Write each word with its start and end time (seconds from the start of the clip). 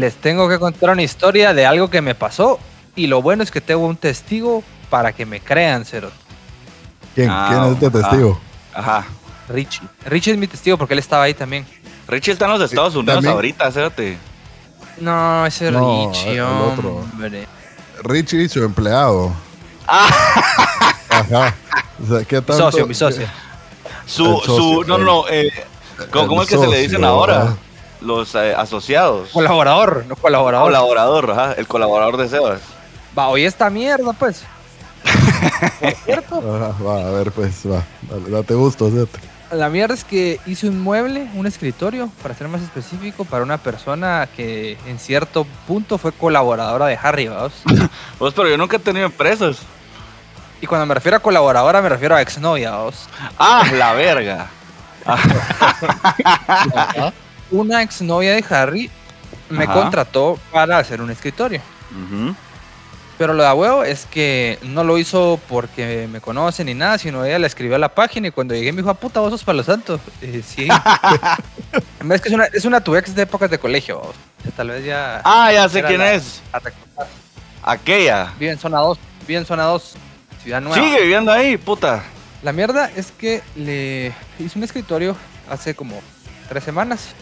Les 0.00 0.14
tengo 0.16 0.48
que 0.48 0.58
contar 0.58 0.90
una 0.90 1.02
historia 1.02 1.54
de 1.54 1.66
algo 1.66 1.88
que 1.88 2.00
me 2.02 2.14
pasó 2.14 2.58
y 2.96 3.06
lo 3.06 3.22
bueno 3.22 3.42
es 3.42 3.50
que 3.50 3.60
tengo 3.60 3.86
un 3.86 3.96
testigo 3.96 4.62
para 4.90 5.12
que 5.12 5.24
me 5.26 5.40
crean, 5.40 5.84
Cero. 5.84 6.10
¿Quién? 7.14 7.28
Ah, 7.30 7.46
¿Quién 7.48 7.64
es 7.64 7.72
este 7.74 7.90
testigo? 7.90 8.40
Ajá. 8.72 9.04
Richie. 9.48 9.82
Richie 10.06 10.32
es 10.32 10.38
mi 10.38 10.46
testigo 10.46 10.76
porque 10.78 10.94
él 10.94 10.98
estaba 11.00 11.24
ahí 11.24 11.34
también. 11.34 11.66
Richie 12.08 12.32
está 12.32 12.46
en 12.46 12.52
los 12.52 12.62
Estados 12.62 12.94
Unidos 12.96 13.16
también. 13.16 13.34
ahorita, 13.34 13.70
cérate. 13.70 14.18
No, 15.00 15.46
ese 15.46 15.70
No, 15.70 16.08
Richie, 16.10 16.32
el 16.32 16.40
otro. 16.40 16.96
hombre. 16.96 17.46
Richie, 18.02 18.48
su 18.48 18.64
empleado. 18.64 19.32
Ah. 19.86 20.08
Ajá. 21.08 21.54
O 22.02 22.06
sea, 22.08 22.24
¿qué 22.24 22.36
Mi 22.36 22.42
tanto? 22.42 22.56
socio, 22.58 22.86
mi 22.86 22.94
socio. 22.94 23.26
Su, 24.06 24.24
socio, 24.24 24.56
su, 24.56 24.84
no, 24.86 24.98
no, 24.98 25.24
eh, 25.28 25.50
¿cómo, 26.10 26.26
cómo 26.28 26.42
es 26.42 26.48
que 26.48 26.58
se 26.58 26.66
le 26.66 26.80
dicen 26.80 27.04
ahora? 27.04 27.38
¿verdad? 27.38 27.56
Los 28.00 28.34
eh, 28.34 28.54
asociados. 28.54 29.30
Colaborador, 29.30 30.04
no 30.06 30.16
colaborador. 30.16 30.66
Colaborador, 30.66 31.30
ajá, 31.30 31.52
el 31.54 31.66
colaborador 31.66 32.16
de 32.16 32.28
Sebas. 32.28 32.60
Va, 33.16 33.28
oye 33.28 33.46
esta 33.46 33.70
mierda, 33.70 34.12
pues. 34.12 34.44
Por 35.80 35.94
cierto, 36.04 36.42
va, 36.42 37.06
a 37.06 37.10
ver, 37.10 37.32
pues, 37.32 37.70
va. 37.70 37.82
Dale, 38.10 38.30
date 38.30 38.54
gusto, 38.54 38.90
la 39.54 39.68
mierda 39.68 39.94
es 39.94 40.04
que 40.04 40.40
hice 40.46 40.68
un 40.68 40.80
mueble, 40.80 41.28
un 41.34 41.46
escritorio, 41.46 42.10
para 42.22 42.34
ser 42.34 42.48
más 42.48 42.62
específico, 42.62 43.24
para 43.24 43.44
una 43.44 43.58
persona 43.58 44.28
que 44.34 44.76
en 44.86 44.98
cierto 44.98 45.46
punto 45.66 45.98
fue 45.98 46.12
colaboradora 46.12 46.86
de 46.86 46.98
Harry, 47.00 47.28
vamos. 47.28 47.52
Pues, 48.18 48.34
pero 48.36 48.48
yo 48.48 48.56
nunca 48.56 48.76
he 48.76 48.80
tenido 48.80 49.06
empresas. 49.06 49.58
Y 50.60 50.66
cuando 50.66 50.86
me 50.86 50.94
refiero 50.94 51.18
a 51.18 51.20
colaboradora, 51.20 51.80
me 51.82 51.88
refiero 51.88 52.16
a 52.16 52.22
exnovia, 52.22 52.72
vamos. 52.72 53.08
Ah, 53.38 53.64
la 53.72 53.92
verga. 53.92 54.48
Una 57.54 57.82
exnovia 57.82 58.32
de 58.34 58.44
Harry 58.50 58.90
me 59.48 59.64
Ajá. 59.64 59.74
contrató 59.74 60.38
para 60.50 60.78
hacer 60.78 61.00
un 61.00 61.10
escritorio. 61.10 61.60
Pero 63.16 63.32
lo 63.32 63.44
de 63.44 63.48
a 63.48 63.54
huevo 63.54 63.84
es 63.84 64.06
que 64.06 64.58
no 64.62 64.82
lo 64.82 64.98
hizo 64.98 65.38
porque 65.48 66.08
me 66.10 66.20
conoce 66.20 66.64
ni 66.64 66.74
nada, 66.74 66.98
sino 66.98 67.24
ella 67.24 67.38
le 67.38 67.46
escribió 67.46 67.76
a 67.76 67.78
la 67.78 67.88
página 67.94 68.26
y 68.26 68.30
cuando 68.32 68.54
llegué 68.54 68.72
me 68.72 68.78
dijo, 68.78 68.90
ah, 68.90 68.94
puta, 68.94 69.20
vos 69.20 69.30
sos 69.30 69.44
Palo 69.44 69.62
Santo. 69.62 70.00
Y 70.20 70.42
sí. 70.42 70.66
es 72.12 72.20
que 72.20 72.28
es 72.28 72.34
una, 72.34 72.44
es 72.46 72.64
una 72.64 72.80
tu 72.82 72.96
ex 72.96 73.14
de 73.14 73.22
épocas 73.22 73.48
de 73.50 73.58
colegio. 73.58 74.02
Tal 74.56 74.68
vez 74.70 74.84
ya... 74.84 75.22
Ah, 75.24 75.52
ya 75.52 75.68
sé 75.68 75.82
quién 75.84 76.00
la- 76.00 76.14
es. 76.14 76.42
a. 76.52 76.60
Aquella. 77.72 78.32
Vive 78.38 78.50
en 78.52 78.58
zona 78.58 78.78
2, 78.80 78.98
vive 79.28 79.38
en 79.38 79.46
zona 79.46 79.62
2, 79.64 79.94
ciudad 80.42 80.60
nueva. 80.60 80.76
Sigue 80.84 81.00
viviendo 81.02 81.30
ahí, 81.30 81.56
puta. 81.56 82.02
La 82.42 82.52
mierda 82.52 82.90
es 82.96 83.12
que 83.12 83.42
le 83.54 84.12
hice 84.40 84.58
un 84.58 84.64
escritorio 84.64 85.16
hace 85.48 85.74
como 85.76 86.02
tres 86.48 86.64
semanas. 86.64 87.14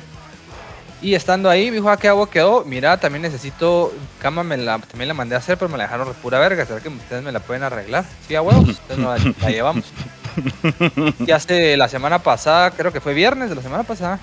Y 1.03 1.15
estando 1.17 1.51
ahí, 1.51 1.71
me 1.71 1.77
dijo, 1.77 1.91
ah, 1.91 1.97
¿qué 1.97 2.09
hago? 2.09 2.31
Quedó. 2.31 2.65
Mira, 2.65 2.97
también 2.97 3.23
necesito 3.23 3.93
cama, 4.21 4.45
me 4.45 4.57
la, 4.57 4.79
también 4.79 5.09
la 5.09 5.15
mandé 5.15 5.35
a 5.35 5.39
hacer, 5.39 5.59
pero 5.59 5.69
me 5.69 5.77
la 5.77 5.85
dejaron 5.85 6.07
de 6.07 6.15
pura 6.15 6.39
verga. 6.39 6.65
¿Será 6.65 6.81
que 6.81 6.89
ustedes 6.89 7.25
me 7.25 7.33
la 7.33 7.41
pueden 7.41 7.65
arreglar? 7.65 8.05
Sí, 8.29 8.37
a 8.37 8.43
huevos. 8.43 8.69
Entonces 8.69 8.99
nos 8.99 9.25
la, 9.25 9.35
la 9.43 9.51
llevamos. 9.51 9.85
Y 11.27 11.31
hace 11.31 11.77
la 11.77 11.89
semana 11.89 12.21
pasada, 12.21 12.71
creo 12.71 12.91
que 12.93 13.01
fue 13.03 13.13
viernes 13.13 13.51
de 13.51 13.55
la 13.57 13.61
semana 13.63 13.83
pasada, 13.83 14.19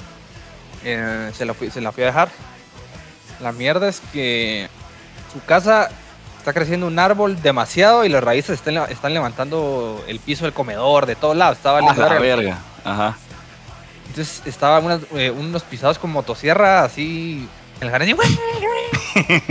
eh, 0.83 1.29
se, 1.37 1.45
la 1.45 1.53
fui, 1.53 1.69
se 1.69 1.81
la 1.81 1.91
fui 1.91 2.01
a 2.01 2.07
dejar. 2.07 2.29
La 3.41 3.51
mierda 3.51 3.87
es 3.87 4.01
que 4.11 4.69
su 5.31 5.43
casa 5.45 5.89
está 6.39 6.51
creciendo 6.51 6.87
un 6.87 6.97
árbol 6.97 7.39
demasiado 7.41 8.05
y 8.05 8.09
las 8.09 8.23
raíces 8.23 8.55
están, 8.55 8.77
están 8.89 9.13
levantando 9.13 10.03
el 10.07 10.19
piso 10.19 10.45
del 10.45 10.53
comedor, 10.53 11.05
de 11.05 11.15
todos 11.15 11.37
lados. 11.37 11.57
Estaba 11.57 11.79
Ah, 11.79 11.93
la 11.95 12.19
verga. 12.19 12.57
Ajá. 12.83 13.17
Entonces 14.09 14.41
estaban 14.45 14.83
unas- 14.85 15.01
eh, 15.15 15.31
unos 15.31 15.63
pisados 15.63 15.97
con 15.99 16.11
motosierra 16.11 16.83
así 16.83 17.47
en 17.79 17.87
el 17.87 17.91
jardín, 17.91 18.17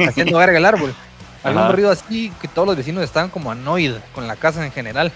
haciendo 0.09 0.39
verga 0.39 0.59
el 0.59 0.65
árbol. 0.67 0.95
Había 1.45 1.61
Ajá. 1.61 1.69
un 1.71 1.75
ruido 1.75 1.91
así 1.91 2.33
que 2.41 2.49
todos 2.49 2.67
los 2.67 2.77
vecinos 2.77 3.03
estaban 3.05 3.31
como 3.31 3.51
annoyed 3.51 3.95
con 4.15 4.27
la 4.27 4.37
casa 4.37 4.65
en 4.65 4.73
general. 4.73 5.13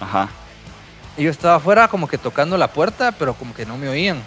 Ajá. 0.00 0.28
Y 1.16 1.24
yo 1.24 1.30
estaba 1.30 1.56
afuera 1.56 1.88
como 1.88 2.06
que 2.08 2.18
tocando 2.18 2.56
la 2.56 2.68
puerta, 2.68 3.12
pero 3.12 3.34
como 3.34 3.54
que 3.54 3.66
no 3.66 3.76
me 3.76 3.88
oían. 3.88 4.22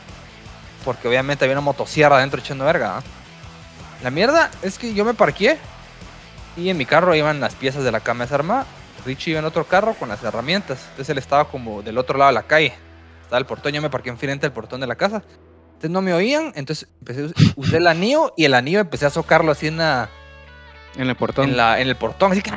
Porque 0.83 1.07
obviamente 1.07 1.45
había 1.45 1.53
una 1.55 1.61
motosierra 1.61 2.17
adentro 2.17 2.39
echando 2.39 2.65
verga. 2.65 2.97
¿ah? 2.97 3.03
La 4.03 4.09
mierda 4.11 4.49
es 4.61 4.77
que 4.77 4.93
yo 4.93 5.05
me 5.05 5.13
parqué 5.13 5.57
y 6.57 6.69
en 6.69 6.77
mi 6.77 6.85
carro 6.85 7.15
iban 7.15 7.39
las 7.39 7.55
piezas 7.55 7.83
de 7.83 7.91
la 7.91 7.99
cama 8.01 8.25
desarmada. 8.25 8.65
Richie 9.05 9.31
iba 9.31 9.39
en 9.39 9.45
otro 9.45 9.63
carro 9.65 9.93
con 9.93 10.09
las 10.09 10.23
herramientas. 10.23 10.79
Entonces 10.89 11.09
él 11.09 11.17
estaba 11.19 11.45
como 11.45 11.81
del 11.81 11.97
otro 11.97 12.17
lado 12.17 12.29
de 12.31 12.35
la 12.35 12.43
calle. 12.43 12.73
Estaba 13.29 13.41
el 13.41 13.45
portón, 13.45 13.71
yo 13.73 13.79
me 13.79 13.91
parqué 13.91 14.09
enfrente 14.09 14.47
del 14.47 14.53
portón 14.53 14.81
de 14.81 14.87
la 14.87 14.95
casa. 14.95 15.21
Entonces 15.67 15.91
no 15.91 16.01
me 16.01 16.15
oían, 16.15 16.51
entonces 16.55 16.89
empecé, 16.97 17.31
usé 17.55 17.77
el 17.77 17.85
anillo 17.85 18.33
y 18.35 18.45
el 18.45 18.55
anillo 18.55 18.79
empecé 18.79 19.05
a 19.05 19.11
socarlo 19.11 19.51
así 19.51 19.67
en, 19.67 19.77
la, 19.77 20.09
En 20.95 21.07
el 21.07 21.15
portón. 21.15 21.47
en, 21.47 21.55
la, 21.55 21.79
en 21.79 21.87
el 21.87 21.95
portón. 21.95 22.31
Así 22.31 22.41
que... 22.41 22.51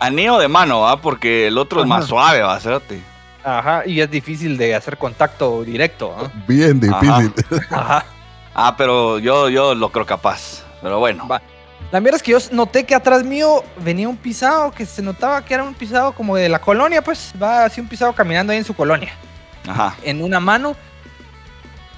Anillo 0.00 0.38
de 0.38 0.48
mano, 0.48 0.80
¿va? 0.80 1.02
Porque 1.02 1.48
el 1.48 1.58
otro 1.58 1.82
es 1.82 1.86
más 1.86 2.06
suave, 2.06 2.40
va, 2.40 2.58
cérate. 2.58 3.02
Ajá, 3.44 3.82
y 3.84 4.00
es 4.00 4.10
difícil 4.10 4.56
de 4.56 4.74
hacer 4.74 4.96
contacto 4.96 5.62
directo. 5.62 6.16
¿ah? 6.18 6.32
Bien 6.48 6.80
difícil. 6.80 7.34
Ajá. 7.70 8.06
Ah, 8.58 8.74
pero 8.78 9.18
yo, 9.18 9.50
yo 9.50 9.74
lo 9.74 9.92
creo 9.92 10.06
capaz. 10.06 10.64
Pero 10.80 10.98
bueno. 10.98 11.28
Va. 11.28 11.42
La 11.92 12.00
mierda 12.00 12.16
es 12.16 12.22
que 12.22 12.32
yo 12.32 12.38
noté 12.52 12.86
que 12.86 12.94
atrás 12.94 13.22
mío 13.22 13.62
venía 13.84 14.08
un 14.08 14.16
pisado 14.16 14.70
que 14.70 14.86
se 14.86 15.02
notaba 15.02 15.44
que 15.44 15.52
era 15.52 15.62
un 15.62 15.74
pisado 15.74 16.12
como 16.12 16.34
de 16.36 16.48
la 16.48 16.58
colonia, 16.58 17.02
pues 17.02 17.34
va 17.40 17.66
así 17.66 17.82
un 17.82 17.88
pisado 17.88 18.14
caminando 18.14 18.52
ahí 18.52 18.58
en 18.58 18.64
su 18.64 18.72
colonia. 18.72 19.12
Ajá. 19.66 19.96
En 20.02 20.22
una 20.22 20.40
mano 20.40 20.76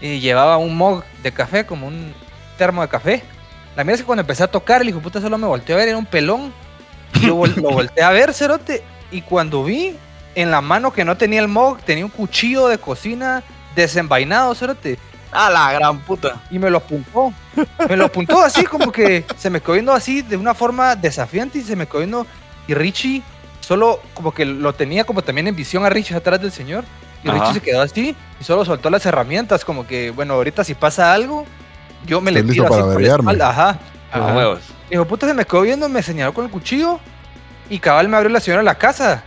eh, 0.01 0.21
llevaba 0.21 0.57
un 0.57 0.77
mug 0.77 1.03
de 1.23 1.33
café, 1.33 1.67
como 1.67 1.87
un 1.87 2.13
termo 2.57 2.83
de 2.83 2.89
café. 2.89 3.23
La 3.77 3.85
mierda 3.85 3.97
es 3.97 4.01
que 4.03 4.07
cuando 4.07 4.21
empecé 4.23 4.43
a 4.45 4.49
tocar, 4.51 4.83
el 4.83 4.89
hijo 4.89 5.01
puta 5.01 5.21
solo 5.21 5.39
me 5.39 5.47
volteó 5.47 5.75
a 5.75 5.79
ver, 5.79 5.89
era 5.89 5.99
un 5.99 6.07
pelón. 6.07 6.53
Yo 7.23 7.37
vol- 7.37 7.55
lo 7.57 7.71
volteé 7.71 8.03
a 8.05 8.11
ver, 8.11 8.33
cerote, 8.35 8.83
y 9.11 9.23
cuando 9.23 9.65
vi 9.65 9.97
en 10.35 10.51
la 10.51 10.61
mano 10.61 10.93
que 10.93 11.05
no 11.05 11.17
tenía 11.17 11.41
el 11.41 11.49
mug, 11.49 11.79
tenía 11.81 12.05
un 12.05 12.11
cuchillo 12.11 12.69
de 12.69 12.79
cocina 12.79 13.43
desenvainado, 13.75 14.55
cerote. 14.55 14.99
Ah, 15.31 15.51
la 15.51 15.73
gran 15.73 15.99
puta. 16.01 16.41
y 16.51 16.59
me 16.59 16.71
lo 16.71 16.79
apuntó. 16.79 17.33
Me 17.89 17.97
lo 17.97 18.07
apuntó 18.07 18.41
así, 18.41 18.65
como 18.65 18.91
que 18.93 19.25
se 19.37 19.51
me 19.51 19.61
quedó 19.61 19.73
viendo 19.75 19.93
así 19.93 20.23
de 20.23 20.37
una 20.37 20.55
forma 20.55 20.97
desafiante 20.97 21.59
y 21.59 21.63
se 21.63 21.77
me 21.77 21.87
quedó 21.87 21.99
viendo. 21.99 22.27
Y 22.67 22.75
Richie 22.75 23.23
solo 23.61 24.01
como 24.15 24.33
que 24.33 24.45
lo 24.47 24.73
tenía 24.75 25.05
como 25.05 25.21
también 25.23 25.47
en 25.49 25.57
visión 25.57 25.85
a 25.85 25.91
Richie 25.91 26.17
atrás 26.17 26.41
del 26.41 26.53
señor. 26.53 26.85
Y. 27.25 27.31
Richie 27.31 27.55
se 27.55 27.61
quedó 27.61 27.83
así 27.83 28.17
y 28.41 28.45
solo 28.45 28.65
soltó 28.65 28.91
las 28.91 29.05
herramientas, 29.07 29.65
como 29.65 29.87
que, 29.87 30.11
bueno, 30.11 30.35
ahorita 30.35 30.65
si 30.65 30.75
pasa 30.75 31.13
algo, 31.13 31.47
yo 32.07 32.21
me 32.21 32.31
le 32.31 32.43
tiro 32.43 32.65
así 32.65 32.71
para 32.71 32.93
por 32.93 33.01
la 33.01 33.09
espalda. 33.09 33.51
Ajá. 33.51 33.79
A 34.13 34.19
Ajá. 34.19 34.37
huevos. 34.37 34.61
Y 34.89 34.93
dijo, 34.93 35.05
puta, 35.05 35.27
se 35.27 35.35
me 35.35 35.45
quedó 35.45 35.63
viendo, 35.63 35.89
me 35.89 36.03
señaló 36.03 36.33
con 36.33 36.45
el 36.45 36.51
cuchillo 36.51 36.99
y 37.69 37.79
cabal 37.79 38.09
me 38.09 38.17
abrió 38.17 38.31
la 38.31 38.41
señora 38.41 38.63
de 38.63 38.67
la 38.67 38.77
casa. 38.77 39.23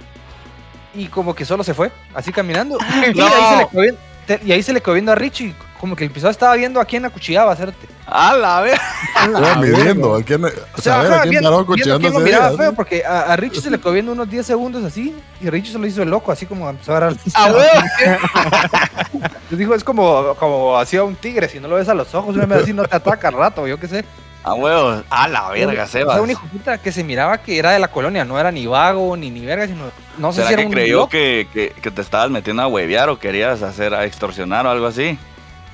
Y 0.93 1.07
como 1.07 1.35
que 1.35 1.45
solo 1.45 1.63
se 1.63 1.73
fue, 1.73 1.91
así 2.13 2.31
caminando. 2.31 2.77
Y, 3.13 3.19
ahí, 3.19 3.43
se 3.49 3.57
le 3.57 3.67
quedó 3.69 3.81
viendo, 3.81 3.99
y 4.45 4.51
ahí 4.51 4.63
se 4.63 4.73
le 4.73 4.81
quedó 4.81 4.93
viendo 4.93 5.11
a 5.11 5.15
Richie, 5.15 5.53
como 5.81 5.95
que 5.95 6.03
el 6.03 6.11
pisado 6.11 6.29
estaba 6.29 6.55
viendo 6.55 6.79
a 6.79 6.85
quién 6.85 7.03
acuchillaba, 7.05 7.51
hacerte. 7.51 7.87
A 8.05 8.35
la 8.35 8.61
vez. 8.61 8.79
Estaba 9.25 9.55
midiendo. 9.55 10.15
¿A 10.15 10.21
quién, 10.21 10.45
O 10.45 10.49
sea, 10.79 10.93
saber 10.93 11.11
a 11.11 11.15
ajá, 11.15 11.21
quién 11.23 11.31
viendo, 11.31 11.65
viendo 11.65 11.99
quién 11.99 12.13
lo 12.13 12.19
miraba 12.19 12.47
ella, 12.49 12.57
feo, 12.57 12.69
¿sí? 12.69 12.75
porque 12.75 13.03
a, 13.03 13.21
a 13.21 13.35
Richie 13.35 13.61
se 13.61 13.71
le 13.71 13.79
quedó 13.79 13.91
viendo 13.91 14.11
unos 14.11 14.29
10 14.29 14.45
segundos 14.45 14.83
así, 14.83 15.15
y 15.41 15.49
Richie 15.49 15.71
se 15.71 15.79
lo 15.79 15.87
hizo 15.87 16.03
el 16.03 16.09
loco, 16.09 16.31
así 16.31 16.45
como 16.45 16.69
empezó 16.69 16.93
a 16.93 16.97
agarrar. 16.97 17.17
Les 19.49 19.59
dijo, 19.59 19.73
es 19.73 19.83
como, 19.83 20.35
como 20.35 20.77
hacía 20.77 21.03
un 21.03 21.15
tigre, 21.15 21.49
si 21.49 21.59
no 21.59 21.67
lo 21.67 21.77
ves 21.77 21.89
a 21.89 21.95
los 21.95 22.13
ojos, 22.13 22.35
una 22.35 22.45
vez 22.45 22.61
así 22.61 22.73
no 22.73 22.85
te 22.85 22.95
ataca 22.95 23.29
al 23.29 23.33
rato, 23.33 23.65
yo 23.65 23.79
qué 23.79 23.87
sé. 23.87 24.05
A 24.43 24.53
huevos. 24.53 25.03
A 25.09 25.27
la 25.27 25.49
verga, 25.49 25.87
Sebas. 25.87 26.15
sea, 26.15 26.21
un 26.21 26.29
hijo 26.29 26.45
puta 26.47 26.77
que 26.77 26.91
se 26.91 27.03
miraba 27.03 27.39
que 27.39 27.57
era 27.57 27.71
de 27.71 27.79
la 27.79 27.87
colonia, 27.87 28.23
no 28.23 28.39
era 28.39 28.51
ni 28.51 28.67
vago 28.67 29.17
ni 29.17 29.31
ni 29.31 29.43
verga, 29.45 29.65
sino, 29.65 29.85
no 30.19 30.31
sé 30.31 30.37
¿Será 30.37 30.47
si 30.47 30.53
era 30.53 30.61
que 30.61 30.67
un 30.67 30.73
creyó 30.73 31.09
que, 31.09 31.47
que, 31.51 31.69
que 31.69 31.91
te 31.91 32.01
estabas 32.01 32.29
metiendo 32.29 32.61
a 32.61 32.67
huevear 32.67 33.09
o 33.09 33.17
querías 33.17 33.63
hacer 33.63 33.95
a 33.95 34.05
extorsionar 34.05 34.67
o 34.67 34.69
algo 34.69 34.85
así? 34.85 35.17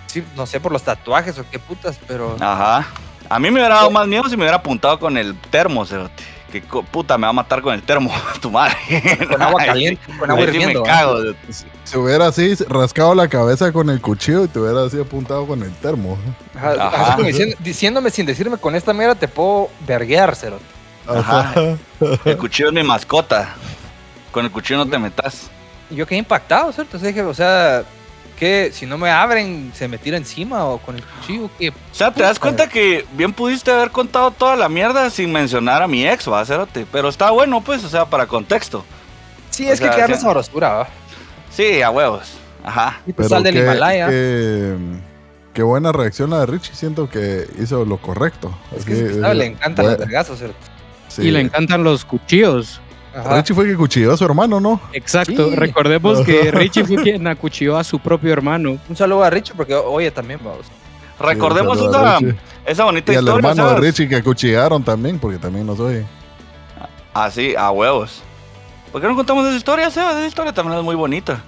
Sí, 0.07 0.23
no 0.35 0.45
sé 0.45 0.59
por 0.59 0.71
los 0.71 0.83
tatuajes 0.83 1.37
o 1.39 1.45
qué 1.49 1.59
putas, 1.59 1.99
pero 2.07 2.35
Ajá. 2.39 2.87
A 3.29 3.39
mí 3.39 3.51
me 3.51 3.59
hubiera 3.59 3.75
dado 3.75 3.91
más 3.91 4.07
miedo 4.07 4.23
si 4.25 4.37
me 4.37 4.43
hubiera 4.43 4.57
apuntado 4.57 4.97
con 4.99 5.17
el 5.17 5.35
termo, 5.51 5.85
cerote. 5.85 6.23
Que 6.51 6.61
puta 6.61 7.17
me 7.17 7.23
va 7.23 7.29
a 7.31 7.33
matar 7.33 7.61
con 7.61 7.73
el 7.73 7.83
termo, 7.83 8.09
tu 8.41 8.49
madre. 8.49 8.73
Con 9.29 9.41
agua 9.41 9.65
caliente, 9.65 10.01
sí- 10.05 10.17
con 10.17 10.31
agua 10.31 10.43
sí 10.45 10.49
hirviendo. 10.51 10.81
cago. 10.83 11.17
Si 11.83 11.97
hubiera 11.97 12.27
así 12.27 12.55
rascado 12.69 13.13
la 13.13 13.27
cabeza 13.27 13.73
con 13.73 13.89
el 13.89 13.99
cuchillo 13.99 14.45
y 14.45 14.47
te 14.47 14.59
hubiera 14.59 14.85
así 14.85 14.97
apuntado 14.97 15.45
con 15.45 15.61
el 15.61 15.73
termo. 15.75 16.17
Ajá, 16.55 16.71
Ajá. 16.79 17.13
así 17.15 17.23
diciendo- 17.23 17.55
diciéndome 17.59 18.09
sin 18.11 18.25
decirme 18.25 18.55
con 18.57 18.75
esta 18.75 18.93
mierda 18.93 19.15
te 19.15 19.27
puedo 19.27 19.69
verguear, 19.85 20.33
cero. 20.37 20.59
Ajá. 21.05 21.53
El 22.23 22.37
cuchillo 22.37 22.69
es 22.69 22.73
mi 22.75 22.83
mascota. 22.83 23.49
Con 24.31 24.45
el 24.45 24.51
cuchillo 24.51 24.77
no 24.85 24.89
te 24.89 24.97
metas. 24.99 25.49
Y 25.89 25.95
yo 25.95 26.05
quedé 26.07 26.19
impactado, 26.19 26.71
¿cierto? 26.71 26.95
O 26.95 26.99
sea, 26.99 27.07
dije, 27.09 27.21
o 27.23 27.33
sea, 27.33 27.83
que 28.37 28.71
si 28.71 28.85
no 28.85 28.97
me 28.97 29.09
abren, 29.09 29.71
se 29.73 29.87
me 29.87 29.97
tira 29.97 30.15
encima 30.15 30.63
o 30.65 30.77
con 30.77 30.95
el 30.95 31.03
cuchillo, 31.03 31.49
que 31.57 31.69
O 31.69 31.73
sea, 31.91 32.11
te 32.11 32.21
das 32.21 32.39
cuenta 32.39 32.69
que 32.69 33.05
bien 33.13 33.33
pudiste 33.33 33.71
haber 33.71 33.89
contado 33.91 34.31
toda 34.31 34.55
la 34.55 34.69
mierda 34.69 35.09
sin 35.09 35.31
mencionar 35.31 35.81
a 35.81 35.87
mi 35.87 36.07
ex, 36.07 36.31
va, 36.31 36.45
Cerote. 36.45 36.85
Pero 36.91 37.09
está 37.09 37.31
bueno, 37.31 37.61
pues, 37.61 37.83
o 37.83 37.89
sea, 37.89 38.05
para 38.05 38.27
contexto. 38.27 38.85
Sí, 39.49 39.67
O 39.67 39.73
es 39.73 39.79
sea, 39.79 39.89
que 39.89 39.95
queda 39.95 40.05
sí. 40.07 40.13
esa 40.13 40.21
sabrosura, 40.21 40.69
¿va? 40.69 40.87
Sí, 41.49 41.81
a 41.81 41.89
huevos. 41.89 42.37
Ajá. 42.63 43.01
Y 43.07 43.13
pues 43.13 43.29
sal 43.29 43.41
del 43.41 43.55
qué, 43.55 43.61
Himalaya. 43.61 44.07
Qué, 44.09 44.75
qué 45.53 45.63
buena 45.63 45.91
reacción 45.91 46.29
la 46.29 46.41
de 46.41 46.45
Richie. 46.45 46.75
Siento 46.75 47.09
que 47.09 47.47
hizo 47.59 47.85
lo 47.85 47.97
correcto. 47.97 48.55
Es 48.75 48.85
que 48.85 48.93
pisado 48.93 49.31
eh, 49.31 49.35
le 49.35 49.45
encantan 49.47 49.85
bueno, 49.85 49.97
los 49.97 49.99
vergazos, 49.99 50.37
¿cierto? 50.37 50.57
sí. 51.07 51.23
Y 51.23 51.31
le 51.31 51.41
encantan 51.41 51.83
los 51.83 52.05
cuchillos. 52.05 52.81
Ajá. 53.19 53.37
Richie 53.37 53.55
fue 53.55 53.65
que 53.65 53.75
cuchilló 53.75 54.13
a 54.13 54.17
su 54.17 54.25
hermano, 54.25 54.59
¿no? 54.59 54.79
Exacto. 54.93 55.49
Sí. 55.49 55.55
Recordemos 55.55 56.21
que 56.25 56.51
Richie 56.51 56.85
fue 56.85 56.97
quien 57.03 57.25
acuchilló 57.27 57.77
a 57.77 57.83
su 57.83 57.99
propio 57.99 58.31
hermano. 58.31 58.77
Un 58.87 58.95
saludo 58.95 59.23
a 59.23 59.29
Richie 59.29 59.53
porque 59.55 59.73
oye 59.73 60.11
también, 60.11 60.39
vamos. 60.43 60.65
Recordemos 61.19 61.79
Sí, 61.79 61.85
esa, 62.65 62.83
bonita 62.83 63.11
Y 63.11 63.15
al 63.15 63.23
historia. 63.23 63.49
hermano 63.49 63.69
de. 63.73 63.79
Richie 63.79 64.07
que 64.07 64.17
acuchillaron 64.17 64.83
también, 64.83 65.17
porque 65.17 65.37
también 65.39 65.65
nos 65.65 65.79
oye. 65.79 66.05
Así, 67.13 67.55
a 67.55 67.71
huevos. 67.71 68.21
¿Por 68.91 69.01
qué 69.01 69.07
no 69.07 69.15
contamos 69.15 69.45
esa 69.47 69.57
historia, 69.57 69.89
Seba? 69.89 70.11
Esa 70.11 70.27
historia 70.27 70.53
también 70.53 70.77
es 70.77 70.83
muy 70.83 70.95
bonita. 70.95 71.41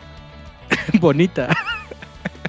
Bonita. 0.99 1.47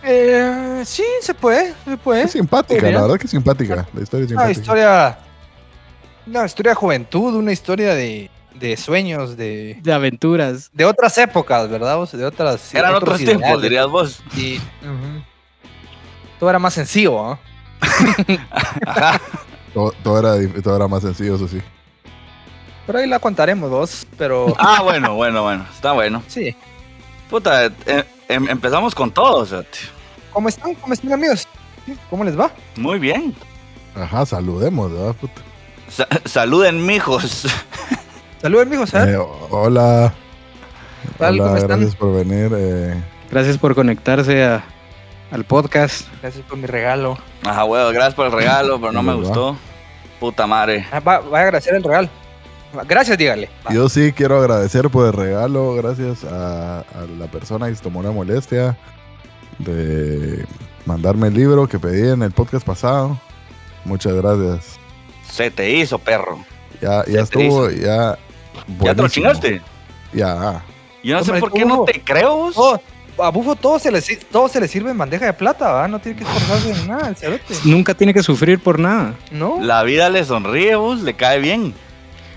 Eh, 0.02 0.82
sí, 0.86 1.04
se 1.20 1.34
puede, 1.34 1.74
se 1.84 1.96
puede. 1.96 2.22
Es 2.22 2.32
simpática, 2.32 2.80
Podría. 2.80 2.96
la 2.96 3.02
verdad 3.02 3.18
que 3.18 3.24
es 3.24 3.30
simpática. 3.30 3.86
La 3.92 4.02
historia 4.02 4.24
es 4.24 4.30
Una 4.32 4.40
simpática. 4.46 4.60
historia. 4.60 5.18
Una 6.26 6.46
historia 6.46 6.70
de 6.70 6.74
juventud, 6.76 7.34
una 7.34 7.52
historia 7.52 7.94
de, 7.94 8.29
de 8.60 8.76
sueños, 8.76 9.36
de, 9.36 9.78
De 9.82 9.92
aventuras. 9.92 10.70
de 10.72 10.84
otras 10.84 11.16
épocas, 11.18 11.68
¿verdad? 11.68 11.98
O 12.00 12.06
sea, 12.06 12.20
de 12.20 12.26
otras. 12.26 12.72
Eran 12.74 12.94
otros 12.94 13.18
tiempos, 13.18 13.40
ideales. 13.42 13.62
dirías 13.62 13.86
vos. 13.88 14.22
Ujú. 14.32 15.22
Todo 16.38 16.50
era 16.50 16.58
más 16.58 16.74
sencillo, 16.74 17.12
¿no? 17.12 17.38
Ajá. 18.86 19.20
Todo, 19.74 19.92
todo 20.02 20.18
era, 20.18 20.62
todo 20.62 20.74
era 20.74 20.88
más 20.88 21.00
sencillo, 21.02 21.36
eso 21.36 21.46
sí. 21.46 21.60
Pero 22.88 22.98
ahí 22.98 23.06
la 23.06 23.20
contaremos 23.20 23.70
vos, 23.70 24.04
pero. 24.18 24.52
Ah, 24.58 24.82
bueno, 24.82 25.14
bueno, 25.14 25.44
bueno. 25.44 25.64
Está 25.72 25.92
bueno. 25.92 26.24
Sí. 26.26 26.56
Puta, 27.30 27.66
eh, 27.66 28.04
em- 28.28 28.48
empezamos 28.48 28.96
con 28.96 29.12
todo, 29.12 29.36
o 29.42 29.46
sea, 29.46 29.62
tío. 29.62 29.88
¿Cómo 30.32 30.48
están? 30.48 30.74
¿Cómo 30.74 30.92
están, 30.92 31.12
amigos? 31.12 31.46
¿Cómo 32.10 32.24
les 32.24 32.36
va? 32.36 32.50
Muy 32.76 32.98
bien. 32.98 33.32
Ajá, 33.94 34.26
saludemos, 34.26 34.92
¿verdad? 34.92 35.14
puta? 35.14 35.40
Sa- 35.88 36.08
saluden, 36.24 36.84
mijos. 36.84 37.46
Saludos, 38.40 38.66
amigos, 38.66 38.94
¿eh? 38.94 39.12
Eh, 39.12 39.16
hola. 39.50 40.12
tal? 41.18 41.34
Hola, 41.34 41.44
¿Cómo 41.44 41.56
están? 41.56 41.78
gracias 41.80 41.96
por 41.96 42.14
venir. 42.14 42.50
eh, 42.56 42.94
Gracias 43.30 43.58
por 43.58 43.74
conectarse 43.74 44.42
a- 44.44 44.64
al 45.30 45.44
podcast. 45.44 46.06
Gracias 46.20 46.44
por 46.46 46.58
mi 46.58 46.66
regalo. 46.66 47.18
Ajá, 47.44 47.64
huevo, 47.64 47.90
gracias 47.90 48.14
por 48.14 48.26
el 48.26 48.32
regalo, 48.32 48.80
pero 48.80 48.92
no 48.92 49.02
me 49.02 49.12
¿Verdad? 49.14 49.26
gustó. 49.28 49.56
Puta 50.18 50.46
madre. 50.46 50.86
Ah, 50.90 51.00
va, 51.00 51.20
va 51.20 51.38
a 51.38 51.42
agradecer 51.42 51.74
el 51.74 51.82
regalo. 51.84 52.08
Gracias, 52.88 53.16
dígale. 53.18 53.48
Va. 53.66 53.72
Yo 53.72 53.88
sí 53.88 54.12
quiero 54.12 54.38
agradecer 54.38 54.90
por 54.90 55.06
el 55.06 55.12
regalo, 55.12 55.74
gracias 55.74 56.24
a, 56.24 56.80
a 56.80 57.06
la 57.18 57.26
persona 57.26 57.68
que 57.68 57.74
se 57.74 57.82
tomó 57.82 58.02
la 58.02 58.10
molestia 58.12 58.76
de 59.58 60.44
mandarme 60.86 61.28
el 61.28 61.34
libro 61.34 61.68
que 61.68 61.78
pedí 61.78 62.08
en 62.10 62.22
el 62.22 62.30
podcast 62.32 62.64
pasado. 62.66 63.18
Muchas 63.84 64.14
gracias. 64.14 64.78
Se 65.28 65.50
te 65.50 65.70
hizo, 65.70 65.98
perro. 65.98 66.38
Ya, 66.80 67.04
ya 67.06 67.20
estuvo, 67.22 67.70
ya. 67.70 68.18
¿Ya 68.80 68.94
te 68.94 69.02
lo 69.02 69.08
chingaste? 69.08 69.62
Ya. 70.12 70.62
Yo 71.02 71.16
no 71.16 71.24
sé 71.24 71.34
por 71.34 71.52
qué 71.52 71.64
no 71.64 71.84
te 71.84 72.00
creo. 72.02 72.36
vos. 72.36 72.54
Oh, 72.56 72.78
a 73.22 73.30
Bufo 73.30 73.54
todo 73.54 73.78
se, 73.78 73.90
le, 73.90 74.00
todo 74.30 74.48
se 74.48 74.60
le 74.60 74.68
sirve 74.68 74.90
en 74.90 74.98
bandeja 74.98 75.26
de 75.26 75.32
plata, 75.32 75.70
¿va? 75.72 75.88
No 75.88 75.98
tiene 75.98 76.18
que 76.18 76.24
esforzarse 76.24 76.70
en 76.70 76.88
nada, 76.88 77.08
el 77.08 77.16
cerote. 77.16 77.54
Nunca 77.64 77.94
tiene 77.94 78.14
que 78.14 78.22
sufrir 78.22 78.58
por 78.58 78.78
nada. 78.78 79.14
¿No? 79.30 79.60
La 79.60 79.82
vida 79.82 80.08
le 80.08 80.24
sonríe, 80.24 80.74
vos, 80.76 81.00
le 81.02 81.14
cae 81.14 81.38
bien. 81.38 81.74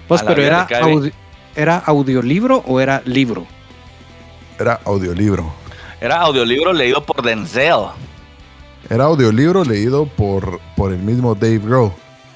Pues, 0.08 0.22
A 0.22 0.26
pero 0.26 0.42
era, 0.42 0.66
bien. 0.86 1.14
¿era 1.56 1.78
audiolibro 1.78 2.64
o 2.68 2.80
era 2.80 3.02
libro? 3.06 3.46
Era 4.60 4.80
audiolibro. 4.86 5.54
Era 6.02 6.18
audiolibro 6.18 6.74
leído 6.74 7.06
por 7.06 7.22
Denzel. 7.22 7.86
Era 8.90 9.06
audiolibro 9.06 9.64
leído 9.64 10.06
por, 10.06 10.60
por 10.76 10.92
el 10.92 11.00
mismo 11.00 11.34
Dave 11.36 11.60
Grohl. 11.60 11.94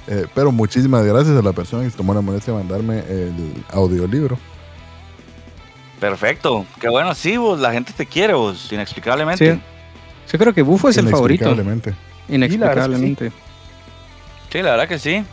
Eh, 0.07 0.25
pero 0.33 0.51
muchísimas 0.51 1.03
gracias 1.05 1.37
a 1.37 1.41
la 1.41 1.51
persona 1.53 1.83
que 1.83 1.89
se 1.91 1.97
tomó 1.97 2.13
la 2.13 2.21
molestia 2.21 2.53
de 2.53 2.59
mandarme 2.59 2.99
el 2.99 3.53
audiolibro. 3.71 4.37
Perfecto. 5.99 6.65
Qué 6.79 6.89
bueno, 6.89 7.13
sí, 7.15 7.37
vos, 7.37 7.59
la 7.59 7.71
gente 7.73 7.91
te 7.91 8.05
quiere, 8.05 8.33
vos, 8.33 8.71
inexplicablemente. 8.71 9.55
Sí. 9.55 9.61
Yo 10.31 10.39
creo 10.39 10.53
que 10.53 10.61
Bufo 10.61 10.89
es 10.89 10.97
el 10.97 11.09
favorito. 11.09 11.45
Inexplicablemente. 11.45 11.93
Inexplicablemente. 12.29 13.31
Sí, 14.51 14.61
la 14.61 14.71
verdad 14.71 14.87
que 14.87 14.99
sí. 14.99 15.23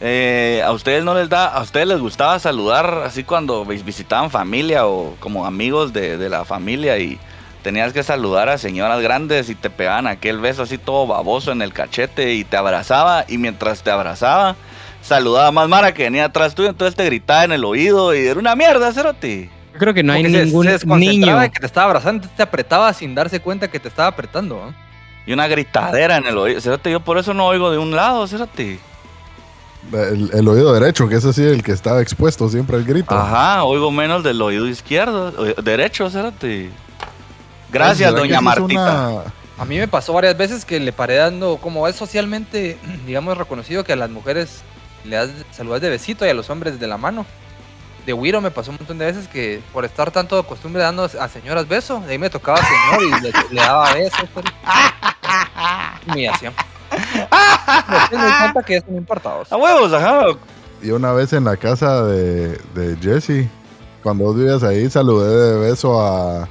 Eh, 0.00 0.62
a 0.64 0.72
ustedes 0.72 1.04
no 1.04 1.14
les 1.14 1.28
da, 1.28 1.46
a 1.48 1.60
ustedes 1.60 1.86
les 1.86 1.98
gustaba 2.00 2.38
saludar 2.38 3.02
así 3.04 3.22
cuando 3.24 3.66
vis- 3.66 3.84
visitaban 3.84 4.30
familia 4.30 4.86
o 4.86 5.14
como 5.20 5.44
amigos 5.44 5.92
de, 5.92 6.16
de 6.16 6.28
la 6.30 6.46
familia 6.46 6.96
y 6.98 7.18
tenías 7.62 7.92
que 7.92 8.02
saludar 8.02 8.48
a 8.48 8.58
señoras 8.58 9.00
grandes 9.00 9.48
y 9.50 9.54
te 9.54 9.70
pegaban 9.70 10.06
aquel 10.06 10.38
beso 10.38 10.62
así 10.62 10.78
todo 10.78 11.06
baboso 11.06 11.52
en 11.52 11.62
el 11.62 11.72
cachete 11.72 12.34
y 12.34 12.44
te 12.44 12.56
abrazaba 12.56 13.24
y 13.28 13.38
mientras 13.38 13.82
te 13.82 13.90
abrazaba 13.90 14.56
saludaba 15.02 15.50
más 15.52 15.68
Mara 15.68 15.94
que 15.94 16.02
venía 16.04 16.26
atrás 16.26 16.54
tuyo, 16.54 16.68
entonces 16.68 16.94
te 16.94 17.04
gritaba 17.04 17.44
en 17.44 17.52
el 17.52 17.64
oído 17.64 18.14
y 18.14 18.26
era 18.26 18.38
una 18.38 18.54
mierda, 18.54 18.92
cerote. 18.92 19.48
Yo 19.72 19.78
creo 19.78 19.94
que 19.94 20.02
no 20.02 20.12
hay 20.12 20.22
Como 20.22 20.34
que 20.34 20.38
se- 20.40 20.44
ningún 20.46 20.66
se 20.78 20.86
niño. 20.86 21.38
de 21.38 21.50
que 21.50 21.60
te 21.60 21.66
estaba 21.66 21.86
abrazando, 21.86 22.28
te 22.36 22.42
apretaba 22.42 22.92
sin 22.92 23.14
darse 23.14 23.40
cuenta 23.40 23.68
que 23.68 23.80
te 23.80 23.88
estaba 23.88 24.08
apretando. 24.08 24.74
Y 25.26 25.32
una 25.32 25.46
gritadera 25.48 26.16
en 26.16 26.26
el 26.26 26.36
oído. 26.36 26.60
Cerote, 26.60 26.90
yo 26.90 27.00
por 27.00 27.16
eso 27.18 27.32
no 27.34 27.46
oigo 27.46 27.70
de 27.70 27.78
un 27.78 27.94
lado, 27.96 28.26
cerote. 28.26 28.78
El, 29.92 30.30
el 30.34 30.48
oído 30.48 30.72
derecho, 30.74 31.08
que 31.08 31.14
es 31.14 31.24
así 31.24 31.42
el 31.42 31.62
que 31.62 31.72
estaba 31.72 32.02
expuesto 32.02 32.48
siempre 32.50 32.76
al 32.76 32.84
grito. 32.84 33.14
Ajá, 33.14 33.64
oigo 33.64 33.90
menos 33.90 34.22
del 34.22 34.40
oído 34.42 34.66
izquierdo, 34.68 35.32
oí- 35.38 35.54
derecho, 35.62 36.10
cerote. 36.10 36.68
Gracias, 37.72 38.10
¿Será 38.10 38.22
que 38.22 38.28
doña 38.28 38.40
Martita. 38.40 39.08
una- 39.08 39.22
A 39.58 39.64
mí 39.66 39.78
me 39.78 39.88
pasó 39.88 40.12
varias 40.14 40.36
veces 40.36 40.64
que 40.64 40.80
le 40.80 40.92
paré 40.92 41.16
dando, 41.16 41.58
como 41.58 41.86
es 41.86 41.96
socialmente, 41.96 42.78
digamos, 43.06 43.36
reconocido 43.36 43.84
que 43.84 43.92
a 43.92 43.96
las 43.96 44.10
mujeres 44.10 44.62
le 45.04 45.16
das 45.16 45.30
saludas 45.52 45.80
de 45.80 45.90
besito 45.90 46.24
y 46.26 46.28
a 46.28 46.34
los 46.34 46.48
hombres 46.50 46.78
de 46.80 46.86
la 46.86 46.96
mano. 46.96 47.26
De 48.06 48.14
Wiro 48.14 48.40
me 48.40 48.50
pasó 48.50 48.70
un 48.70 48.78
montón 48.78 48.96
de 48.98 49.04
veces 49.04 49.28
que 49.28 49.60
por 49.74 49.84
estar 49.84 50.10
tanto 50.10 50.36
de 50.36 50.42
costumbre 50.48 50.82
dando 50.82 51.04
a 51.04 51.28
señoras 51.28 51.68
besos, 51.68 52.04
de 52.06 52.12
ahí 52.12 52.18
me 52.18 52.30
tocaba 52.30 52.58
señor 52.58 53.02
y 53.18 53.22
le, 53.22 53.32
le 53.50 53.60
daba 53.60 53.92
besos. 53.92 54.24
pues. 54.32 54.46
Humillación. 56.06 56.54
Me 56.90 58.16
di 58.26 58.32
cuenta 58.40 58.62
que 58.66 58.76
eso 58.76 58.86
no 58.88 58.96
importa. 58.96 59.34
vos. 59.34 59.52
A 59.52 59.56
huevos, 59.56 59.92
ajá. 59.92 60.22
Y 60.82 60.90
una 60.90 61.12
vez 61.12 61.32
en 61.34 61.44
la 61.44 61.56
casa 61.58 62.04
de, 62.04 62.58
de 62.74 62.96
Jesse, 63.00 63.46
cuando 64.02 64.24
vos 64.24 64.36
vivías 64.36 64.62
ahí, 64.62 64.88
saludé 64.90 65.52
de 65.52 65.58
beso 65.70 66.00
a. 66.00 66.48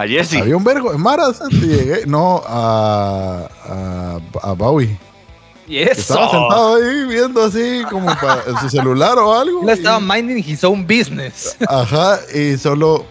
A 0.00 0.06
Jesse. 0.06 0.34
Había 0.36 0.56
un 0.56 0.64
vergo 0.64 0.96
maras 0.98 1.40
llegué. 1.50 2.06
No, 2.06 2.42
a. 2.46 3.48
a, 3.64 4.48
a 4.48 4.52
Bowie. 4.52 4.98
Y 5.66 5.72
que 5.72 5.82
eso. 5.84 6.00
Estaba 6.00 6.30
sentado 6.30 6.74
ahí 6.76 7.04
viendo 7.06 7.42
así 7.44 7.82
como 7.90 8.06
para 8.06 8.42
en 8.46 8.56
su 8.58 8.70
celular 8.70 9.18
o 9.18 9.34
algo. 9.34 9.62
Él 9.62 9.68
estaba 9.70 9.98
y- 9.98 10.02
minding 10.22 10.38
his 10.38 10.62
own 10.64 10.86
business. 10.86 11.56
Ajá, 11.68 12.18
y 12.34 12.56
solo 12.56 13.04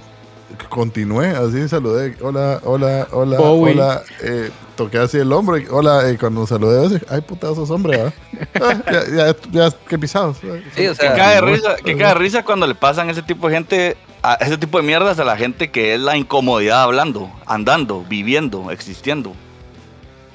continué, 0.70 1.28
así 1.32 1.68
saludé, 1.70 2.16
hola, 2.22 2.60
hola, 2.64 3.08
hola, 3.12 3.38
Bowie. 3.38 3.74
hola, 3.74 4.02
eh, 4.22 4.50
toqué 4.76 4.98
así 4.98 5.18
el 5.18 5.32
hombro, 5.32 5.58
y, 5.58 5.68
hola, 5.70 6.10
y 6.12 6.18
cuando 6.18 6.48
saludé, 6.48 6.86
así, 6.86 7.06
ay 7.10 7.22
puta, 7.22 7.54
sos 7.54 7.70
hombre, 7.70 8.02
¿ah? 8.02 8.14
Ah, 8.62 8.82
ya, 8.92 9.04
ya, 9.34 9.36
ya, 9.52 9.70
qué 9.88 10.00
pisados. 10.00 10.38
Sí, 10.76 10.88
o 10.88 10.92
Que 10.92 10.96
sea, 10.96 11.14
cae 11.14 11.36
de 11.36 11.42
risa, 11.42 11.76
que 11.76 11.96
cae 11.96 12.08
de 12.10 12.14
risa 12.16 12.44
cuando 12.44 12.66
le 12.66 12.74
pasan 12.76 13.10
ese 13.10 13.22
tipo 13.22 13.48
de 13.50 13.54
gente, 13.56 13.98
a 14.32 14.34
ese 14.36 14.58
tipo 14.58 14.78
de 14.78 14.84
mierdas 14.84 15.20
a 15.20 15.24
la 15.24 15.38
gente 15.38 15.72
que 15.72 15.94
es 15.96 16.00
la 16.02 16.18
incomodidad 16.18 16.84
hablando, 16.84 17.32
andando, 17.46 18.04
viviendo, 18.08 18.72
existiendo. 18.72 19.34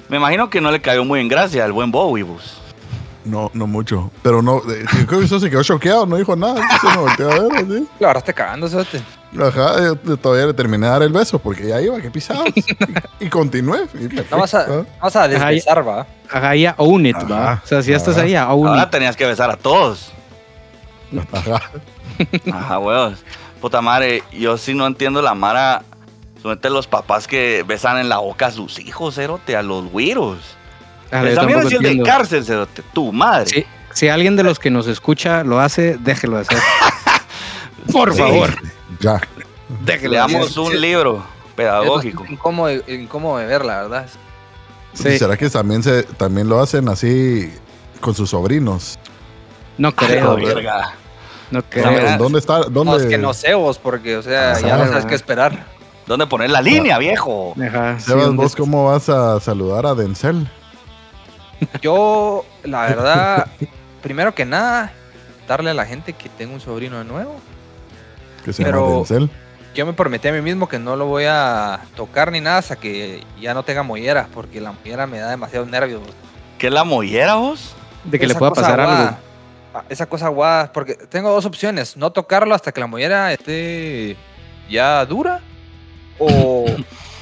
Me 0.09 0.17
imagino 0.17 0.49
que 0.49 0.61
no 0.61 0.71
le 0.71 0.81
cayó 0.81 1.05
muy 1.05 1.19
en 1.19 1.27
gracia 1.27 1.63
al 1.63 1.71
buen 1.71 1.91
Bowie, 1.91 2.23
vos. 2.23 2.59
No, 3.25 3.49
no 3.53 3.67
mucho, 3.67 4.11
pero 4.21 4.41
no, 4.41 4.57
eh, 4.69 4.83
yo 4.99 5.07
creo 5.07 5.19
que 5.19 5.25
eso 5.25 5.39
se 5.39 5.49
quedó 5.49 5.63
choqueado, 5.63 6.05
no 6.05 6.17
dijo 6.17 6.35
nada, 6.35 6.61
se 6.81 6.87
me 6.89 6.97
volteó 6.97 7.31
a 7.31 7.39
ver, 7.39 7.53
así. 7.55 7.87
la 7.99 8.07
verdad 8.07 8.23
te 8.23 8.33
cagando, 8.33 8.67
cerote. 8.67 9.01
Ajá, 9.39 9.75
yo 10.03 10.17
todavía 10.17 10.47
le 10.47 10.53
terminé 10.53 10.87
de 10.87 10.91
dar 10.91 11.03
el 11.03 11.13
beso, 11.13 11.39
porque 11.39 11.67
ya 11.67 11.79
iba, 11.81 12.01
qué 12.01 12.11
pisados, 12.11 12.49
y, 12.53 12.63
y 13.25 13.29
continué. 13.29 13.85
y 13.93 14.13
No 14.29 14.37
vas 14.39 14.53
a, 14.55 14.67
no 14.67 14.85
vas 15.01 15.15
a 15.15 15.27
desbesar, 15.27 15.87
va. 15.87 16.05
Ajá, 16.29 16.55
ya 16.55 16.75
own 16.77 17.05
it, 17.05 17.15
¿va? 17.31 17.61
O 17.63 17.67
sea, 17.67 17.81
si 17.81 17.91
ya 17.91 17.97
estás 17.97 18.17
ahí, 18.17 18.35
own 18.35 18.67
Ahora 18.67 18.83
it. 18.83 18.89
tenías 18.89 19.15
que 19.15 19.25
besar 19.25 19.49
a 19.49 19.55
todos. 19.55 20.11
Ajá. 21.31 21.61
Ajá, 22.51 22.79
huevos. 22.79 23.23
Puta 23.63 23.79
madre, 23.81 24.23
yo 24.33 24.57
sí 24.57 24.73
no 24.73 24.85
entiendo 24.85 25.21
la 25.21 25.33
mara. 25.35 25.83
Solamente 26.41 26.69
los 26.69 26.85
papás 26.85 27.29
que 27.29 27.63
besan 27.65 27.97
en 27.97 28.09
la 28.09 28.17
boca 28.17 28.47
a 28.47 28.51
sus 28.51 28.77
hijos, 28.79 29.15
cerote, 29.15 29.55
a 29.55 29.61
los 29.63 29.85
güiros. 29.89 30.39
Ah, 31.13 31.23
sí 31.23 31.75
es 31.75 31.79
de 31.79 32.03
cárcel, 32.03 32.43
cerote. 32.43 32.83
Tu 32.93 33.13
madre. 33.13 33.45
Sí, 33.45 33.65
si 33.93 34.09
alguien 34.09 34.35
de 34.35 34.43
los 34.43 34.59
que 34.59 34.69
nos 34.69 34.87
escucha 34.87 35.45
lo 35.45 35.61
hace, 35.61 35.95
déjelo 35.97 36.39
hacer. 36.39 36.57
Por 37.93 38.11
Sí. 38.11 38.17
favor, 38.19 38.49
Ya. 38.99 39.21
déjelo 39.85 40.11
Le 40.11 40.17
damos 40.17 40.49
hacer. 40.49 40.59
un 40.63 40.81
libro 40.81 41.23
pedagógico. 41.55 42.25
Es 42.25 42.31
incómodo, 42.31 42.69
incómodo 42.89 43.37
de 43.37 43.45
ver, 43.45 43.63
la 43.63 43.83
verdad. 43.83 44.07
Sí, 44.91 45.17
¿Será 45.17 45.37
que 45.37 45.49
también, 45.49 45.81
se, 45.83 46.03
también 46.03 46.49
lo 46.49 46.59
hacen 46.61 46.89
así 46.89 47.49
con 48.01 48.13
sus 48.13 48.31
sobrinos? 48.31 48.99
no 49.77 49.87
Ah, 49.87 49.93
creo, 49.95 50.35
verga. 50.35 50.95
No 51.53 51.61
creo. 51.69 52.17
¿Dónde 52.17 52.39
está? 52.39 52.59
¿Dónde? 52.63 52.83
No, 52.91 52.95
es 52.97 53.05
que 53.05 53.17
no 53.17 53.33
sé 53.33 53.53
vos, 53.53 53.77
porque, 53.77 54.17
o 54.17 54.21
sea, 54.21 54.51
Ajá. 54.53 54.61
ya 54.67 54.77
no 54.77 54.87
sabes 54.87 55.05
qué 55.05 55.15
esperar. 55.15 55.65
¿Dónde 56.05 56.27
poner 56.27 56.49
la 56.49 56.61
línea, 56.61 56.97
viejo? 56.97 57.55
Ajá, 57.65 57.97
sí, 57.99 58.11
¿dónde 58.11 58.43
¿vos 58.43 58.55
cómo 58.55 58.85
vas 58.91 59.07
a 59.07 59.39
saludar 59.39 59.85
a 59.85 59.95
Denzel? 59.95 60.49
Yo, 61.81 62.43
la 62.63 62.81
verdad, 62.87 63.47
primero 64.01 64.35
que 64.35 64.43
nada, 64.45 64.91
darle 65.47 65.69
a 65.71 65.73
la 65.73 65.85
gente 65.85 66.13
que 66.13 66.27
tengo 66.29 66.53
un 66.53 66.59
sobrino 66.59 66.97
de 66.97 67.05
nuevo. 67.05 67.35
Que 68.43 68.51
se 68.51 68.63
Pero- 68.63 68.79
llama 68.81 68.95
Denzel. 68.95 69.29
Yo 69.73 69.87
me 69.87 69.93
prometí 69.93 70.27
a 70.27 70.31
mí 70.31 70.41
mismo 70.41 70.69
que 70.69 70.77
no 70.77 70.95
lo 70.95 71.05
voy 71.07 71.23
a 71.27 71.79
tocar 71.95 72.31
ni 72.31 72.39
nada 72.41 72.57
hasta 72.59 72.75
que 72.75 73.23
ya 73.41 73.55
no 73.55 73.63
tenga 73.63 73.81
mollera, 73.81 74.27
porque 74.31 74.61
la 74.61 74.71
mollera 74.71 75.07
me 75.07 75.17
da 75.17 75.29
demasiado 75.31 75.65
nervios. 75.65 76.01
¿Qué 76.59 76.67
es 76.67 76.73
la 76.73 76.83
mollera, 76.83 77.35
vos? 77.35 77.73
De 78.03 78.19
que 78.19 78.27
le 78.27 78.35
pueda 78.35 78.51
pasar 78.51 78.79
algo. 78.79 79.17
Esa 79.89 80.05
cosa 80.05 80.27
aguada, 80.27 80.71
porque 80.71 80.93
tengo 80.93 81.31
dos 81.31 81.45
opciones, 81.45 81.97
no 81.97 82.11
tocarlo 82.11 82.53
hasta 82.53 82.71
que 82.71 82.79
la 82.79 82.87
mollera 82.87 83.33
esté 83.33 84.15
ya 84.69 85.05
dura 85.05 85.41
o, 86.19 86.65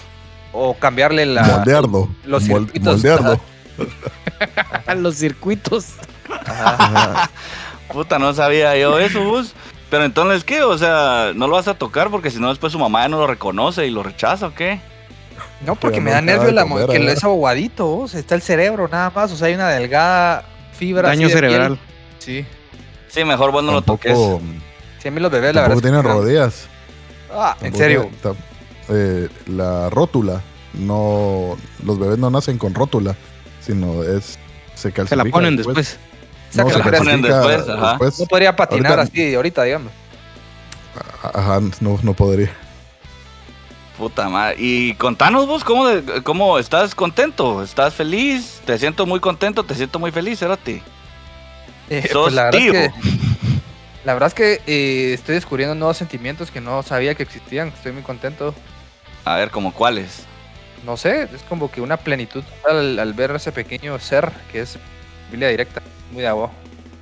o 0.53 0.73
cambiarle 0.75 1.25
la... 1.25 1.43
moldearlo. 1.43 2.09
los 2.25 2.43
circuitos. 2.43 2.95
moldearlo. 2.95 3.39
A 4.85 4.95
los 4.95 5.15
circuitos. 5.15 5.93
Ajá. 6.45 7.29
Puta, 7.91 8.19
no 8.19 8.33
sabía 8.33 8.75
yo 8.77 8.99
eso, 8.99 9.23
vos. 9.23 9.53
Pero 9.89 10.05
entonces, 10.05 10.45
¿qué? 10.45 10.63
O 10.63 10.77
sea, 10.77 11.33
no 11.35 11.47
lo 11.47 11.55
vas 11.55 11.67
a 11.67 11.73
tocar 11.73 12.09
porque 12.09 12.31
si 12.31 12.39
no, 12.39 12.47
después 12.49 12.71
su 12.71 12.79
mamá 12.79 13.03
ya 13.03 13.09
no 13.09 13.17
lo 13.17 13.27
reconoce 13.27 13.85
y 13.85 13.91
lo 13.91 14.03
rechaza, 14.03 14.47
¿o 14.47 14.55
qué? 14.55 14.79
No, 15.65 15.75
porque 15.75 15.99
me 15.99 16.09
no 16.11 16.15
da 16.15 16.21
nervio 16.21 16.51
la 16.51 16.63
comer, 16.63 16.87
que 16.87 16.99
¿verdad? 16.99 17.13
es 17.13 17.23
aguadito, 17.23 17.97
o 17.97 18.07
sea, 18.07 18.19
está 18.19 18.35
el 18.35 18.41
cerebro 18.41 18.87
nada 18.87 19.11
más, 19.13 19.31
o 19.31 19.35
sea, 19.35 19.47
hay 19.47 19.55
una 19.55 19.69
delgada 19.69 20.45
fibra. 20.71 21.09
Daño 21.09 21.27
de 21.27 21.39
piel. 21.39 21.79
Sí. 22.21 22.45
Sí, 23.07 23.25
mejor 23.25 23.51
vos 23.51 23.63
no 23.63 23.71
lo 23.71 23.81
toques. 23.81 24.13
Tampoco, 24.13 24.41
Sí, 25.01 25.07
a 25.07 25.11
mí 25.11 25.19
los 25.19 25.31
bebés, 25.31 25.55
la 25.55 25.61
verdad. 25.61 25.75
tampoco 25.75 25.81
tienen 25.81 26.03
rodillas. 26.03 26.67
Ah, 27.33 27.55
en 27.61 27.73
Tampoco 27.73 27.77
serio. 27.77 28.09
eh, 28.89 29.29
la 29.47 29.89
rótula, 29.89 30.41
no, 30.73 31.57
los 31.83 31.97
bebés 31.99 32.19
no 32.19 32.29
nacen 32.29 32.57
con 32.59 32.75
rótula, 32.75 33.15
sino 33.61 34.03
es 34.03 34.37
se 34.75 34.89
Se 34.89 34.91
calcifica. 34.91 35.23
la 35.23 35.31
ponen 35.31 35.55
después. 35.57 35.97
No, 36.53 36.63
Saca 36.69 36.83
se 36.83 36.91
la 36.91 36.97
ponen 36.99 37.21
después, 37.21 37.67
ajá. 37.69 37.89
después. 37.91 38.19
No 38.19 38.25
podría 38.27 38.55
patinar 38.55 38.99
Ahorita- 38.99 39.11
así 39.11 39.33
ahorita, 39.35 39.63
digamos. 39.63 39.91
Ajá, 41.23 41.59
no, 41.79 41.99
no 42.03 42.13
podría. 42.13 42.51
Puta 43.97 44.29
madre. 44.29 44.55
Y 44.59 44.93
contanos 44.95 45.47
vos, 45.47 45.63
¿cómo, 45.63 45.87
de- 45.87 46.21
¿cómo 46.23 46.57
estás 46.59 46.93
contento? 46.95 47.63
¿Estás 47.63 47.93
feliz? 47.93 48.61
Te 48.65 48.77
siento 48.77 49.05
muy 49.05 49.19
contento, 49.19 49.63
te 49.63 49.75
siento 49.75 49.99
muy 49.99 50.11
feliz, 50.11 50.39
Cerati. 50.39 50.81
Eh, 51.91 52.07
Sos 52.09 52.23
pues 52.23 52.33
la 52.35 52.43
verdad 52.45 52.59
tío. 52.59 52.73
es 52.73 52.93
que, 52.93 52.99
la 54.05 54.13
verdad 54.13 54.27
es 54.27 54.33
que 54.33 54.61
eh, 54.65 55.13
estoy 55.13 55.35
descubriendo 55.35 55.75
nuevos 55.75 55.97
sentimientos 55.97 56.49
que 56.49 56.61
no 56.61 56.81
sabía 56.83 57.15
que 57.15 57.23
existían. 57.23 57.67
Estoy 57.67 57.91
muy 57.91 58.01
contento. 58.01 58.55
A 59.25 59.35
ver, 59.35 59.51
¿como 59.51 59.73
cuáles? 59.73 60.23
No 60.85 60.95
sé, 60.95 61.23
es 61.23 61.43
como 61.49 61.69
que 61.69 61.81
una 61.81 61.97
plenitud 61.97 62.43
al, 62.67 62.97
al 62.97 63.13
ver 63.13 63.31
ese 63.31 63.51
pequeño 63.51 63.99
ser 63.99 64.31
que 64.51 64.61
es 64.61 64.79
familia 65.25 65.49
directa. 65.49 65.81
Muy 66.13 66.21
de 66.21 66.29
agua. 66.29 66.49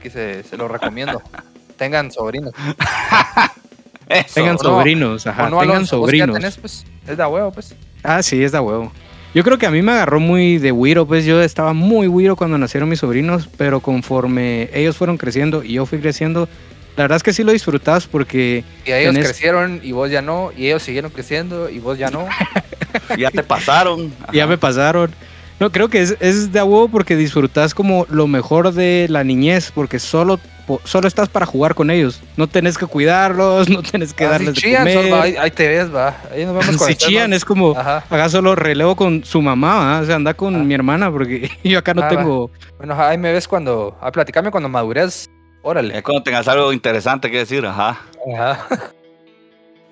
Que 0.01 0.09
se, 0.09 0.41
se 0.43 0.57
lo 0.57 0.67
recomiendo. 0.67 1.21
Tengan 1.77 2.11
sobrinos. 2.11 2.51
Eso. 4.09 4.33
Tengan 4.33 4.53
no. 4.55 4.57
sobrinos, 4.57 5.27
ajá, 5.27 5.49
no, 5.51 5.59
tengan 5.59 5.75
Alonso, 5.75 5.97
sobrinos. 5.97 6.35
tenés, 6.35 6.57
pues, 6.57 6.83
es 7.07 7.15
de 7.15 7.25
huevo, 7.25 7.51
pues. 7.51 7.75
Ah, 8.01 8.23
sí, 8.23 8.43
es 8.43 8.51
de 8.51 8.59
huevo. 8.59 8.91
Yo 9.33 9.43
creo 9.43 9.57
que 9.59 9.67
a 9.67 9.71
mí 9.71 9.81
me 9.81 9.91
agarró 9.91 10.19
muy 10.19 10.57
de 10.57 10.71
güiro, 10.71 11.05
pues 11.05 11.23
yo 11.25 11.41
estaba 11.41 11.73
muy 11.73 12.07
güiro 12.07 12.35
cuando 12.35 12.57
nacieron 12.57 12.89
mis 12.89 12.99
sobrinos, 12.99 13.47
pero 13.57 13.79
conforme 13.79 14.69
ellos 14.73 14.97
fueron 14.97 15.17
creciendo 15.17 15.63
y 15.63 15.73
yo 15.73 15.85
fui 15.85 15.99
creciendo, 15.99 16.49
la 16.97 17.03
verdad 17.03 17.17
es 17.17 17.23
que 17.23 17.31
sí 17.31 17.43
lo 17.43 17.51
disfrutabas 17.51 18.07
porque 18.07 18.63
Y 18.85 18.91
ellos 18.91 19.13
Tenés- 19.13 19.23
crecieron 19.25 19.79
y 19.83 19.91
vos 19.91 20.09
ya 20.09 20.21
no. 20.23 20.51
Y 20.57 20.65
ellos 20.65 20.81
siguieron 20.83 21.11
creciendo 21.11 21.69
y 21.69 21.79
vos 21.79 21.97
ya 21.97 22.09
no. 22.09 22.27
Ya 23.19 23.29
te 23.29 23.43
pasaron. 23.43 24.11
ya 24.33 24.47
me 24.47 24.57
pasaron. 24.57 25.11
No, 25.59 25.71
creo 25.71 25.89
que 25.89 26.01
es, 26.01 26.15
es 26.19 26.51
de 26.51 26.61
huevo 26.63 26.89
porque 26.89 27.15
disfrutas 27.15 27.75
como 27.75 28.07
lo 28.09 28.27
mejor 28.27 28.73
de 28.73 29.05
la 29.09 29.23
niñez, 29.23 29.71
porque 29.73 29.99
solo, 29.99 30.39
solo 30.83 31.07
estás 31.07 31.27
para 31.29 31.45
jugar 31.45 31.73
con 31.75 31.89
ellos. 31.89 32.21
No 32.37 32.47
tenés 32.47 32.77
que 32.77 32.85
cuidarlos, 32.85 33.67
no 33.69 33.81
tenés 33.81 34.13
que 34.13 34.23
Ah, 34.25 34.27
si 34.27 34.31
darles 34.31 34.55
de 34.55 34.61
chillan, 34.61 34.79
comer. 34.83 35.03
solo- 35.03 35.21
ahí, 35.21 35.35
ahí 35.37 35.51
te 35.51 35.67
ves, 35.67 35.93
va. 35.93 36.15
Ahí 36.31 36.45
nos 36.45 36.53
vemos 36.53 36.65
cuando 36.67 36.85
si 36.85 36.95
chillan 36.95 37.33
es 37.33 37.43
como, 37.43 37.77
Ajá. 37.77 38.03
haga 38.09 38.29
solo 38.29 38.55
relevo 38.55 38.95
con 38.95 39.23
su 39.25 39.41
mamá, 39.41 39.75
¿va? 39.95 39.99
o 40.01 40.05
sea, 40.05 40.15
anda 40.15 40.33
con 40.33 40.55
Ah. 40.55 40.59
mi 40.59 40.73
hermana 40.73 41.11
porque 41.11 41.49
yo 41.63 41.79
acá 41.79 41.93
no 41.93 42.01
Ah, 42.01 42.05
va. 42.05 42.09
tengo... 42.09 42.51
Bueno, 42.77 42.95
ahí 43.01 43.17
me 43.17 43.31
ves 43.33 43.47
cuando. 43.47 43.97
Ah, 44.01 44.11
platicame 44.11 44.51
cuando 44.51 44.69
madures. 44.69 45.29
Órale. 45.61 45.93
Ya 45.93 46.01
cuando 46.01 46.23
tengas 46.23 46.47
algo 46.47 46.71
interesante 46.71 47.29
que 47.29 47.39
decir, 47.39 47.65
ajá. 47.65 47.99
Ajá. 48.37 48.67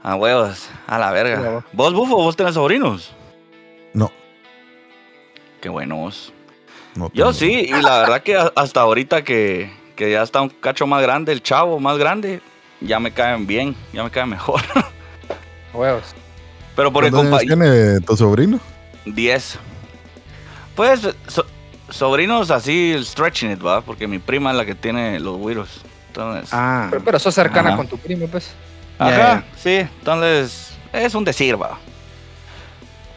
A 0.03 0.15
huevos, 0.15 0.69
a 0.87 0.97
la 0.99 1.11
verga. 1.11 1.41
huevo. 1.41 1.63
¿Vos, 1.73 1.93
Bufo, 1.93 2.15
vos 2.15 2.35
tenés 2.37 2.53
sobrinos? 2.53 3.13
No. 3.93 4.09
Qué 5.59 5.67
buenos. 5.67 6.31
no 6.95 7.11
Yo 7.13 7.33
sí, 7.33 7.65
y 7.67 7.81
la 7.81 7.99
verdad 7.99 8.21
que 8.21 8.37
a- 8.37 8.53
hasta 8.55 8.81
ahorita 8.81 9.23
que, 9.23 9.69
que 9.97 10.09
ya 10.11 10.21
está 10.23 10.39
un 10.41 10.47
cacho 10.49 10.87
más 10.87 11.01
grande, 11.01 11.33
el 11.33 11.43
chavo 11.43 11.77
más 11.81 11.97
grande, 11.97 12.39
ya 12.79 12.99
me 13.01 13.11
caen 13.11 13.45
bien, 13.45 13.75
ya 13.91 14.03
me 14.05 14.09
caen 14.11 14.29
mejor. 14.29 14.61
Huevos. 15.73 16.15
Pero 16.75 16.93
porque 16.93 17.11
¿Cuántos 17.11 17.31
compa... 17.41 17.41
años 17.41 17.69
tiene 17.69 17.99
tu 18.01 18.15
sobrino? 18.15 18.59
10. 19.05 19.59
Pues, 20.75 21.01
so- 21.27 21.45
sobrinos 21.89 22.51
así, 22.51 22.93
el 22.93 23.05
stretching 23.05 23.51
it, 23.51 23.65
¿va? 23.65 23.81
Porque 23.81 24.07
mi 24.07 24.19
prima 24.19 24.51
es 24.51 24.57
la 24.57 24.65
que 24.65 24.75
tiene 24.75 25.19
los 25.19 25.37
güiros. 25.37 25.81
Entonces, 26.07 26.49
Ah, 26.53 26.87
Pero, 26.91 27.03
pero 27.03 27.19
sos 27.19 27.33
cercana 27.35 27.69
Ajá. 27.69 27.77
con 27.77 27.87
tu 27.87 27.97
primo, 27.97 28.27
pues. 28.27 28.51
ajá, 28.99 29.43
sí, 29.57 29.77
entonces 29.99 30.71
es 30.93 31.13
un 31.15 31.23
decir, 31.23 31.61
¿va? 31.61 31.77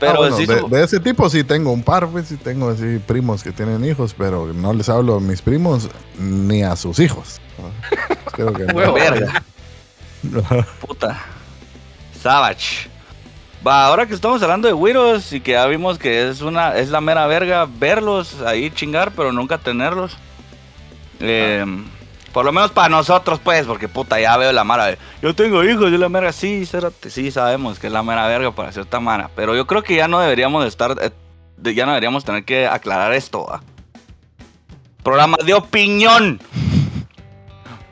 Pero 0.00 0.12
Ah, 0.12 0.16
bueno, 0.16 0.68
de, 0.68 0.82
ese 0.82 0.98
tipo 0.98 1.28
sí 1.28 1.44
tengo 1.44 1.70
un 1.70 1.82
par, 1.82 2.08
pues 2.08 2.28
sí 2.28 2.38
tengo 2.38 2.70
así 2.70 2.98
primos 3.06 3.42
que 3.42 3.52
tienen 3.52 3.84
hijos, 3.84 4.14
pero 4.16 4.52
no 4.54 4.72
les 4.72 4.88
hablo 4.88 5.16
a 5.16 5.20
mis 5.20 5.42
primos 5.42 5.90
ni 6.18 6.62
a 6.62 6.74
sus 6.74 6.98
hijos. 6.98 7.38
Creo 8.32 8.52
que 8.54 8.64
no. 8.64 8.74
Huevo. 8.74 8.94
verga. 8.94 9.42
Puta. 10.80 11.20
Savage. 12.22 12.88
Va, 13.66 13.86
ahora 13.86 14.06
que 14.06 14.14
estamos 14.14 14.42
hablando 14.42 14.68
de 14.68 14.72
güiros 14.72 15.34
y 15.34 15.40
que 15.42 15.52
ya 15.52 15.66
vimos 15.66 15.98
que 15.98 16.30
es 16.30 16.40
una 16.40 16.78
es 16.78 16.88
la 16.88 17.02
mera 17.02 17.26
verga 17.26 17.66
verlos 17.66 18.40
ahí 18.40 18.70
chingar, 18.70 19.12
pero 19.12 19.32
nunca 19.32 19.58
tenerlos. 19.58 20.16
Eh, 21.20 21.66
por 22.32 22.44
lo 22.44 22.52
menos 22.52 22.70
para 22.70 22.88
nosotros, 22.88 23.40
pues, 23.42 23.66
porque 23.66 23.88
puta, 23.88 24.20
ya 24.20 24.36
veo 24.36 24.52
la 24.52 24.64
mara 24.64 24.86
de, 24.86 24.98
yo 25.22 25.34
tengo 25.34 25.64
hijos, 25.64 25.90
yo 25.90 25.98
la 25.98 26.08
mera, 26.08 26.32
sí, 26.32 26.64
cérate, 26.66 27.10
sí, 27.10 27.30
sabemos 27.30 27.78
que 27.78 27.88
es 27.88 27.92
la 27.92 28.02
mera 28.02 28.26
verga 28.28 28.52
para 28.52 28.72
cierta 28.72 29.00
mara, 29.00 29.30
pero 29.34 29.54
yo 29.56 29.66
creo 29.66 29.82
que 29.82 29.96
ya 29.96 30.06
no 30.08 30.20
deberíamos 30.20 30.62
de 30.62 30.68
estar, 30.68 30.96
eh, 31.00 31.10
ya 31.74 31.84
no 31.86 31.92
deberíamos 31.92 32.24
tener 32.24 32.44
que 32.44 32.66
aclarar 32.66 33.12
esto, 33.12 33.46
¿va? 33.46 33.62
Programas 35.02 35.44
de 35.44 35.54
opinión. 35.54 36.40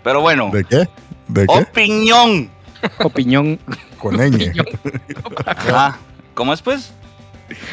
Pero 0.04 0.21
bueno, 0.21 0.50
¿De 0.52 0.64
qué? 0.64 0.88
¿De 1.26 1.47
qué? 1.47 1.59
opinión. 1.59 2.50
opinión. 3.00 3.59
Con 3.99 4.16
ñ. 4.16 4.52
Ajá. 5.47 5.99
¿Cómo 6.35 6.52
es, 6.52 6.62
pues? 6.62 6.92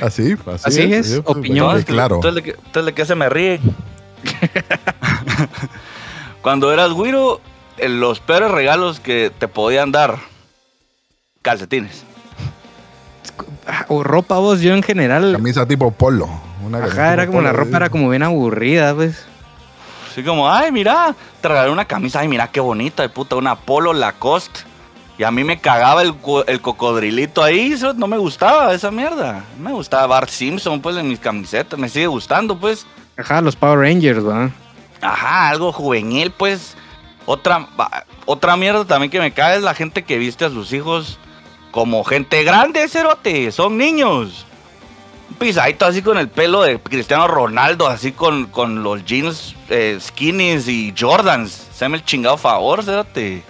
Así, 0.02 0.34
así, 0.34 0.64
Así 0.68 0.82
es, 0.94 1.08
sí, 1.08 1.22
pues, 1.22 1.38
opinión. 1.38 1.66
Entonces, 1.66 1.86
claro. 1.86 2.16
Entonces, 2.16 2.44
¿de 2.44 2.52
qué- 2.52 2.58
entonces, 2.58 2.86
¿de 2.86 2.94
qué 2.94 3.06
se 3.06 3.16
me 3.16 3.30
ríe? 3.30 3.60
Cuando 6.46 6.72
eras 6.72 6.92
güiro, 6.92 7.42
eh, 7.80 7.90
los 7.90 8.20
peores 8.20 8.52
regalos 8.52 9.00
que 9.00 9.32
te 9.36 9.48
podían 9.48 9.92
dar, 9.92 10.20
calcetines. 11.42 12.04
Ah, 13.66 13.86
O 13.88 14.04
ropa 14.04 14.38
vos, 14.38 14.62
yo 14.62 14.76
en 14.76 14.84
general... 14.84 15.32
Camisa 15.34 15.66
tipo 15.68 15.90
polo. 15.90 16.30
Una 16.64 16.84
Ajá, 16.86 17.14
era 17.14 17.26
como 17.26 17.42
la 17.42 17.52
ropa 17.52 17.78
era 17.78 17.90
como 17.90 18.10
bien 18.12 18.22
aburrida, 18.22 18.94
pues. 18.94 19.26
Así 20.12 20.22
como, 20.22 20.48
ay, 20.48 20.72
mira, 20.72 21.16
te 21.42 21.48
regalé 21.48 21.72
una 21.72 21.86
camisa, 21.86 22.20
ay, 22.20 22.28
mira 22.28 22.48
qué 22.52 22.60
bonita, 22.60 23.02
de 23.02 23.10
puta, 23.10 23.36
una 23.38 23.56
Polo 23.56 23.92
Lacoste. 23.92 24.60
Y 25.18 25.24
a 25.24 25.32
mí 25.32 25.44
me 25.44 25.60
cagaba 25.60 26.04
el, 26.04 26.16
co- 26.16 26.46
el 26.46 26.62
cocodrilito 26.62 27.42
ahí, 27.44 27.72
eso 27.72 27.92
no 27.96 28.06
me 28.06 28.20
gustaba 28.20 28.72
esa 28.72 28.92
mierda. 28.92 29.44
Me 29.60 29.72
gustaba 29.72 30.06
Bart 30.06 30.30
Simpson, 30.30 30.80
pues, 30.80 30.96
en 30.98 31.08
mis 31.08 31.18
camisetas, 31.20 31.80
me 31.80 31.90
sigue 31.90 32.06
gustando, 32.06 32.56
pues. 32.56 32.86
Ajá, 33.18 33.42
los 33.42 33.56
Power 33.56 33.80
Rangers, 33.80 34.24
¿va? 34.24 34.52
Ajá, 35.06 35.50
algo 35.50 35.72
juvenil, 35.72 36.32
pues. 36.32 36.76
Otra, 37.28 37.68
otra 38.26 38.56
mierda 38.56 38.86
también 38.86 39.10
que 39.10 39.20
me 39.20 39.32
cae 39.32 39.58
es 39.58 39.64
la 39.64 39.74
gente 39.74 40.04
que 40.04 40.18
viste 40.18 40.46
a 40.46 40.50
sus 40.50 40.72
hijos 40.74 41.18
como 41.72 42.04
gente 42.04 42.44
grande, 42.44 42.88
cerote. 42.88 43.52
Son 43.52 43.78
niños. 43.78 44.46
Un 45.30 45.36
pisadito 45.38 45.86
así 45.86 46.02
con 46.04 46.18
el 46.20 46.30
pelo 46.30 46.62
de 46.62 46.80
Cristiano 46.80 47.28
Ronaldo, 47.28 47.88
así 47.88 48.12
con, 48.12 48.46
con 48.46 48.84
los 48.84 49.04
jeans 49.06 49.56
eh, 49.70 49.98
skinnies 50.00 50.68
y 50.68 50.94
Jordans. 50.98 51.68
Se 51.74 51.90
me 51.90 51.98
el 51.98 52.06
chingado 52.06 52.38
favor, 52.38 52.84
cerote. 52.84 53.44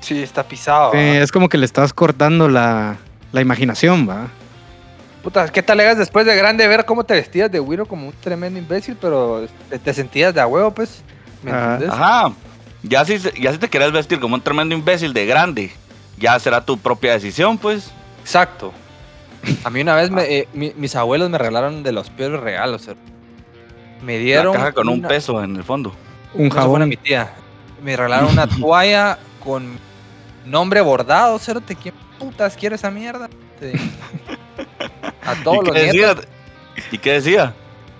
Sí, 0.00 0.22
está 0.22 0.42
pisado. 0.42 0.92
Eh, 0.94 1.22
es 1.22 1.32
como 1.32 1.48
que 1.48 1.58
le 1.58 1.64
estás 1.64 1.92
cortando 1.92 2.48
la, 2.48 2.98
la 3.32 3.40
imaginación, 3.40 4.08
va. 4.08 4.28
Puta, 5.22 5.48
¿qué 5.50 5.62
tal 5.62 5.76
legas 5.78 5.98
después 5.98 6.24
de 6.24 6.34
grande 6.34 6.66
ver 6.66 6.84
cómo 6.86 7.04
te 7.04 7.14
vestías 7.14 7.50
de 7.52 7.60
Wiro 7.60 7.84
como 7.86 8.06
un 8.08 8.14
tremendo 8.14 8.58
imbécil, 8.58 8.96
pero 9.00 9.46
te, 9.68 9.78
te 9.78 9.92
sentías 9.92 10.32
de 10.34 10.40
a 10.40 10.46
huevo, 10.46 10.70
pues? 10.70 11.02
¿Me 11.42 11.50
Ah. 11.52 11.74
entendés? 11.74 11.90
Ajá. 11.90 12.32
Ya 12.82 13.04
si, 13.04 13.18
ya 13.38 13.52
si 13.52 13.58
te 13.58 13.68
querés 13.68 13.92
vestir 13.92 14.18
como 14.18 14.34
un 14.34 14.40
tremendo 14.40 14.74
imbécil 14.74 15.12
de 15.12 15.26
grande, 15.26 15.70
ya 16.18 16.38
será 16.38 16.64
tu 16.64 16.78
propia 16.78 17.12
decisión, 17.12 17.58
pues. 17.58 17.90
Exacto. 18.22 18.72
A 19.64 19.68
mí 19.70 19.82
una 19.82 19.94
vez 19.94 20.10
me- 20.10 20.24
eh, 20.24 20.48
mi- 20.54 20.72
mis 20.76 20.96
abuelos 20.96 21.28
me 21.28 21.36
regalaron 21.38 21.82
de 21.82 21.92
los 21.92 22.08
peores 22.08 22.40
regalos. 22.40 22.88
Me 24.02 24.14
La 24.16 24.18
dieron. 24.22 24.54
caja 24.54 24.72
con 24.72 24.88
un 24.88 25.00
una- 25.00 25.08
peso 25.08 25.42
en 25.44 25.56
el 25.56 25.64
fondo. 25.64 25.94
Un 26.32 26.48
jabón. 26.48 26.80
a 26.82 26.86
mi 26.86 26.96
tía. 26.96 27.30
Me 27.82 27.94
regalaron 27.96 28.30
una 28.32 28.46
toalla 28.66 29.18
con 29.44 29.78
nombre 30.46 30.80
bordado, 30.80 31.38
cerote. 31.38 31.74
¿Quién 31.76 31.94
putas 32.18 32.56
quiere 32.56 32.76
esa 32.76 32.90
mierda? 32.90 33.28
Te- 33.58 33.72
A 35.26 35.34
todos 35.44 35.58
¿Y 35.62 35.66
los 35.66 35.74
qué 35.74 35.82
decía? 35.82 36.14
¿Y 36.92 36.98
qué 36.98 37.12
decía? 37.12 37.54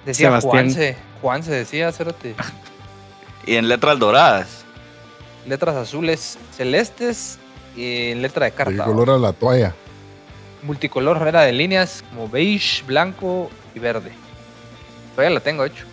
decía 0.05 0.29
Sebastián. 0.29 0.53
Juanse. 0.53 0.97
Juanse 1.21 1.51
decía, 1.53 1.93
cerote. 1.93 2.35
Y 3.47 3.57
en 3.57 3.69
letras 3.69 3.99
doradas. 3.99 4.65
Letras 5.47 5.77
azules 5.77 6.39
celestes 6.57 7.39
y 7.77 8.11
en 8.11 8.23
letra 8.23 8.45
de 8.47 8.51
¿De 8.51 8.57
carta. 8.57 8.73
qué 8.73 8.79
¿va? 8.79 8.85
color 8.87 9.09
era 9.11 9.19
la 9.19 9.33
toalla? 9.33 9.75
Multicolor 10.63 11.27
era 11.27 11.43
de 11.43 11.53
líneas 11.53 12.05
como 12.11 12.29
beige, 12.29 12.83
blanco 12.85 13.51
y 13.75 13.79
verde. 13.79 14.13
Todavía 15.15 15.35
la 15.35 15.41
tengo 15.41 15.65
hecho. 15.65 15.85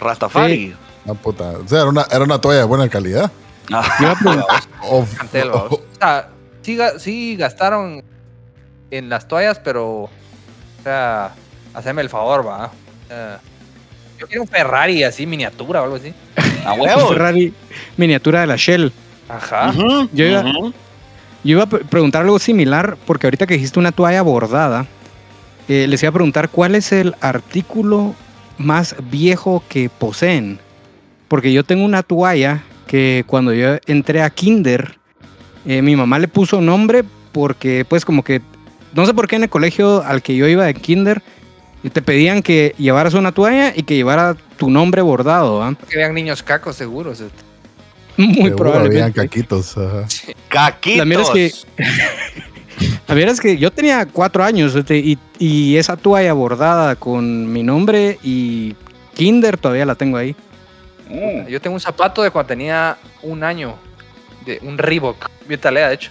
Rastafari. 0.00 0.74
Ah, 1.08 1.14
puta. 1.14 1.50
O 1.52 1.66
sea, 1.68 1.80
era 1.80 1.88
una, 1.90 2.06
era 2.10 2.24
una 2.24 2.40
toalla 2.40 2.60
de 2.60 2.64
buena 2.66 2.88
calidad. 2.88 3.30
Ah, 3.72 3.82
a 4.00 4.56
O- 4.88 5.06
Cantel, 5.16 5.50
vamos. 5.50 5.72
O 5.74 5.80
sea, 5.98 6.28
sí, 6.62 6.78
sí 6.98 7.36
gastaron 7.36 8.02
en 8.90 9.08
las 9.08 9.26
toallas, 9.28 9.58
pero. 9.58 10.02
O 10.04 10.10
sea, 10.82 11.32
haceme 11.74 12.02
el 12.02 12.08
favor, 12.08 12.46
va. 12.46 12.70
Yo 14.18 14.26
quiero 14.26 14.42
un 14.42 14.48
Ferrari 14.48 15.02
así, 15.02 15.26
miniatura 15.26 15.80
o 15.80 15.84
algo 15.84 15.96
así. 15.96 16.12
a 16.64 16.72
un 16.74 16.80
huevos. 16.80 17.08
Ferrari 17.10 17.52
miniatura 17.96 18.40
de 18.42 18.46
la 18.46 18.56
Shell. 18.56 18.92
Ajá. 19.28 19.72
Yo 20.12 20.24
iba-. 20.26 20.42
Yo 20.42 20.72
iba 21.52 21.62
a 21.62 21.66
pre- 21.66 21.84
preguntar 21.84 22.22
algo 22.22 22.38
similar, 22.38 22.98
porque 23.06 23.26
ahorita 23.26 23.46
que 23.46 23.54
dijiste 23.54 23.78
una 23.78 23.92
toalla 23.92 24.20
bordada, 24.20 24.86
eh, 25.68 25.86
les 25.88 26.02
iba 26.02 26.10
a 26.10 26.12
preguntar 26.12 26.50
cuál 26.50 26.74
es 26.74 26.92
el 26.92 27.14
artículo 27.22 28.14
más 28.58 28.94
viejo 29.10 29.62
que 29.68 29.88
poseen. 29.88 30.58
Porque 31.28 31.52
yo 31.52 31.64
tengo 31.64 31.84
una 31.84 32.02
toalla 32.02 32.62
que 32.86 33.24
cuando 33.26 33.54
yo 33.54 33.76
entré 33.86 34.20
a 34.22 34.28
Kinder, 34.28 34.98
eh, 35.64 35.80
mi 35.80 35.96
mamá 35.96 36.18
le 36.18 36.28
puso 36.28 36.60
nombre 36.60 37.04
porque 37.32 37.86
pues 37.88 38.04
como 38.04 38.22
que, 38.22 38.42
no 38.94 39.06
sé 39.06 39.14
por 39.14 39.28
qué 39.28 39.36
en 39.36 39.44
el 39.44 39.48
colegio 39.50 40.02
al 40.04 40.22
que 40.22 40.36
yo 40.36 40.46
iba 40.48 40.64
de 40.64 40.74
Kinder, 40.74 41.22
te 41.92 42.02
pedían 42.02 42.42
que 42.42 42.74
llevaras 42.78 43.14
una 43.14 43.32
toalla 43.32 43.72
y 43.74 43.82
que 43.82 43.94
llevara 43.96 44.36
tu 44.56 44.70
nombre 44.70 45.02
bordado, 45.02 45.62
¿ah? 45.62 45.74
Que 45.88 45.96
vean 45.98 46.14
niños 46.14 46.42
cacos 46.42 46.76
seguros. 46.76 47.20
eh. 47.20 47.28
Muy 48.16 48.34
seguro 48.34 48.44
habían 48.50 48.56
probablemente. 48.56 49.20
caquitos. 49.20 49.78
ajá. 49.78 50.06
Caquitos. 50.48 50.98
La 50.98 51.04
mierda 51.04 51.24
es 51.34 51.66
que- 51.76 51.82
La 53.06 53.20
es 53.20 53.40
que 53.40 53.58
yo 53.58 53.70
tenía 53.70 54.06
cuatro 54.06 54.42
años 54.44 54.74
este, 54.74 54.96
y, 54.96 55.18
y 55.38 55.76
esa 55.76 55.96
toalla 55.96 56.32
bordada 56.32 56.96
con 56.96 57.52
mi 57.52 57.62
nombre 57.62 58.18
y 58.22 58.74
Kinder 59.14 59.58
todavía 59.58 59.84
la 59.84 59.94
tengo 59.94 60.16
ahí. 60.16 60.34
Mm. 61.08 61.48
Yo 61.48 61.60
tengo 61.60 61.74
un 61.74 61.80
zapato 61.80 62.22
de 62.22 62.30
cuando 62.30 62.48
tenía 62.48 62.96
un 63.22 63.42
año. 63.42 63.74
De 64.46 64.58
un 64.62 64.78
Reebok. 64.78 65.28
Bien 65.46 65.60
talea, 65.60 65.88
de 65.88 65.94
hecho. 65.96 66.10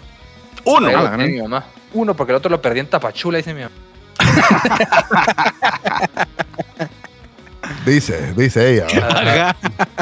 Uno. 0.66 0.90
Ah, 0.94 1.18
mi 1.18 1.42
mamá. 1.42 1.66
Uno, 1.94 2.16
porque 2.16 2.32
el 2.32 2.38
otro 2.38 2.50
lo 2.50 2.62
perdí 2.62 2.80
en 2.80 2.88
Tapachula, 2.88 3.38
dice 3.38 3.54
mi 3.54 3.62
mamá. 3.62 3.76
Dice, 7.86 8.34
dice 8.36 8.74
ella. 8.74 9.56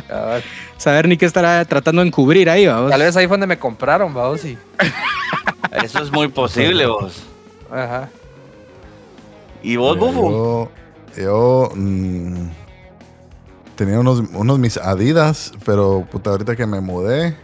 Saber 0.78 1.08
ni 1.08 1.18
qué 1.18 1.26
estará 1.26 1.64
tratando 1.66 2.02
de 2.02 2.08
encubrir 2.08 2.50
ahí, 2.50 2.68
vamos. 2.68 2.92
Tal 2.92 3.02
vez 3.02 3.16
ahí 3.18 3.28
fue 3.28 3.34
donde 3.34 3.48
me 3.48 3.58
compraron, 3.58 4.14
vamos, 4.14 4.44
y. 4.46 4.58
Eso 5.84 6.02
es 6.02 6.12
muy 6.12 6.28
posible, 6.28 6.86
vos. 6.86 7.24
Ajá. 7.72 8.10
¿Y 9.64 9.76
vos, 9.76 9.98
Bufo? 9.98 10.72
Yo, 11.16 11.22
yo, 11.22 11.72
mm, 11.76 12.50
tenía 13.76 14.00
unos, 14.00 14.24
unos 14.34 14.60
mis 14.60 14.78
Adidas, 14.78 15.54
pero 15.66 16.06
puta, 16.10 16.32
ahorita 16.32 16.56
que 16.56 16.66
me 16.66 16.80
mudé, 16.80 17.36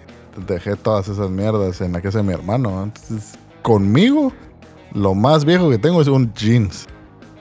dejé 0.47 0.75
todas 0.75 1.08
esas 1.08 1.29
mierdas 1.29 1.82
en 1.82 1.93
la 1.93 2.01
casa 2.01 2.19
de 2.19 2.23
mi 2.23 2.34
hermano. 2.34 2.84
Entonces, 2.84 3.34
conmigo, 3.63 4.32
lo 4.93 5.15
más 5.15 5.43
viejo 5.45 5.69
que 5.71 5.80
tengo 5.80 6.02
es 6.02 6.08
un 6.08 6.32
jeans. 6.36 6.86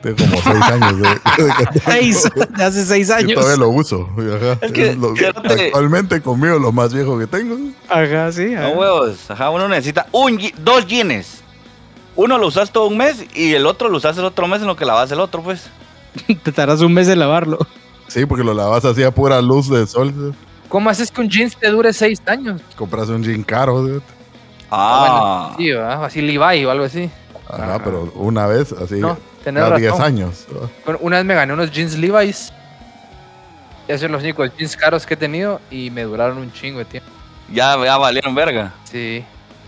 De 0.03 0.15
como 0.17 0.33
seis 0.43 0.63
años. 0.63 0.99
de- 0.99 1.45
de 1.45 1.53
que 1.59 1.65
tengo. 1.81 1.85
Seis, 1.93 2.29
de 2.57 2.65
hace 2.65 2.85
seis 2.87 3.09
Y 3.09 3.13
años. 3.13 3.35
todavía 3.35 3.57
lo 3.59 3.69
uso. 3.69 4.09
ajá. 4.17 4.59
Es 4.63 4.73
que, 4.73 4.89
Es 4.91 4.97
lo- 4.97 5.15
actualmente 5.45 6.21
conmigo 6.21 6.59
lo 6.59 6.73
más 6.73 6.93
viejo 6.95 7.19
que 7.19 7.27
tengo. 7.27 7.57
Ajá, 7.89 8.33
sí. 8.33 8.47
No 8.47 8.71
huevos. 8.71 9.31
Ajá, 9.31 9.51
uno 9.51 9.69
necesita 9.69 10.07
un, 10.13 10.41
dos 10.65 10.87
jeans. 10.87 11.41
Uno 12.17 12.37
lo 12.37 12.49
usas 12.49 12.71
todo 12.73 12.89
un 12.89 12.97
mes 12.99 13.25
y 13.35 13.55
el 13.55 13.65
otro 13.67 13.89
lo 13.89 13.97
usas 13.99 14.19
el 14.19 14.25
otro 14.25 14.47
mes 14.49 14.61
en 14.61 14.67
lo 14.67 14.77
que 14.77 14.85
lavas 14.85 15.11
el 15.13 15.21
otro, 15.21 15.43
pues. 15.43 15.67
Te 16.43 16.53
tardas 16.53 16.81
un 16.81 16.93
mes 16.93 17.09
en 17.09 17.19
lavarlo. 17.21 17.59
Sí, 18.09 18.27
porque 18.27 18.45
lo 18.45 18.53
lavas 18.55 18.85
así 18.85 19.03
a 19.03 19.11
pura 19.13 19.41
luz 19.41 19.71
de 19.71 19.87
sol. 19.87 20.35
¿Cómo 20.69 20.91
haces 20.91 21.11
que 21.11 21.21
un 21.21 21.29
jeans 21.31 21.57
te 21.57 21.69
dure 21.71 21.93
seis 21.93 22.21
años? 22.27 22.61
Compras 22.77 23.09
un 23.09 23.23
jean 23.23 23.43
caro. 23.45 23.87
¿sí? 23.87 24.03
Ah. 24.75 25.55
Sí, 25.59 25.71
¿verdad? 25.71 26.05
Así 26.05 26.23
Levi 26.23 26.65
o 26.65 26.71
algo 26.71 26.85
así. 26.85 27.11
Ajá, 27.49 27.65
Ajá. 27.75 27.85
pero 27.85 28.11
una 28.15 28.47
vez, 28.47 28.73
así, 28.73 28.95
No, 28.95 29.19
tenés 29.45 29.63
cada 29.65 29.77
10 29.77 29.91
razón. 29.93 30.07
años. 30.07 30.47
Bueno, 30.87 30.99
Una 31.03 31.17
vez 31.19 31.27
me 31.27 31.35
gané 31.35 31.53
unos 31.53 31.71
jeans 31.71 31.97
Levi's. 31.99 32.53
Esos 33.87 34.01
son 34.03 34.13
los 34.13 34.23
únicos 34.23 34.51
jeans 34.57 34.77
caros 34.77 35.05
que 35.05 35.15
he 35.15 35.17
tenido 35.17 35.61
y 35.71 35.91
me 35.91 36.05
duraron 36.05 36.39
un 36.39 36.51
chingo 36.53 36.79
de 36.79 36.85
tiempo. 36.87 37.11
Ya, 37.53 37.77
ya 37.85 37.99
valieron 37.99 38.35
verga. 38.35 38.73
Sí. 38.85 39.23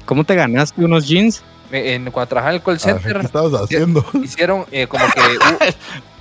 ¿Cómo 0.07 0.25
te 0.25 0.35
ganaste 0.35 0.83
unos 0.83 1.07
jeans? 1.07 1.43
Me- 1.71 1.95
en, 1.95 2.11
cuando 2.11 2.29
trabajaba 2.29 2.53
en 2.53 2.57
el 2.57 2.63
call 2.63 2.79
center, 2.81 3.19
¿Qué 3.21 3.27
estabas 3.27 3.53
haciendo? 3.61 4.05
hicieron 4.23 4.65
eh, 4.71 4.87
como 4.87 5.05
que 5.07 5.21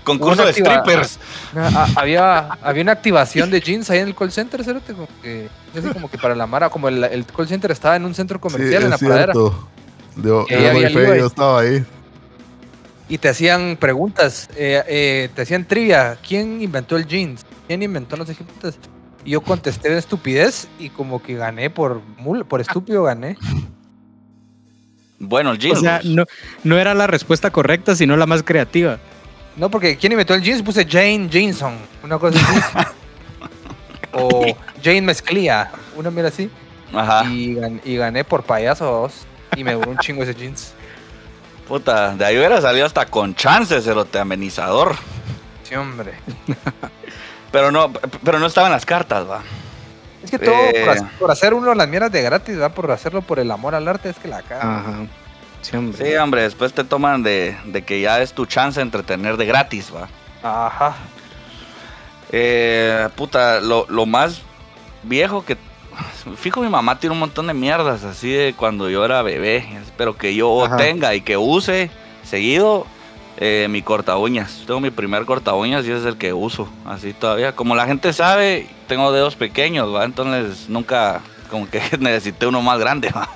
Concurso 0.03 0.45
de 0.45 0.53
strippers. 0.53 1.19
a- 1.55 1.87
había, 1.95 2.39
había 2.61 2.83
una 2.83 2.91
activación 2.91 3.49
de 3.49 3.61
jeans 3.61 3.89
ahí 3.89 3.99
en 3.99 4.07
el 4.09 4.15
call 4.15 4.31
center, 4.31 4.63
como 4.63 5.07
que, 5.21 5.49
así 5.77 5.87
como 5.89 6.09
que 6.09 6.17
para 6.17 6.35
la 6.35 6.45
Mara, 6.47 6.69
como 6.69 6.87
el, 6.89 7.03
el 7.03 7.25
call 7.25 7.47
center 7.47 7.71
estaba 7.71 7.95
en 7.95 8.05
un 8.05 8.13
centro 8.13 8.39
comercial 8.39 8.81
sí, 8.81 8.85
en 8.85 8.89
la 8.89 8.97
pradera. 8.97 9.33
Yo, 9.33 9.67
yo 10.15 10.45
fe, 10.45 11.25
estaba 11.25 11.61
ahí. 11.61 11.85
Y 13.09 13.17
te 13.17 13.29
hacían 13.29 13.77
preguntas, 13.79 14.49
eh, 14.55 14.83
eh, 14.87 15.29
te 15.35 15.41
hacían 15.41 15.65
trivia. 15.65 16.17
¿Quién 16.25 16.61
inventó 16.61 16.95
el 16.95 17.05
jeans? 17.05 17.45
¿Quién 17.67 17.83
inventó 17.83 18.15
qué 18.25 18.33
putas? 18.33 18.77
Y 19.25 19.31
yo 19.31 19.41
contesté 19.41 19.89
de 19.89 19.97
estupidez 19.97 20.67
y 20.79 20.89
como 20.89 21.21
que 21.21 21.35
gané 21.35 21.69
por 21.69 22.01
mul, 22.17 22.45
por 22.45 22.61
estúpido 22.61 23.03
gané. 23.03 23.37
Bueno, 25.19 25.51
el 25.51 25.59
jeans. 25.59 25.77
O 25.77 25.81
sea, 25.81 26.01
no, 26.03 26.25
no 26.63 26.77
era 26.77 26.93
la 26.93 27.07
respuesta 27.07 27.51
correcta, 27.51 27.95
sino 27.95 28.17
la 28.17 28.25
más 28.25 28.43
creativa. 28.43 28.99
No, 29.55 29.69
porque 29.69 29.97
¿quién 29.97 30.11
inventó 30.11 30.33
el 30.33 30.41
jeans? 30.41 30.61
Puse 30.63 30.85
Jane 30.89 31.27
Jameson, 31.29 31.77
una 32.03 32.17
cosa 32.17 32.39
así. 32.39 32.87
o 34.13 34.55
Jane 34.83 35.01
Mezclía, 35.01 35.71
una 35.95 36.09
mira 36.11 36.27
así. 36.29 36.49
Ajá. 36.93 37.25
Y, 37.25 37.55
gan- 37.55 37.81
y 37.83 37.95
gané 37.97 38.23
por 38.23 38.43
payasos. 38.43 39.25
Y 39.55 39.63
me 39.63 39.73
duró 39.73 39.91
un 39.91 39.97
chingo 39.99 40.23
ese 40.23 40.33
jeans. 40.33 40.73
Puta, 41.67 42.15
de 42.15 42.25
ahí 42.25 42.37
hubiera 42.37 42.59
salido 42.61 42.85
hasta 42.85 43.05
con 43.05 43.35
chances, 43.35 43.83
cerote 43.83 44.19
amenizador. 44.19 44.95
Sí, 45.63 45.75
hombre. 45.75 46.13
Pero 47.51 47.71
no, 47.71 47.91
pero 48.23 48.39
no 48.39 48.47
estaban 48.47 48.71
las 48.71 48.85
cartas, 48.85 49.29
va. 49.29 49.41
Es 50.23 50.31
que 50.31 50.39
todo 50.39 50.53
Eh. 50.55 50.81
por, 50.83 50.89
hacer, 50.89 51.07
por 51.19 51.31
hacer 51.31 51.53
uno 51.53 51.73
las 51.75 51.87
mierdas 51.87 52.11
de 52.11 52.21
gratis, 52.21 52.55
¿verdad? 52.55 52.73
Por 52.73 52.89
hacerlo 52.91 53.21
por 53.21 53.39
el 53.39 53.49
amor 53.51 53.75
al 53.75 53.87
arte, 53.87 54.09
es 54.09 54.17
que 54.17 54.27
la 54.27 54.41
caga. 54.41 54.79
Ajá. 54.79 54.93
Sí, 55.63 55.75
hombre. 55.75 55.97
Sí, 55.97 56.15
hombre, 56.17 56.41
después 56.43 56.71
te 56.73 56.83
toman 56.83 57.23
de, 57.23 57.57
de 57.65 57.81
que 57.83 57.99
ya 58.01 58.21
es 58.21 58.33
tu 58.33 58.45
chance 58.45 58.79
de 58.79 58.83
entretener 58.83 59.37
de 59.37 59.45
gratis, 59.45 59.91
va. 59.93 60.07
Ajá. 60.43 60.95
Eh, 62.31 63.09
puta, 63.15 63.59
lo, 63.61 63.85
lo 63.89 64.05
más 64.05 64.41
viejo 65.03 65.43
que. 65.45 65.57
Fijo, 66.37 66.61
mi 66.61 66.69
mamá 66.69 66.99
tiene 66.99 67.13
un 67.13 67.19
montón 67.19 67.47
de 67.47 67.53
mierdas 67.53 68.03
así 68.03 68.31
de 68.31 68.53
cuando 68.55 68.89
yo 68.89 69.05
era 69.05 69.21
bebé. 69.21 69.67
Espero 69.83 70.17
que 70.17 70.35
yo 70.35 70.65
Ajá. 70.65 70.77
tenga 70.77 71.13
y 71.15 71.21
que 71.21 71.37
use 71.37 71.91
seguido 72.23 72.85
eh, 73.37 73.67
mi 73.69 73.81
corta 73.81 74.17
uñas. 74.17 74.63
Tengo 74.65 74.79
mi 74.79 74.89
primer 74.89 75.25
corta 75.25 75.53
uñas 75.53 75.85
y 75.85 75.91
es 75.91 76.05
el 76.05 76.17
que 76.17 76.33
uso. 76.33 76.67
Así 76.85 77.13
todavía. 77.13 77.55
Como 77.55 77.75
la 77.75 77.85
gente 77.85 78.11
sabe, 78.13 78.67
tengo 78.87 79.11
dedos 79.11 79.35
pequeños, 79.35 79.93
¿va? 79.93 80.03
Entonces 80.05 80.67
nunca 80.69 81.21
como 81.49 81.69
que 81.69 81.81
necesité 81.99 82.47
uno 82.47 82.61
más 82.61 82.79
grande. 82.79 83.09
¿va? 83.09 83.29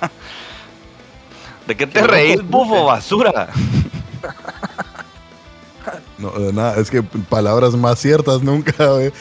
¿De 1.68 1.76
qué 1.76 1.86
te 1.86 2.04
reís, 2.06 2.42
bufo 2.42 2.86
basura? 2.86 3.48
No, 6.18 6.30
de 6.32 6.52
nada, 6.52 6.78
es 6.80 6.90
que 6.90 7.02
palabras 7.02 7.74
más 7.74 8.00
ciertas 8.00 8.42
nunca, 8.42 8.72
güey. 8.90 9.12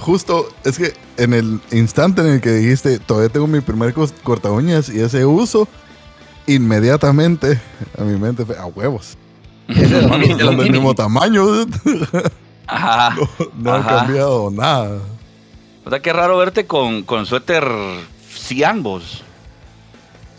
Justo, 0.00 0.48
es 0.64 0.78
que 0.78 0.94
en 1.18 1.34
el 1.34 1.60
instante 1.70 2.22
en 2.22 2.28
el 2.28 2.40
que 2.40 2.52
dijiste, 2.52 2.98
todavía 2.98 3.28
tengo 3.28 3.46
mi 3.46 3.60
primer 3.60 3.94
corta 4.22 4.50
uñas 4.50 4.88
y 4.88 5.00
ese 5.00 5.26
uso, 5.26 5.68
inmediatamente 6.46 7.60
a 7.98 8.02
mi 8.02 8.18
mente 8.18 8.46
fue 8.46 8.56
a 8.56 8.64
huevos. 8.66 9.18
Es 9.68 9.90
de 9.90 9.98
Hermano, 9.98 10.26
2000, 10.26 10.36
de 10.38 10.44
son 10.44 10.56
del 10.56 10.56
2000. 10.56 10.72
mismo 10.72 10.94
tamaño, 10.94 11.44
Ajá. 12.66 13.14
no, 13.16 13.28
no 13.58 13.74
ha 13.74 13.86
cambiado 13.86 14.50
nada. 14.50 14.98
O 15.84 15.90
sea, 15.90 16.00
qué 16.00 16.12
raro 16.12 16.38
verte 16.38 16.66
con, 16.66 17.02
con 17.02 17.26
suéter 17.26 17.68
ciambos. 18.32 19.22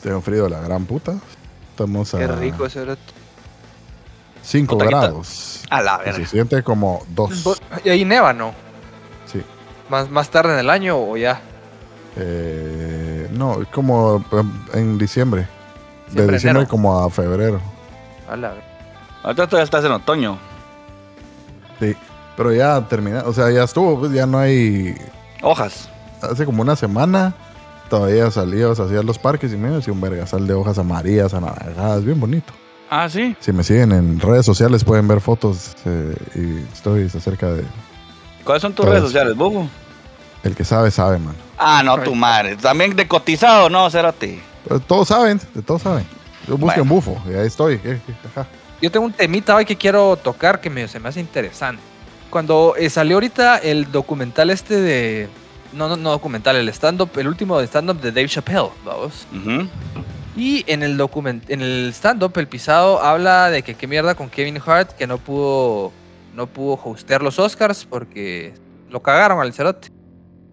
Tengo 0.08 0.22
frío 0.22 0.46
de 0.46 0.52
la 0.52 0.62
gran 0.62 0.86
puta. 0.86 1.16
Estamos 1.72 2.14
a 2.14 2.20
Qué 2.20 2.28
rico 2.28 2.66
ese 2.66 2.82
era. 2.84 2.96
5 4.42 4.74
Puta, 4.78 4.86
quita. 4.86 5.00
grados. 5.02 5.64
A 5.70 5.82
la 5.82 5.98
verga. 5.98 6.14
Se 6.14 6.26
siente 6.26 6.64
como 6.64 7.04
2. 7.10 7.62
Y 7.84 7.90
ahí 7.90 8.06
neva, 8.06 8.32
¿no? 8.32 8.54
Sí. 9.26 9.42
Más, 9.90 10.10
más 10.10 10.30
tarde 10.30 10.54
en 10.54 10.60
el 10.60 10.70
año 10.70 10.98
o 10.98 11.18
ya. 11.18 11.42
Eh, 12.16 13.28
no, 13.34 13.62
es 13.62 13.68
como 13.68 14.24
en 14.74 14.98
diciembre. 14.98 15.46
De 16.12 16.22
diciembre 16.26 16.62
enero. 16.62 16.68
como 16.70 16.98
a 17.04 17.10
febrero. 17.10 17.60
A 18.30 18.38
la 18.38 18.54
vez. 18.54 18.64
Ahorita 19.24 19.46
todavía 19.48 19.66
estás 19.66 19.84
en 19.84 19.92
otoño. 19.92 20.38
Sí. 21.82 21.98
Pero 22.38 22.54
ya 22.54 22.80
termina, 22.88 23.24
o 23.26 23.34
sea, 23.34 23.52
ya 23.52 23.66
estuvo, 23.66 24.00
pues 24.00 24.14
ya 24.14 24.26
no 24.26 24.40
hay. 24.40 24.96
Hojas. 25.42 25.90
Hace 26.22 26.46
como 26.46 26.62
una 26.62 26.78
semana 26.78 27.34
todavía 27.88 28.30
salías 28.32 28.80
hacia 28.80 29.02
los 29.04 29.18
parques 29.20 29.52
y 29.54 29.58
me 29.58 29.70
decía 29.70 29.94
un 29.94 30.02
vergasal 30.02 30.46
de 30.48 30.54
hojas 30.54 30.78
amarillas, 30.78 31.34
anaranjadas, 31.34 32.04
bien 32.06 32.20
bonito. 32.20 32.54
Ah, 32.90 33.10
sí. 33.10 33.36
Si 33.40 33.52
me 33.52 33.64
siguen 33.64 33.92
en 33.92 34.20
redes 34.20 34.46
sociales 34.46 34.84
pueden 34.84 35.08
ver 35.08 35.20
fotos 35.20 35.76
eh, 35.86 36.16
y 36.36 36.74
stories 36.74 37.16
acerca 37.16 37.52
de. 37.52 37.64
¿Cuáles 38.44 38.62
son 38.62 38.74
tus 38.74 38.86
redes 38.86 39.02
sociales, 39.04 39.36
bufo? 39.36 39.68
El 40.44 40.56
que 40.56 40.64
sabe, 40.64 40.90
sabe, 40.92 41.20
man. 41.20 41.36
Ah, 41.58 41.82
no, 41.84 42.00
tu 42.02 42.16
madre. 42.16 42.56
También 42.56 42.96
de 42.96 43.08
cotizado, 43.08 43.70
no, 43.70 43.90
cérate. 43.90 44.40
Pero 44.66 44.80
todos 44.80 45.10
saben, 45.10 45.42
de 45.54 45.62
todos 45.62 45.82
saben. 45.82 46.06
Yo 46.48 46.58
busquen 46.58 46.88
Bueno. 46.88 46.96
bufo 46.96 47.22
y 47.30 47.34
ahí 47.34 47.48
estoy. 47.48 47.76
eh, 47.76 48.00
eh, 48.08 48.14
ajá. 48.32 48.48
Yo 48.82 48.90
tengo 48.92 49.06
un 49.08 49.12
temita 49.12 49.56
hoy 49.56 49.66
que 49.66 49.76
quiero 49.76 50.16
tocar 50.16 50.62
que 50.62 50.70
me, 50.70 50.88
se 50.88 51.00
me 51.00 51.10
hace 51.10 51.20
interesante. 51.20 51.82
Cuando 52.30 52.76
eh, 52.78 52.90
salió 52.90 53.16
ahorita 53.18 53.58
el 53.58 53.92
documental 53.92 54.50
este 54.50 54.80
de... 54.80 55.28
No, 55.74 55.90
no, 55.90 55.96
no 55.98 56.12
documental, 56.12 56.56
el 56.56 56.70
stand-up, 56.70 57.10
el 57.18 57.28
último 57.28 57.60
stand-up 57.62 58.00
de 58.00 58.12
Dave 58.12 58.28
Chappelle, 58.28 58.70
vamos. 58.86 59.28
Y 60.36 60.64
en 60.68 60.84
el 60.84 60.98
document 60.98 61.50
en 61.50 61.62
el 61.62 61.90
stand-up, 61.94 62.32
el 62.38 62.48
pisado 62.48 63.02
habla 63.02 63.50
de 63.50 63.64
que 63.64 63.76
qué 63.76 63.88
mierda 63.88 64.16
con 64.16 64.30
Kevin 64.30 64.60
Hart, 64.66 64.92
que 64.92 65.08
no 65.08 65.18
pudo, 65.18 65.92
no 66.36 66.48
pudo 66.48 66.80
hostear 66.84 67.22
los 67.22 67.40
Oscars 67.40 67.86
porque 67.86 68.54
lo 68.90 69.02
cagaron 69.02 69.42
al 69.42 69.54
cerote. 69.54 69.90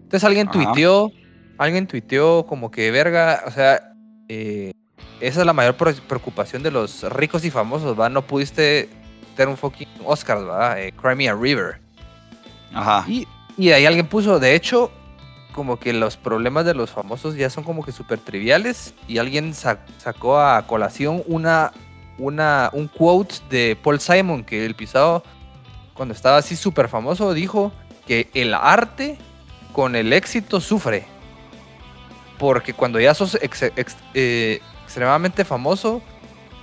Entonces 0.03 0.23
alguien 0.23 0.49
Ajá. 0.49 0.59
tuiteó, 0.71 1.11
alguien 1.57 1.87
tuiteó 1.87 2.45
como 2.45 2.71
que 2.71 2.91
verga, 2.91 3.43
o 3.47 3.51
sea, 3.51 3.93
eh, 4.27 4.73
esa 5.21 5.39
es 5.39 5.45
la 5.45 5.53
mayor 5.53 5.75
pre- 5.75 5.93
preocupación 5.93 6.61
de 6.63 6.71
los 6.71 7.03
ricos 7.13 7.45
y 7.45 7.51
famosos, 7.51 7.97
¿va? 7.97 8.09
No 8.09 8.21
pudiste 8.23 8.89
tener 9.35 9.49
un 9.49 9.57
fucking 9.57 9.87
Oscars, 10.03 10.43
¿va? 10.45 10.79
Eh, 10.81 10.91
Cry 10.93 11.15
Me 11.15 11.29
a 11.29 11.35
River. 11.35 11.79
Ajá. 12.73 13.05
Y, 13.07 13.27
y 13.57 13.69
ahí 13.71 13.85
alguien 13.85 14.07
puso, 14.07 14.39
de 14.39 14.55
hecho, 14.55 14.91
como 15.55 15.79
que 15.79 15.93
los 15.93 16.17
problemas 16.17 16.65
de 16.65 16.73
los 16.73 16.91
famosos 16.91 17.35
ya 17.35 17.49
son 17.49 17.63
como 17.63 17.83
que 17.85 17.93
súper 17.93 18.19
triviales. 18.19 18.93
Y 19.07 19.17
alguien 19.17 19.53
sa- 19.53 19.79
sacó 19.97 20.37
a 20.39 20.67
colación 20.67 21.23
una, 21.27 21.71
una, 22.17 22.69
un 22.73 22.89
quote 22.89 23.35
de 23.49 23.77
Paul 23.81 24.01
Simon, 24.01 24.43
que 24.43 24.65
el 24.65 24.75
pisado, 24.75 25.23
cuando 25.93 26.13
estaba 26.13 26.37
así 26.37 26.57
súper 26.57 26.89
famoso, 26.89 27.33
dijo 27.33 27.71
que 28.05 28.29
el 28.33 28.53
arte 28.53 29.17
con 29.71 29.95
el 29.95 30.11
éxito 30.11 30.59
sufre. 30.59 31.05
Porque 32.37 32.73
cuando 32.73 32.99
ya 32.99 33.13
sos 33.13 33.39
eh, 34.13 34.61
extremadamente 34.83 35.45
famoso, 35.45 36.01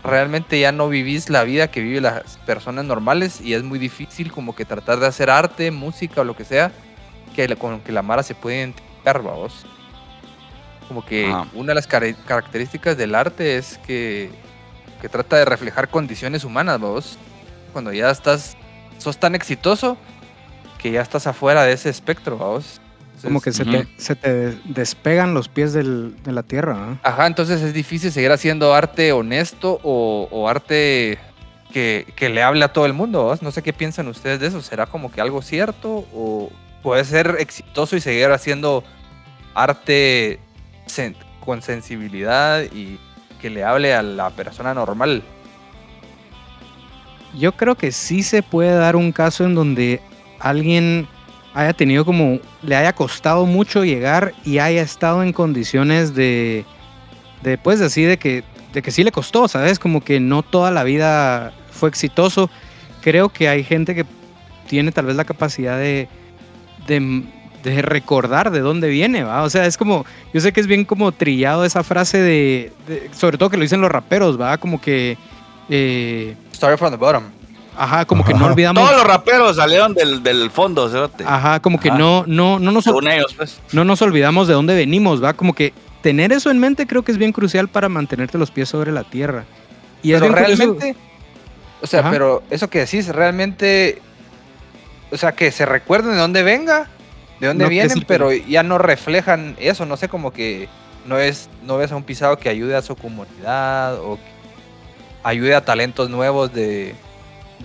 realmente 0.05 0.61
ya 0.61 0.70
no 0.70 0.90
vivís 0.90 1.31
la 1.31 1.44
vida 1.44 1.70
que 1.70 1.81
viven 1.81 2.02
las 2.02 2.37
personas 2.44 2.85
normales 2.85 3.40
y 3.40 3.55
es 3.55 3.62
muy 3.62 3.78
difícil 3.78 4.31
como 4.33 4.55
que 4.55 4.66
tratar 4.66 5.00
de 5.00 5.07
hacer 5.07 5.31
arte, 5.31 5.70
música 5.70 6.20
o 6.20 6.24
lo 6.24 6.37
que 6.37 6.44
sea, 6.44 6.72
que 7.35 7.49
la- 7.49 7.57
con 7.57 7.81
que 7.81 7.92
la 7.92 8.03
Mara 8.03 8.23
se 8.23 8.35
puede 8.35 8.59
identificar, 8.59 9.23
vamos. 9.23 9.64
Como 10.88 11.05
que 11.05 11.27
Ajá. 11.27 11.47
una 11.55 11.68
de 11.68 11.75
las 11.77 11.87
características 11.87 12.97
del 12.97 13.14
arte 13.14 13.57
es 13.57 13.79
que, 13.87 14.31
que 15.01 15.09
trata 15.09 15.37
de 15.37 15.45
reflejar 15.45 15.88
condiciones 15.88 16.45
humanas, 16.45 16.81
vamos. 16.81 17.18
Cuando 17.73 17.92
ya 17.92 18.11
estás, 18.11 18.57
sos 18.99 19.16
tan 19.18 19.35
exitoso 19.35 19.97
que 20.79 20.90
ya 20.90 21.01
estás 21.01 21.27
afuera 21.27 21.62
de 21.64 21.73
ese 21.73 21.88
espectro, 21.88 22.37
vamos. 22.37 22.81
Como 23.23 23.40
que 23.40 23.53
se, 23.53 23.64
te, 23.64 23.87
se 23.99 24.16
te 24.16 24.51
despegan 24.64 25.33
los 25.33 25.49
pies 25.49 25.73
del- 25.73 26.21
de 26.25 26.33
la 26.33 26.42
tierra. 26.42 26.75
¿no? 26.75 26.99
Ajá, 27.05 27.29
entonces 27.29 27.62
es 27.62 27.73
difícil 27.73 28.11
seguir 28.11 28.33
haciendo 28.33 28.75
arte 28.75 29.12
honesto 29.12 29.79
o, 29.85 30.27
o 30.33 30.49
arte 30.49 31.18
que, 31.73 32.12
que 32.16 32.29
le 32.29 32.42
hable 32.42 32.64
a 32.64 32.73
todo 32.73 32.85
el 32.85 32.95
mundo. 32.95 33.23
¿vos? 33.23 33.40
No 33.40 33.53
sé 33.53 33.62
qué 33.62 33.73
piensan 33.73 34.09
ustedes 34.09 34.40
de 34.40 34.49
eso. 34.49 34.61
¿Será 34.61 34.87
como 34.87 35.12
que 35.12 35.21
algo 35.21 35.40
cierto? 35.40 36.05
¿O 36.12 36.51
puede 36.83 37.05
ser 37.05 37.37
exitoso 37.38 37.97
y 37.97 38.01
seguir 38.01 38.31
haciendo 38.31 38.85
arte 39.55 40.40
con 41.40 41.62
sensibilidad 41.62 42.62
y 42.62 42.99
que 43.40 43.51
le 43.51 43.64
hable 43.64 43.95
a 43.95 44.03
la 44.03 44.31
persona 44.31 44.75
normal? 44.75 45.23
Yo 47.38 47.53
creo 47.53 47.77
que 47.77 47.92
sí 47.92 48.23
se 48.23 48.42
puede 48.42 48.75
dar 48.75 48.97
un 48.97 49.11
caso 49.12 49.45
en 49.45 49.55
donde 49.55 50.01
alguien 50.38 51.09
haya 51.55 51.73
tenido 51.73 52.05
como, 52.05 52.40
le 52.62 52.77
haya 52.77 52.95
costado 52.95 53.47
mucho 53.47 53.85
llegar 53.85 54.35
y 54.45 54.59
haya 54.59 54.83
estado 54.83 55.23
en 55.23 55.33
condiciones 55.33 56.14
de, 56.14 56.64
de 57.42 57.59
pues 57.59 57.81
así, 57.81 58.03
de 58.03 58.18
que, 58.18 58.45
de 58.73 58.83
que 58.83 58.90
sí 58.90 59.03
le 59.03 59.12
costó, 59.12 59.49
¿sabes? 59.49 59.79
Como 59.79 60.03
que 60.03 60.21
no 60.21 60.42
toda 60.42 60.71
la 60.71 60.85
vida 60.85 61.53
fue 61.71 61.88
exitoso. 61.88 62.51
Creo 63.01 63.31
que 63.31 63.49
hay 63.49 63.64
gente 63.64 63.95
que 63.95 64.05
tiene 64.68 64.92
tal 64.92 65.07
vez 65.07 65.16
la 65.16 65.25
capacidad 65.25 65.79
de, 65.79 66.09
de, 66.87 67.23
de 67.62 67.83
recordar 67.83 68.51
de 68.51 68.61
dónde 68.61 68.88
viene, 68.88 69.25
¿va? 69.25 69.42
O 69.42 69.51
sea, 69.51 69.66
es 69.66 69.77
como, 69.77 70.05
yo 70.33 70.40
sé 70.40 70.53
que 70.53 70.61
es 70.61 70.66
bien 70.66 70.85
como 70.85 71.12
trillado 71.12 71.64
esa 71.64 71.83
frase 71.85 72.18
de, 72.18 72.73
de- 72.88 73.11
sobre 73.16 73.38
todo 73.38 73.51
que 73.51 73.57
lo 73.57 73.62
dicen 73.62 73.81
los 73.81 73.90
raperos, 73.90 74.40
¿va? 74.40 74.59
Como 74.59 74.81
que... 74.81 75.16
eh, 75.68 76.35
Start 76.55 76.79
from 76.79 76.90
the 76.90 76.97
bottom. 76.97 77.25
Ajá, 77.77 78.05
como 78.05 78.23
que 78.25 78.35
no 78.35 78.47
olvidamos. 78.47 78.83
Todos 78.85 78.97
los 78.99 79.07
raperos 79.07 79.57
salieron 79.57 79.95
del, 79.95 80.23
del 80.23 80.51
fondo, 80.51 80.90
cérate. 80.90 81.25
Ajá, 81.27 81.61
como 81.61 81.81
que 81.81 81.88
Ajá. 81.88 81.99
no, 81.99 82.25
no, 82.27 82.59
no 82.59 82.71
nos, 82.71 82.85
Según 82.85 83.09
ellos, 83.09 83.33
pues. 83.35 83.61
no 83.73 83.83
nos 83.85 84.03
olvidamos 84.03 84.47
de 84.47 84.53
dónde 84.55 84.75
venimos, 84.75 85.25
¿va? 85.25 85.33
Como 85.33 85.55
que 85.55 85.73
tener 86.03 86.33
eso 86.33 86.51
en 86.51 86.59
mente 86.59 86.87
creo 86.87 87.03
que 87.03 87.12
es 87.12 87.18
bien 87.18 87.33
crucial 87.33 87.68
para 87.68 87.88
mantenerte 87.88 88.37
los 88.37 88.51
pies 88.51 88.68
sobre 88.68 88.92
la 88.92 89.05
tierra. 89.05 89.45
Y 90.03 90.12
es 90.12 90.21
pero 90.21 90.35
curioso- 90.35 90.57
realmente, 90.57 90.97
o 91.81 91.87
sea, 91.87 92.01
Ajá. 92.01 92.11
pero 92.11 92.42
eso 92.51 92.68
que 92.68 92.81
decís, 92.81 93.09
realmente, 93.09 94.03
o 95.12 95.16
sea, 95.16 95.33
que 95.33 95.51
se 95.53 95.66
recuerden 95.66 96.12
de 96.12 96.18
dónde 96.18 96.42
venga, 96.42 96.88
de 97.40 97.48
dónde 97.48 97.64
No, 97.64 97.70
vienen, 97.70 97.98
sí, 97.98 98.05
pero 98.07 98.33
ya 98.33 98.62
no 98.62 98.79
reflejan 98.79 99.57
eso, 99.61 99.87
no 99.87 99.96
sé, 99.96 100.09
como 100.09 100.33
que 100.33 100.68
no 101.07 101.18
es, 101.18 101.48
no 101.64 101.77
ves 101.77 101.92
a 101.92 101.96
un 101.96 102.03
pisado 102.05 102.38
que 102.38 102.48
ayude 102.48 102.75
a 102.77 102.83
su 102.83 102.96
comunidad 102.96 103.98
o 104.01 104.16
que 104.16 104.22
ayude 105.25 105.55
a 105.55 105.64
talentos 105.64 106.09
nuevos 106.11 106.53
de, 106.53 106.94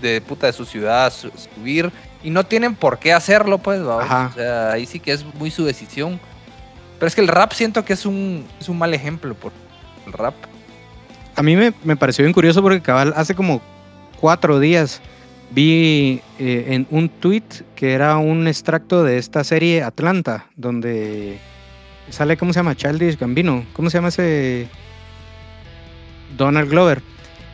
de 0.02 0.22
puta 0.22 0.48
de 0.48 0.54
su 0.54 0.66
ciudad 0.66 1.06
a 1.06 1.12
su- 1.12 1.32
subir 1.56 1.92
y 2.24 2.30
no 2.30 2.44
tienen 2.46 2.76
por 2.76 3.00
qué 3.00 3.14
hacerlo, 3.14 3.58
pues, 3.60 3.80
o 3.82 4.02
sea, 4.36 4.72
ahí 4.72 4.86
sí 4.86 5.00
que 5.00 5.12
es 5.14 5.24
muy 5.36 5.52
su 5.52 5.64
decisión. 5.66 6.20
Pero 7.00 7.08
es 7.08 7.14
que 7.16 7.22
el 7.22 7.28
rap 7.28 7.54
siento 7.54 7.86
que 7.86 7.94
es 7.94 8.06
un, 8.08 8.46
es 8.60 8.70
un 8.70 8.78
mal 8.78 8.92
ejemplo 8.94 9.36
por 9.36 9.52
el 10.08 10.14
rap. 10.14 10.34
A 11.36 11.44
mí 11.44 11.56
me, 11.56 11.72
me 11.84 11.96
pareció 11.96 12.24
bien 12.24 12.34
curioso 12.34 12.64
porque 12.64 12.82
cabal 12.82 13.14
hace 13.16 13.36
como 13.36 13.62
cuatro 14.20 14.60
días 14.60 15.00
vi 15.52 16.22
eh, 16.40 16.66
en 16.70 16.88
un 16.90 17.10
tweet 17.10 17.44
que 17.76 17.94
era 17.94 18.18
un 18.18 18.48
extracto 18.48 19.04
de 19.04 19.18
esta 19.18 19.44
serie 19.44 19.84
Atlanta, 19.84 20.48
donde 20.56 21.40
sale, 22.10 22.38
¿cómo 22.38 22.54
se 22.54 22.60
llama? 22.60 22.76
Childish 22.76 23.18
Gambino. 23.18 23.66
¿Cómo 23.74 23.90
se 23.90 23.98
llama 23.98 24.10
ese? 24.10 24.68
Donald 26.36 26.70
Glover. 26.70 27.02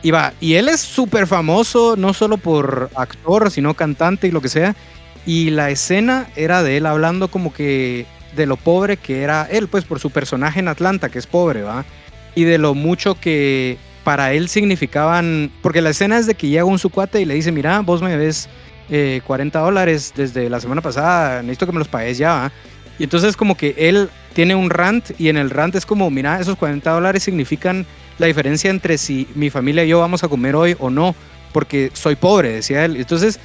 Y 0.02 0.10
va, 0.10 0.34
y 0.40 0.54
él 0.54 0.68
es 0.68 0.80
súper 0.80 1.26
famoso, 1.26 1.96
no 1.96 2.12
solo 2.12 2.36
por 2.36 2.90
actor, 2.94 3.50
sino 3.50 3.74
cantante 3.74 4.28
y 4.28 4.30
lo 4.30 4.42
que 4.42 4.48
sea. 4.48 4.76
Y 5.24 5.50
la 5.50 5.70
escena 5.70 6.28
era 6.36 6.62
de 6.62 6.76
él 6.76 6.86
hablando 6.86 7.28
como 7.28 7.54
que 7.54 8.06
de 8.36 8.46
lo 8.46 8.56
pobre 8.56 8.96
que 8.98 9.22
era 9.22 9.48
él, 9.50 9.68
pues 9.68 9.84
por 9.84 10.00
su 10.00 10.10
personaje 10.10 10.60
en 10.60 10.68
Atlanta, 10.68 11.08
que 11.08 11.18
es 11.18 11.26
pobre, 11.26 11.62
¿va? 11.62 11.86
Y 12.34 12.44
de 12.44 12.58
lo 12.58 12.74
mucho 12.74 13.18
que 13.18 13.78
para 14.04 14.32
él 14.34 14.48
significaban, 14.48 15.50
porque 15.62 15.80
la 15.80 15.90
escena 15.90 16.18
es 16.18 16.26
de 16.26 16.34
que 16.34 16.48
llega 16.48 16.64
un 16.64 16.78
su 16.78 16.90
cuate 16.90 17.20
y 17.20 17.24
le 17.24 17.34
dice, 17.34 17.50
mira, 17.50 17.80
vos 17.80 18.02
me 18.02 18.16
ves 18.16 18.48
eh, 18.90 19.22
40 19.26 19.58
dólares 19.58 20.12
desde 20.14 20.50
la 20.50 20.60
semana 20.60 20.82
pasada, 20.82 21.42
necesito 21.42 21.66
que 21.66 21.72
me 21.72 21.78
los 21.78 21.88
pagues 21.88 22.18
ya. 22.18 22.52
Y 22.98 23.04
entonces 23.04 23.36
como 23.36 23.56
que 23.56 23.74
él 23.76 24.10
tiene 24.34 24.54
un 24.54 24.70
rant 24.70 25.18
y 25.18 25.30
en 25.30 25.36
el 25.36 25.50
rant 25.50 25.74
es 25.74 25.86
como, 25.86 26.10
mira, 26.10 26.38
esos 26.38 26.56
40 26.56 26.90
dólares 26.90 27.22
significan 27.22 27.86
la 28.18 28.26
diferencia 28.26 28.70
entre 28.70 28.98
si 28.98 29.26
mi 29.34 29.50
familia 29.50 29.84
y 29.84 29.88
yo 29.88 30.00
vamos 30.00 30.22
a 30.22 30.28
comer 30.28 30.54
hoy 30.54 30.76
o 30.78 30.90
no, 30.90 31.14
porque 31.52 31.90
soy 31.94 32.14
pobre, 32.14 32.50
decía 32.50 32.84
él. 32.84 32.96
Entonces, 32.96 33.40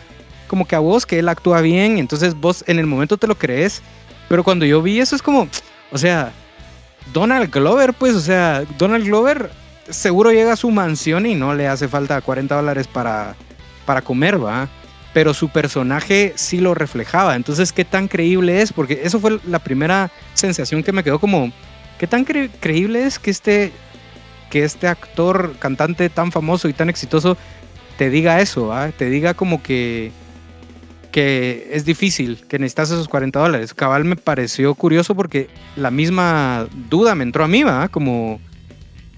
como 0.48 0.68
que 0.68 0.76
a 0.76 0.80
vos 0.80 1.06
que 1.06 1.20
él 1.20 1.30
actúa 1.30 1.62
bien, 1.62 1.98
entonces 1.98 2.36
vos 2.36 2.64
en 2.68 2.80
el 2.80 2.86
momento 2.86 3.18
te 3.18 3.28
lo 3.28 3.36
crees, 3.36 3.82
pero 4.28 4.44
cuando 4.44 4.66
yo 4.66 4.82
vi 4.82 5.00
eso 5.00 5.16
es 5.16 5.22
como, 5.22 5.48
o 5.92 5.98
sea, 5.98 6.34
Donald 7.14 7.50
Glover, 7.50 7.94
pues, 7.94 8.16
o 8.16 8.20
sea, 8.20 8.66
Donald 8.78 9.06
Glover 9.06 9.50
seguro 9.90 10.32
llega 10.32 10.54
a 10.54 10.58
su 10.58 10.70
mansión 10.72 11.26
y 11.26 11.36
no 11.36 11.54
le 11.54 11.68
hace 11.68 11.88
falta 11.88 12.22
40 12.22 12.56
dólares 12.56 12.88
para, 12.88 13.36
para 13.86 14.02
comer, 14.02 14.44
¿va? 14.44 14.68
Pero 15.14 15.34
su 15.34 15.50
personaje 15.50 16.34
sí 16.36 16.60
lo 16.60 16.74
reflejaba. 16.76 17.36
Entonces, 17.36 17.72
¿qué 17.74 17.84
tan 17.86 18.08
creíble 18.08 18.62
es? 18.62 18.72
Porque 18.72 19.02
eso 19.04 19.20
fue 19.20 19.40
la 19.48 19.60
primera 19.60 20.12
sensación 20.34 20.84
que 20.84 20.92
me 20.92 21.04
quedó 21.04 21.20
como, 21.20 21.52
¿qué 21.98 22.08
tan 22.08 22.26
cre- 22.26 22.50
creíble 22.60 23.06
es 23.06 23.18
que 23.20 23.32
este, 23.32 23.72
que 24.52 24.64
este 24.64 24.88
actor, 24.88 25.56
cantante 25.60 26.10
tan 26.10 26.32
famoso 26.32 26.70
y 26.70 26.74
tan 26.74 26.90
exitoso 26.90 27.38
te 27.98 28.10
diga 28.10 28.40
eso, 28.40 28.68
¿va? 28.68 28.90
Te 28.90 29.10
diga 29.10 29.34
como 29.34 29.62
que, 29.64 30.12
que 31.12 31.70
es 31.74 31.86
difícil, 31.86 32.46
que 32.48 32.60
necesitas 32.60 32.92
esos 32.92 33.08
40 33.08 33.40
dólares. 33.40 33.74
Cabal 33.74 34.06
me 34.06 34.16
pareció 34.16 34.76
curioso 34.76 35.16
porque 35.16 35.50
la 35.76 35.90
misma 35.92 36.68
duda 36.90 37.16
me 37.16 37.24
entró 37.24 37.44
a 37.44 37.48
mí, 37.48 37.64
¿va? 37.64 37.88
Como, 37.90 38.40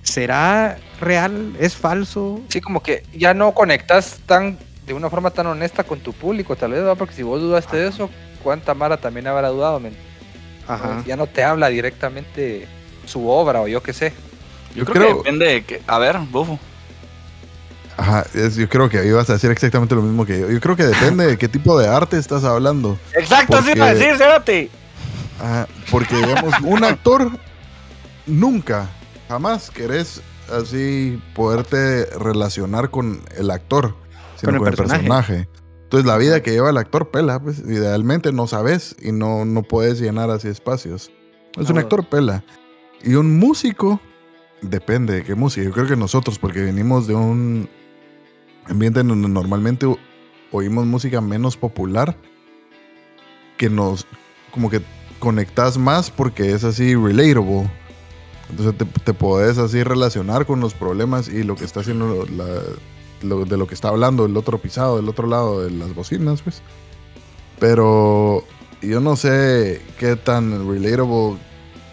¿será 0.03 0.77
real? 0.99 1.53
¿Es 1.59 1.75
falso? 1.75 2.41
Sí, 2.49 2.61
como 2.61 2.81
que 2.81 3.03
ya 3.13 3.33
no 3.33 3.53
conectas 3.53 4.19
tan 4.25 4.57
de 4.85 4.93
una 4.93 5.09
forma 5.09 5.29
tan 5.31 5.45
honesta 5.47 5.83
con 5.83 5.99
tu 5.99 6.11
público, 6.13 6.55
tal 6.55 6.71
vez, 6.71 6.83
¿va? 6.85 6.95
porque 6.95 7.13
si 7.13 7.23
vos 7.23 7.39
dudaste 7.39 7.77
de 7.77 7.87
eso, 7.87 8.09
¿cuánta 8.43 8.73
Mara 8.73 8.97
también 8.97 9.27
habrá 9.27 9.49
dudado? 9.49 9.79
men? 9.79 9.95
Ajá. 10.67 11.03
Ya 11.05 11.15
no 11.15 11.27
te 11.27 11.43
habla 11.43 11.69
directamente 11.69 12.67
su 13.05 13.27
obra 13.29 13.61
o 13.61 13.67
yo 13.67 13.81
qué 13.83 13.93
sé. 13.93 14.13
Yo, 14.75 14.83
Yo 14.83 14.85
creo, 14.85 14.93
creo- 15.03 15.09
que 15.09 15.17
depende 15.31 15.45
de 15.45 15.63
que. 15.63 15.81
A 15.87 15.97
ver, 15.99 16.17
bufo. 16.19 16.57
Ajá, 17.97 18.25
es- 18.33 18.55
yo 18.55 18.67
creo 18.69 18.89
que 18.89 19.05
ibas 19.05 19.29
a 19.29 19.33
decir 19.33 19.51
exactamente 19.51 19.93
lo 19.95 20.01
mismo 20.01 20.25
que 20.25 20.39
yo. 20.39 20.49
Yo 20.49 20.59
creo 20.59 20.75
que 20.75 20.83
depende 20.85 21.27
de 21.27 21.37
qué 21.37 21.47
tipo 21.47 21.77
de 21.79 21.87
arte 21.87 22.17
estás 22.17 22.43
hablando. 22.43 22.97
Exacto, 23.13 23.57
Porque- 23.57 23.73
iba 23.75 23.85
a 23.87 23.93
decir, 23.93 24.15
Cérate. 24.17 24.69
Ajá, 25.39 25.67
porque, 25.89 26.15
digamos, 26.15 26.53
un 26.63 26.83
actor 26.83 27.31
nunca, 28.25 28.87
jamás 29.31 29.71
querés 29.71 30.21
así 30.53 31.17
poderte 31.33 32.05
relacionar 32.19 32.91
con 32.91 33.21
el 33.37 33.49
actor, 33.49 33.95
sino 34.35 34.51
Con 34.51 34.59
con 34.59 34.67
el 34.67 34.75
personaje. 34.75 35.07
personaje. 35.07 35.49
Entonces, 35.83 36.05
la 36.05 36.17
vida 36.17 36.43
que 36.43 36.51
lleva 36.51 36.69
el 36.69 36.75
actor 36.75 37.11
pela, 37.11 37.41
pues, 37.41 37.59
idealmente 37.59 38.33
no 38.33 38.47
sabes 38.47 38.93
y 39.01 39.13
no, 39.13 39.45
no 39.45 39.63
puedes 39.63 40.01
llenar 40.01 40.29
así 40.29 40.49
espacios. 40.49 41.11
Es 41.57 41.69
un 41.69 41.77
actor 41.77 42.09
pela. 42.09 42.43
Y 43.03 43.13
un 43.13 43.39
músico, 43.39 44.01
depende 44.61 45.13
de 45.13 45.23
qué 45.23 45.33
música. 45.35 45.65
Yo 45.65 45.71
creo 45.71 45.87
que 45.87 45.95
nosotros, 45.95 46.37
porque 46.37 46.61
venimos 46.61 47.07
de 47.07 47.15
un 47.15 47.69
ambiente 48.65 48.99
en 48.99 49.07
donde 49.07 49.29
normalmente 49.29 49.87
oímos 50.51 50.85
música 50.85 51.21
menos 51.21 51.55
popular, 51.55 52.17
que 53.55 53.69
nos, 53.69 54.05
como 54.51 54.69
que 54.69 54.81
conectas 55.19 55.77
más 55.77 56.11
porque 56.11 56.51
es 56.51 56.65
así 56.65 56.95
relatable. 56.95 57.69
Entonces 58.51 58.77
te, 58.77 58.85
te 58.85 59.13
podés 59.13 59.57
así 59.57 59.81
relacionar 59.83 60.45
con 60.45 60.59
los 60.59 60.73
problemas 60.75 61.27
y 61.27 61.43
lo 61.43 61.55
que 61.55 61.65
está 61.65 61.79
haciendo 61.79 62.25
la- 62.27 62.61
lo- 63.27 63.45
de 63.45 63.57
lo 63.57 63.65
que 63.67 63.73
está 63.75 63.87
hablando 63.89 64.25
el 64.25 64.35
otro 64.37 64.57
pisado, 64.59 64.97
del 64.97 65.09
otro 65.09 65.27
lado 65.27 65.63
de 65.63 65.71
las 65.71 65.95
bocinas, 65.95 66.41
pues. 66.43 66.61
Pero 67.59 68.43
yo 68.81 68.99
no 68.99 69.15
sé 69.15 69.81
qué 69.99 70.15
tan 70.15 70.67
relatable 70.69 71.37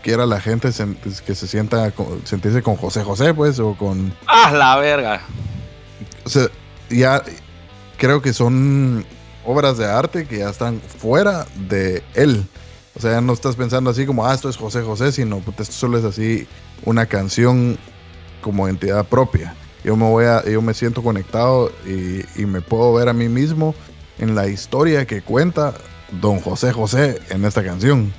quiera 0.03 0.25
la 0.27 0.41
gente 0.41 0.69
sen- 0.69 0.97
que 1.25 1.35
se 1.35 1.47
sienta 1.47 1.93
sentirse 2.25 2.63
con 2.63 2.77
José 2.77 3.03
José, 3.05 3.35
pues, 3.35 3.59
o 3.59 3.75
con 3.75 4.15
Ah, 4.27 4.53
la 4.53 4.77
verga. 4.79 5.21
o 6.25 6.29
sea, 6.29 6.49
ya 6.89 7.23
creo 7.99 8.23
que 8.23 8.33
son 8.33 9.05
obras 9.45 9.77
de 9.77 9.87
arte 9.87 10.27
que 10.27 10.39
ya 10.39 10.49
están 10.51 10.81
fuera 10.81 11.47
de 11.69 12.03
él. 12.15 12.45
O 12.99 13.01
sea, 13.01 13.21
no 13.21 13.33
estás 13.33 13.55
pensando 13.57 13.91
así 13.91 14.05
como, 14.07 14.27
ah, 14.27 14.35
esto 14.35 14.49
es 14.49 14.57
José 14.57 14.83
José, 14.83 15.13
sino 15.13 15.39
puta, 15.39 15.63
esto 15.63 15.75
solo 15.75 15.99
es 15.99 16.05
así 16.05 16.47
una 16.85 17.07
canción 17.07 17.79
como 18.43 18.67
entidad 18.69 19.07
propia. 19.07 19.55
Yo 19.85 19.97
me 19.97 20.05
voy 20.05 20.25
a, 20.25 20.45
yo 20.45 20.61
me 20.61 20.75
siento 20.75 21.03
conectado 21.03 21.71
y, 21.87 22.25
y 22.41 22.47
me 22.47 22.61
puedo 22.61 22.93
ver 22.95 23.09
a 23.09 23.13
mí 23.13 23.29
mismo 23.29 23.75
en 24.19 24.35
la 24.35 24.49
historia 24.49 25.07
que 25.07 25.23
cuenta 25.23 25.75
Don 26.21 26.41
José 26.41 26.73
José 26.73 27.21
en 27.31 27.45
esta 27.45 27.63
canción. 27.63 28.13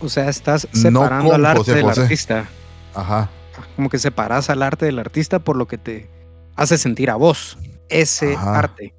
O 0.00 0.08
sea, 0.10 0.28
estás 0.28 0.68
No 0.74 1.02
separando 1.02 1.30
con 1.30 1.34
al 1.36 1.46
arte 1.46 1.58
José 1.60 1.74
del 1.74 1.84
José. 1.84 2.00
artista. 2.02 2.48
Ajá. 2.94 3.30
Como 3.74 3.88
que 3.88 3.98
separas 3.98 4.50
al 4.50 4.62
arte 4.62 4.84
del 4.84 4.98
artista 4.98 5.38
por 5.38 5.56
lo 5.56 5.66
que 5.66 5.78
te 5.78 6.10
hace 6.56 6.76
sentir 6.76 7.08
a 7.10 7.16
vos. 7.16 7.56
Ese 7.88 8.34
Ajá. 8.34 8.58
arte. 8.58 8.92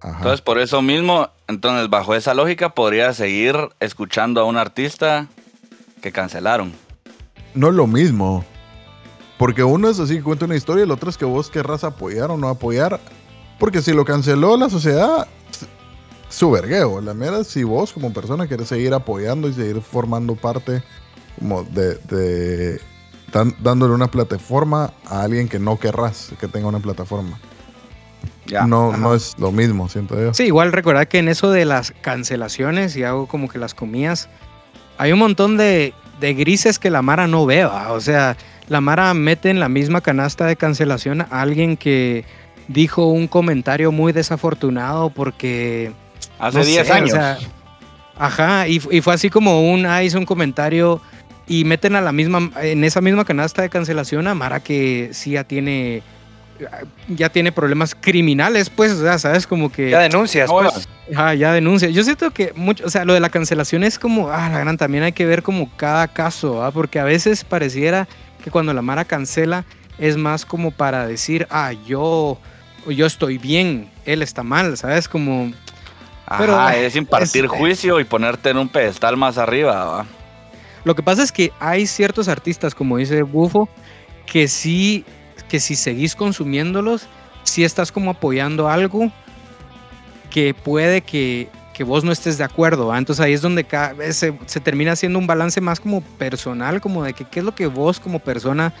Ajá. 0.00 0.16
Entonces, 0.18 0.40
por 0.40 0.58
eso 0.58 0.80
mismo, 0.82 1.28
entonces, 1.48 1.88
bajo 1.90 2.14
esa 2.14 2.32
lógica, 2.34 2.74
podría 2.74 3.12
seguir 3.12 3.56
escuchando 3.80 4.40
a 4.40 4.44
un 4.44 4.56
artista 4.56 5.26
que 6.02 6.12
cancelaron. 6.12 6.72
no 7.54 7.68
es 7.68 7.74
lo 7.74 7.86
mismo. 7.86 8.44
Porque 9.38 9.64
uno 9.64 9.88
es 9.88 9.98
así 9.98 10.16
que 10.16 10.22
cuenta 10.22 10.44
una 10.44 10.56
historia 10.56 10.82
y 10.82 10.84
el 10.84 10.90
otro 10.90 11.08
es 11.10 11.16
que 11.16 11.24
vos 11.24 11.48
querrás 11.50 11.82
apoyar 11.84 12.30
o 12.30 12.36
no 12.36 12.48
apoyar. 12.48 13.00
Porque 13.58 13.80
si 13.82 13.92
lo 13.92 14.04
canceló 14.04 14.56
la 14.56 14.68
sociedad, 14.70 15.26
su 16.28 16.50
vergueo. 16.50 17.00
La 17.00 17.14
mera 17.14 17.38
es 17.40 17.48
si 17.48 17.64
vos 17.64 17.92
como 17.92 18.12
persona 18.12 18.46
querés 18.46 18.68
seguir 18.68 18.92
apoyando 18.94 19.48
y 19.48 19.54
seguir 19.54 19.80
formando 19.80 20.34
parte 20.36 20.82
como 21.38 21.64
de, 21.64 21.94
de- 21.96 22.80
dan- 23.32 23.56
dándole 23.62 23.94
una 23.94 24.10
plataforma 24.10 24.92
a 25.06 25.22
alguien 25.22 25.48
que 25.48 25.58
no 25.58 25.78
querrás 25.78 26.30
que 26.38 26.46
tenga 26.48 26.68
una 26.68 26.80
plataforma. 26.80 27.38
Ya. 28.50 28.66
no, 28.66 28.90
ajá. 28.90 28.98
no 28.98 29.14
es 29.14 29.36
lo 29.38 29.52
mismo, 29.52 29.88
siento 29.88 30.20
yo. 30.20 30.34
Sí, 30.34 30.44
igual 30.44 30.72
recordar 30.72 31.08
que 31.08 31.18
en 31.18 31.28
eso 31.28 31.50
de 31.50 31.64
las 31.64 31.92
cancelaciones 32.00 32.96
y 32.96 33.04
hago 33.04 33.26
como 33.26 33.48
que 33.48 33.58
las 33.58 33.74
comías, 33.74 34.28
hay 34.98 35.12
un 35.12 35.18
montón 35.18 35.56
de, 35.56 35.94
de 36.20 36.34
grises 36.34 36.78
que 36.78 36.90
la 36.90 37.02
Mara 37.02 37.26
no 37.26 37.46
ve, 37.46 37.64
¿va? 37.64 37.92
O 37.92 38.00
sea, 38.00 38.36
la 38.68 38.80
Mara 38.80 39.14
mete 39.14 39.50
en 39.50 39.60
la 39.60 39.68
misma 39.68 40.00
canasta 40.00 40.46
de 40.46 40.56
cancelación 40.56 41.22
a 41.22 41.40
alguien 41.40 41.76
que 41.76 42.24
dijo 42.68 43.06
un 43.06 43.26
comentario 43.26 43.92
muy 43.92 44.12
desafortunado 44.12 45.10
porque... 45.10 45.92
Hace 46.38 46.58
no 46.58 46.64
10 46.64 46.86
sé, 46.86 46.92
o 46.92 46.94
años. 46.94 47.10
sea, 47.10 47.38
ajá, 48.18 48.68
y, 48.68 48.80
y 48.90 49.00
fue 49.00 49.14
así 49.14 49.30
como 49.30 49.72
un, 49.72 49.86
ah, 49.86 50.02
hizo 50.02 50.18
un 50.18 50.26
comentario 50.26 51.00
y 51.46 51.64
meten 51.64 51.96
a 51.96 52.00
la 52.00 52.12
misma, 52.12 52.50
en 52.62 52.84
esa 52.84 53.00
misma 53.00 53.24
canasta 53.24 53.62
de 53.62 53.70
cancelación 53.70 54.28
a 54.28 54.34
Mara 54.34 54.60
que 54.60 55.10
sí 55.12 55.32
ya 55.32 55.44
tiene, 55.44 56.02
ya 57.08 57.28
tiene 57.28 57.52
problemas 57.52 57.94
criminales, 57.94 58.70
pues, 58.70 58.92
o 58.92 59.02
sea, 59.02 59.18
sabes, 59.18 59.46
como 59.46 59.70
que... 59.70 59.90
Ya 59.90 60.00
denuncias, 60.00 60.50
pues. 60.50 60.88
Ajá, 61.14 61.34
ya 61.34 61.52
denuncia. 61.52 61.88
Yo 61.88 62.02
siento 62.04 62.30
que 62.30 62.52
mucho, 62.54 62.84
o 62.86 62.90
sea, 62.90 63.04
lo 63.04 63.14
de 63.14 63.20
la 63.20 63.30
cancelación 63.30 63.82
es 63.84 63.98
como, 63.98 64.30
ah, 64.30 64.48
la 64.48 64.60
gran, 64.60 64.76
también 64.76 65.04
hay 65.04 65.12
que 65.12 65.26
ver 65.26 65.42
como 65.42 65.70
cada 65.76 66.08
caso, 66.08 66.64
¿ah? 66.64 66.70
porque 66.70 66.98
a 67.00 67.04
veces 67.04 67.44
pareciera 67.44 68.06
que 68.44 68.50
cuando 68.50 68.72
la 68.72 68.82
Mara 68.82 69.04
cancela 69.04 69.64
es 69.98 70.16
más 70.16 70.44
como 70.44 70.70
para 70.70 71.06
decir, 71.06 71.46
ah, 71.50 71.72
yo, 71.86 72.38
yo 72.88 73.06
estoy 73.06 73.38
bien, 73.38 73.90
él 74.04 74.22
está 74.22 74.42
mal, 74.42 74.76
¿sabes? 74.76 75.08
Como, 75.08 75.52
Ajá, 76.26 76.38
pero, 76.38 76.68
es 76.70 76.96
impartir 76.96 77.44
es- 77.46 77.50
juicio 77.50 78.00
y 78.00 78.04
ponerte 78.04 78.50
en 78.50 78.58
un 78.58 78.68
pedestal 78.68 79.16
más 79.16 79.36
arriba. 79.36 79.84
¿va? 79.84 80.06
lo 80.84 80.94
que 80.94 81.02
pasa 81.02 81.22
es 81.22 81.32
que 81.32 81.52
hay 81.60 81.86
ciertos 81.86 82.28
artistas, 82.28 82.74
como 82.74 82.96
dice 82.96 83.22
Bufo, 83.22 83.68
que 84.26 84.48
sí, 84.48 85.04
que 85.50 85.60
si 85.60 85.74
seguís 85.74 86.14
consumiéndolos, 86.14 87.06
sí 87.42 87.64
estás 87.64 87.90
como 87.92 88.12
apoyando 88.12 88.68
algo 88.68 89.10
que 90.30 90.54
puede 90.54 91.00
que, 91.00 91.48
que 91.74 91.82
vos 91.82 92.04
no 92.04 92.12
estés 92.12 92.38
de 92.38 92.44
acuerdo. 92.44 92.92
¿ah? 92.92 92.98
Entonces 92.98 93.22
ahí 93.22 93.32
es 93.32 93.42
donde 93.42 93.64
cada 93.64 93.92
vez 93.92 94.16
se, 94.16 94.38
se 94.46 94.60
termina 94.60 94.92
haciendo 94.92 95.18
un 95.18 95.26
balance 95.26 95.60
más 95.60 95.80
como 95.80 96.02
personal, 96.02 96.80
como 96.80 97.02
de 97.02 97.14
que 97.14 97.24
qué 97.24 97.40
es 97.40 97.44
lo 97.44 97.54
que 97.54 97.66
vos 97.66 97.98
como 97.98 98.20
persona 98.20 98.72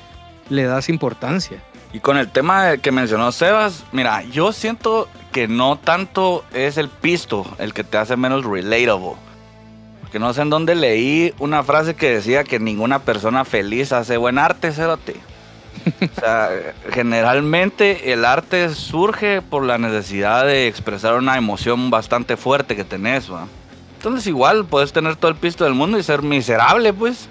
le 0.48 0.62
das 0.62 0.88
importancia. 0.88 1.60
Y 1.92 1.98
con 1.98 2.16
el 2.16 2.30
tema 2.30 2.76
que 2.76 2.92
mencionó 2.92 3.32
Sebas, 3.32 3.84
mira, 3.90 4.22
yo 4.22 4.52
siento 4.52 5.08
que 5.32 5.48
no 5.48 5.76
tanto 5.76 6.44
es 6.54 6.78
el 6.78 6.88
pisto 6.88 7.44
el 7.58 7.74
que 7.74 7.82
te 7.82 7.98
hace 7.98 8.16
menos 8.16 8.44
relatable. 8.44 9.16
Porque 10.00 10.20
no 10.20 10.32
sé 10.32 10.42
en 10.42 10.50
dónde 10.50 10.76
leí 10.76 11.34
una 11.40 11.64
frase 11.64 11.94
que 11.94 12.14
decía 12.14 12.44
que 12.44 12.60
ninguna 12.60 13.00
persona 13.00 13.44
feliz 13.44 13.92
hace 13.92 14.16
buen 14.16 14.38
arte, 14.38 14.72
cerote. 14.72 15.16
O 16.16 16.20
sea, 16.20 16.50
generalmente 16.90 18.12
el 18.12 18.24
arte 18.24 18.68
surge 18.74 19.40
por 19.42 19.64
la 19.64 19.78
necesidad 19.78 20.44
de 20.44 20.66
expresar 20.68 21.14
una 21.14 21.36
emoción 21.38 21.90
bastante 21.90 22.36
fuerte 22.36 22.76
que 22.76 22.84
tenés, 22.84 23.30
¿va? 23.32 23.46
Entonces 23.96 24.26
igual 24.26 24.64
puedes 24.64 24.92
tener 24.92 25.16
todo 25.16 25.30
el 25.30 25.36
pisto 25.36 25.64
del 25.64 25.74
mundo 25.74 25.98
y 25.98 26.02
ser 26.02 26.22
miserable, 26.22 26.92
pues. 26.92 27.28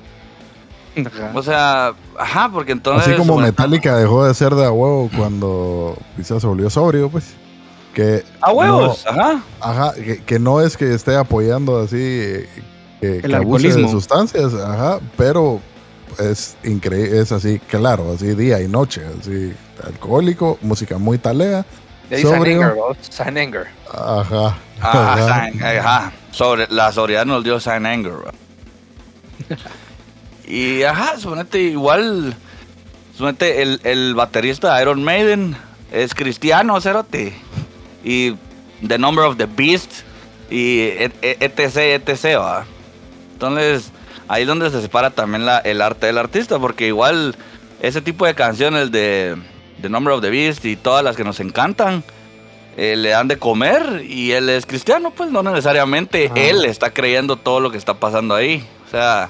O 1.33 1.41
sea, 1.43 1.93
ajá, 2.17 2.49
porque 2.51 2.71
entonces... 2.71 3.07
Así 3.07 3.17
como 3.17 3.33
bueno, 3.33 3.47
Metallica 3.47 3.95
dejó 3.95 4.25
de 4.25 4.33
ser 4.33 4.53
de 4.55 4.65
a 4.65 4.71
huevo 4.71 5.09
cuando 5.15 5.95
quizás 6.17 6.41
se 6.41 6.47
volvió 6.47 6.69
sobrio, 6.69 7.09
pues. 7.09 7.33
Que 7.93 8.23
A 8.41 8.49
no- 8.49 8.53
huevos, 8.53 9.05
ajá. 9.07 9.41
Ajá, 9.61 9.93
que, 9.93 10.23
que 10.23 10.39
no 10.39 10.61
es 10.61 10.77
que 10.77 10.93
esté 10.93 11.15
apoyando 11.15 11.79
así 11.79 11.97
eh, 11.97 12.49
que, 13.01 13.15
El 13.17 13.21
que 13.31 13.35
abuse 13.35 13.73
de 13.73 13.87
sustancias, 13.87 14.53
ajá, 14.53 14.99
pero 15.17 15.59
es 16.19 16.57
increíble, 16.63 17.19
es 17.19 17.31
así, 17.31 17.59
claro, 17.59 18.13
así 18.13 18.33
día 18.35 18.61
y 18.61 18.67
noche, 18.67 19.01
así 19.19 19.53
alcohólico, 19.83 20.57
música 20.61 20.97
muy 20.97 21.17
talea, 21.17 21.65
San 22.09 22.21
Sobrio. 22.21 22.61
Anger, 22.61 22.71
bro. 22.73 22.97
San 23.01 23.37
Anger. 23.37 23.67
ajá, 23.91 24.57
Ah, 24.81 25.13
ajá. 25.13 25.79
Ajá. 25.79 26.11
Sobre, 26.31 26.67
la 26.69 26.91
sobriedad 26.91 27.25
nos 27.25 27.43
dio 27.43 27.59
Saint 27.59 27.85
Anger. 27.85 28.13
bro. 28.13 28.31
y 30.47 30.83
ajá, 30.83 31.17
suponete 31.19 31.59
igual. 31.59 32.35
Suponete 33.13 33.61
el, 33.61 33.81
el 33.83 34.15
baterista 34.15 34.75
de 34.75 34.81
Iron 34.81 35.03
Maiden 35.03 35.55
es 35.91 36.13
cristiano, 36.15 36.79
cerote. 36.81 37.33
Y 38.03 38.35
The 38.87 38.97
Number 38.97 39.25
of 39.25 39.37
the 39.37 39.45
Beast. 39.45 39.91
Y 40.49 40.79
et- 40.97 41.13
et- 41.21 41.41
etc, 41.59 41.77
etc, 42.07 42.37
va. 42.39 42.65
Entonces, 43.33 43.91
ahí 44.29 44.43
es 44.43 44.47
donde 44.47 44.69
se 44.69 44.81
separa 44.81 45.09
también 45.09 45.45
la- 45.45 45.57
el 45.59 45.81
arte 45.81 46.05
del 46.07 46.17
artista. 46.17 46.57
Porque 46.59 46.87
igual 46.87 47.35
ese 47.81 48.01
tipo 48.01 48.25
de 48.25 48.33
canciones 48.35 48.91
de 48.91 49.35
The 49.81 49.89
Number 49.89 50.13
of 50.13 50.21
the 50.21 50.29
Beast 50.29 50.63
y 50.63 50.77
todas 50.77 51.03
las 51.03 51.17
que 51.17 51.23
nos 51.25 51.39
encantan 51.41 52.03
eh, 52.77 52.95
le 52.95 53.09
dan 53.09 53.27
de 53.27 53.37
comer 53.37 54.03
y 54.07 54.31
él 54.31 54.47
es 54.49 54.65
cristiano, 54.65 55.11
pues 55.11 55.29
no 55.31 55.43
necesariamente 55.43 56.29
Ah. 56.33 56.39
él 56.39 56.63
está 56.63 56.91
creyendo 56.91 57.35
todo 57.35 57.59
lo 57.59 57.71
que 57.71 57.77
está 57.77 57.95
pasando 57.95 58.35
ahí. 58.35 58.65
O 58.87 58.89
sea, 58.91 59.29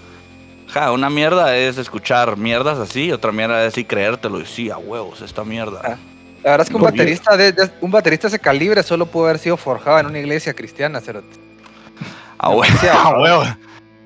ja, 0.68 0.92
una 0.92 1.10
mierda 1.10 1.56
es 1.58 1.80
escuchar 1.80 2.38
mierdas 2.38 2.78
así, 2.78 3.12
otra 3.12 3.32
mierda 3.32 3.66
es 3.66 3.74
sí 3.74 3.86
creértelo 3.86 4.40
y 4.40 4.46
sí, 4.46 4.70
a 4.70 4.78
huevos, 4.78 5.22
esta 5.22 5.44
mierda. 5.44 5.82
Ah. 5.84 5.96
La 6.44 6.52
verdad 6.52 6.66
es 6.68 6.70
que 6.70 6.76
un 6.76 6.84
baterista 6.84 7.36
de, 7.36 7.52
de- 7.52 7.72
un 7.82 7.90
baterista 7.92 8.28
de 8.28 8.36
ese 8.36 8.40
calibre 8.40 8.84
solo 8.84 9.08
pudo 9.08 9.26
haber 9.26 9.40
sido 9.40 9.58
forjado 9.58 10.00
en 10.00 10.06
una 10.06 10.20
iglesia 10.20 10.54
cristiana, 10.54 11.02
cerote. 11.02 11.36
A 12.38 12.50
huevos. 12.50 12.68
Sí, 12.82 12.88
A 12.88 13.10
huevos. 13.18 13.48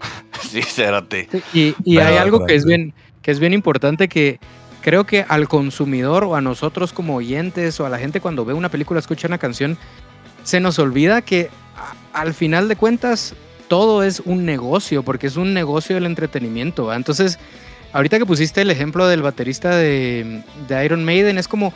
Sí, 0.49 0.61
cérate. 0.61 1.29
Y, 1.53 1.75
y 1.83 1.97
hay 1.99 2.17
algo 2.17 2.45
que 2.45 2.55
es 2.55 2.65
bien, 2.65 2.93
que 3.21 3.31
es 3.31 3.39
bien 3.39 3.53
importante 3.53 4.07
que 4.07 4.39
creo 4.81 5.05
que 5.05 5.25
al 5.27 5.47
consumidor 5.47 6.23
o 6.25 6.35
a 6.35 6.41
nosotros 6.41 6.91
como 6.93 7.15
oyentes 7.15 7.79
o 7.79 7.85
a 7.85 7.89
la 7.89 7.97
gente 7.97 8.19
cuando 8.21 8.45
ve 8.45 8.53
una 8.53 8.69
película, 8.69 8.99
escucha 8.99 9.27
una 9.27 9.37
canción, 9.37 9.77
se 10.43 10.59
nos 10.59 10.77
olvida 10.79 11.21
que 11.21 11.49
a- 12.13 12.19
al 12.21 12.33
final 12.33 12.67
de 12.67 12.75
cuentas 12.75 13.33
todo 13.67 14.03
es 14.03 14.19
un 14.25 14.45
negocio, 14.45 15.01
porque 15.03 15.27
es 15.27 15.37
un 15.37 15.53
negocio 15.53 15.95
del 15.95 16.05
entretenimiento. 16.05 16.85
¿va? 16.87 16.95
Entonces, 16.97 17.39
ahorita 17.93 18.19
que 18.19 18.25
pusiste 18.25 18.61
el 18.61 18.69
ejemplo 18.69 19.07
del 19.07 19.21
baterista 19.21 19.75
de, 19.75 20.43
de 20.67 20.85
Iron 20.85 21.03
Maiden, 21.05 21.37
es 21.37 21.47
como, 21.47 21.73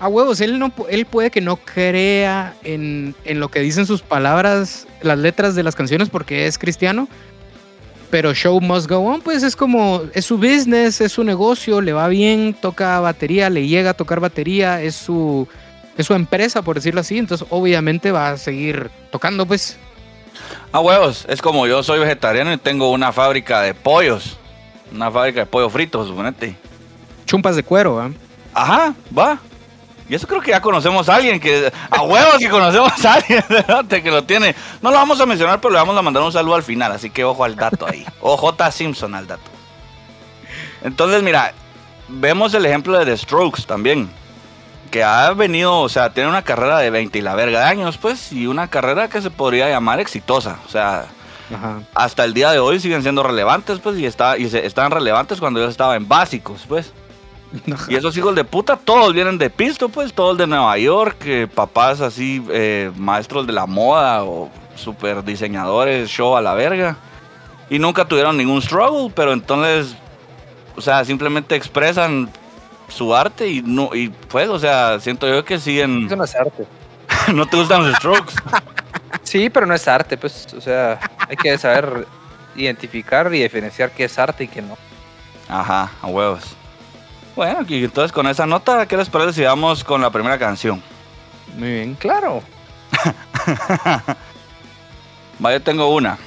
a 0.00 0.08
huevos, 0.08 0.40
él, 0.40 0.58
no, 0.58 0.72
él 0.88 1.04
puede 1.06 1.30
que 1.30 1.40
no 1.40 1.56
crea 1.56 2.54
en, 2.64 3.14
en 3.24 3.38
lo 3.40 3.50
que 3.50 3.60
dicen 3.60 3.84
sus 3.86 4.00
palabras, 4.00 4.86
las 5.02 5.18
letras 5.18 5.54
de 5.54 5.62
las 5.62 5.76
canciones, 5.76 6.08
porque 6.08 6.46
es 6.46 6.58
cristiano, 6.58 7.08
pero 8.10 8.34
show 8.34 8.60
must 8.60 8.88
go 8.88 8.98
on, 8.98 9.20
pues 9.20 9.42
es 9.42 9.54
como, 9.54 10.02
es 10.14 10.24
su 10.24 10.38
business, 10.38 11.00
es 11.00 11.12
su 11.12 11.24
negocio, 11.24 11.80
le 11.80 11.92
va 11.92 12.08
bien, 12.08 12.54
toca 12.54 13.00
batería, 13.00 13.50
le 13.50 13.66
llega 13.66 13.90
a 13.90 13.94
tocar 13.94 14.20
batería, 14.20 14.82
es 14.82 14.94
su, 14.94 15.46
es 15.96 16.06
su 16.06 16.14
empresa, 16.14 16.62
por 16.62 16.76
decirlo 16.76 17.00
así, 17.00 17.18
entonces 17.18 17.46
obviamente 17.50 18.12
va 18.12 18.30
a 18.30 18.36
seguir 18.38 18.90
tocando, 19.10 19.46
pues. 19.46 19.76
A 20.72 20.80
huevos, 20.80 21.26
es 21.28 21.42
como 21.42 21.66
yo 21.66 21.82
soy 21.82 21.98
vegetariano 21.98 22.52
y 22.52 22.58
tengo 22.58 22.90
una 22.92 23.12
fábrica 23.12 23.62
de 23.62 23.74
pollos. 23.74 24.36
Una 24.92 25.10
fábrica 25.10 25.40
de 25.40 25.46
pollo 25.46 25.68
frito, 25.68 26.06
suponete. 26.06 26.56
Chumpas 27.26 27.56
de 27.56 27.62
cuero, 27.62 28.00
¿ah? 28.00 28.10
Ajá, 28.54 28.94
va. 29.16 29.38
Y 30.08 30.14
eso 30.14 30.26
creo 30.26 30.40
que 30.40 30.50
ya 30.52 30.60
conocemos 30.62 31.08
a 31.08 31.16
alguien 31.16 31.38
que. 31.38 31.70
A 31.90 32.02
huevos 32.02 32.38
que 32.38 32.48
conocemos 32.48 33.04
a 33.04 33.14
alguien 33.14 33.44
¿verdad? 33.48 33.84
que 33.84 34.10
lo 34.10 34.24
tiene. 34.24 34.54
No 34.80 34.90
lo 34.90 34.96
vamos 34.96 35.20
a 35.20 35.26
mencionar, 35.26 35.60
pero 35.60 35.72
le 35.72 35.78
vamos 35.78 35.96
a 35.96 36.02
mandar 36.02 36.22
un 36.22 36.32
saludo 36.32 36.54
al 36.54 36.62
final. 36.62 36.92
Así 36.92 37.10
que 37.10 37.24
ojo 37.24 37.44
al 37.44 37.56
dato 37.56 37.86
ahí. 37.86 38.06
OJ 38.20 38.70
Simpson 38.70 39.14
al 39.14 39.26
dato. 39.26 39.50
Entonces, 40.82 41.22
mira, 41.22 41.52
vemos 42.08 42.54
el 42.54 42.64
ejemplo 42.64 42.98
de 42.98 43.04
The 43.04 43.16
Strokes 43.18 43.62
también. 43.66 44.10
Que 44.90 45.04
ha 45.04 45.32
venido, 45.32 45.80
o 45.80 45.88
sea, 45.90 46.14
tiene 46.14 46.30
una 46.30 46.40
carrera 46.42 46.78
de 46.78 46.88
20 46.88 47.18
y 47.18 47.20
la 47.22 47.34
verga 47.34 47.60
de 47.60 47.66
años, 47.66 47.98
pues. 47.98 48.32
Y 48.32 48.46
una 48.46 48.68
carrera 48.68 49.08
que 49.08 49.20
se 49.20 49.30
podría 49.30 49.68
llamar 49.68 50.00
exitosa. 50.00 50.58
O 50.66 50.70
sea, 50.70 51.04
Ajá. 51.54 51.80
hasta 51.94 52.24
el 52.24 52.32
día 52.32 52.50
de 52.52 52.58
hoy 52.58 52.80
siguen 52.80 53.02
siendo 53.02 53.22
relevantes, 53.22 53.78
pues. 53.80 53.98
Y, 53.98 54.06
está, 54.06 54.38
y 54.38 54.48
se, 54.48 54.64
estaban 54.64 54.90
relevantes 54.90 55.40
cuando 55.40 55.60
yo 55.60 55.68
estaba 55.68 55.96
en 55.96 56.08
básicos, 56.08 56.64
pues. 56.66 56.94
Y 57.88 57.94
esos 57.94 58.16
hijos 58.16 58.34
de 58.34 58.44
puta, 58.44 58.76
todos 58.76 59.12
vienen 59.12 59.38
de 59.38 59.50
pisto, 59.50 59.88
pues, 59.88 60.12
todos 60.12 60.36
de 60.38 60.46
Nueva 60.46 60.76
York, 60.78 61.16
eh, 61.24 61.48
papás 61.52 62.00
así, 62.00 62.44
eh, 62.50 62.90
maestros 62.96 63.46
de 63.46 63.52
la 63.52 63.66
moda 63.66 64.24
o 64.24 64.50
super 64.76 65.24
diseñadores, 65.24 66.08
show 66.08 66.36
a 66.36 66.42
la 66.42 66.54
verga. 66.54 66.96
Y 67.70 67.78
nunca 67.78 68.04
tuvieron 68.06 68.36
ningún 68.36 68.62
struggle, 68.62 69.12
pero 69.14 69.32
entonces, 69.32 69.94
o 70.76 70.80
sea, 70.80 71.04
simplemente 71.04 71.54
expresan 71.54 72.30
su 72.88 73.14
arte 73.14 73.48
y 73.48 73.62
no, 73.62 73.94
y 73.94 74.08
pues, 74.08 74.48
o 74.48 74.58
sea, 74.58 74.98
siento 75.00 75.28
yo 75.28 75.44
que 75.44 75.58
siguen. 75.58 76.06
Eso 76.06 76.16
no 76.16 76.24
es 76.24 76.34
arte. 76.34 76.66
no 77.34 77.46
te 77.46 77.56
gustan 77.56 77.86
los 77.86 77.96
strokes. 77.96 78.34
Sí, 79.22 79.50
pero 79.50 79.66
no 79.66 79.74
es 79.74 79.86
arte, 79.86 80.16
pues, 80.16 80.46
o 80.54 80.60
sea, 80.60 80.98
hay 81.28 81.36
que 81.36 81.58
saber 81.58 82.06
identificar 82.56 83.34
y 83.34 83.42
diferenciar 83.42 83.90
qué 83.90 84.04
es 84.04 84.18
arte 84.18 84.44
y 84.44 84.48
qué 84.48 84.62
no. 84.62 84.76
Ajá, 85.50 85.90
a 86.00 86.06
huevos. 86.06 86.56
Bueno, 87.38 87.64
y 87.68 87.84
entonces 87.84 88.10
con 88.10 88.26
esa 88.26 88.46
nota, 88.46 88.86
¿qué 88.86 88.96
les 88.96 89.08
parece 89.08 89.32
si 89.32 89.44
vamos 89.44 89.84
con 89.84 90.00
la 90.00 90.10
primera 90.10 90.40
canción? 90.40 90.82
Muy 91.56 91.70
bien. 91.70 91.94
Claro. 91.94 92.42
Va, 95.44 95.52
yo 95.52 95.62
tengo 95.62 95.94
una. 95.94 96.18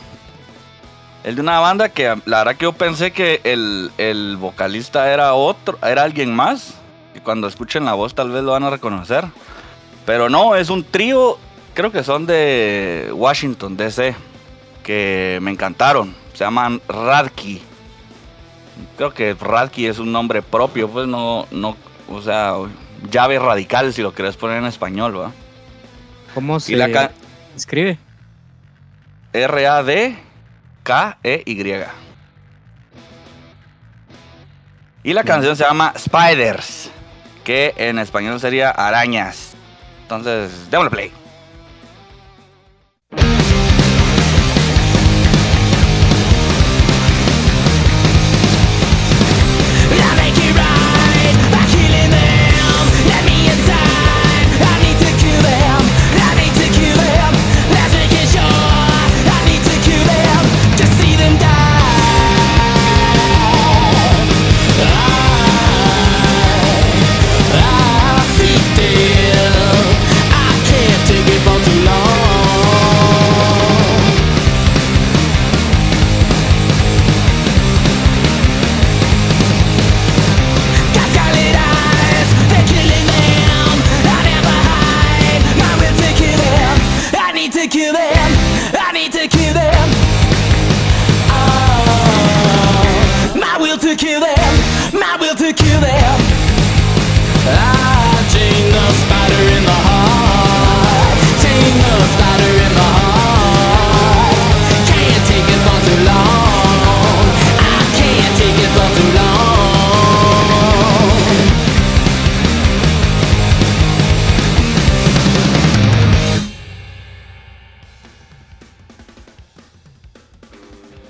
El 1.26 1.36
de 1.36 1.41
una 1.41 1.60
banda 1.60 1.89
que 1.89 2.15
la 2.24 2.38
verdad 2.38 2.56
que 2.56 2.63
yo 2.63 2.71
pensé 2.71 3.12
que 3.12 3.41
el, 3.43 3.91
el 3.97 4.38
vocalista 4.38 5.12
era 5.12 5.34
otro, 5.34 5.78
era 5.86 6.04
alguien 6.04 6.34
más. 6.34 6.76
Y 7.13 7.19
cuando 7.19 7.50
escuchen 7.50 7.84
la 7.84 7.93
voz 7.93 8.15
tal 8.15 8.32
vez 8.32 8.43
lo 8.43 8.54
van 8.54 8.63
a 8.63 8.69
reconocer. 8.69 9.26
Pero 10.06 10.30
no, 10.30 10.56
es 10.56 10.69
un 10.69 10.82
trío, 10.82 11.38
creo 11.74 11.91
que 11.91 12.06
son 12.06 12.26
de 12.26 13.12
Washington, 13.13 13.76
DC, 13.76 14.15
que 14.82 15.39
me 15.41 15.52
encantaron. 15.52 16.15
Se 16.32 16.45
llaman 16.45 16.82
Radki. 16.88 17.62
Creo 18.97 19.13
que 19.13 19.34
Radki 19.34 19.88
es 19.88 19.99
un 19.99 20.12
nombre 20.12 20.41
propio, 20.41 20.89
pues 20.89 21.07
no, 21.07 21.47
no, 21.51 21.77
o 22.10 22.21
sea, 22.21 22.55
llave 23.10 23.39
radical 23.39 23.93
si 23.93 24.01
lo 24.01 24.13
querés 24.13 24.38
poner 24.38 24.57
en 24.57 24.65
español, 24.65 25.19
¿va? 25.19 25.31
¿Cómo 26.34 26.60
se 26.60 26.73
Y 26.73 26.75
la 26.75 27.12
escribe? 27.55 27.97
R-A-D-K-E-Y. 29.34 30.21
Y 35.03 35.13
la 35.13 35.23
canción 35.23 35.55
se 35.55 35.63
llama 35.63 35.93
Spiders, 35.97 36.91
que 37.43 37.73
en 37.77 37.97
español 37.97 38.39
sería 38.39 38.69
arañas. 38.69 39.53
Entonces, 40.03 40.69
démosle 40.69 40.91
play. 40.91 41.20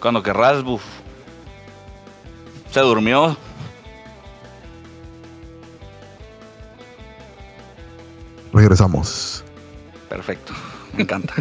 Cuando 0.01 0.21
querrás, 0.23 0.63
buf. 0.63 0.81
Se 2.71 2.79
durmió. 2.79 3.37
Regresamos. 8.53 9.43
Perfecto. 10.09 10.53
Me 10.93 11.03
encanta. 11.03 11.33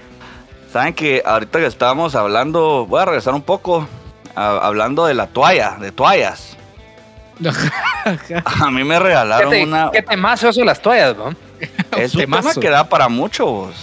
Saben 0.72 0.94
que 0.94 1.22
ahorita 1.24 1.58
que 1.58 1.66
estábamos 1.66 2.14
hablando, 2.14 2.86
voy 2.86 3.00
a 3.02 3.04
regresar 3.06 3.34
un 3.34 3.42
poco. 3.42 3.86
a- 4.34 4.58
hablando 4.66 5.04
de 5.06 5.12
la 5.14 5.26
toalla, 5.26 5.76
de 5.78 5.92
toallas. 5.92 6.56
A 8.44 8.70
mí 8.70 8.82
me 8.84 8.94
¿Qué, 8.94 9.00
regalaron 9.00 9.50
te, 9.50 9.62
una. 9.62 9.90
¿Qué 9.90 10.02
temazo 10.02 10.48
eso 10.48 10.60
de 10.60 10.66
las 10.66 10.80
toallas, 10.80 11.16
¿no? 11.16 11.34
Es 11.98 12.14
un 12.14 12.20
tema 12.22 12.38
temazo. 12.38 12.60
que 12.60 12.70
da 12.70 12.84
para 12.88 13.08
muchos. 13.08 13.74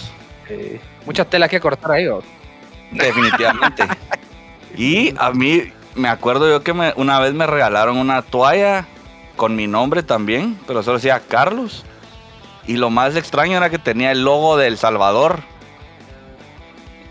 Eh, 0.48 0.80
mucha 1.06 1.24
tela 1.24 1.48
que 1.48 1.60
cortar 1.60 1.92
ahí, 1.92 2.04
¿no? 2.06 2.20
Definitivamente. 2.90 3.84
Y 4.76 5.14
a 5.18 5.30
mí, 5.32 5.64
me 5.94 6.08
acuerdo 6.08 6.48
yo 6.48 6.62
que 6.62 6.72
me- 6.72 6.92
una 6.96 7.18
vez 7.20 7.34
me 7.34 7.46
regalaron 7.46 7.96
una 7.96 8.22
toalla 8.22 8.86
con 9.36 9.56
mi 9.56 9.66
nombre 9.66 10.02
también, 10.02 10.58
pero 10.66 10.82
solo 10.82 10.98
decía 10.98 11.20
Carlos. 11.26 11.84
Y 12.66 12.76
lo 12.76 12.90
más 12.90 13.16
extraño 13.16 13.56
era 13.56 13.70
que 13.70 13.78
tenía 13.78 14.12
el 14.12 14.22
logo 14.22 14.56
de 14.56 14.66
El 14.68 14.76
Salvador. 14.78 15.40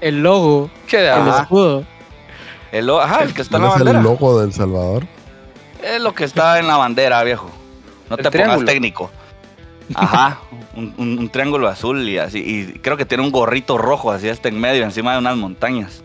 El 0.02 0.22
logo, 0.24 0.70
Qué 0.88 0.98
de 0.98 1.08
el 1.08 1.14
Ajá. 1.14 1.42
escudo. 1.44 1.84
El, 2.72 2.86
lo- 2.88 3.02
ajá, 3.02 3.24
el 3.24 3.34
que 3.34 3.42
está 3.42 3.58
en 3.58 3.64
¿Cuál 3.64 3.70
la 3.72 3.76
es 3.76 3.82
el 3.82 3.86
bandera. 3.88 4.04
logo 4.04 4.40
del 4.42 4.54
Salvador? 4.54 5.06
Es 5.84 6.02
lo 6.02 6.14
que 6.14 6.24
está 6.24 6.60
en 6.60 6.68
la 6.68 6.78
bandera, 6.78 7.22
viejo. 7.24 7.50
No 8.10 8.16
El 8.16 8.24
te 8.24 8.30
triángulo. 8.30 8.60
pongas 8.60 8.74
técnico. 8.74 9.12
Ajá, 9.96 10.40
un, 10.76 10.94
un- 10.98 11.20
un 11.20 11.30
triángulo 11.30 11.68
azul 11.68 12.08
y 12.08 12.18
así. 12.20 12.40
Y 12.40 12.80
creo 12.80 12.96
que 12.96 13.06
tiene 13.06 13.24
un 13.24 13.32
gorrito 13.32 13.78
rojo 13.78 14.12
así 14.12 14.30
hasta 14.30 14.48
en 14.50 14.60
medio, 14.60 14.84
encima 14.84 15.14
de 15.14 15.20
unas 15.20 15.36
montañas. 15.36 16.04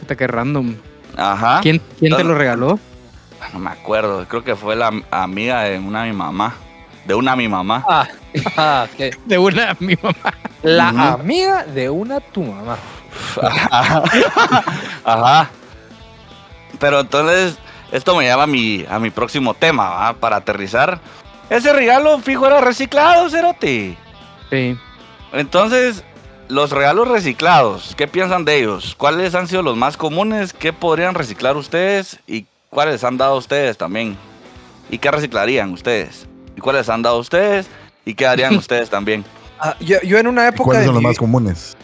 Puta, 0.00 0.16
qué 0.16 0.26
random. 0.26 0.74
Ajá. 1.16 1.60
¿Quién, 1.62 1.80
quién 1.98 2.16
te 2.16 2.24
lo 2.24 2.34
regaló? 2.34 2.78
No 3.52 3.58
me 3.58 3.70
acuerdo, 3.70 4.26
creo 4.28 4.44
que 4.44 4.56
fue 4.56 4.76
la 4.76 4.92
amiga 5.10 5.62
de 5.62 5.78
una 5.78 6.04
mi 6.04 6.12
mamá. 6.12 6.54
De 7.04 7.14
una 7.14 7.34
mi 7.36 7.48
mamá. 7.48 7.84
Ah, 7.88 8.06
ah, 8.56 8.86
¿qué? 8.96 9.16
De 9.24 9.38
una, 9.38 9.74
mi 9.80 9.94
mamá. 10.02 10.34
La 10.62 10.88
amiga 10.88 11.64
de 11.64 11.88
una 11.88 12.20
tu 12.20 12.42
mamá. 12.42 12.76
Ajá. 13.40 14.02
Ajá. 15.04 15.50
Pero 16.78 17.00
entonces, 17.00 17.58
esto 17.92 18.14
me 18.14 18.24
lleva 18.24 18.42
a 18.42 18.46
mi, 18.46 18.84
a 18.88 18.98
mi 18.98 19.10
próximo 19.10 19.54
tema, 19.54 19.88
¿va? 19.88 20.12
Para 20.14 20.36
aterrizar. 20.36 21.00
Ese 21.48 21.72
regalo 21.72 22.18
fijo 22.18 22.46
era 22.46 22.60
reciclado, 22.60 23.28
Cerote. 23.30 23.96
Sí. 24.50 24.76
Entonces, 25.32 26.04
los 26.48 26.70
regalos 26.70 27.08
reciclados, 27.08 27.94
¿qué 27.96 28.08
piensan 28.08 28.44
de 28.44 28.58
ellos? 28.58 28.94
¿Cuáles 28.96 29.34
han 29.34 29.46
sido 29.48 29.62
los 29.62 29.76
más 29.76 29.96
comunes? 29.96 30.52
¿Qué 30.52 30.72
podrían 30.72 31.14
reciclar 31.14 31.56
ustedes? 31.56 32.18
¿Y 32.26 32.46
cuáles 32.70 33.04
han 33.04 33.18
dado 33.18 33.36
ustedes 33.36 33.76
también? 33.76 34.16
¿Y 34.90 34.98
qué 34.98 35.10
reciclarían 35.10 35.72
ustedes? 35.72 36.26
¿Y 36.56 36.60
cuáles 36.60 36.88
han 36.88 37.02
dado 37.02 37.18
ustedes? 37.18 37.68
¿Y 38.04 38.14
qué 38.14 38.26
harían 38.26 38.56
ustedes 38.56 38.88
también? 38.88 39.24
Ah, 39.60 39.76
yo, 39.80 40.00
yo 40.02 40.18
en 40.18 40.26
una 40.26 40.44
¿Y 40.44 40.48
época 40.48 40.64
¿Cuáles 40.64 40.86
son 40.86 40.94
los 40.94 41.02
más 41.02 41.18
comunes? 41.18 41.76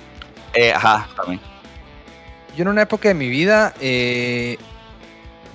Eh, 0.55 0.73
ajá, 0.73 1.09
también. 1.17 1.41
Yo 2.57 2.63
en 2.63 2.69
una 2.69 2.83
época 2.83 3.09
de 3.09 3.15
mi 3.15 3.29
vida 3.29 3.75
eh, 3.81 4.57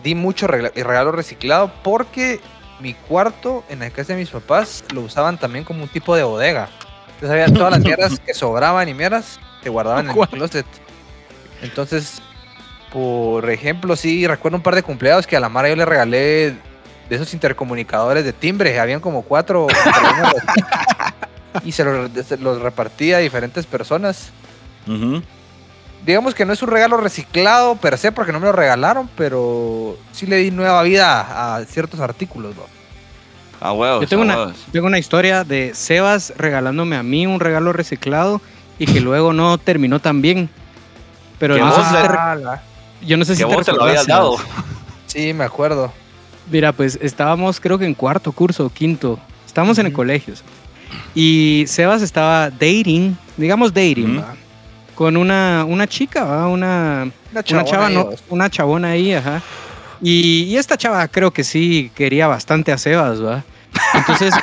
di 0.04 0.16
mucho 0.16 0.46
regalo 0.48 1.12
reciclado 1.12 1.72
porque 1.84 2.42
mi 2.80 2.94
cuarto 2.94 3.64
en 3.70 3.80
la 3.80 3.90
casa 3.90 4.14
de 4.14 4.20
mis 4.20 4.30
papás 4.30 4.84
lo 4.94 5.02
usaban 5.02 5.38
también 5.38 5.64
como 5.64 5.84
un 5.84 5.90
tipo 5.90 6.16
de 6.16 6.24
bodega. 6.24 6.70
Entonces 7.22 7.30
había 7.30 7.54
todas 7.54 7.72
las 7.72 7.82
mierdas 7.84 8.20
que 8.20 8.34
sobraban 8.34 8.88
y 8.88 8.94
mierdas 8.94 9.40
se 9.64 9.70
guardaban 9.70 10.10
en 10.10 10.18
el 10.18 10.28
closet. 10.30 10.66
Entonces, 11.62 12.22
por 12.94 13.50
ejemplo, 13.50 13.96
sí, 13.96 14.26
recuerdo 14.26 14.58
un 14.58 14.64
par 14.64 14.76
de 14.76 14.84
cumpleaños 14.84 15.28
que 15.28 15.36
a 15.36 15.40
la 15.40 15.50
Mara 15.50 15.70
yo 15.70 15.76
le 15.76 15.86
regalé 15.86 16.56
de 17.10 17.16
esos 17.16 17.34
intercomunicadores 17.34 18.24
de 18.24 18.34
timbre. 18.34 18.80
Habían 18.80 19.02
como 19.02 19.24
cuatro. 19.24 19.68
y 21.64 21.72
se 21.72 21.84
los, 21.84 22.12
se 22.26 22.38
los 22.38 22.62
repartía 22.62 23.18
a 23.18 23.20
diferentes 23.20 23.66
personas 23.66 24.32
digamos 26.06 26.34
que 26.34 26.46
no 26.46 26.54
es 26.54 26.62
un 26.62 26.70
regalo 26.70 26.98
reciclado 26.98 27.76
per 27.76 27.98
se 27.98 28.12
porque 28.12 28.32
no 28.32 28.40
me 28.40 28.48
lo 28.48 28.52
regalaron, 28.52 29.10
pero 29.16 29.98
sí 30.12 30.26
le 30.26 30.38
di 30.38 30.52
nueva 30.52 30.82
vida 30.84 31.56
a 31.56 31.66
ciertos 31.66 32.00
artículos. 32.00 32.56
¿no? 32.56 32.64
A 33.62 33.74
huevos. 33.74 34.02
Yo 34.02 34.08
tengo 34.08 34.24
a 34.24 34.26
una, 34.26 34.38
huevos. 34.38 34.66
tengo 34.72 34.88
una 34.88 35.00
historia 35.00 35.44
de 35.44 35.74
Sebas 35.74 36.34
regalándome 36.38 36.96
a 36.96 37.04
mí 37.04 37.28
un 37.28 37.40
regalo 37.40 37.74
reciclado 37.74 38.42
y 38.78 38.86
que 38.86 39.02
luego 39.02 39.34
no 39.34 39.58
terminó 39.58 40.00
tan 40.00 40.22
bien. 40.22 40.50
Pero 41.38 41.58
no 41.58 41.76
sé 41.76 41.84
si 41.84 41.96
te 41.96 43.06
yo 43.06 43.18
no 43.18 43.24
sé 43.26 43.36
si 43.36 43.44
te 43.44 43.46
vos 43.46 43.66
se 43.66 43.74
lo 43.74 43.84
habías 43.84 44.08
dado. 44.08 44.38
Sí, 45.08 45.34
me 45.34 45.44
acuerdo. 45.44 45.92
Mira, 46.52 46.72
pues 46.72 47.00
estábamos 47.02 47.60
creo 47.60 47.80
que 47.80 47.86
en 47.86 47.96
cuarto 47.96 48.32
curso 48.32 48.68
o 48.68 48.70
quinto. 48.70 49.20
Estábamos 49.48 49.80
en 49.80 49.88
el 49.88 49.94
colegio. 49.94 50.36
Y 51.16 51.66
Sebas 51.68 52.04
estaba 52.04 52.52
dating, 52.52 53.18
digamos 53.36 53.74
dating. 53.74 54.20
¿va? 54.20 54.36
con 55.00 55.16
una, 55.16 55.64
una 55.66 55.88
chica, 55.88 56.26
¿va? 56.26 56.48
Una, 56.50 57.04
Una 57.04 57.14
una 57.32 57.44
chabona 57.44 57.64
chava, 57.72 57.88
ahí, 57.88 57.96
no, 57.96 58.04
vos. 58.04 58.24
una 58.28 58.50
chabona 58.50 58.88
ahí, 58.90 59.14
ajá. 59.14 59.42
Y, 60.02 60.44
y 60.44 60.58
esta 60.58 60.78
chava 60.78 61.08
creo 61.08 61.32
que 61.32 61.44
sí 61.44 61.92
quería 61.96 62.28
bastante 62.28 62.72
a 62.72 62.78
Sebas, 62.78 63.24
¿va? 63.24 63.44
Entonces, 63.94 64.34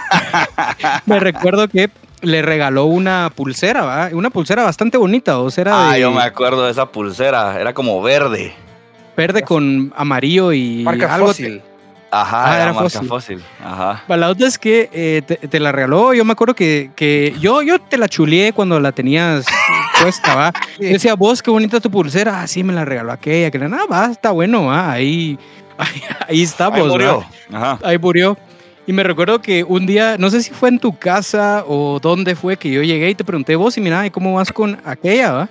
me 1.06 1.18
recuerdo 1.20 1.68
que 1.68 1.90
le 2.22 2.42
regaló 2.42 2.84
una 2.86 3.30
pulsera, 3.34 3.82
¿va? 3.82 4.08
Una 4.12 4.30
pulsera 4.30 4.62
bastante 4.64 4.96
bonita, 4.98 5.38
o 5.38 5.50
sea, 5.50 5.62
era 5.62 5.90
Ah, 5.90 5.92
de 5.94 6.00
yo 6.00 6.10
me 6.10 6.22
acuerdo 6.22 6.64
de 6.64 6.70
esa 6.72 6.86
pulsera. 6.86 7.60
Era 7.60 7.72
como 7.74 8.00
verde. 8.02 8.52
verde 9.16 9.42
con 9.42 9.92
amarillo 9.96 10.52
y 10.52 10.82
Marca 10.84 11.14
algo. 11.14 11.28
fósil. 11.28 11.62
Ajá, 12.22 12.44
Ah, 12.44 12.54
era, 12.54 12.62
era 12.64 12.72
marca 12.72 12.88
fósil. 12.90 13.08
fósil. 13.08 13.42
Ajá. 13.62 14.02
La 14.08 14.28
otra 14.28 14.46
es 14.46 14.58
que 14.58 14.88
eh, 14.92 15.22
te, 15.26 15.36
te 15.36 15.60
la 15.60 15.72
regaló, 15.72 16.14
yo 16.14 16.24
me 16.24 16.32
acuerdo 16.32 16.54
que, 16.54 16.90
que 16.96 17.34
yo, 17.40 17.62
yo 17.62 17.78
te 17.78 17.96
la 17.98 18.08
chuleé 18.08 18.52
cuando 18.52 18.78
la 18.80 18.92
tenías 18.92 19.44
puesta, 20.00 20.34
¿va? 20.34 20.52
Yo 20.80 20.88
decía, 20.88 21.14
vos, 21.14 21.42
qué 21.42 21.50
bonita 21.50 21.80
tu 21.80 21.90
pulsera. 21.90 22.42
Ah, 22.42 22.46
sí, 22.46 22.62
me 22.62 22.72
la 22.72 22.84
regaló 22.84 23.12
aquella. 23.12 23.50
Que 23.50 23.58
nada, 23.58 23.86
va, 23.90 24.06
está 24.06 24.30
bueno, 24.30 24.66
va. 24.66 24.92
Ahí, 24.92 25.38
ahí, 25.78 26.02
ahí 26.28 26.42
estamos, 26.42 26.76
Ahí 26.78 26.82
¿va? 26.86 26.88
murió. 26.92 27.24
Ajá. 27.52 27.78
Ahí 27.82 27.98
murió. 27.98 28.36
Y 28.86 28.92
me 28.92 29.02
recuerdo 29.02 29.40
que 29.40 29.64
un 29.64 29.84
día, 29.84 30.16
no 30.16 30.30
sé 30.30 30.42
si 30.42 30.52
fue 30.52 30.68
en 30.68 30.78
tu 30.78 30.96
casa 30.96 31.64
o 31.66 31.98
dónde 32.00 32.36
fue, 32.36 32.56
que 32.56 32.70
yo 32.70 32.82
llegué 32.82 33.10
y 33.10 33.14
te 33.16 33.24
pregunté, 33.24 33.56
vos, 33.56 33.76
y 33.76 33.80
mira, 33.80 34.06
¿y 34.06 34.10
cómo 34.10 34.34
vas 34.34 34.52
con 34.52 34.78
aquella, 34.84 35.32
va? 35.32 35.48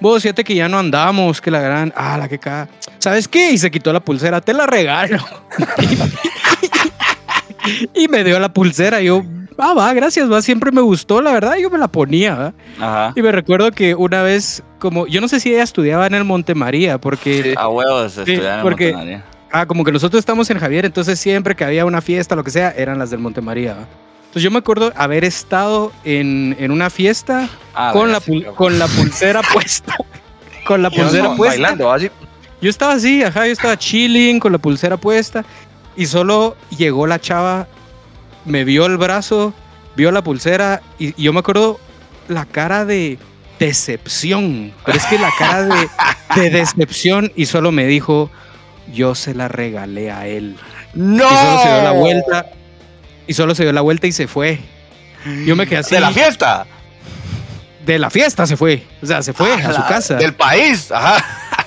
Vos, 0.00 0.22
fíjate 0.22 0.44
que 0.44 0.54
ya 0.54 0.68
no 0.68 0.78
andamos, 0.78 1.40
que 1.40 1.50
la 1.50 1.60
gran, 1.60 1.92
ah, 1.96 2.16
la 2.18 2.28
que 2.28 2.38
cada, 2.38 2.68
¿sabes 2.98 3.26
qué? 3.26 3.52
Y 3.52 3.58
se 3.58 3.70
quitó 3.70 3.92
la 3.92 4.00
pulsera, 4.00 4.40
te 4.40 4.52
la 4.52 4.66
regalo. 4.66 5.18
y 7.94 8.08
me 8.08 8.24
dio 8.24 8.38
la 8.38 8.52
pulsera, 8.52 9.00
y 9.00 9.06
yo, 9.06 9.22
ah, 9.58 9.74
va, 9.74 9.92
gracias, 9.92 10.30
va, 10.30 10.40
siempre 10.40 10.70
me 10.70 10.80
gustó, 10.80 11.20
la 11.20 11.32
verdad, 11.32 11.56
yo 11.56 11.70
me 11.70 11.78
la 11.78 11.88
ponía, 11.88 12.34
¿va? 12.34 12.52
Ajá. 12.78 13.12
Y 13.16 13.22
me 13.22 13.32
recuerdo 13.32 13.70
que 13.72 13.94
una 13.94 14.22
vez, 14.22 14.62
como, 14.78 15.06
yo 15.06 15.20
no 15.20 15.28
sé 15.28 15.40
si 15.40 15.52
ella 15.52 15.64
estudiaba 15.64 16.06
en 16.06 16.14
el 16.14 16.24
Monte 16.24 16.54
María, 16.54 16.98
porque... 16.98 17.42
Sí. 17.42 17.54
A 17.56 17.68
huevos 17.68 18.16
estudiar 18.18 18.58
en 18.58 18.62
porque- 18.62 18.92
Montenaria. 18.92 19.24
Ah, 19.50 19.64
como 19.64 19.82
que 19.82 19.92
nosotros 19.92 20.18
estamos 20.18 20.50
en 20.50 20.58
Javier, 20.58 20.84
entonces 20.84 21.18
siempre 21.18 21.56
que 21.56 21.64
había 21.64 21.86
una 21.86 22.02
fiesta, 22.02 22.36
lo 22.36 22.44
que 22.44 22.50
sea, 22.50 22.70
eran 22.76 22.98
las 22.98 23.08
del 23.10 23.20
Monte 23.20 23.40
María. 23.40 23.72
¿va? 23.72 23.86
Entonces 24.28 24.42
yo 24.42 24.50
me 24.50 24.58
acuerdo 24.58 24.92
haber 24.94 25.24
estado 25.24 25.90
en, 26.04 26.54
en 26.58 26.70
una 26.70 26.90
fiesta 26.90 27.48
Ah, 27.74 27.90
con, 27.92 28.12
la 28.12 28.20
sí, 28.20 28.44
con 28.56 28.78
la 28.78 28.86
pulsera 28.86 29.40
puesta. 29.52 29.96
Con 30.66 30.82
la 30.82 30.90
pulsera 30.90 31.34
puesta. 31.34 31.62
bailando, 31.62 31.90
así. 31.92 32.10
Yo 32.60 32.68
estaba 32.68 32.92
así, 32.94 33.22
ajá, 33.22 33.46
yo 33.46 33.52
estaba 33.52 33.78
chilling 33.78 34.38
con 34.40 34.52
la 34.52 34.58
pulsera 34.58 34.96
puesta 34.96 35.44
y 35.96 36.06
solo 36.06 36.56
llegó 36.76 37.06
la 37.06 37.20
chava, 37.20 37.68
me 38.44 38.64
vio 38.64 38.84
el 38.86 38.96
brazo, 38.98 39.54
vio 39.96 40.10
la 40.10 40.22
pulsera 40.22 40.82
y, 40.98 41.08
y 41.20 41.24
yo 41.24 41.32
me 41.32 41.38
acuerdo 41.38 41.78
la 42.26 42.44
cara 42.44 42.84
de 42.84 43.16
decepción, 43.60 44.72
pero 44.84 44.98
es 44.98 45.06
que 45.06 45.18
la 45.18 45.30
cara 45.38 45.62
de, 45.64 45.88
de 46.34 46.50
decepción 46.58 47.32
y 47.36 47.46
solo 47.46 47.70
me 47.72 47.86
dijo, 47.86 48.28
yo 48.92 49.14
se 49.14 49.34
la 49.34 49.48
regalé 49.48 50.10
a 50.10 50.26
él. 50.26 50.56
¡No! 50.94 51.24
Y 51.24 51.36
solo 51.36 51.62
se 51.62 51.68
dio 51.68 51.82
la 51.82 51.92
vuelta 51.92 52.46
y 53.28 53.34
solo 53.34 53.54
se 53.54 53.62
dio 53.62 53.72
la 53.72 53.80
vuelta 53.82 54.06
y 54.08 54.12
se 54.12 54.26
fue. 54.26 54.58
Yo 55.46 55.54
me 55.54 55.66
quedé 55.66 55.78
así. 55.78 55.94
De 55.94 56.00
la 56.00 56.10
fiesta. 56.10 56.66
de 57.86 57.98
la 57.98 58.10
fiesta 58.10 58.46
se 58.46 58.56
fue, 58.56 58.82
o 59.02 59.06
sea, 59.06 59.22
se 59.22 59.32
fue 59.32 59.52
a 59.52 59.72
su 59.72 59.80
La- 59.80 59.86
casa. 59.86 60.14
Del 60.16 60.34
país. 60.34 60.90
Ajá. 60.90 61.24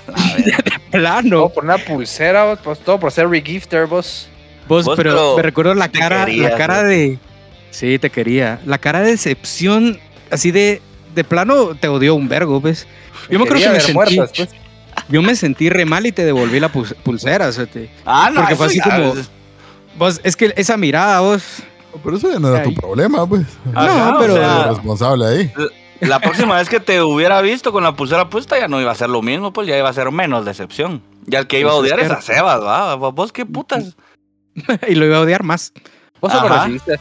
plano. 0.92 1.30
Todo 1.38 1.54
por 1.54 1.64
una 1.64 1.78
pulsera, 1.78 2.46
vos, 2.46 2.60
pues, 2.64 2.80
todo 2.80 3.00
por 3.00 3.12
ser 3.12 3.30
regifter, 3.30 3.86
vos. 3.88 4.28
Vos, 4.68 4.86
Vos, 4.86 4.96
pero, 4.96 5.12
pero 5.14 5.36
me 5.38 5.42
recuerdo 5.44 5.74
la 5.74 5.90
cara, 5.90 6.26
querías, 6.26 6.52
la 6.52 6.58
cara 6.58 6.84
de. 6.84 7.18
Sí, 7.72 7.98
te 8.00 8.10
quería. 8.10 8.60
La 8.66 8.78
cara 8.78 9.02
de 9.02 9.12
decepción, 9.12 10.00
así 10.30 10.52
de. 10.52 10.82
De 11.16 11.24
plano 11.26 11.76
te 11.76 11.90
odió 11.90 12.16
un 12.16 12.30
vergo, 12.30 12.62
¿ves? 12.62 12.88
Yo 13.30 13.38
me 13.38 13.46
Quería 13.46 13.68
que 13.68 13.74
me 13.74 13.80
sentí. 13.82 14.18
después. 14.18 14.50
Yo 15.10 15.22
me 15.22 15.36
sentí 15.36 15.70
re 15.70 15.84
mal 15.84 16.06
y 16.06 16.14
te 16.14 16.24
devolví 16.24 16.58
la 16.60 16.72
pul- 16.72 16.96
pulsera. 17.04 17.48
o 17.48 17.52
sea, 17.52 17.66
te- 17.66 17.90
Ah, 18.06 18.30
no. 18.34 18.40
Porque 18.42 18.56
fue 18.56 18.68
así 18.68 18.78
ya 18.78 18.84
como- 18.84 19.14
es- 19.20 19.30
Vos, 19.98 20.20
es 20.24 20.36
que 20.36 20.54
esa 20.56 20.78
mirada, 20.78 21.20
vos. 21.20 21.44
Pero 22.04 22.16
eso 22.18 22.32
ya 22.32 22.40
no 22.40 22.50
era 22.54 22.64
tu 22.64 22.74
problema, 22.74 23.28
pues. 23.28 23.46
Ajá, 23.76 24.12
No, 24.12 24.18
o 24.18 24.20
pero- 24.22 24.36
sea, 24.36 24.64
responsable 24.70 25.26
ahí. 25.26 25.54
La 26.00 26.20
próxima 26.20 26.56
vez 26.58 26.68
que 26.68 26.80
te 26.80 27.02
hubiera 27.02 27.42
visto 27.42 27.72
con 27.72 27.84
la 27.84 27.94
pulsera 27.96 28.28
puesta 28.30 28.58
ya 28.58 28.68
no 28.68 28.82
iba 28.82 28.92
a 28.92 28.96
ser 28.96 29.10
lo 29.10 29.22
mismo, 29.22 29.54
pues 29.54 29.68
ya 29.68 29.78
iba 29.78 29.88
a 29.90 29.94
ser 29.94 30.10
menos 30.12 30.46
decepción. 30.46 31.04
Ya 31.28 31.38
el 31.40 31.48
que 31.48 31.60
iba 31.60 31.72
a 31.72 31.76
odiar 31.76 32.00
es 32.00 32.10
a. 32.10 32.22
Sebas, 32.22 32.60
¿va? 32.64 32.96
¿Vos 32.96 33.32
qué 33.32 33.46
putas? 33.46 33.96
y 34.88 34.96
lo 34.96 35.06
iba 35.06 35.18
a 35.18 35.22
odiar 35.22 35.44
más. 35.44 35.74
Vos 36.20 36.32
se 36.32 36.40
lo 36.40 36.46
Ajá. 36.48 36.60
recibiste. 36.62 37.00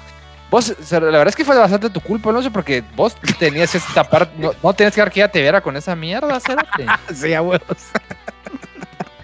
Vos, 0.51 0.75
la 0.91 0.99
verdad 1.01 1.29
es 1.29 1.37
que 1.37 1.45
fue 1.45 1.57
bastante 1.57 1.89
tu 1.91 2.01
culpa, 2.01 2.29
Alonso, 2.31 2.51
porque 2.51 2.83
vos 2.97 3.15
tenías 3.39 3.71
que 3.71 3.81
tapar, 3.95 4.29
no, 4.37 4.51
no 4.63 4.73
tenías 4.75 4.93
que 4.95 5.01
dar 5.01 5.11
que 5.13 5.21
ella 5.21 5.31
te 5.31 5.41
viera 5.41 5.61
con 5.61 5.77
esa 5.77 5.95
mierda, 5.95 6.39
cérate. 6.41 6.87
Sí, 7.15 7.33
a 7.33 7.41
huevos. 7.41 7.79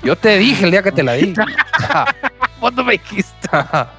Yo 0.02 0.14
te 0.16 0.38
dije 0.38 0.64
el 0.64 0.70
día 0.70 0.82
que 0.84 0.92
te 0.92 1.02
la 1.02 1.14
di. 1.14 1.34
Ajá. 2.56 2.60
Vos 2.60 2.72
no 2.74 2.84
me 2.84 2.92
dijiste. 2.92 3.48
Ajá. 3.50 3.90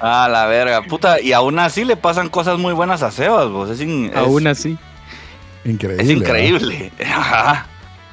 Ah, 0.00 0.28
la 0.30 0.46
verga, 0.46 0.82
puta. 0.82 1.20
Y 1.20 1.32
aún 1.32 1.58
así 1.58 1.84
le 1.84 1.96
pasan 1.96 2.28
cosas 2.28 2.58
muy 2.58 2.72
buenas 2.72 3.02
a 3.02 3.10
Sebas, 3.10 3.48
vos. 3.50 3.70
Es, 3.70 3.80
in- 3.80 4.06
es- 4.12 4.16
Aún 4.16 4.46
así. 4.46 4.78
Increíble. 5.64 6.02
es 6.04 6.10
increíble. 6.10 6.92
Ajá. 7.04 7.66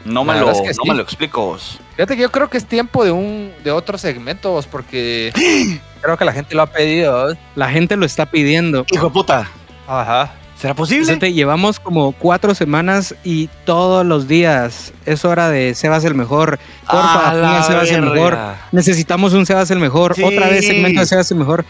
No 0.04 0.24
me, 0.24 0.34
lo, 0.34 0.46
verdad 0.48 0.56
es 0.56 0.62
que 0.62 0.68
no 0.78 0.84
sí. 0.84 0.90
me 0.90 0.96
lo 0.96 1.04
explico 1.04 1.46
vos. 1.46 1.80
Fíjate 1.96 2.16
que 2.16 2.22
yo 2.24 2.32
creo 2.32 2.50
que 2.50 2.58
es 2.58 2.66
tiempo 2.66 3.04
de 3.04 3.12
un 3.12 3.52
de 3.64 3.72
otro 3.72 3.98
segmento, 3.98 4.52
vos, 4.52 4.68
porque 4.68 5.32
creo 6.02 6.18
que 6.18 6.26
la 6.26 6.34
gente 6.34 6.54
lo 6.56 6.64
ha 6.64 6.68
pedido. 6.68 7.28
vos. 7.28 7.38
La 7.56 7.70
gente 7.70 7.96
lo 7.96 8.06
está 8.06 8.26
pidiendo. 8.28 8.86
Hijo 8.92 9.06
de 9.08 9.12
puta. 9.12 9.50
Ajá. 9.88 10.32
¿Será 10.58 10.74
posible? 10.74 11.02
Vicente, 11.02 11.34
llevamos 11.34 11.80
como 11.80 12.14
cuatro 12.14 12.56
semanas 12.56 13.14
y 13.24 13.50
todos 13.66 14.06
los 14.06 14.28
días 14.28 14.94
es 15.06 15.26
hora 15.26 15.50
de 15.50 15.76
Sebas 15.76 16.06
el 16.06 16.16
mejor. 16.16 16.60
Porfa, 16.90 17.60
Ah, 17.60 17.64
Sebas 17.68 17.92
el 17.92 18.02
mejor. 18.04 18.38
Necesitamos 18.72 19.34
un 19.34 19.46
Sebas 19.46 19.70
el 19.72 19.80
mejor. 19.80 20.16
Sí. 20.16 20.24
Otra 20.24 20.48
vez 20.48 20.66
segmento 20.66 21.02
de 21.02 21.06
Sebas 21.08 21.30
el 21.32 21.38
mejor. 21.38 21.66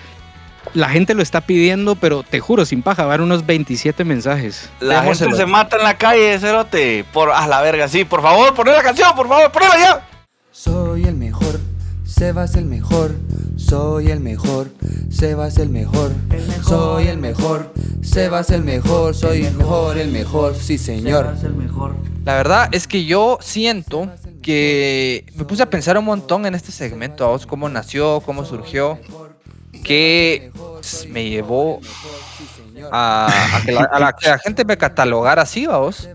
La 0.74 0.90
gente 0.90 1.14
lo 1.14 1.22
está 1.24 1.42
pidiendo, 1.42 1.96
pero 1.96 2.24
te 2.24 2.40
juro, 2.40 2.66
sin 2.66 2.82
paja, 2.84 3.04
va 3.04 3.12
a 3.12 3.14
haber 3.14 3.22
unos 3.22 3.46
27 3.46 4.04
mensajes. 4.04 4.70
La 4.80 5.04
gente 5.04 5.32
se 5.34 5.46
mata 5.46 5.78
en 5.78 5.84
la 5.84 5.98
calle, 5.98 6.38
cerote. 6.40 7.06
Por, 7.14 7.32
a 7.32 7.48
la 7.48 7.62
verga, 7.62 7.88
sí. 7.88 8.04
Por 8.06 8.22
favor, 8.22 8.54
poné 8.54 8.72
la 8.72 8.84
canción, 8.84 9.16
por 9.16 9.28
favor, 9.28 9.52
ponela 9.52 9.78
ya. 9.78 10.08
Soy 10.52 11.06
el 11.06 11.16
mejor, 11.16 11.60
Sebas 12.06 12.56
el 12.56 12.66
mejor, 12.66 13.16
soy 13.58 14.12
el 14.12 14.20
mejor, 14.20 14.70
Sebas 15.10 15.58
el 15.58 15.70
mejor, 15.70 16.12
soy 16.64 17.08
el 17.08 17.18
mejor, 17.18 17.74
Sebas 18.04 18.52
el 18.52 18.64
mejor, 18.64 19.16
soy 19.16 19.46
el 19.46 19.56
mejor, 19.56 19.98
el 19.98 20.12
mejor, 20.12 20.56
sí 20.56 20.78
señor. 20.78 21.36
La 22.24 22.36
verdad 22.36 22.70
es 22.72 22.88
que 22.88 23.06
yo 23.06 23.38
siento 23.42 24.10
que 24.42 25.26
me 25.36 25.46
puse 25.46 25.64
a 25.64 25.70
pensar 25.70 25.98
un 25.98 26.06
montón 26.06 26.46
en 26.46 26.54
este 26.56 26.72
segmento, 26.72 27.26
a 27.26 27.30
vos, 27.30 27.46
cómo 27.46 27.68
nació, 27.70 28.22
cómo 28.22 28.46
surgió, 28.46 29.00
que 29.84 30.52
me 31.10 31.28
llevó 31.30 31.82
a, 32.92 33.28
a 33.58 33.62
que, 33.66 33.72
la, 33.72 33.82
a 33.92 34.00
la- 34.00 34.14
que 34.14 34.30
la 34.30 34.38
gente 34.40 34.64
me 34.64 34.78
catalogara 34.78 35.42
así, 35.42 35.66
vos. 35.66 36.08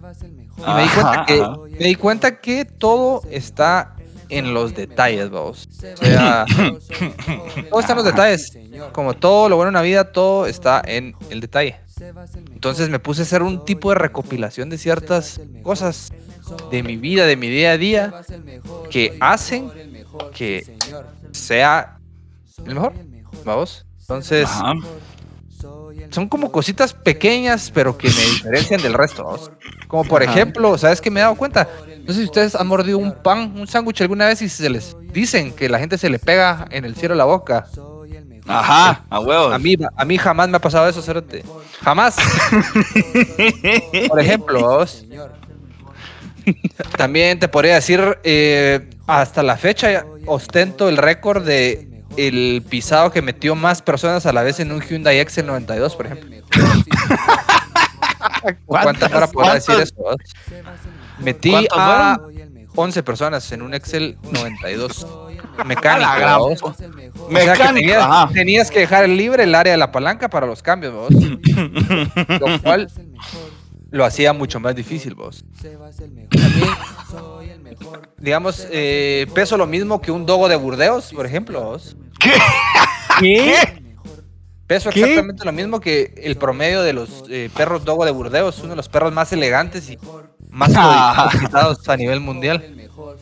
Y 0.59 0.70
me 0.72 0.82
di, 0.82 0.88
cuenta 0.91 1.24
que, 1.26 1.43
me 1.78 1.86
di 1.86 1.95
cuenta 1.97 2.41
que 2.41 2.64
todo 2.64 3.22
está 3.30 3.97
en 4.31 4.55
los 4.55 4.74
detalles, 4.74 5.31
vamos. 5.31 5.68
O 6.01 6.05
sea, 6.05 6.45
todo 7.70 7.81
está 7.81 7.93
en 7.93 7.97
los 7.97 8.05
detalles. 8.05 8.57
Como 8.93 9.14
todo 9.14 9.49
lo 9.49 9.57
bueno 9.57 9.68
en 9.68 9.74
la 9.74 9.83
vida, 9.83 10.12
todo 10.12 10.47
está 10.47 10.83
en 10.87 11.14
el 11.31 11.41
detalle. 11.41 11.76
Entonces 12.53 12.89
me 12.89 12.99
puse 12.99 13.20
a 13.22 13.24
hacer 13.24 13.43
un 13.43 13.64
tipo 13.64 13.91
de 13.91 13.97
recopilación 13.97 14.70
de 14.70 14.78
ciertas 14.78 15.41
cosas 15.62 16.12
de 16.70 16.83
mi 16.83 16.97
vida, 16.97 17.26
de 17.26 17.37
mi 17.37 17.49
día 17.49 17.72
a 17.72 17.76
día, 17.78 18.12
que 18.91 19.16
hacen 19.20 19.70
que 20.35 20.76
sea 21.33 21.99
el 22.64 22.74
mejor. 22.74 22.93
Vamos. 23.45 23.85
Entonces, 24.01 24.49
Ajá. 24.51 24.72
son 26.11 26.28
como 26.28 26.51
cositas 26.51 26.93
pequeñas, 26.93 27.70
pero 27.72 27.97
que 27.97 28.09
me 28.09 28.14
diferencian 28.33 28.83
del 28.83 28.95
resto. 28.95 29.22
vamos. 29.24 29.51
Como 29.87 30.05
por 30.05 30.22
Ajá. 30.22 30.33
ejemplo, 30.33 30.76
¿sabes 30.78 31.01
qué 31.01 31.11
me 31.11 31.20
he 31.20 31.22
dado 31.22 31.37
cuenta? 31.37 31.68
No 32.07 32.12
sé 32.12 32.20
si 32.20 32.24
ustedes 32.24 32.55
han 32.55 32.66
mordido 32.66 32.98
un 32.98 33.12
pan, 33.12 33.53
un 33.57 33.66
sándwich 33.66 34.01
alguna 34.03 34.26
vez 34.26 34.42
y 34.42 34.48
se 34.48 34.68
les 34.68 34.96
dicen 35.12 35.53
que 35.53 35.68
la 35.68 35.78
gente 35.78 35.98
se 35.98 36.11
le 36.11 36.18
pega 36.18 36.66
en 36.70 36.84
el 36.84 36.96
cielo 36.96 37.14
la 37.14 37.24
boca. 37.24 37.66
Ajá, 38.46 39.05
a 39.09 39.20
huevos. 39.20 39.55
A 39.55 39.59
mí, 39.59 39.76
a 39.96 40.05
mí 40.05 40.18
jamás 40.18 40.48
me 40.48 40.57
ha 40.57 40.61
pasado 40.61 40.88
eso, 40.88 41.03
Cerote. 41.03 41.44
Jamás. 41.82 42.16
Por 44.09 44.20
ejemplo, 44.20 44.61
vos. 44.61 45.05
También 46.96 47.38
te 47.38 47.48
podría 47.48 47.74
decir, 47.74 48.18
eh, 48.24 48.88
hasta 49.07 49.42
la 49.42 49.57
fecha 49.57 50.05
ostento 50.26 50.88
el 50.88 50.96
récord 50.96 51.44
de 51.44 51.88
el 52.16 52.64
pisado 52.68 53.12
que 53.12 53.22
metió 53.22 53.55
más 53.55 53.82
personas 53.82 54.26
a 54.26 54.32
la 54.32 54.42
vez 54.42 54.59
en 54.61 54.72
un 54.72 54.80
Hyundai 54.80 55.20
Excel 55.20 55.46
92, 55.46 55.96
por 55.96 56.07
ejemplo. 56.07 56.36
¿Cuántas 58.66 59.12
horas 59.12 59.30
podrá 59.30 59.55
decir 59.55 59.74
eso? 59.80 59.94
vos? 59.96 60.16
Metí 61.20 61.50
¿Cuántos 61.50 61.78
a 61.78 62.20
11 62.76 63.02
personas 63.02 63.50
en 63.52 63.62
un 63.62 63.74
Excel 63.74 64.16
92. 64.30 65.06
Mecánico. 65.66 66.10
A 66.10 66.14
la 66.14 66.18
gran- 66.18 66.38
vos. 66.38 66.62
O 66.62 66.72
sea 66.74 66.88
que 66.88 67.32
Mecánico, 67.32 67.74
tenías, 67.74 68.32
tenías 68.32 68.70
que 68.70 68.78
dejar 68.80 69.08
libre 69.08 69.42
el 69.44 69.54
área 69.54 69.72
de 69.72 69.78
la 69.78 69.90
palanca 69.92 70.28
para 70.30 70.46
los 70.46 70.62
cambios, 70.62 70.94
vos. 70.94 71.10
Lo 72.40 72.62
cual 72.62 72.90
lo 73.90 74.04
hacía 74.04 74.32
mucho 74.32 74.60
más 74.60 74.74
difícil, 74.74 75.14
vos. 75.14 75.44
Digamos, 78.18 78.66
eh, 78.70 79.26
peso 79.34 79.56
lo 79.56 79.66
mismo 79.66 80.00
que 80.00 80.12
un 80.12 80.26
dogo 80.26 80.48
de 80.48 80.56
Burdeos, 80.56 81.12
por 81.12 81.26
ejemplo, 81.26 81.62
vos. 81.62 81.96
¿Qué? 83.20 83.54
Peso 84.66 84.90
¿Qué? 84.90 85.00
exactamente 85.00 85.44
lo 85.44 85.52
mismo 85.52 85.80
que 85.80 86.14
el 86.22 86.36
promedio 86.36 86.82
de 86.82 86.92
los 86.92 87.24
eh, 87.28 87.50
perros 87.56 87.84
dogo 87.84 88.04
de 88.04 88.12
Burdeos, 88.12 88.60
uno 88.60 88.70
de 88.70 88.76
los 88.76 88.88
perros 88.88 89.12
más 89.12 89.32
elegantes 89.32 89.90
y 89.90 89.98
más 90.51 90.70
Ah. 90.76 91.28
codiciados 91.32 91.88
a 91.88 91.96
nivel 91.96 92.20
mundial. 92.20 92.64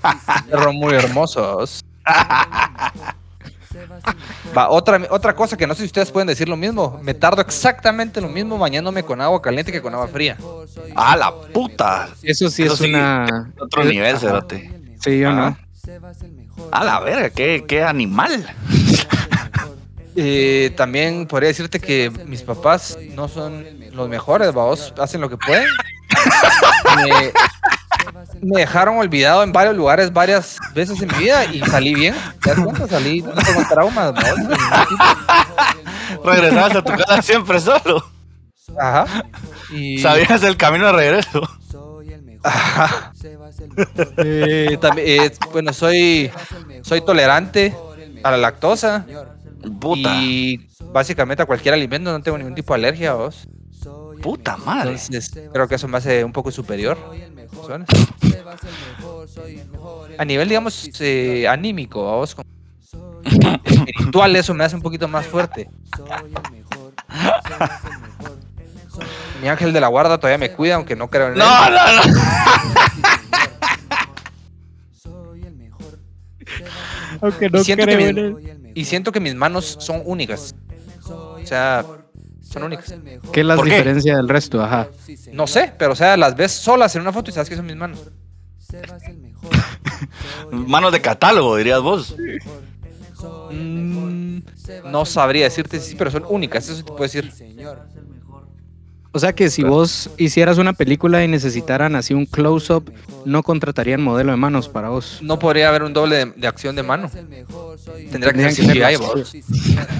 Perro 0.51 0.72
muy 0.72 0.95
hermoso. 0.95 1.57
vos. 1.59 1.85
Va, 4.57 4.70
otra, 4.70 5.01
otra 5.11 5.35
cosa 5.35 5.57
que 5.57 5.66
no 5.66 5.74
sé 5.74 5.81
si 5.83 5.87
ustedes 5.87 6.11
pueden 6.11 6.26
decir 6.26 6.49
lo 6.49 6.57
mismo. 6.57 6.99
Me 7.03 7.14
tardo 7.14 7.43
exactamente 7.43 8.20
lo 8.20 8.29
mismo 8.29 8.59
bañándome 8.59 9.03
con 9.03 9.20
agua 9.20 9.41
caliente 9.43 9.70
que 9.70 9.83
con 9.83 9.95
agua 9.95 10.09
fría. 10.09 10.37
A 10.97 11.16
la 11.16 11.33
puta. 11.53 12.09
Eso 12.22 12.49
sí 12.49 12.62
Eso 12.64 12.72
es 12.74 12.79
sí, 12.81 12.87
una. 12.89 13.51
Otro 13.61 13.83
es- 13.83 13.89
nivel, 13.89 14.18
cerote. 14.18 14.72
Sí, 15.01 15.18
yo 15.20 15.33
no. 15.33 15.47
Ajá. 15.47 15.59
A 16.72 16.85
la 16.85 17.01
verga, 17.01 17.31
qué, 17.31 17.64
qué 17.66 17.83
animal. 17.83 18.47
Eh, 20.20 20.72
también 20.76 21.29
podría 21.29 21.47
decirte 21.47 21.79
que 21.79 22.11
mis 22.26 22.43
papás 22.43 22.99
no 23.14 23.29
son 23.29 23.64
los 23.93 24.09
mejores, 24.09 24.53
vamos, 24.53 24.93
hacen 24.99 25.20
lo 25.20 25.29
que 25.31 25.37
pueden. 25.37 25.64
Me, 26.97 27.32
me 28.43 28.61
dejaron 28.61 28.99
olvidado 28.99 29.43
en 29.43 29.53
varios 29.53 29.76
lugares 29.76 30.12
varias 30.12 30.59
veces 30.74 31.01
en 31.03 31.09
mi 31.09 31.24
vida 31.24 31.45
y 31.47 31.61
salí 31.61 31.95
bien. 31.95 32.14
¿Te 32.43 32.51
das 32.51 32.61
cuenta? 32.61 32.86
Salí, 32.89 33.22
no 33.22 33.32
tengo 33.34 33.62
traumas, 33.68 34.14
tipo. 34.14 34.26
Regresabas 36.24 36.76
a 36.76 36.82
tu 36.82 36.93
casa 36.93 37.22
siempre 37.22 37.61
solo. 37.61 38.05
Ajá. 38.78 39.24
Y, 39.70 39.99
Sabías 39.99 40.43
el 40.43 40.57
camino 40.57 40.86
de 40.86 40.93
regreso. 40.93 41.43
Ajá. 42.43 43.12
Eh, 44.16 44.78
también, 44.80 45.22
eh, 45.22 45.32
bueno, 45.53 45.72
soy, 45.72 46.30
soy 46.82 47.01
tolerante 47.01 47.74
a 48.22 48.30
la 48.30 48.36
lactosa 48.36 49.05
Puta. 49.80 50.14
y 50.14 50.68
básicamente 50.93 51.43
a 51.43 51.47
cualquier 51.47 51.74
alimento 51.74 52.11
no 52.11 52.22
tengo 52.22 52.39
ningún 52.39 52.55
tipo 52.55 52.72
de 52.72 52.78
alergia, 52.78 53.14
vos. 53.14 53.49
Puta 54.23 54.57
madre. 54.57 54.93
Entonces, 54.93 55.31
creo 55.53 55.69
que 55.69 55.75
eso 55.77 55.89
me 55.89 55.99
hace 55.99 56.25
un 56.25 56.33
poco 56.33 56.51
superior. 56.51 56.99
A 60.19 60.25
nivel, 60.25 60.49
digamos, 60.49 60.91
eh, 61.01 61.47
anímico, 61.49 62.05
vamos, 62.05 62.35
como 62.35 62.49
espiritual, 63.64 64.37
eso 64.37 64.55
me 64.55 64.64
hace 64.64 64.77
un 64.77 64.83
poquito 64.83 65.09
más 65.09 65.27
fuerte. 65.27 65.71
Mi 69.41 69.49
ángel 69.49 69.73
de 69.73 69.81
la 69.81 69.89
guarda 69.89 70.19
todavía 70.19 70.39
me 70.39 70.53
cuida, 70.53 70.75
aunque 70.75 70.97
no 70.97 71.09
creo 71.09 71.29
en 71.29 71.33
él. 71.35 71.39
No, 71.39 71.71
no, 71.71 71.77
no. 71.95 72.03
Aunque 77.21 77.51
Y 77.53 77.64
siento, 77.64 77.87
que 77.87 77.97
mis, 77.97 78.75
y 78.75 78.85
siento 78.85 79.12
que 79.12 79.21
mis 79.21 79.35
manos 79.35 79.77
son 79.81 80.03
únicas. 80.05 80.55
O 81.09 81.41
sea, 81.45 81.85
son 82.49 82.62
únicas. 82.62 82.94
¿Qué 83.32 83.40
es 83.40 83.46
la 83.46 83.57
¿Por 83.57 83.66
qué? 83.66 83.74
diferencia 83.74 84.16
del 84.16 84.28
resto? 84.28 84.62
Ajá. 84.62 84.88
No 85.32 85.46
sé, 85.46 85.72
pero 85.78 85.92
o 85.92 85.96
sea, 85.96 86.16
las 86.16 86.34
ves 86.34 86.53
solas 86.53 86.94
en 86.96 87.03
una 87.03 87.12
foto 87.12 87.30
y 87.30 87.34
sabes 87.34 87.49
que 87.49 87.57
son 87.57 87.66
mis 87.66 87.76
manos. 87.76 87.99
Manos 90.51 90.92
de 90.92 91.01
catálogo, 91.01 91.57
dirías 91.57 91.80
vos. 91.80 92.14
Mm, 93.51 94.38
no 94.86 95.05
sabría 95.05 95.44
decirte 95.44 95.80
si 95.80 95.90
sí, 95.90 95.96
pero 95.96 96.11
son 96.11 96.24
únicas, 96.28 96.68
eso 96.68 96.84
te 96.84 96.92
puedo 96.92 97.03
decir. 97.03 97.32
O 99.13 99.19
sea 99.19 99.33
que 99.35 99.49
si 99.49 99.63
vos 99.63 100.11
hicieras 100.19 100.59
una 100.59 100.75
película 100.75 101.25
y 101.25 101.29
necesitaran 101.29 101.97
así 101.97 102.13
un 102.13 102.27
close-up, 102.27 102.93
no 103.25 103.43
contratarían 103.43 104.03
modelo 104.03 104.33
de 104.33 104.37
manos 104.37 104.69
para 104.69 104.91
vos. 104.91 105.21
No 105.23 105.39
podría 105.39 105.69
haber 105.69 105.83
un 105.83 105.95
doble 105.95 106.17
de, 106.17 106.27
de 106.27 106.47
acción 106.47 106.77
de 106.77 106.83
mano. 106.83 107.11
Tendría 108.11 108.33
que 108.33 108.51
ser 108.53 108.67
que 108.67 108.81
CGI, 108.81 108.97
vos. 108.97 109.35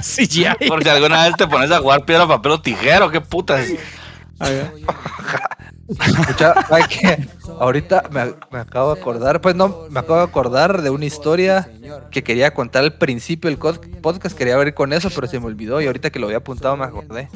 Sí, 0.03 0.27
ya. 0.29 0.57
Por 0.69 0.83
si 0.83 0.91
alguna 0.91 1.25
vez 1.25 1.35
te 1.37 1.47
pones 1.47 1.71
a 1.71 1.79
jugar 1.79 2.05
piedra, 2.05 2.29
papel 2.29 2.53
o 2.53 2.61
tijero, 2.61 3.11
qué 3.11 3.21
putas. 3.21 3.67
Escucha, 5.89 6.55
¿sabe 6.69 6.85
qué? 6.89 7.29
Ahorita 7.59 8.05
me, 8.13 8.35
me 8.53 8.59
acabo 8.59 8.95
de 8.95 9.01
acordar, 9.01 9.41
pues 9.41 9.55
no, 9.55 9.87
me 9.91 10.01
acabo 10.01 10.19
de 10.19 10.25
acordar 10.25 10.83
de 10.83 10.91
una 10.91 11.07
historia 11.07 11.71
que 12.11 12.23
quería 12.23 12.53
contar 12.53 12.85
al 12.85 12.99
principio 12.99 13.49
del 13.49 13.59
podcast, 13.59 14.37
quería 14.37 14.57
ver 14.59 14.75
con 14.75 14.93
eso, 14.93 15.09
pero 15.15 15.27
se 15.27 15.41
me 15.41 15.47
olvidó 15.47 15.81
y 15.81 15.87
ahorita 15.87 16.11
que 16.11 16.19
lo 16.19 16.27
había 16.27 16.39
apuntado 16.39 16.77
me 16.77 16.85
acordé. 16.85 17.29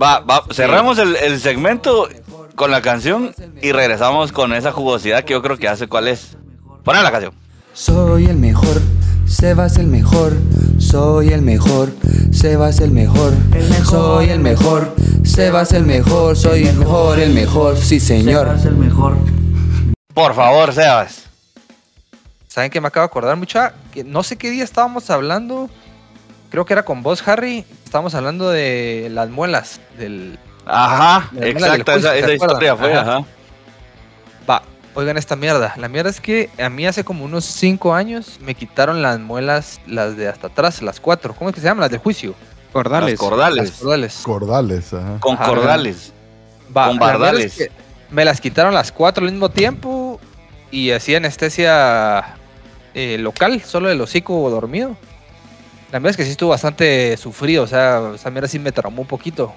Va, 0.00 0.20
va, 0.20 0.44
cerramos 0.52 0.98
el, 0.98 1.16
el 1.16 1.40
segmento 1.40 2.08
con 2.54 2.70
la 2.70 2.82
canción 2.82 3.34
y 3.62 3.72
regresamos 3.72 4.32
con 4.32 4.52
esa 4.52 4.72
jugosidad 4.72 5.24
que 5.24 5.32
yo 5.32 5.42
creo 5.42 5.56
que 5.56 5.68
hace 5.68 5.88
cuál 5.88 6.08
es. 6.08 6.36
Poner 6.84 7.02
la 7.02 7.10
canción. 7.10 7.32
Soy 7.72 8.26
el 8.26 8.36
mejor, 8.36 8.80
Sebas 9.26 9.76
el 9.76 9.86
mejor, 9.86 10.32
soy 10.78 11.28
el 11.28 11.42
mejor, 11.42 11.90
Sebas 12.32 12.80
el 12.80 12.90
mejor, 12.90 13.34
soy 13.84 14.30
el 14.30 14.40
mejor, 14.40 14.94
Sebas 15.24 15.72
el 15.72 15.84
mejor, 15.84 16.36
soy 16.36 16.66
el 16.66 16.76
mejor, 16.76 17.18
el 17.18 17.32
mejor, 17.34 17.76
sí 17.76 18.00
señor. 18.00 18.48
Por 20.14 20.34
favor, 20.34 20.72
Sebas. 20.72 21.26
¿Saben 22.48 22.70
qué 22.70 22.80
me 22.80 22.88
acabo 22.88 23.02
de 23.02 23.06
acordar 23.06 23.36
mucha? 23.36 23.74
Que 23.92 24.02
no 24.02 24.22
sé 24.22 24.36
qué 24.36 24.50
día 24.50 24.64
estábamos 24.64 25.10
hablando, 25.10 25.68
creo 26.50 26.64
que 26.64 26.72
era 26.72 26.84
con 26.84 27.02
vos, 27.02 27.26
Harry, 27.28 27.64
estábamos 27.88 28.14
hablando 28.14 28.50
de 28.50 29.08
las 29.10 29.30
muelas, 29.30 29.80
del... 29.98 30.38
Ajá, 30.66 31.30
del 31.32 31.48
exacto, 31.56 31.92
juicio, 31.92 32.12
esa, 32.12 32.32
historia 32.34 32.76
fue, 32.76 32.92
Ajá. 32.92 33.16
ajá. 33.16 33.26
Va, 34.48 34.62
oigan 34.94 35.16
esta 35.16 35.34
mierda. 35.34 35.72
La 35.76 35.88
mierda 35.88 36.10
es 36.10 36.20
que 36.20 36.50
a 36.58 36.68
mí 36.68 36.86
hace 36.86 37.02
como 37.04 37.24
unos 37.24 37.46
5 37.46 37.94
años 37.94 38.38
me 38.42 38.54
quitaron 38.54 39.00
las 39.00 39.18
muelas, 39.18 39.80
las 39.86 40.16
de 40.18 40.28
hasta 40.28 40.48
atrás, 40.48 40.82
las 40.82 41.00
cuatro. 41.00 41.34
¿Cómo 41.34 41.48
es 41.48 41.54
que 41.54 41.62
se 41.62 41.66
llaman? 41.66 41.80
Las 41.80 41.90
del 41.90 42.00
juicio. 42.00 42.34
Cordales. 42.72 43.12
Las 43.12 43.18
cordales. 43.20 43.70
Las 43.70 43.78
cordales. 43.80 44.20
Cordales, 44.22 44.92
ajá. 44.92 45.16
Con 45.20 45.34
Ajá. 45.36 45.46
cordales. 45.46 46.12
Va, 46.76 46.88
Con 46.88 46.96
la 46.96 47.06
bardales. 47.06 47.44
es 47.46 47.68
que 47.68 47.72
me 48.10 48.26
las 48.26 48.40
quitaron 48.40 48.74
las 48.74 48.92
cuatro 48.92 49.24
al 49.24 49.32
mismo 49.32 49.48
tiempo 49.48 50.20
y 50.70 50.90
hacía 50.90 51.16
anestesia 51.16 52.36
eh, 52.92 53.16
local, 53.18 53.62
solo 53.62 53.90
el 53.90 53.98
hocico 54.02 54.50
dormido. 54.50 54.94
La 55.90 56.00
mierda 56.00 56.10
es 56.10 56.16
que 56.16 56.24
sí 56.24 56.30
estuvo 56.30 56.50
bastante 56.50 57.16
sufrido, 57.16 57.64
o 57.64 57.66
sea, 57.66 58.12
esa 58.14 58.30
mierda 58.30 58.48
sí 58.48 58.58
me 58.58 58.72
traumó 58.72 59.02
un 59.02 59.08
poquito. 59.08 59.54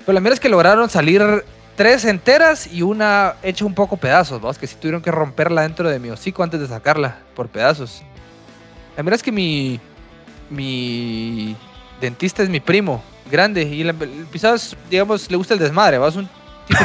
Pero 0.00 0.12
la 0.12 0.20
mierda 0.20 0.34
es 0.34 0.40
que 0.40 0.48
lograron 0.48 0.88
salir 0.88 1.44
tres 1.76 2.04
enteras 2.04 2.68
y 2.72 2.82
una 2.82 3.34
hecha 3.42 3.64
un 3.64 3.74
poco 3.74 3.96
pedazos, 3.96 4.40
vamos, 4.40 4.58
que 4.58 4.66
sí 4.66 4.76
tuvieron 4.76 5.02
que 5.02 5.10
romperla 5.10 5.62
dentro 5.62 5.88
de 5.88 5.98
mi 5.98 6.10
hocico 6.10 6.42
antes 6.42 6.60
de 6.60 6.68
sacarla 6.68 7.18
por 7.34 7.48
pedazos. 7.48 8.02
La 8.96 9.02
mierda 9.02 9.16
es 9.16 9.22
que 9.22 9.32
mi, 9.32 9.80
mi 10.50 11.56
dentista 12.00 12.42
es 12.42 12.48
mi 12.48 12.60
primo, 12.60 13.02
grande, 13.30 13.62
y 13.62 13.92
pisado 14.30 14.54
es, 14.54 14.76
digamos, 14.88 15.30
le 15.30 15.36
gusta 15.36 15.54
el 15.54 15.60
desmadre, 15.60 15.98
vas 15.98 16.14
un 16.14 16.28
tipo 16.68 16.80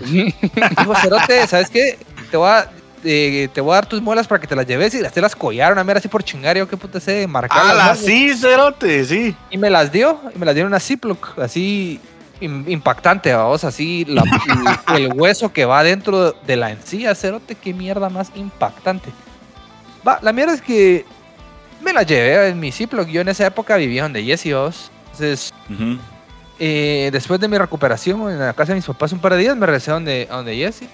chingón. 0.00 0.34
Dijo, 0.78 0.94
Cerote, 0.94 1.46
¿sabes 1.46 1.68
qué? 1.68 1.98
Te 2.30 2.36
voy 2.36 2.48
a, 2.48 2.70
eh, 3.06 3.48
te 3.52 3.60
voy 3.60 3.72
a 3.72 3.76
dar 3.76 3.86
tus 3.86 4.02
muelas 4.02 4.26
para 4.26 4.40
que 4.40 4.46
te 4.46 4.56
las 4.56 4.66
lleves 4.66 4.92
y 4.94 5.00
las 5.00 5.12
te 5.12 5.20
las 5.20 5.36
collaron, 5.36 5.74
una 5.78 5.84
mierda 5.84 5.98
así 6.00 6.08
por 6.08 6.22
chingar, 6.24 6.56
yo 6.56 6.68
qué 6.68 6.76
puta 6.76 6.98
sé, 7.00 7.26
marcar 7.26 7.60
Ah, 7.62 7.94
sí, 7.94 8.34
cerote, 8.34 9.04
sí. 9.04 9.34
Y 9.50 9.58
me 9.58 9.70
las 9.70 9.92
dio, 9.92 10.20
y 10.34 10.38
me 10.38 10.44
las 10.46 10.54
dieron 10.54 10.70
una 10.72 10.80
Ziploc, 10.80 11.38
así 11.38 12.00
im- 12.40 12.64
impactante, 12.68 13.32
vamos, 13.32 13.64
así 13.64 14.04
la- 14.06 14.22
el, 14.96 15.12
hueso 15.14 15.52
que 15.52 15.64
va 15.64 15.82
dentro 15.82 16.32
de 16.32 16.56
la 16.56 16.70
encía, 16.70 17.14
cerote, 17.14 17.54
qué 17.54 17.72
mierda 17.72 18.08
más 18.08 18.30
impactante. 18.34 19.10
Va, 20.06 20.18
la 20.22 20.32
mierda 20.32 20.54
es 20.54 20.60
que 20.62 21.04
me 21.82 21.92
la 21.92 22.02
llevé 22.02 22.48
en 22.48 22.58
mi 22.60 22.72
Ziploc, 22.72 23.06
yo 23.08 23.20
en 23.20 23.28
esa 23.28 23.46
época 23.46 23.76
vivía 23.76 24.02
donde 24.02 24.24
Jesse, 24.24 24.52
vamos. 24.52 24.90
Entonces, 25.12 25.52
eh, 26.58 27.10
después 27.12 27.38
de 27.38 27.48
mi 27.48 27.58
recuperación 27.58 28.30
en 28.30 28.38
la 28.38 28.52
casa 28.54 28.72
de 28.72 28.76
mis 28.76 28.86
papás 28.86 29.12
un 29.12 29.18
par 29.18 29.32
de 29.34 29.38
días, 29.40 29.56
me 29.56 29.66
regresé 29.66 29.90
a 29.90 29.94
donde, 29.94 30.26
a 30.30 30.36
donde 30.36 30.56
Jesse 30.56 30.84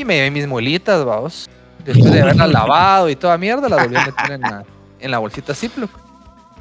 y 0.00 0.04
me 0.04 0.14
llevé 0.16 0.30
mis 0.30 0.46
muelitas, 0.46 1.04
vamos. 1.04 1.48
Después 1.84 2.12
de 2.12 2.20
haberlas 2.22 2.50
lavado 2.50 3.08
y 3.08 3.16
toda 3.16 3.38
mierda, 3.38 3.68
las 3.68 3.82
volví 3.84 3.96
a 3.96 4.06
meter 4.06 4.30
en 4.32 4.40
la, 4.42 4.64
en 5.00 5.10
la 5.10 5.18
bolsita 5.18 5.54
Ziploc. 5.54 5.90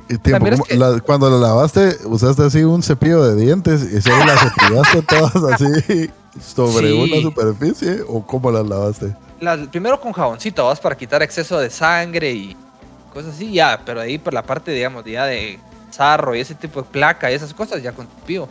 Y 0.09 0.17
tiempo, 0.19 0.45
es 0.47 0.51
¿cómo- 0.53 0.63
que- 0.63 0.75
la- 0.77 0.99
cuando 1.01 1.29
la 1.29 1.47
lavaste, 1.47 1.97
usaste 2.05 2.43
así 2.43 2.63
un 2.63 2.81
cepillo 2.81 3.23
de 3.23 3.35
dientes 3.35 3.83
y 3.91 4.01
solo 4.01 4.23
las 4.25 4.39
cepillaste 4.39 5.01
todas 5.01 5.35
así 5.35 6.09
sobre 6.41 6.89
Sí. 6.91 6.93
una 6.93 7.21
superficie 7.21 8.01
o 8.07 8.25
cómo 8.25 8.49
las 8.51 8.65
lavaste? 8.65 9.13
Las- 9.41 9.67
primero 9.67 9.99
con 9.99 10.13
jaboncito, 10.13 10.65
vas 10.65 10.79
para 10.79 10.95
quitar 10.95 11.21
exceso 11.23 11.59
de 11.59 11.69
sangre 11.69 12.31
y 12.31 12.55
cosas 13.13 13.35
así, 13.35 13.51
ya, 13.51 13.81
pero 13.85 13.99
ahí 13.99 14.17
por 14.17 14.33
la 14.33 14.43
parte, 14.43 14.71
digamos, 14.71 15.03
ya 15.03 15.25
de 15.25 15.59
sarro 15.91 16.35
y 16.35 16.39
ese 16.39 16.55
tipo 16.55 16.81
de 16.81 16.87
placa 16.89 17.29
y 17.29 17.33
esas 17.33 17.53
cosas, 17.53 17.81
ya 17.83 17.91
con 17.91 18.07
pío. 18.25 18.47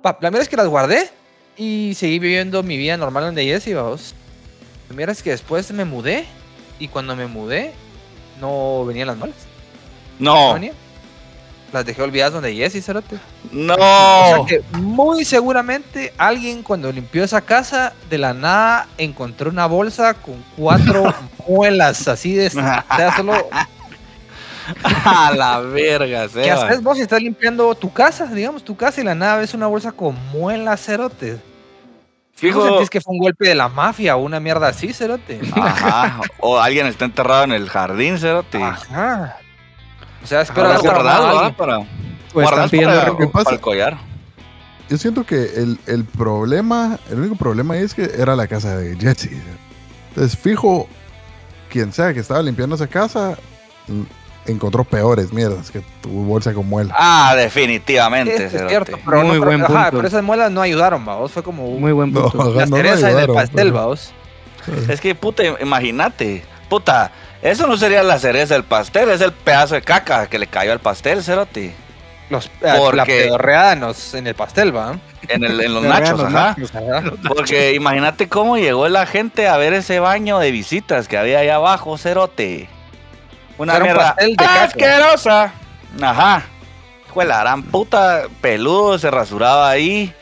Pa, 0.00 0.16
la 0.22 0.30
mierda 0.30 0.42
es 0.44 0.48
que 0.48 0.56
las 0.56 0.68
guardé 0.68 1.10
y 1.58 1.94
seguí 1.94 2.18
viviendo 2.18 2.62
mi 2.62 2.76
vida 2.76 2.96
normal 2.96 3.24
donde 3.24 3.44
Jesse, 3.44 3.74
vamos. 3.74 4.14
La 4.88 4.94
mierda 4.96 5.12
es 5.12 5.22
que 5.22 5.30
después 5.30 5.70
me 5.72 5.84
mudé 5.84 6.24
y 6.78 6.88
cuando 6.88 7.14
me 7.16 7.26
mudé 7.26 7.72
no 8.40 8.84
venían 8.86 9.08
las 9.08 9.18
malas. 9.18 9.36
No. 10.18 10.58
Las 11.72 11.84
dejé 11.84 12.00
olvidadas 12.02 12.32
donde 12.32 12.54
Jesse, 12.54 12.82
cerote. 12.82 13.18
no. 13.52 13.74
O 13.74 13.76
sea 13.76 14.38
que 14.46 14.62
muy 14.78 15.24
seguramente 15.24 16.14
alguien 16.16 16.62
cuando 16.62 16.90
limpió 16.90 17.24
esa 17.24 17.42
casa 17.42 17.92
de 18.08 18.16
la 18.16 18.32
nada 18.32 18.88
encontró 18.96 19.50
una 19.50 19.66
bolsa 19.66 20.14
con 20.14 20.42
cuatro 20.56 21.12
muelas 21.48 22.08
así 22.08 22.34
de... 22.34 22.46
O 22.46 22.50
sea, 22.50 23.14
solo... 23.16 23.34
A 24.84 25.32
la 25.34 25.60
verga, 25.60 26.28
¿Qué 26.28 26.44
Sebas. 26.44 26.64
haces 26.64 26.82
vos 26.82 26.96
si 26.98 27.02
estás 27.02 27.22
limpiando 27.22 27.74
tu 27.74 27.90
casa? 27.90 28.26
Digamos, 28.26 28.62
tu 28.62 28.76
casa 28.76 29.00
y 29.00 29.04
la 29.04 29.14
nada 29.14 29.38
ves 29.38 29.54
una 29.54 29.66
bolsa 29.66 29.92
con 29.92 30.14
muelas, 30.30 30.84
cerote. 30.84 31.38
Fijo, 32.38 32.60
¿No 32.60 32.68
sentís 32.68 32.88
que 32.88 33.00
fue 33.00 33.14
un 33.14 33.18
golpe 33.18 33.48
de 33.48 33.56
la 33.56 33.68
mafia 33.68 34.14
o 34.14 34.20
una 34.20 34.38
mierda 34.38 34.68
así, 34.68 34.92
cerote? 34.92 35.40
Ajá. 35.56 36.20
O 36.38 36.56
alguien 36.56 36.86
está 36.86 37.04
enterrado 37.04 37.42
en 37.42 37.50
el 37.50 37.68
jardín, 37.68 38.16
cerote. 38.16 38.62
Ajá. 38.62 39.38
O 40.22 40.26
sea, 40.26 40.42
haber 40.42 40.80
traumado 40.80 40.80
guardado. 40.82 41.56
Para, 41.56 41.80
están 42.44 42.70
pidiendo 42.70 43.16
para, 43.16 43.30
para 43.30 43.50
el 43.50 43.60
collar. 43.60 43.98
Yo 44.88 44.96
siento 44.98 45.26
que 45.26 45.42
el, 45.56 45.80
el 45.86 46.04
problema, 46.04 47.00
el 47.10 47.18
único 47.18 47.34
problema 47.34 47.74
ahí 47.74 47.82
es 47.82 47.92
que 47.92 48.04
era 48.04 48.36
la 48.36 48.46
casa 48.46 48.76
de 48.76 48.96
Jesse. 48.96 49.30
Entonces, 50.10 50.38
fijo, 50.38 50.88
quien 51.68 51.92
sea 51.92 52.14
que 52.14 52.20
estaba 52.20 52.40
limpiando 52.40 52.76
esa 52.76 52.86
casa, 52.86 53.36
encontró 54.52 54.84
peores 54.84 55.32
mierdas 55.32 55.70
que 55.70 55.80
tu 56.00 56.08
bolsa 56.10 56.52
con 56.52 56.66
muela. 56.68 56.94
Ah, 56.96 57.34
definitivamente, 57.36 58.48
Sí, 58.50 58.56
es 58.56 58.68
cierto, 58.68 58.98
pero, 59.04 59.22
Muy 59.24 59.38
no, 59.38 59.44
buen 59.44 59.60
pero- 59.62 59.74
ajá, 59.74 59.84
punto. 59.86 59.96
pero 59.98 60.08
esas 60.08 60.22
muelas 60.22 60.50
no 60.50 60.60
ayudaron, 60.62 61.04
vamos. 61.04 61.32
Fue 61.32 61.42
como 61.42 61.66
un- 61.66 61.80
Muy 61.80 61.92
buen 61.92 62.12
No, 62.12 62.28
punto. 62.30 62.54
la 62.54 62.66
no 62.66 62.76
en 62.78 62.86
el 62.86 62.92
ayudaron, 62.92 63.34
pastel, 63.34 63.68
pero- 63.68 63.72
vamos. 63.74 64.12
Es 64.88 65.00
que, 65.00 65.14
puta, 65.14 65.42
imagínate. 65.60 66.44
Puta, 66.68 67.10
eso 67.40 67.66
no 67.66 67.76
sería 67.76 68.02
la 68.02 68.18
cereza 68.18 68.54
del 68.54 68.64
pastel, 68.64 69.08
es 69.10 69.20
el 69.20 69.32
pedazo 69.32 69.74
de 69.76 69.82
caca 69.82 70.26
que 70.26 70.38
le 70.38 70.46
cayó 70.46 70.72
al 70.72 70.80
pastel, 70.80 71.22
cerote. 71.22 71.74
Los, 72.30 72.46
eh, 72.46 72.50
la 72.62 72.76
Porque- 72.76 73.22
pedorreada 73.24 73.72
en, 73.72 73.80
los- 73.80 74.12
en 74.12 74.26
el 74.26 74.34
pastel, 74.34 74.76
va. 74.76 74.98
En, 75.28 75.44
el, 75.44 75.60
en 75.62 75.72
los 75.74 75.82
Pero 75.82 75.92
vean 75.94 76.02
nachos, 76.04 76.18
los 76.20 76.28
ajá. 76.34 76.54
nachos. 76.58 76.72
Ajá. 76.74 77.12
Porque 77.28 77.72
imagínate 77.74 78.28
cómo 78.28 78.58
llegó 78.58 78.86
la 78.88 79.06
gente 79.06 79.48
a 79.48 79.56
ver 79.56 79.72
ese 79.72 79.98
baño 80.00 80.38
de 80.38 80.50
visitas 80.50 81.08
que 81.08 81.16
había 81.16 81.38
ahí 81.38 81.48
abajo, 81.48 81.96
cerote. 81.96 82.68
Una 83.58 83.74
Era 83.74 83.84
un 83.84 83.90
mierda 83.90 84.06
pastel 84.14 84.30
de 84.30 84.36
caca. 84.36 84.64
asquerosa. 84.64 85.52
Ajá. 86.00 86.42
Hijo 87.08 87.20
de 87.20 87.26
la 87.26 87.38
gran 87.40 87.62
puta, 87.64 88.22
peludo, 88.40 88.98
se 88.98 89.10
rasuraba 89.10 89.68
ahí, 89.70 90.14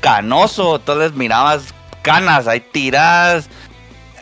canoso, 0.00 0.76
entonces 0.76 1.12
mirabas 1.12 1.62
canas 2.02 2.46
ahí 2.46 2.60
tiradas. 2.60 3.48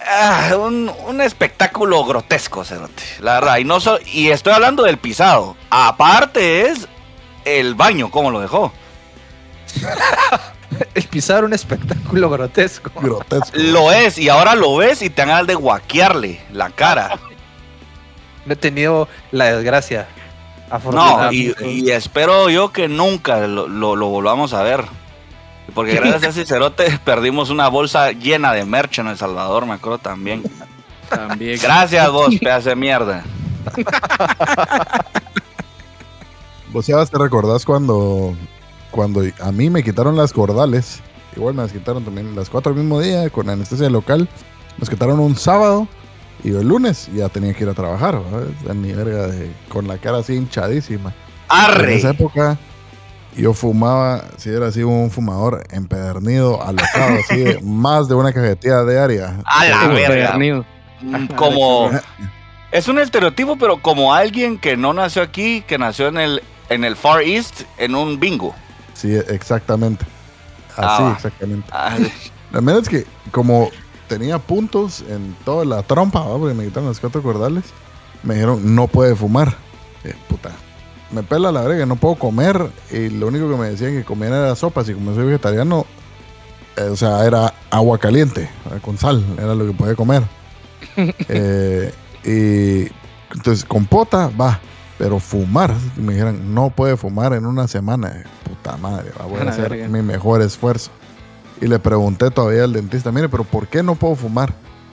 Ah, 0.09 0.51
un, 0.57 0.91
un 1.07 1.21
espectáculo 1.21 2.05
grotesco, 2.05 2.65
cerote. 2.65 3.03
La 3.21 3.35
verdad, 3.35 3.57
y, 3.59 3.65
no 3.65 3.81
so- 3.81 3.99
y 4.07 4.29
estoy 4.31 4.53
hablando 4.53 4.85
del 4.85 4.99
pisado. 4.99 5.57
Aparte 5.71 6.69
es 6.69 6.87
el 7.45 7.75
baño, 7.75 8.11
cómo 8.11 8.31
lo 8.31 8.41
dejó. 8.41 8.73
El 10.95 11.05
pisar 11.05 11.45
un 11.45 11.53
espectáculo 11.53 12.29
grotesco. 12.29 12.91
Grotesco. 13.01 13.51
Lo 13.55 13.93
es, 13.93 14.19
y 14.19 14.29
ahora 14.29 14.55
lo 14.55 14.77
ves 14.77 15.01
y 15.01 15.11
te 15.11 15.23
dan 15.23 15.29
ganas 15.29 15.47
de 15.47 15.55
guaquearle 15.55 16.41
la 16.53 16.71
cara. 16.71 17.19
No 18.47 18.53
he 18.53 18.57
tenido 18.57 19.09
la 19.33 19.47
desgracia. 19.47 20.09
No, 20.93 21.31
y, 21.33 21.91
espero 21.91 22.51
yo 22.51 22.73
que 22.73 22.89
nunca 22.89 23.47
lo, 23.47 23.69
lo- 23.69 23.95
lo 23.97 24.09
volvamos 24.09 24.53
a 24.53 24.63
ver. 24.63 24.85
Porque 25.75 25.95
gracias 25.97 26.23
a 26.25 26.29
ese 26.29 26.47
cerote 26.47 26.99
perdimos 27.05 27.51
una 27.51 27.69
bolsa 27.69 28.13
llena 28.13 28.53
de 28.53 28.65
merch 28.65 28.99
en 28.99 29.09
El 29.09 29.17
Salvador, 29.19 29.67
me 29.67 29.75
acuerdo 29.75 29.99
también. 29.99 30.43
También. 31.09 31.59
Gracias 31.63 32.11
vos, 32.11 32.35
pedazo 32.41 32.71
de 32.71 32.77
mierda. 32.77 33.23
Vos 36.73 36.87
ya 36.87 37.05
te 37.07 37.19
recordás 37.19 37.65
cuando, 37.65 38.35
cuando 38.91 39.23
a 39.41 39.53
mí 39.53 39.71
me 39.71 39.83
quitaron 39.83 40.17
las 40.17 40.33
cordales. 40.33 41.01
Igual 41.37 41.55
me 41.55 41.63
las 41.63 41.73
quitaron 41.73 42.05
también 42.05 42.35
las 42.35 42.51
cuatro 42.51 42.73
al 42.73 42.79
mismo 42.79 43.01
día 43.01 43.31
con 43.31 43.49
anestesia 43.49 43.89
local. 43.89 44.29
Nos 44.79 44.91
quitaron 44.91 45.21
un 45.21 45.37
sábado 45.37 45.87
y 46.45 46.51
el 46.51 46.67
lunes 46.69 47.09
ya 47.15 47.29
tenía 47.29 47.53
que 47.55 47.65
ir 47.65 47.71
a 47.71 47.75
trabajar. 47.75 48.21
¿verdad? 48.23 48.49
A 48.71 48.75
mi 48.75 48.93
verga 48.93 49.27
de- 49.29 49.51
con 49.69 49.87
la 49.89 49.99
cara 49.99 50.19
así 50.19 50.35
hinchadísima. 50.35 51.11
En 51.11 51.15
¡Arre! 51.49 51.97
esa 51.97 52.11
época 52.11 52.59
yo 53.37 53.53
fumaba, 53.53 54.25
si 54.37 54.49
era 54.51 54.69
así 54.69 54.83
un 54.83 55.11
fumador 55.11 55.63
empedernido, 55.71 56.63
alocado, 56.63 57.19
así, 57.21 57.37
de 57.39 57.61
más 57.63 58.09
de 58.09 58.15
una 58.15 58.33
cajetilla 58.33 58.85
diaria. 58.85 59.37
A 59.45 59.65
la 59.67 59.81
Como 59.81 59.95
verga. 59.95 60.39
Mm, 61.03 61.27
Como. 61.37 61.91
Es 62.73 62.89
un 62.89 62.99
estereotipo, 62.99 63.57
pero 63.57 63.81
como 63.81 64.13
alguien 64.13 64.59
que 64.59 64.77
no 64.77 64.93
nació 64.93 65.23
aquí, 65.23 65.63
que 65.63 65.79
nació 65.79 66.09
en 66.09 66.19
el, 66.19 66.43
en 66.69 66.85
el 66.85 66.97
Far 66.97 67.23
East, 67.23 67.63
en 67.79 67.95
un 67.95 68.19
bingo. 68.19 68.55
Sí, 68.93 69.15
exactamente. 69.15 70.05
Así, 70.77 71.03
Ah. 71.05 71.13
exactamente. 71.15 71.69
Ah, 71.73 71.97
La 72.53 72.61
verdad 72.61 72.83
es 72.83 72.89
que 72.89 73.07
como 73.31 73.71
tenía 74.09 74.39
puntos 74.39 75.03
en 75.09 75.37
toda 75.45 75.65
la 75.65 75.83
trompa, 75.83 76.21
¿va? 76.21 76.39
porque 76.39 76.55
me 76.55 76.65
quitaron 76.65 76.89
los 76.89 77.01
cuatro 77.01 77.23
cordales, 77.23 77.65
me 78.23 78.35
dijeron, 78.35 78.75
no 78.75 78.87
puede 78.87 79.15
fumar. 79.15 79.57
Eh, 80.05 80.15
puta, 80.29 80.51
me 81.11 81.23
pela 81.23 81.53
la 81.53 81.63
verga, 81.63 81.87
no 81.87 81.97
puedo 81.97 82.15
comer. 82.17 82.71
Y 82.93 83.11
lo 83.11 83.29
único 83.29 83.49
que 83.51 83.57
me 83.57 83.69
decían 83.71 83.93
que 83.93 84.05
comiera 84.05 84.39
era 84.39 84.57
sopas. 84.57 84.89
Y 84.89 84.95
como 84.95 85.15
soy 85.15 85.27
vegetariano, 85.27 85.87
eh, 86.77 86.83
o 86.83 86.97
sea, 86.97 87.25
era 87.27 87.55
agua 87.71 87.99
caliente, 87.99 88.49
con 88.83 88.99
sal, 88.99 89.25
era 89.39 89.55
lo 89.55 89.67
que 89.67 89.73
podía 89.73 89.95
comer. 89.95 90.23
Eh, 91.29 91.93
y 92.25 92.91
entonces, 93.35 93.65
compota, 93.65 94.31
va. 94.41 94.61
Pero 94.99 95.19
fumar, 95.19 95.75
me 95.97 96.15
dijeron, 96.15 96.55
no 96.55 96.71
puede 96.71 96.97
fumar 96.97 97.35
en 97.35 97.45
una 97.45 97.69
semana. 97.69 98.09
Eh, 98.17 98.25
Puta 98.45 98.79
madre, 98.79 99.11
va, 99.21 99.27
voy 99.27 99.41
A 99.41 99.51
hacer 99.51 99.69
verga. 99.71 99.89
mi 99.89 100.01
mejor 100.01 100.41
esfuerzo. 100.41 100.91
Y 101.61 101.67
le 101.67 101.79
pregunté 101.79 102.31
todavía 102.31 102.65
al 102.65 102.73
dentista, 102.73 103.11
mire, 103.13 103.29
pero 103.29 103.45
¿por 103.45 103.67
qué 103.69 103.83
no 103.83 103.95
puedo 103.95 104.15
fumar? 104.15 104.53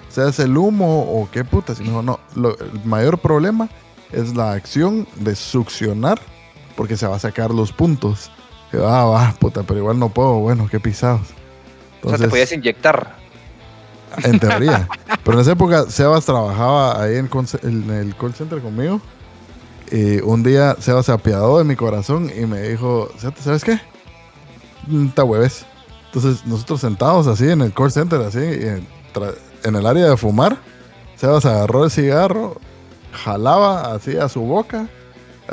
¿Se 0.09 0.21
hace 0.21 0.43
el 0.43 0.57
humo 0.57 1.01
o 1.01 1.27
qué 1.31 1.43
putas? 1.43 1.79
Y 1.79 1.83
me 1.83 1.89
dijo, 1.89 2.01
no, 2.01 2.19
lo- 2.35 2.57
el 2.57 2.85
mayor 2.85 3.17
problema 3.19 3.67
es 4.11 4.35
la 4.35 4.53
acción 4.53 5.07
de 5.17 5.35
succionar 5.35 6.19
porque 6.75 6.95
se 6.97 7.07
va 7.07 7.15
a 7.15 7.19
sacar 7.19 7.51
los 7.51 7.71
puntos. 7.73 8.31
Y 8.71 8.77
yo, 8.77 8.87
ah, 8.87 9.05
va, 9.05 9.35
puta, 9.39 9.63
pero 9.63 9.79
igual 9.79 9.99
no 9.99 10.09
puedo, 10.09 10.35
bueno, 10.39 10.67
qué 10.69 10.79
pisados. 10.79 11.21
o 12.03 12.09
sea, 12.09 12.17
te 12.19 12.25
Entonces, 12.25 12.29
podías 12.29 12.51
inyectar. 12.51 13.15
en 14.23 14.39
teoría. 14.39 14.87
Pero 15.23 15.37
en 15.37 15.41
esa 15.41 15.51
época 15.53 15.85
Sebas 15.89 16.25
trabajaba 16.25 17.01
ahí 17.01 17.17
en, 17.17 17.29
en 17.63 17.89
el 17.89 18.15
call 18.15 18.33
center 18.33 18.61
conmigo. 18.61 19.01
Y 19.91 20.21
un 20.21 20.43
día 20.43 20.75
Sebas 20.79 21.07
se 21.07 21.11
apiadó 21.11 21.57
de 21.57 21.63
mi 21.65 21.75
corazón 21.75 22.31
y 22.35 22.45
me 22.45 22.61
dijo, 22.61 23.09
¿sabes 23.43 23.63
qué? 23.63 23.79
Te 25.15 25.21
hueves. 25.21 25.65
Entonces 26.13 26.45
nosotros 26.45 26.79
sentados 26.81 27.25
así 27.25 27.49
en 27.49 27.61
el 27.61 27.73
call 27.73 27.91
center, 27.91 28.21
así, 28.21 28.37
en, 28.37 29.75
el 29.75 29.85
área 29.85 30.09
de 30.09 30.17
fumar, 30.17 30.57
Sebas 31.15 31.45
agarró 31.45 31.85
el 31.85 31.89
cigarro, 31.91 32.59
jalaba 33.11 33.93
así 33.95 34.17
a 34.17 34.29
su 34.29 34.41
boca 34.41 34.87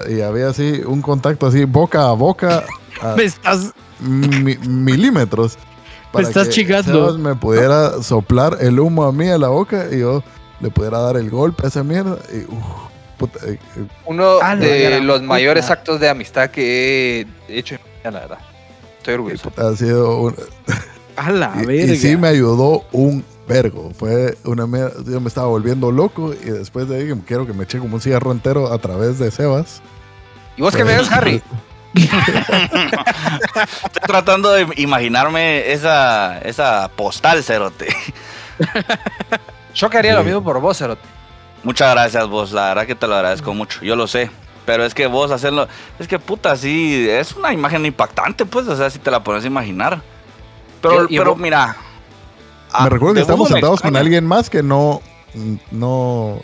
y 0.09 0.21
había 0.21 0.49
así 0.49 0.83
un 0.85 1.01
contacto 1.01 1.47
así 1.47 1.65
boca 1.65 2.09
a 2.09 2.13
boca 2.13 2.65
a 3.03 3.15
Me 3.17 3.25
estás. 3.25 3.73
mi- 4.01 4.59
milímetros. 4.59 5.57
Me 6.13 6.23
estás 6.23 6.49
que 6.49 6.55
chingando. 6.55 6.93
Sebas 6.93 7.17
me 7.19 7.35
pudiera 7.37 8.03
soplar 8.03 8.59
el 8.61 8.81
humo 8.81 9.05
a 9.05 9.13
mí 9.13 9.29
a 9.29 9.39
la 9.39 9.49
boca 9.49 9.87
y 9.93 10.01
yo 10.01 10.23
le 10.61 10.71
pudiera 10.71 10.99
dar 10.99 11.17
el 11.17 11.31
golpe 11.31 11.65
a 11.65 11.69
esa 11.69 11.85
mierda. 11.85 12.19
Y, 12.33 12.39
uf, 12.53 12.65
puta, 13.17 13.39
eh, 13.47 13.59
eh, 13.77 13.87
Uno 14.07 14.39
Ah, 14.43 14.57
de 14.57 15.01
los 15.01 15.23
mayores 15.23 15.71
actos 15.71 16.01
de 16.01 16.09
amistad 16.09 16.51
que 16.51 17.27
he 17.49 17.59
hecho 17.59 17.77
en 17.77 17.81
mi 17.85 17.91
vida, 18.01 18.11
la 18.11 18.21
verdad. 18.21 18.39
Estoy 19.01 19.15
orgulloso. 19.15 19.53
ha 19.57 19.77
sido 19.77 20.19
un- 20.21 20.37
A 21.17 21.31
la 21.31 21.53
y, 21.63 21.67
verga. 21.67 21.93
y 21.93 21.97
sí 21.97 22.17
me 22.17 22.29
ayudó 22.29 22.85
un 22.93 23.25
vergo. 23.49 23.93
Fue 23.99 24.37
una 24.45 24.67
mierda. 24.67 24.93
Yo 25.07 25.21
me 25.21 25.29
estaba 25.29 25.49
volviendo 25.49 25.91
loco 25.91 26.33
y 26.35 26.51
después 26.51 26.89
de 26.89 26.99
ahí 26.99 27.23
quiero 27.27 27.47
que 27.47 27.53
me 27.53 27.65
eche 27.65 27.79
como 27.79 27.97
un 27.97 28.01
cigarro 28.01 28.31
entero 28.33 28.73
a 28.73 28.79
través 28.79 29.19
de 29.19 29.31
Sebas. 29.31 29.83
¿Y 30.57 30.63
vos 30.63 30.75
qué 30.77 30.85
me 30.85 30.97
ves, 30.97 31.11
Harry? 31.11 31.43
Estoy 31.95 32.09
tratando 34.07 34.53
de 34.53 34.67
imaginarme 34.77 35.73
esa, 35.73 36.39
esa 36.41 36.91
postal, 36.95 37.43
Cerote. 37.43 37.89
Yo 39.75 39.91
que 39.91 39.99
haría 39.99 40.15
lo 40.15 40.23
mismo 40.25 40.43
por 40.45 40.61
vos, 40.61 40.79
Cerote. 40.79 41.03
Muchas 41.63 41.93
gracias, 41.93 42.27
vos. 42.29 42.53
La 42.53 42.69
verdad 42.69 42.87
que 42.87 42.95
te 42.95 43.07
lo 43.07 43.15
agradezco 43.17 43.53
mucho. 43.55 43.81
Yo 43.83 43.97
lo 43.97 44.07
sé. 44.07 44.31
Pero 44.71 44.85
es 44.85 44.95
que 44.95 45.09
vos 45.09 45.33
hacerlo. 45.33 45.67
Es 45.99 46.07
que 46.07 46.21
puta, 46.21 46.57
sí. 46.57 47.09
Es 47.11 47.35
una 47.35 47.53
imagen 47.53 47.85
impactante, 47.85 48.47
pues. 48.47 48.69
O 48.69 48.77
sea, 48.77 48.89
si 48.89 49.01
te 49.01 49.11
la 49.11 49.21
pones 49.25 49.43
a 49.43 49.49
imaginar. 49.49 50.01
Pero, 50.81 51.07
Y- 51.09 51.17
y 51.17 51.19
pero 51.19 51.33
vos- 51.33 51.41
mira. 51.41 51.75
ah, 52.71 52.85
me 52.85 52.91
recuerdo 52.91 53.15
que 53.17 53.21
estamos 53.23 53.49
sentados 53.49 53.81
con 53.81 53.97
alguien 53.97 54.25
más 54.25 54.49
que 54.49 54.63
no. 54.63 55.03
No. 55.73 55.89
O 55.89 56.43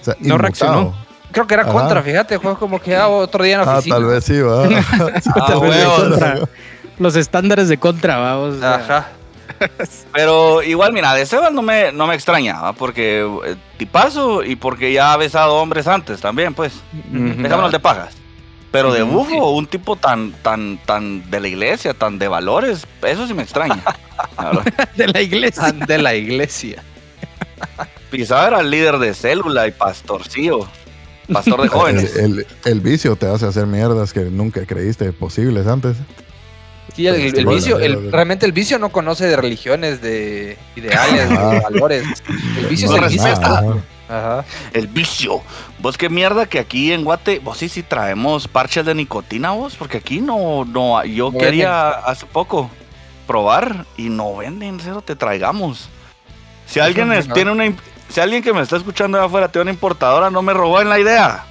sea, 0.00 0.14
No 0.14 0.34
inmutado. 0.34 0.38
reaccionó. 0.38 0.94
Creo 1.30 1.46
que 1.46 1.54
era 1.54 1.62
Ajá. 1.62 1.72
contra, 1.72 2.02
fíjate, 2.02 2.40
fue 2.40 2.56
como 2.56 2.80
que 2.80 2.96
ah, 2.96 3.06
otro 3.08 3.44
día 3.44 3.60
en 3.60 3.64
la 3.64 3.72
Ah, 3.72 3.78
oficina. 3.78 3.94
tal 3.96 4.04
vez 4.06 4.24
sí, 4.24 4.40
va. 4.40 4.64
Ah, 5.36 5.46
Tal 5.46 5.60
vez 5.60 5.70
de 5.70 5.86
huevos. 5.86 6.00
contra. 6.00 6.38
Los 6.98 7.14
estándares 7.16 7.68
de 7.68 7.78
contra, 7.78 8.16
vamos. 8.18 8.56
o 8.56 8.58
sea, 8.58 8.74
Ajá. 8.74 9.08
Pero 10.12 10.62
igual, 10.62 10.92
mira, 10.92 11.14
de 11.14 11.24
Sebas 11.26 11.52
no 11.52 11.62
me, 11.62 11.92
no 11.92 12.06
me 12.06 12.14
extrañaba. 12.14 12.72
Porque 12.72 13.20
eh, 13.46 13.56
tipazo 13.78 14.42
y 14.42 14.56
porque 14.56 14.92
ya 14.92 15.12
ha 15.12 15.16
besado 15.16 15.54
hombres 15.56 15.86
antes 15.86 16.20
también, 16.20 16.54
pues. 16.54 16.72
ujú. 17.12 17.42
Dejémonos 17.42 17.72
de 17.72 17.80
pajas. 17.80 18.14
Pero 18.70 18.90
de 18.92 19.02
bufo, 19.02 19.28
sí. 19.30 19.36
un 19.38 19.66
tipo 19.66 19.96
tan, 19.96 20.32
tan, 20.42 20.78
tan 20.86 21.30
de 21.30 21.40
la 21.40 21.48
iglesia, 21.48 21.92
tan 21.92 22.18
de 22.18 22.26
valores, 22.26 22.86
eso 23.02 23.26
sí 23.26 23.34
me 23.34 23.42
extraña. 23.42 23.82
De 24.96 25.08
la 25.08 25.20
iglesia. 25.20 25.62
Ah, 25.66 25.72
De 25.72 25.98
la 25.98 26.14
iglesia. 26.14 26.82
Pisado 28.10 28.48
era 28.48 28.60
el 28.60 28.70
líder 28.70 28.98
de 28.98 29.12
célula 29.14 29.66
y 29.68 29.72
pastorcillo. 29.72 30.66
Pastor 31.30 31.62
de 31.62 31.68
jóvenes. 31.68 32.16
El, 32.16 32.38
el- 32.40 32.46
el 32.64 32.80
vicio 32.80 33.14
te 33.16 33.26
hace 33.26 33.46
hacer 33.46 33.66
mierdas 33.66 34.12
que 34.14 34.20
nunca 34.22 34.64
creíste 34.64 35.12
posibles 35.12 35.66
antes. 35.66 35.96
Sí, 36.94 37.06
el, 37.06 37.20
Pues, 37.20 37.34
el 37.34 37.46
vicio, 37.46 37.78
el- 37.78 38.12
realmente 38.12 38.44
el 38.46 38.52
vicio 38.52 38.78
no 38.78 38.90
conoce 38.90 39.26
de 39.26 39.36
religiones, 39.36 40.02
de 40.02 40.58
ideales, 40.76 41.28
de 41.30 41.60
valores. 41.60 42.04
El 42.58 42.66
vicio 42.66 42.88
No 42.88 42.96
es 42.96 43.02
el 43.02 43.08
vicio. 43.08 43.82
Ajá. 44.08 44.44
El 44.74 44.88
vicio. 44.88 45.40
Vos 45.78 45.96
qué 45.96 46.10
mierda 46.10 46.44
que 46.44 46.58
aquí 46.58 46.92
en 46.92 47.02
Guate, 47.02 47.38
vos 47.38 47.56
sí 47.56 47.70
sí 47.70 47.82
traemos 47.82 48.46
parches 48.46 48.84
de 48.84 48.94
nicotina 48.94 49.52
vos, 49.52 49.74
porque 49.76 49.96
aquí 49.98 50.20
no, 50.20 50.66
no, 50.66 51.02
yo 51.06 51.30
No 51.32 51.38
quería 51.38 51.88
hace 51.88 52.26
poco 52.26 52.70
probar 53.26 53.86
y 53.96 54.10
no 54.10 54.36
venden, 54.36 54.78
cero 54.82 55.02
te 55.04 55.16
traigamos. 55.16 55.88
Si 56.66 56.78
alguien 56.78 57.10
es- 57.12 57.26
tiene 57.32 57.52
una, 57.52 57.72
si 58.10 58.20
alguien 58.20 58.42
que 58.42 58.52
me 58.52 58.60
está 58.60 58.76
escuchando 58.76 59.16
de 59.16 59.24
afuera 59.24 59.48
tiene 59.50 59.62
una 59.62 59.70
importadora, 59.72 60.28
no 60.28 60.42
me 60.42 60.52
robó 60.52 60.82
en 60.82 60.90
la 60.90 60.98
idea. 61.00 61.44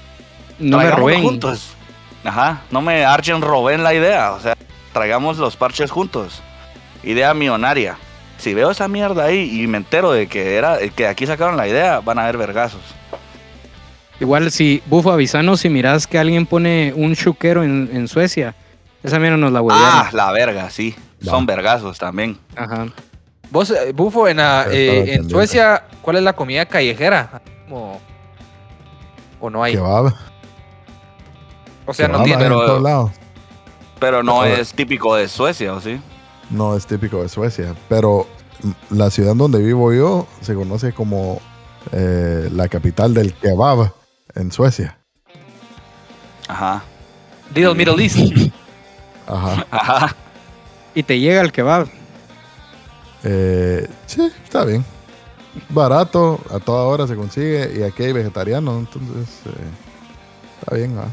No 0.59 0.77
me 0.77 0.83
Traigámoslo 0.83 0.97
roben. 1.07 1.23
juntos. 1.23 1.69
Ajá, 2.23 2.61
no 2.69 2.81
me 2.83 3.03
archen 3.03 3.41
robén 3.41 3.81
la 3.81 3.95
idea, 3.95 4.33
o 4.33 4.39
sea, 4.39 4.55
traigamos 4.93 5.37
los 5.37 5.55
parches 5.55 5.91
juntos. 5.91 6.41
Idea 7.03 7.33
millonaria. 7.33 7.97
Si 8.37 8.53
veo 8.53 8.71
esa 8.71 8.87
mierda 8.87 9.25
ahí 9.25 9.61
y 9.61 9.67
me 9.67 9.77
entero 9.77 10.11
de 10.11 10.27
que 10.27 10.55
era 10.55 10.77
que 10.95 11.07
aquí 11.07 11.25
sacaron 11.27 11.57
la 11.57 11.67
idea, 11.67 11.99
van 11.99 12.17
a 12.19 12.23
haber 12.23 12.37
vergazos. 12.37 12.81
Igual 14.19 14.51
si, 14.51 14.81
Bufo, 14.85 15.11
avisanos 15.11 15.61
si 15.61 15.69
miras 15.69 16.05
que 16.07 16.17
alguien 16.19 16.45
pone 16.45 16.93
un 16.95 17.15
chuquero 17.15 17.63
en, 17.63 17.89
en 17.91 18.07
Suecia. 18.07 18.55
Esa 19.03 19.17
mierda 19.19 19.37
nos 19.37 19.51
la 19.51 19.61
huevearon. 19.61 19.89
Ah, 19.91 20.09
la 20.13 20.31
verga, 20.31 20.69
sí. 20.69 20.95
Va. 21.27 21.31
Son 21.31 21.45
vergazos 21.47 21.97
también. 21.97 22.37
Ajá. 22.55 22.87
Vos, 23.49 23.71
eh, 23.71 23.91
Bufo, 23.93 24.27
en, 24.27 24.39
eh, 24.39 25.13
en. 25.15 25.29
Suecia, 25.29 25.83
¿cuál 26.01 26.17
es 26.17 26.23
la 26.23 26.33
comida 26.33 26.65
callejera? 26.65 27.41
Como- 27.67 27.99
¿O 29.39 29.49
no 29.49 29.63
hay? 29.63 29.73
Que 29.73 29.79
va, 29.79 30.13
O 31.87 31.93
sea, 31.93 32.05
que 32.05 32.11
no 32.13 32.23
tiene. 32.23 32.33
en 32.43 32.49
pero- 32.49 32.65
todos 32.65 32.81
lados. 32.81 33.11
Pero 34.01 34.23
no 34.23 34.43
es 34.43 34.73
típico 34.73 35.15
de 35.15 35.27
Suecia, 35.27 35.75
¿o 35.75 35.79
sí? 35.79 36.01
No 36.49 36.75
es 36.75 36.87
típico 36.87 37.21
de 37.21 37.29
Suecia. 37.29 37.75
Pero 37.87 38.25
la 38.89 39.11
ciudad 39.11 39.35
donde 39.35 39.61
vivo 39.61 39.93
yo 39.93 40.27
se 40.41 40.55
conoce 40.55 40.91
como 40.91 41.39
eh, 41.91 42.49
la 42.51 42.67
capital 42.67 43.13
del 43.13 43.31
kebab 43.35 43.93
en 44.33 44.51
Suecia. 44.51 44.97
Ajá. 46.47 46.83
Little 47.53 47.75
Middle 47.75 48.03
East. 48.03 48.17
Ajá. 49.27 49.67
Ajá. 49.69 50.15
Y 50.95 51.03
te 51.03 51.19
llega 51.19 51.41
el 51.41 51.51
kebab. 51.51 51.87
Eh, 53.23 53.87
sí, 54.07 54.31
está 54.43 54.65
bien. 54.65 54.83
Barato, 55.69 56.39
a 56.49 56.57
toda 56.59 56.85
hora 56.85 57.05
se 57.05 57.15
consigue 57.15 57.71
y 57.77 57.83
aquí 57.83 58.01
hay 58.01 58.13
vegetariano, 58.13 58.79
entonces 58.79 59.29
eh, 59.45 60.59
está 60.59 60.75
bien. 60.75 60.97
¿va? 60.97 61.05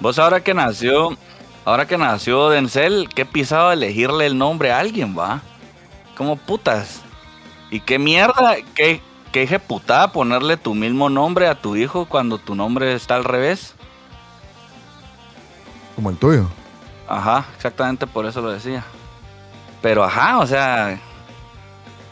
Vos 0.00 0.18
ahora 0.18 0.42
que 0.42 0.54
nació, 0.54 1.16
ahora 1.64 1.86
que 1.86 1.98
nació 1.98 2.48
Denzel, 2.48 3.08
qué 3.08 3.24
pisado 3.24 3.72
elegirle 3.72 4.26
el 4.26 4.38
nombre 4.38 4.72
a 4.72 4.78
alguien, 4.78 5.16
va. 5.18 5.40
Como 6.16 6.36
putas. 6.36 7.02
Y 7.70 7.80
qué 7.80 7.98
mierda, 7.98 8.56
qué, 8.74 9.00
qué 9.32 9.42
ejecutada 9.42 10.12
ponerle 10.12 10.56
tu 10.56 10.74
mismo 10.74 11.08
nombre 11.08 11.46
a 11.46 11.54
tu 11.54 11.76
hijo 11.76 12.06
cuando 12.06 12.38
tu 12.38 12.54
nombre 12.54 12.94
está 12.94 13.16
al 13.16 13.24
revés. 13.24 13.74
Como 15.94 16.10
el 16.10 16.16
tuyo. 16.16 16.48
Ajá, 17.08 17.44
exactamente 17.56 18.06
por 18.06 18.26
eso 18.26 18.40
lo 18.40 18.50
decía. 18.50 18.84
Pero 19.82 20.04
ajá, 20.04 20.38
o 20.38 20.46
sea. 20.46 20.98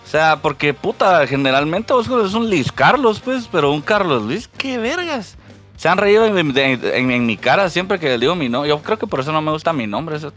O 0.05 0.11
sea, 0.11 0.37
porque 0.37 0.73
puta, 0.73 1.27
generalmente 1.27 1.93
vos 1.93 2.09
conoces 2.09 2.35
un 2.35 2.49
Luis 2.49 2.73
Carlos, 2.73 3.21
pues, 3.21 3.47
pero 3.51 3.71
un 3.73 3.83
Carlos 3.83 4.23
Luis, 4.23 4.49
qué 4.49 4.79
vergas. 4.79 5.37
Se 5.79 5.89
han 5.89 5.97
reído 5.97 6.27
en, 6.27 6.53
de- 6.53 6.73
en- 6.99 7.11
en 7.11 7.25
mi 7.25 7.37
cara 7.39 7.71
siempre 7.71 7.99
que 7.99 8.09
les 8.11 8.21
digo 8.21 8.35
mi 8.35 8.49
nombre. 8.51 8.69
Yo 8.69 8.83
creo 8.83 8.99
que 8.99 9.07
por 9.07 9.21
eso 9.21 9.33
no 9.33 9.41
me 9.41 9.51
gusta 9.53 9.73
mi 9.73 9.87
nombre. 9.87 10.17
eso. 10.17 10.33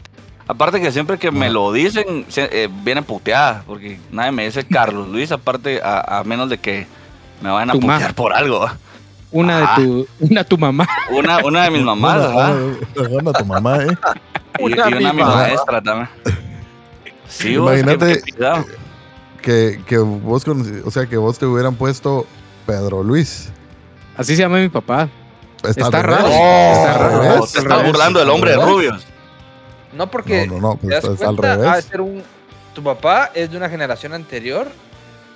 Aparte 0.48 0.80
que 0.80 0.90
siempre 0.92 1.18
que 1.18 1.30
me 1.30 1.50
lo 1.50 1.70
dicen, 1.72 2.24
se- 2.28 2.48
eh, 2.64 2.68
viene 2.82 3.02
puteada. 3.02 3.62
Porque 3.66 3.98
nadie 4.10 4.32
me 4.32 4.44
dice 4.46 4.64
Carlos 4.64 5.08
Luis, 5.08 5.30
aparte 5.32 5.82
a, 5.82 6.20
a 6.20 6.24
menos 6.24 6.48
de 6.48 6.56
que 6.58 6.86
me 7.42 7.50
vayan 7.50 7.70
a 7.70 7.72
Tu 7.74 7.80
putear 7.80 8.14
por 8.14 8.32
algo. 8.32 8.66
Una 9.32 9.62
Ajá. 9.64 9.80
de 9.80 9.86
tu, 9.86 10.06
una 10.20 10.44
tu 10.44 10.58
mamá. 10.58 10.86
Una, 11.10 11.38
una 11.44 11.64
de 11.64 11.70
mis 11.70 11.82
mamás, 11.84 12.22
ajá. 12.24 12.54
Bueno, 13.10 13.32
tu 13.32 13.44
mamá, 13.44 13.78
¿eh? 13.82 13.88
Y, 14.60 14.62
Una 14.64 14.76
y 14.76 14.80
una 14.80 15.08
de 15.08 15.12
mi 15.14 15.20
mamá. 15.22 15.34
maestra 15.36 15.80
también. 15.82 16.08
Sí, 17.28 17.56
vos, 17.56 17.72
Imagínate- 17.72 18.20
pisado. 18.22 18.64
Que, 19.40 19.80
que 19.86 19.98
vos, 19.98 20.44
o 20.84 20.90
sea, 20.92 21.06
que 21.06 21.16
vos 21.16 21.36
te 21.36 21.46
hubieran 21.46 21.74
puesto 21.74 22.26
Pedro 22.64 23.02
Luis. 23.02 23.50
Así 24.16 24.36
se 24.36 24.42
llama 24.42 24.58
mi 24.58 24.68
papá. 24.68 25.08
Está, 25.68 26.02
raro. 26.02 26.24
Oh, 26.28 26.72
Está 26.72 26.98
raro. 26.98 27.42
Oh, 27.42 27.46
te 27.46 27.58
estás 27.58 27.84
burlando 27.86 28.18
del 28.20 28.30
hombre 28.30 28.50
de 28.52 28.56
rubios. 28.56 29.06
No, 29.92 30.10
porque 30.10 30.46
No, 30.46 30.54
no, 30.54 30.60
no, 30.60 30.78
te 30.80 30.88
das 30.88 31.04
al 31.04 31.16
cuenta, 31.16 31.52
ha 31.52 31.56
de 31.56 31.66
revés. 31.68 31.84
ser 31.84 32.00
un... 32.00 32.22
Tu 32.74 32.82
papá 32.82 33.30
es 33.34 33.50
de 33.50 33.56
una 33.58 33.68
generación 33.68 34.14
anterior 34.14 34.66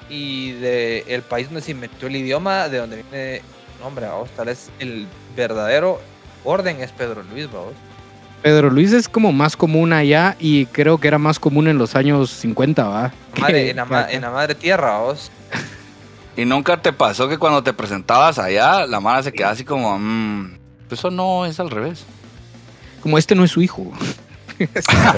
y 0.09 0.53
de 0.53 1.05
el 1.09 1.23
país 1.23 1.49
donde 1.49 1.61
se 1.61 1.73
inventó 1.73 2.07
el 2.07 2.17
idioma, 2.17 2.69
de 2.69 2.79
donde 2.79 2.97
viene 3.03 3.37
el 3.37 3.43
nombre, 3.83 4.07
vamos. 4.07 4.31
Tal 4.31 4.47
vez 4.47 4.71
el 4.79 5.07
verdadero 5.37 6.01
orden 6.45 6.81
es 6.81 6.93
Pedro 6.93 7.23
Luis, 7.25 7.51
vamos. 7.53 7.75
Pedro 8.43 8.71
Luis 8.71 8.93
es 8.93 9.09
como 9.09 9.33
más 9.33 9.57
común 9.57 9.93
allá 9.93 10.37
y 10.39 10.67
creo 10.67 10.99
que 10.99 11.09
era 11.09 11.19
más 11.19 11.39
común 11.39 11.69
en 11.69 11.77
los 11.79 11.95
años 11.97 12.31
50, 12.31 12.85
¿va? 12.85 13.13
Madre, 13.41 13.71
en, 13.71 13.77
la, 13.77 14.07
en 14.11 14.21
la 14.23 14.31
madre 14.31 14.55
tierra, 14.55 14.99
vos. 15.01 15.31
Y 16.37 16.45
nunca 16.45 16.77
te 16.81 16.93
pasó 16.93 17.29
que 17.29 17.39
cuando 17.39 17.63
te 17.63 17.73
presentabas 17.73 18.39
allá, 18.39 18.87
la 18.87 19.01
mano 19.01 19.23
se 19.23 19.33
quedaba 19.33 19.53
así 19.53 19.65
como, 19.65 19.99
mmm, 19.99 20.59
eso 20.91 21.11
no 21.11 21.47
es 21.47 21.59
al 21.61 21.71
revés. 21.71 22.05
Como 23.03 23.17
este 23.19 23.35
no 23.35 23.45
es 23.45 23.51
su 23.53 23.63
hijo. 23.63 23.91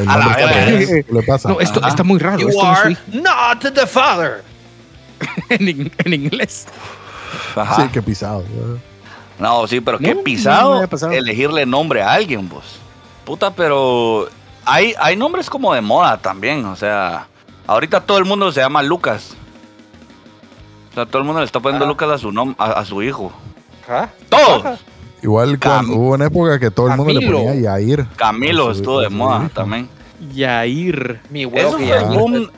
A 0.06 0.16
la. 0.16 0.36
¿Qué 0.36 1.04
le 1.10 1.22
pasa? 1.22 1.48
No, 1.48 1.60
esto 1.60 1.80
Ajá. 1.80 1.88
está 1.88 2.02
muy 2.04 2.18
raro. 2.18 2.38
You 2.38 2.48
Esto 2.48 2.62
no 2.64 2.72
es 2.72 2.78
su 2.78 2.84
are 2.84 2.92
hijo. 2.92 3.02
not 3.22 3.72
the 3.74 3.86
father. 3.86 4.42
en, 5.48 5.68
in- 5.68 5.92
en 6.04 6.14
inglés. 6.14 6.66
Ajá. 7.56 7.82
Sí, 7.82 7.88
qué 7.92 8.02
pisado. 8.02 8.44
¿verdad? 8.48 8.80
No, 9.38 9.66
sí, 9.66 9.80
pero 9.80 9.98
qué 9.98 10.14
no, 10.14 10.22
pisado 10.22 10.82
elegirle 11.12 11.64
nombre 11.66 12.02
a 12.02 12.12
alguien, 12.12 12.48
vos. 12.48 12.64
Puta, 13.24 13.52
pero 13.52 14.28
hay, 14.64 14.94
hay 14.98 15.16
nombres 15.16 15.48
como 15.48 15.72
de 15.74 15.80
moda 15.80 16.18
también, 16.18 16.64
o 16.64 16.74
sea, 16.74 17.26
ahorita 17.66 18.00
todo 18.00 18.18
el 18.18 18.24
mundo 18.24 18.50
se 18.50 18.60
llama 18.60 18.82
Lucas. 18.82 19.36
O 20.98 21.00
sea, 21.04 21.06
todo 21.06 21.18
el 21.18 21.24
mundo 21.26 21.40
le 21.40 21.46
está 21.46 21.60
poniendo 21.60 21.84
Ajá. 21.84 21.92
Lucas 21.92 22.10
a 22.10 22.18
su 22.18 22.32
nom 22.32 22.56
a, 22.58 22.72
a 22.72 22.84
su 22.84 23.02
hijo. 23.04 23.32
Ajá. 23.84 24.10
Todos. 24.28 24.80
Igual 25.22 25.58
cuando 25.60 25.94
hubo 25.94 26.14
una 26.14 26.26
época 26.26 26.58
que 26.58 26.70
todo 26.72 26.88
el 26.90 26.96
mundo 26.96 27.12
le 27.12 27.20
Camilo. 27.20 27.38
ponía 27.44 27.54
Yair. 27.54 28.06
Camilo 28.16 28.70
estuvo 28.72 29.00
de 29.00 29.08
moda 29.08 29.44
hijo. 29.44 29.50
también. 29.50 29.88
Yair. 30.34 31.20
Mi 31.30 31.46
huevo 31.46 31.68
Eso 31.68 31.76
que 31.78 31.86
fue 31.86 32.00
ya- 32.00 32.08
un... 32.20 32.50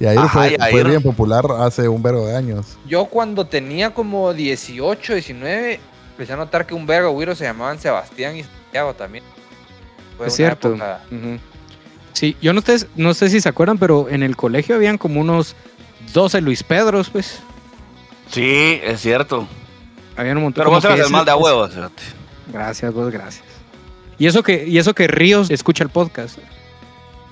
Yair 0.00 0.18
Ajá, 0.18 0.28
fue, 0.28 0.56
Yair. 0.58 0.72
fue 0.72 0.84
bien 0.90 1.02
popular 1.02 1.44
hace 1.60 1.86
un 1.88 2.02
vergo 2.02 2.26
de 2.26 2.36
años. 2.36 2.76
Yo 2.88 3.04
cuando 3.04 3.46
tenía 3.46 3.94
como 3.94 4.32
18, 4.34 5.12
19, 5.14 5.78
empecé 6.12 6.32
a 6.32 6.36
notar 6.36 6.66
que 6.66 6.74
un 6.74 6.84
vergo 6.86 7.10
güiro 7.12 7.36
se 7.36 7.44
llamaban 7.44 7.78
Sebastián 7.78 8.36
y 8.36 8.42
Santiago 8.42 8.94
también. 8.94 9.22
Fue 10.18 10.26
Es 10.26 10.34
cierto. 10.34 10.70
época-. 10.70 11.00
Sí, 12.12 12.36
yo 12.42 12.52
no, 12.52 12.60
sé- 12.60 12.88
no 12.96 13.14
sé 13.14 13.30
si 13.30 13.40
se 13.40 13.48
acuerdan, 13.48 13.78
pero 13.78 14.08
en 14.08 14.22
el 14.24 14.36
colegio 14.36 14.74
habían 14.74 14.98
como 14.98 15.20
unos 15.20 15.54
12 16.12 16.40
Luis 16.40 16.62
Pedros, 16.62 17.08
pues. 17.10 17.38
Sí, 18.32 18.80
es 18.82 19.00
cierto. 19.00 19.46
Habían 20.16 20.38
un 20.38 20.44
montón. 20.44 20.62
Pero 20.62 20.70
como 20.70 20.76
vos 20.80 20.84
eras 20.84 21.06
el 21.06 21.12
mal 21.12 21.24
de 21.24 21.30
a 21.30 21.36
huevos. 21.36 21.72
Gracias, 22.48 22.92
vos, 22.92 23.10
gracias. 23.10 23.44
Y 24.18 24.26
eso 24.26 24.42
que, 24.42 24.66
y 24.66 24.78
eso 24.78 24.94
que 24.94 25.06
Ríos 25.06 25.50
escucha 25.50 25.84
el 25.84 25.90
podcast. 25.90 26.38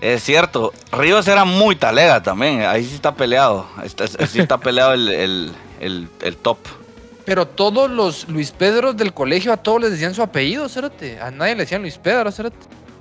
Es 0.01 0.23
cierto. 0.23 0.73
Ríos 0.93 1.29
era 1.29 1.45
muy 1.45 1.77
talega 1.77 2.23
también. 2.23 2.63
Ahí 2.63 2.85
sí 2.85 2.95
está 2.95 3.15
peleado. 3.15 3.67
Está, 3.83 4.07
sí 4.07 4.41
está 4.41 4.59
peleado 4.61 4.95
el, 4.95 5.09
el, 5.09 5.53
el, 5.81 6.09
el 6.23 6.37
top. 6.37 6.59
Pero 7.25 7.47
todos 7.47 7.91
los 7.91 8.29
Luis 8.29 8.51
Pedros 8.51 8.97
del 8.97 9.13
colegio, 9.13 9.53
a 9.53 9.57
todos 9.59 9.83
les 9.83 9.91
decían 9.93 10.15
su 10.15 10.23
apellido, 10.23 10.69
cérate. 10.69 11.21
A 11.21 11.31
nadie 11.31 11.55
le 11.55 11.63
decían 11.63 11.83
Luis 11.83 11.99
Pedro, 11.99 12.31
cérate. 12.33 12.57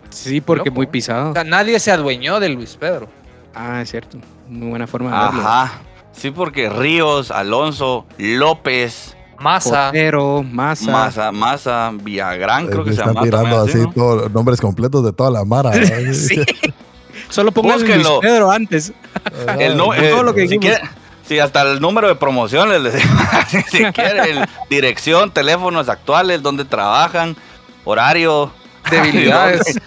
Sí, 0.10 0.42
porque 0.42 0.70
Loco, 0.70 0.76
muy 0.76 0.88
pisado. 0.88 1.32
O 1.32 1.34
sea, 1.34 1.44
nadie 1.44 1.80
se 1.80 1.92
adueñó 1.92 2.40
del 2.40 2.54
Luis 2.54 2.76
Pedro. 2.76 3.08
Ah, 3.56 3.82
es 3.82 3.90
cierto. 3.92 4.18
Muy 4.48 4.70
buena 4.70 4.88
forma 4.88 5.10
de 5.12 5.26
verlo. 5.26 5.48
Ajá. 5.48 5.82
Sí, 6.20 6.32
porque 6.32 6.70
Ríos, 6.70 7.32
Alonso, 7.32 8.06
López, 8.18 9.16
Masa. 9.40 9.88
Potero, 9.88 10.44
Masa. 10.44 10.92
Masa, 10.92 11.32
Masa, 11.32 11.92
Villagrán, 11.94 12.68
creo 12.68 12.82
Eh, 12.82 12.86
que 12.86 12.94
se 12.94 13.00
están 13.00 13.14
llama. 13.14 13.22
tirando 13.26 13.56
también, 13.58 13.78
así 13.78 13.88
¿no? 13.88 13.94
todos 13.94 14.22
los 14.24 14.32
nombres 14.32 14.60
completos 14.60 15.04
de 15.06 15.14
toda 15.14 15.32
la 15.32 15.46
mara. 15.46 15.70
¿verdad? 15.72 16.14
Sí. 16.14 16.42
Solo 17.30 17.52
pongan 17.52 17.80
Luis. 17.88 18.08
Pedro 18.22 18.52
antes. 18.52 18.92
El 19.60 19.78
no- 19.78 19.86
Todo 19.86 19.94
eh, 19.94 20.24
lo 20.24 20.34
que 20.34 20.48
si, 20.48 20.58
quiere- 20.58 20.82
si 21.26 21.40
hasta 21.40 21.62
el 21.62 21.80
número 21.80 22.08
de 22.08 22.16
promociones 22.16 22.82
les 22.82 22.94
decimos, 22.94 23.24
si 23.70 23.84
quieren, 23.94 24.46
dirección, 24.70 25.32
teléfonos 25.32 25.88
actuales, 25.90 26.42
dónde 26.42 26.66
trabajan, 26.66 27.36
horario, 27.86 28.52
Debilidades. 28.90 29.80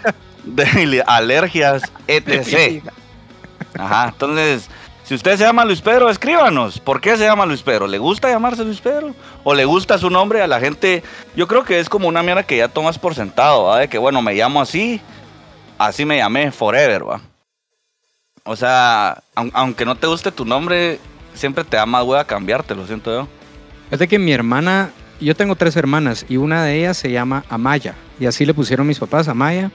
debili- 0.47 1.03
alergias, 1.07 1.83
etc. 2.07 2.85
Ajá, 3.79 4.09
entonces, 4.11 4.69
si 5.05 5.15
usted 5.15 5.37
se 5.37 5.45
llama 5.45 5.65
Luis 5.65 5.81
Pedro, 5.81 6.09
escríbanos. 6.09 6.79
¿Por 6.79 7.01
qué 7.01 7.17
se 7.17 7.25
llama 7.25 7.45
Luis 7.47 7.63
Pedro? 7.63 7.87
¿Le 7.87 7.99
gusta 7.99 8.31
llamarse 8.31 8.65
Luis 8.65 8.81
Pedro? 8.81 9.15
¿O 9.45 9.55
le 9.55 9.65
gusta 9.65 9.99
su 9.99 10.09
nombre 10.11 10.41
a 10.43 10.47
la 10.47 10.61
gente? 10.61 11.03
Yo 11.37 11.47
creo 11.49 11.65
que 11.65 11.81
es 11.81 11.89
como 11.89 12.09
una 12.09 12.23
mierda 12.23 12.45
que 12.45 12.57
ya 12.57 12.69
tomas 12.69 12.99
por 12.99 13.15
sentado, 13.15 13.65
¿va? 13.65 13.81
De 13.81 13.89
que, 13.89 13.99
bueno, 13.99 14.23
me 14.23 14.35
llamo 14.35 14.61
así, 14.61 15.01
así 15.79 16.05
me 16.05 16.19
llamé 16.19 16.53
forever, 16.53 17.09
¿va? 17.09 17.21
O 18.45 18.57
sea, 18.57 19.23
aun- 19.35 19.51
aunque 19.55 19.85
no 19.85 19.97
te 19.97 20.07
guste 20.07 20.33
tu 20.33 20.45
nombre, 20.45 20.99
siempre 21.35 21.65
te 21.65 21.77
da 21.77 21.87
más 21.87 22.05
hueva 22.05 22.25
cambiarte, 22.25 22.75
lo 22.75 22.87
siento 22.87 23.11
yo. 23.13 23.29
Fíjate 23.87 24.09
que 24.09 24.19
mi 24.19 24.33
hermana, 24.33 24.91
yo 25.21 25.35
tengo 25.37 25.55
tres 25.57 25.77
hermanas 25.77 26.25
y 26.29 26.37
una 26.39 26.65
de 26.65 26.79
ellas 26.79 26.97
se 26.97 27.11
llama 27.11 27.45
Amaya. 27.49 27.95
Y 28.19 28.27
así 28.27 28.47
le 28.47 28.55
pusieron 28.55 28.87
mis 28.87 28.99
papás, 28.99 29.29
Amaya. 29.29 29.71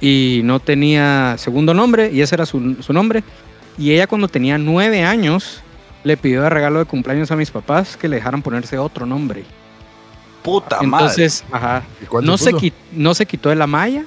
Y 0.00 0.40
no 0.44 0.58
tenía 0.58 1.36
segundo 1.38 1.74
nombre 1.74 2.10
y 2.12 2.22
ese 2.22 2.34
era 2.34 2.46
su, 2.46 2.76
su 2.82 2.92
nombre. 2.92 3.22
Y 3.78 3.92
ella 3.92 4.06
cuando 4.06 4.28
tenía 4.28 4.58
nueve 4.58 5.02
años 5.04 5.60
le 6.04 6.16
pidió 6.16 6.42
de 6.42 6.50
regalo 6.50 6.78
de 6.78 6.84
cumpleaños 6.84 7.30
a 7.30 7.36
mis 7.36 7.50
papás 7.50 7.96
que 7.96 8.08
le 8.08 8.16
dejaran 8.16 8.42
ponerse 8.42 8.76
otro 8.78 9.06
nombre. 9.06 9.44
Puta 10.42 10.82
madre. 10.82 11.04
Entonces, 11.06 11.44
ajá, 11.52 11.82
¿Y 12.02 12.06
cuál 12.06 12.24
no 12.24 12.36
se 12.36 12.44
se, 12.46 12.50
puso? 12.52 12.64
qui- 12.66 12.72
no 12.92 13.14
se 13.14 13.26
quitó 13.26 13.52
el 13.52 13.62
Amaya, 13.62 14.04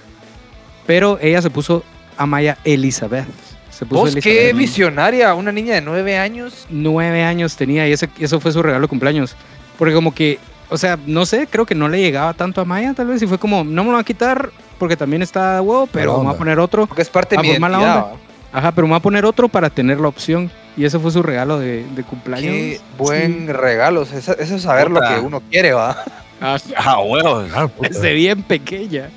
pero 0.86 1.18
ella 1.22 1.42
se 1.42 1.50
puso 1.50 1.84
Amaya 2.18 2.58
Elizabeth. 2.66 3.26
Se 3.70 3.86
puso 3.86 4.02
Vos, 4.02 4.16
qué 4.16 4.50
Elizabeth. 4.50 4.56
visionaria. 4.58 5.34
Una 5.34 5.52
niña 5.52 5.76
de 5.76 5.82
nueve 5.82 6.18
años. 6.18 6.66
nueve 6.70 7.24
años 7.24 7.56
tenía 7.56 7.88
y 7.88 7.94
ese, 7.94 8.10
eso 8.20 8.40
fue 8.40 8.52
su 8.52 8.62
regalo 8.62 8.84
de 8.84 8.88
cumpleaños. 8.90 9.36
Porque 9.78 9.94
como 9.94 10.14
que, 10.14 10.40
o 10.70 10.78
sea, 10.78 10.98
no 11.06 11.26
sé, 11.26 11.48
creo 11.48 11.66
que 11.66 11.76
no 11.76 11.88
le 11.90 12.00
llegaba 12.02 12.34
tanto 12.34 12.60
a 12.62 12.66
Maya 12.66 12.94
tal 12.94 13.08
vez 13.08 13.22
y 13.22 13.28
fue 13.28 13.38
como, 13.38 13.64
no 13.64 13.84
me 13.84 13.90
lo 13.90 13.96
va 13.96 14.02
a 14.02 14.06
quitar 14.06 14.52
porque 14.78 14.98
también 14.98 15.22
está 15.22 15.62
huevo, 15.62 15.88
pero 15.88 16.18
me 16.20 16.26
voy 16.26 16.36
a 16.36 16.38
poner 16.38 16.60
otro. 16.60 16.86
Porque 16.86 17.02
es 17.02 17.10
parte 17.10 17.36
de 17.36 17.40
Ah, 17.40 17.42
mi 17.44 17.48
pues, 17.50 17.60
mala 17.62 17.78
onda. 17.80 18.08
Ajá, 18.56 18.72
pero 18.72 18.88
me 18.88 18.92
voy 18.92 18.98
a 19.00 19.02
poner 19.02 19.26
otro 19.26 19.50
para 19.50 19.70
tener 19.70 20.00
la 20.00 20.08
opción. 20.08 20.50
Y 20.78 20.86
ese 20.86 20.98
fue 20.98 21.12
su 21.12 21.22
regalo 21.22 21.60
de, 21.60 21.84
de 21.84 22.02
¿va? 22.02 22.08
cumpleaños. 22.08 22.52
Qué 22.54 22.82
buen 22.98 23.48
regalo. 23.50 24.04
Eso, 24.04 24.38
eso 24.38 24.56
es 24.56 24.62
saber 24.62 24.88
Puta. 24.88 25.10
lo 25.10 25.16
que 25.16 25.22
uno 25.26 25.42
quiere, 25.52 25.74
va. 25.74 26.04
Ah, 26.40 26.58
Ah, 26.78 27.00
huevos. 27.02 27.50
Ah, 27.54 27.68
desde 27.82 28.14
bien 28.14 28.44
pequeña. 28.44 29.10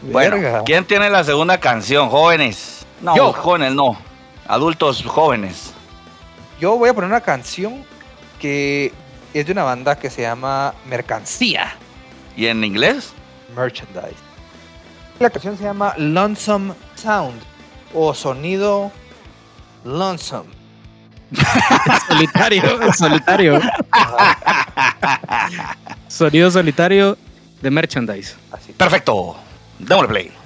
Bueno, 0.00 0.36
Verga. 0.36 0.62
¿quién 0.64 0.84
tiene 0.86 1.10
la 1.10 1.24
segunda 1.24 1.58
canción? 1.58 2.08
Jóvenes. 2.08 2.86
No, 3.02 3.14
Yo. 3.16 3.32
jóvenes 3.34 3.74
no. 3.74 3.98
Adultos 4.46 5.02
jóvenes. 5.04 5.72
Yo 6.60 6.76
voy 6.78 6.88
a 6.88 6.94
poner 6.94 7.10
una 7.10 7.20
canción 7.20 7.84
que 8.40 8.92
es 9.34 9.44
de 9.46 9.52
una 9.52 9.64
banda 9.64 9.98
que 9.98 10.08
se 10.08 10.22
llama 10.22 10.72
Mercancía. 10.88 11.74
¿Y 12.34 12.46
en 12.46 12.64
inglés? 12.64 13.12
Merchandise. 13.54 14.16
La 15.18 15.28
canción 15.28 15.58
se 15.58 15.64
llama 15.64 15.92
Lonesome 15.98 16.72
Sound 16.94 17.42
o 17.94 18.14
sonido 18.14 18.90
Lonesome. 19.84 20.50
Solitario, 22.08 22.92
solitario. 22.96 23.60
Sonido 26.08 26.50
solitario 26.50 27.18
de 27.60 27.70
merchandise. 27.70 28.34
Así. 28.50 28.72
Perfecto. 28.72 29.36
Démosle 29.78 30.08
play. 30.08 30.37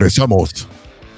Regresamos. 0.00 0.66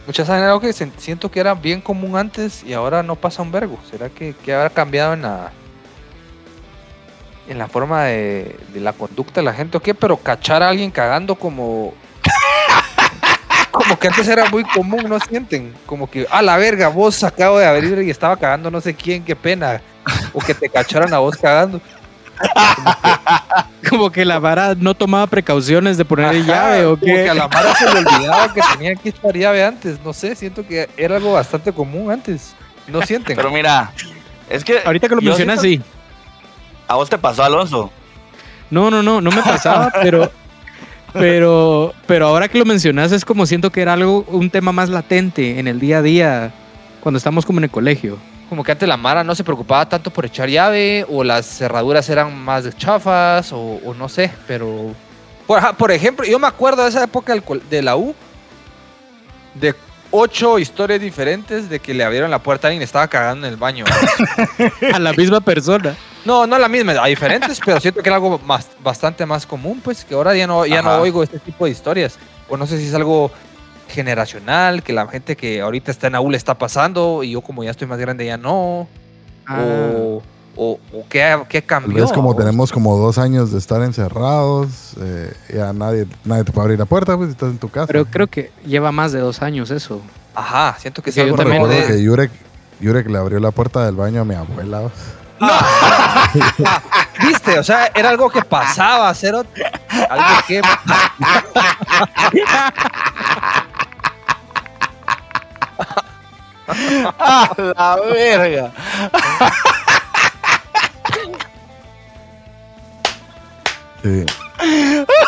Muchas 0.06 0.28
se- 0.74 0.90
siento 0.98 1.30
que 1.30 1.38
era 1.38 1.54
bien 1.54 1.80
común 1.80 2.16
antes 2.16 2.64
y 2.64 2.72
ahora 2.72 3.02
no 3.02 3.14
pasa 3.14 3.40
un 3.42 3.52
vergo. 3.52 3.78
¿Será 3.88 4.08
que, 4.08 4.34
que 4.44 4.52
habrá 4.52 4.70
cambiado 4.70 5.14
en 5.14 5.22
la 5.22 5.52
en 7.48 7.58
la 7.58 7.66
forma 7.68 8.04
de, 8.04 8.56
de 8.72 8.80
la 8.80 8.92
conducta 8.92 9.40
de 9.40 9.44
la 9.44 9.52
gente 9.54 9.76
o 9.76 9.80
qué? 9.80 9.94
Pero 9.94 10.16
cachar 10.16 10.62
a 10.62 10.68
alguien 10.68 10.90
cagando 10.90 11.34
como 11.36 11.94
como 13.70 13.98
que 13.98 14.08
antes 14.08 14.26
era 14.26 14.50
muy 14.50 14.64
común, 14.64 15.04
¿no 15.08 15.18
sienten? 15.20 15.72
Como 15.86 16.10
que, 16.10 16.26
a 16.30 16.42
la 16.42 16.56
verga, 16.56 16.88
vos 16.88 17.22
acabo 17.22 17.58
de 17.58 17.66
abrir 17.66 18.02
y 18.02 18.10
estaba 18.10 18.36
cagando 18.36 18.70
no 18.70 18.80
sé 18.80 18.94
quién, 18.94 19.24
qué 19.24 19.36
pena. 19.36 19.80
O 20.32 20.40
que 20.40 20.54
te 20.54 20.68
cacharan 20.68 21.14
a 21.14 21.18
vos 21.18 21.36
cagando. 21.36 21.80
Como 23.88 24.10
que 24.10 24.24
la 24.24 24.38
vara 24.38 24.74
no 24.76 24.94
tomaba 24.94 25.26
precauciones 25.26 25.96
de 25.96 26.04
poner 26.04 26.26
Ajá, 26.26 26.34
llave 26.38 26.84
o 26.86 26.96
como 26.98 27.12
que 27.14 27.28
a 27.28 27.34
la 27.34 27.48
Mara 27.48 27.74
se 27.74 27.84
le 27.92 27.98
olvidaba 27.98 28.52
que 28.54 28.60
tenía 28.72 28.94
que 28.94 29.08
echar 29.10 29.36
llave 29.36 29.64
antes. 29.64 29.98
No 30.04 30.12
sé, 30.12 30.34
siento 30.36 30.66
que 30.66 30.88
era 30.96 31.16
algo 31.16 31.32
bastante 31.32 31.72
común 31.72 32.10
antes. 32.10 32.54
¿No 32.86 33.02
sienten? 33.02 33.36
Pero 33.36 33.50
mira, 33.50 33.92
es 34.48 34.64
que 34.64 34.80
Ahorita 34.84 35.08
que 35.08 35.14
lo 35.16 35.20
mencionas, 35.20 35.60
siento- 35.60 35.84
sí. 35.84 35.90
a 36.88 36.94
vos 36.94 37.10
te 37.10 37.18
pasó, 37.18 37.42
Alonso. 37.44 37.90
No, 38.70 38.90
no, 38.90 39.02
no, 39.02 39.20
no 39.20 39.30
me 39.30 39.42
pasaba, 39.42 39.92
pero, 40.02 40.30
pero, 41.12 41.92
pero 42.06 42.26
ahora 42.28 42.48
que 42.48 42.58
lo 42.58 42.64
mencionas 42.64 43.12
es 43.12 43.24
como 43.24 43.44
siento 43.46 43.70
que 43.70 43.82
era 43.82 43.92
algo, 43.92 44.24
un 44.28 44.48
tema 44.48 44.72
más 44.72 44.88
latente 44.88 45.58
en 45.58 45.68
el 45.68 45.78
día 45.80 45.98
a 45.98 46.02
día 46.02 46.52
cuando 47.00 47.18
estamos 47.18 47.44
como 47.44 47.58
en 47.58 47.64
el 47.64 47.70
colegio. 47.70 48.16
Como 48.52 48.64
que 48.64 48.72
antes 48.72 48.86
la 48.86 48.98
Mara 48.98 49.24
no 49.24 49.34
se 49.34 49.44
preocupaba 49.44 49.88
tanto 49.88 50.10
por 50.10 50.26
echar 50.26 50.46
llave, 50.46 51.06
o 51.08 51.24
las 51.24 51.46
cerraduras 51.46 52.06
eran 52.10 52.36
más 52.36 52.68
chafas, 52.76 53.50
o, 53.50 53.80
o 53.82 53.94
no 53.94 54.10
sé, 54.10 54.30
pero. 54.46 54.94
Por, 55.78 55.90
ejemplo, 55.90 56.26
yo 56.26 56.38
me 56.38 56.48
acuerdo 56.48 56.82
de 56.82 56.90
esa 56.90 57.02
época 57.02 57.34
de 57.70 57.80
la 57.80 57.96
U, 57.96 58.14
de 59.54 59.74
ocho 60.10 60.58
historias 60.58 61.00
diferentes 61.00 61.70
de 61.70 61.80
que 61.80 61.94
le 61.94 62.04
abrieron 62.04 62.30
la 62.30 62.40
puerta 62.40 62.66
a 62.66 62.68
alguien 62.68 62.82
y 62.82 62.84
estaba 62.84 63.08
cagando 63.08 63.46
en 63.46 63.54
el 63.54 63.58
baño. 63.58 63.86
A 64.94 64.98
la 64.98 65.14
misma 65.14 65.40
persona. 65.40 65.96
No, 66.26 66.46
no 66.46 66.58
la 66.58 66.68
misma, 66.68 66.92
a 66.92 67.06
diferentes, 67.06 67.58
pero 67.64 67.80
siento 67.80 68.02
que 68.02 68.08
era 68.10 68.16
algo 68.16 68.38
más, 68.40 68.68
bastante 68.82 69.24
más 69.24 69.46
común, 69.46 69.80
pues, 69.82 70.04
que 70.04 70.12
ahora 70.12 70.36
ya 70.36 70.46
no, 70.46 70.66
ya 70.66 70.82
no 70.82 71.00
oigo 71.00 71.22
este 71.22 71.38
tipo 71.38 71.64
de 71.64 71.70
historias. 71.70 72.18
O 72.50 72.58
no 72.58 72.66
sé 72.66 72.76
si 72.76 72.88
es 72.88 72.94
algo 72.94 73.32
generacional, 73.92 74.82
que 74.82 74.92
la 74.92 75.06
gente 75.06 75.36
que 75.36 75.60
ahorita 75.60 75.90
está 75.90 76.08
en 76.08 76.14
la 76.14 76.20
U 76.20 76.30
le 76.30 76.36
está 76.36 76.54
pasando, 76.58 77.22
y 77.22 77.30
yo 77.32 77.40
como 77.42 77.62
ya 77.64 77.70
estoy 77.70 77.86
más 77.86 77.98
grande 77.98 78.26
ya 78.26 78.36
no. 78.36 78.88
O, 79.48 80.22
o, 80.54 80.78
o 80.92 81.04
qué, 81.08 81.36
qué 81.48 81.62
cambió. 81.62 82.02
vez 82.02 82.12
como 82.12 82.34
tenemos 82.36 82.70
como 82.70 82.96
dos 82.98 83.18
años 83.18 83.50
de 83.52 83.58
estar 83.58 83.82
encerrados, 83.82 84.94
eh, 85.00 85.32
ya 85.52 85.72
nadie, 85.72 86.06
nadie 86.24 86.44
te 86.44 86.52
puede 86.52 86.64
abrir 86.66 86.78
la 86.78 86.84
puerta, 86.84 87.16
pues 87.16 87.28
si 87.28 87.32
estás 87.32 87.50
en 87.50 87.58
tu 87.58 87.68
casa. 87.68 87.86
Pero 87.86 88.04
creo 88.04 88.26
que 88.26 88.50
lleva 88.66 88.92
más 88.92 89.12
de 89.12 89.20
dos 89.20 89.42
años 89.42 89.70
eso. 89.70 90.00
Ajá, 90.34 90.76
siento 90.78 91.02
que 91.02 91.10
es 91.10 91.14
Sí, 91.14 91.20
yo 91.26 91.34
también 91.34 91.58
nuevo 91.58 91.66
recuerdo 91.72 91.88
de- 91.88 91.96
que 91.98 92.02
Yurek, 92.04 92.30
Yurek 92.80 93.08
le 93.08 93.18
abrió 93.18 93.40
la 93.40 93.50
puerta 93.50 93.84
del 93.84 93.94
baño 93.96 94.20
a 94.22 94.24
mi 94.24 94.34
abuela. 94.34 94.82
¿Viste? 97.26 97.58
O 97.58 97.64
sea, 97.64 97.90
era 97.94 98.10
algo 98.10 98.30
que 98.30 98.42
pasaba, 98.42 99.12
cero. 99.14 99.42
Algo 100.08 100.24
que. 100.46 100.60
¡A 107.18 107.50
la 107.56 107.96
verga! 108.12 108.72
Sí. 114.02 114.26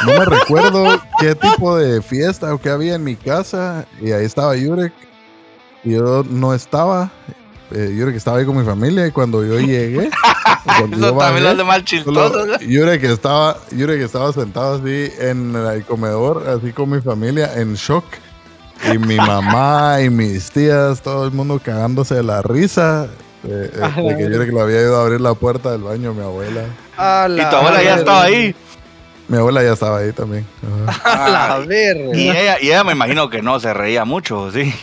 No 0.07 0.19
me 0.19 0.25
recuerdo 0.25 1.01
qué 1.21 1.35
tipo 1.35 1.77
de 1.77 2.03
fiesta 2.03 2.55
o 2.55 2.59
qué 2.59 2.71
había 2.71 2.95
en 2.95 3.05
mi 3.05 3.17
casa. 3.17 3.87
Y 4.01 4.13
ahí 4.13 4.25
estaba 4.25 4.57
Yurek. 4.57 4.93
Y 5.85 5.93
yo 5.93 6.25
no 6.29 6.55
estaba. 6.55 7.11
Eh, 7.71 7.95
Yurek 7.97 8.17
estaba 8.17 8.39
ahí 8.39 8.47
con 8.47 8.57
mi 8.57 8.65
familia. 8.65 9.07
Y 9.07 9.13
cuando 9.13 9.45
yo 9.45 9.59
llegué, 9.59 10.11
cuando 10.65 10.97
Eso 10.97 11.07
yo 11.13 11.19
también 11.19 11.45
bajé, 11.45 11.57
solo 11.57 11.81
chistoso. 11.81 12.47
¿no? 12.47 12.59
Yurek 12.59 13.05
estaba, 13.05 13.57
Yurek 13.71 14.03
estaba 14.03 14.33
sentado 14.33 14.77
así 14.77 15.11
en 15.19 15.55
el 15.57 15.85
comedor, 15.85 16.49
así 16.49 16.73
con 16.73 16.91
mi 16.91 17.01
familia, 17.01 17.53
en 17.57 17.75
shock. 17.75 18.05
Y 18.93 18.99
mi 18.99 19.17
mamá 19.17 20.01
y 20.03 20.11
mis 20.11 20.51
tías, 20.51 21.01
todo 21.03 21.25
el 21.25 21.31
mundo 21.33 21.61
cagándose 21.63 22.17
de 22.17 22.23
la 22.23 22.43
risa. 22.43 23.07
eh, 23.47 23.71
eh, 23.75 24.03
de 24.03 24.17
que 24.17 24.23
Yurek 24.31 24.53
le 24.53 24.61
había 24.61 24.81
ido 24.83 24.97
a 24.99 25.03
abrir 25.05 25.21
la 25.21 25.35
puerta 25.35 25.71
del 25.73 25.83
baño 25.83 26.13
mi 26.15 26.23
abuela. 26.23 26.63
A 26.97 27.27
Y 27.31 27.37
tu 27.51 27.57
abuela 27.57 27.83
ya 27.83 27.97
estaba 27.97 28.23
ahí. 28.25 28.55
Mi 29.29 29.39
abuela 29.39 29.63
ya 29.63 29.73
estaba 29.73 29.99
ahí 29.99 30.13
también. 30.13 30.47
A 31.05 31.29
la 31.29 31.59
verga. 31.67 32.15
Y 32.17 32.29
ella, 32.29 32.57
y 32.61 32.67
ella 32.67 32.85
me 32.85 32.93
imagino 32.93 33.31
que 33.31 33.41
no 33.41 33.59
se 33.59 33.73
reía 33.73 34.05
mucho, 34.05 34.51
sí. 34.53 34.75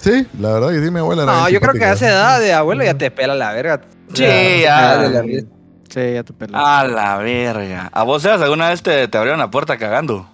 Sí, 0.00 0.26
la 0.38 0.52
verdad 0.52 0.68
que 0.70 0.84
sí, 0.84 0.90
mi 0.90 1.00
abuela 1.00 1.22
era 1.24 1.32
No, 1.32 1.48
yo 1.48 1.60
creo 1.60 1.72
que 1.74 1.84
a 1.84 1.92
esa 1.94 2.08
edad 2.08 2.40
de 2.40 2.52
abuelo 2.52 2.84
ya 2.84 2.94
te 2.94 3.10
pela 3.10 3.34
la 3.34 3.52
verga. 3.52 3.80
Sí, 4.12 4.24
ya. 4.62 4.98
de 4.98 5.10
la 5.10 5.22
risa. 5.22 5.46
Sí, 5.88 6.12
ya 6.14 6.22
te 6.22 6.32
pelas. 6.34 6.60
A 6.62 6.86
la 6.86 7.16
verga. 7.16 7.88
¿A 7.92 8.02
vos, 8.04 8.22
Sebas, 8.22 8.40
alguna 8.42 8.68
vez 8.68 8.82
te, 8.82 9.08
te 9.08 9.18
abrieron 9.18 9.40
la 9.40 9.50
puerta 9.50 9.76
cagando? 9.78 10.28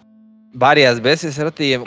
Varias 0.56 1.00
veces, 1.00 1.34
cerote, 1.34 1.80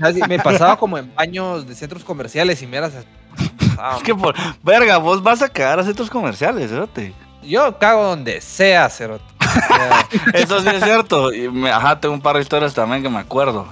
¿sabes? 0.00 0.16
me 0.28 0.40
pasaba 0.40 0.76
como 0.76 0.98
en 0.98 1.14
baños 1.14 1.66
de 1.66 1.76
centros 1.76 2.02
comerciales 2.02 2.60
y 2.60 2.66
mieras. 2.66 2.92
Es 2.92 4.02
que, 4.02 4.14
por, 4.16 4.34
verga, 4.64 4.98
vos 4.98 5.22
vas 5.22 5.42
a 5.42 5.48
cagar 5.48 5.78
a 5.78 5.84
centros 5.84 6.10
comerciales, 6.10 6.72
¿sí? 6.96 7.14
Yo 7.44 7.78
cago 7.78 8.02
donde 8.02 8.40
sea, 8.40 8.90
cerote. 8.90 9.24
O 9.38 9.76
sea, 9.76 10.08
Eso 10.34 10.60
sí 10.60 10.68
es 10.68 10.82
cierto. 10.82 11.32
Y 11.32 11.48
me, 11.48 11.70
ajá, 11.70 12.00
tengo 12.00 12.14
un 12.14 12.20
par 12.20 12.34
de 12.34 12.42
historias 12.42 12.74
también 12.74 13.00
que 13.00 13.08
me 13.08 13.20
acuerdo. 13.20 13.66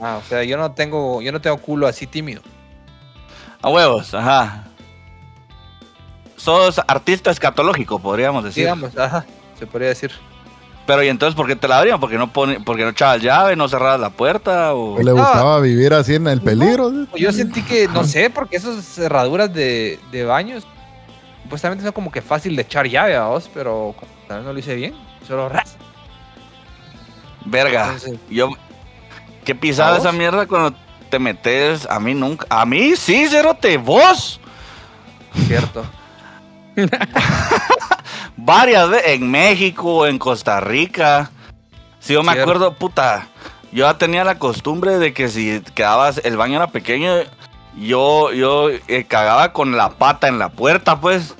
ah, 0.00 0.16
o 0.16 0.22
sea, 0.26 0.42
yo 0.42 0.56
no 0.56 0.72
tengo, 0.72 1.20
yo 1.20 1.30
no 1.30 1.40
tengo 1.40 1.58
culo 1.58 1.86
así 1.86 2.06
tímido. 2.06 2.40
A 3.60 3.68
huevos, 3.68 4.14
ajá. 4.14 4.64
Sos 6.36 6.80
artista 6.88 7.30
escatológico, 7.30 7.98
podríamos 7.98 8.44
decir. 8.44 8.64
Digamos, 8.64 8.96
ajá, 8.96 9.26
se 9.58 9.66
podría 9.66 9.90
decir. 9.90 10.12
Pero 10.86 11.02
¿y 11.02 11.08
entonces 11.08 11.34
por 11.34 11.48
qué 11.48 11.56
te 11.56 11.66
la 11.66 11.78
abrían? 11.78 11.98
¿Porque 11.98 12.16
no, 12.16 12.32
pone, 12.32 12.60
porque 12.60 12.84
no 12.84 12.90
echabas 12.90 13.20
llave, 13.20 13.56
no 13.56 13.68
cerrabas 13.68 13.98
la 13.98 14.10
puerta? 14.10 14.72
O... 14.72 15.02
¿Le 15.02 15.10
gustaba 15.10 15.60
vivir 15.60 15.92
así 15.92 16.14
en 16.14 16.28
el 16.28 16.40
peligro? 16.40 16.92
Yo 17.16 17.32
sentí 17.32 17.62
que, 17.62 17.88
no 17.88 18.04
sé, 18.04 18.30
porque 18.30 18.56
esas 18.56 18.84
cerraduras 18.84 19.52
de, 19.52 19.98
de 20.12 20.24
baños, 20.24 20.64
supuestamente 21.42 21.82
son 21.82 21.92
como 21.92 22.12
que 22.12 22.22
fácil 22.22 22.54
de 22.54 22.62
echar 22.62 22.86
llave 22.86 23.16
a 23.16 23.24
vos, 23.24 23.50
pero 23.52 23.96
tal 24.28 24.38
vez 24.38 24.46
no 24.46 24.52
lo 24.52 24.58
hice 24.60 24.76
bien. 24.76 24.94
Solo 25.26 25.48
ras. 25.48 25.76
Verga. 27.44 27.86
Entonces, 27.86 28.14
Yo... 28.30 28.50
¿Qué 29.44 29.54
pisada 29.54 29.94
¿A 29.94 29.98
esa 29.98 30.10
mierda 30.10 30.46
cuando 30.46 30.76
te 31.08 31.18
metes? 31.18 31.86
A 31.86 32.00
mí 32.00 32.14
nunca... 32.14 32.46
A 32.48 32.64
mí 32.64 32.96
sí, 32.96 33.28
cerote, 33.28 33.76
vos. 33.76 34.40
cierto. 35.46 35.84
Varias 38.36 38.88
veces. 38.90 39.06
En 39.12 39.30
México, 39.30 40.06
en 40.06 40.18
Costa 40.18 40.60
Rica. 40.60 41.30
Si 42.00 42.12
yo 42.12 42.22
me 42.22 42.32
Cierto. 42.32 42.42
acuerdo, 42.50 42.74
puta. 42.74 43.28
Yo 43.72 43.86
ya 43.86 43.98
tenía 43.98 44.24
la 44.24 44.38
costumbre 44.38 44.98
de 44.98 45.12
que 45.12 45.28
si 45.28 45.60
quedabas, 45.74 46.20
el 46.24 46.36
baño 46.36 46.56
era 46.56 46.68
pequeño, 46.68 47.12
yo, 47.76 48.32
yo 48.32 48.70
eh, 48.70 49.04
cagaba 49.08 49.52
con 49.52 49.76
la 49.76 49.90
pata 49.90 50.28
en 50.28 50.38
la 50.38 50.48
puerta, 50.50 51.00
pues. 51.00 51.34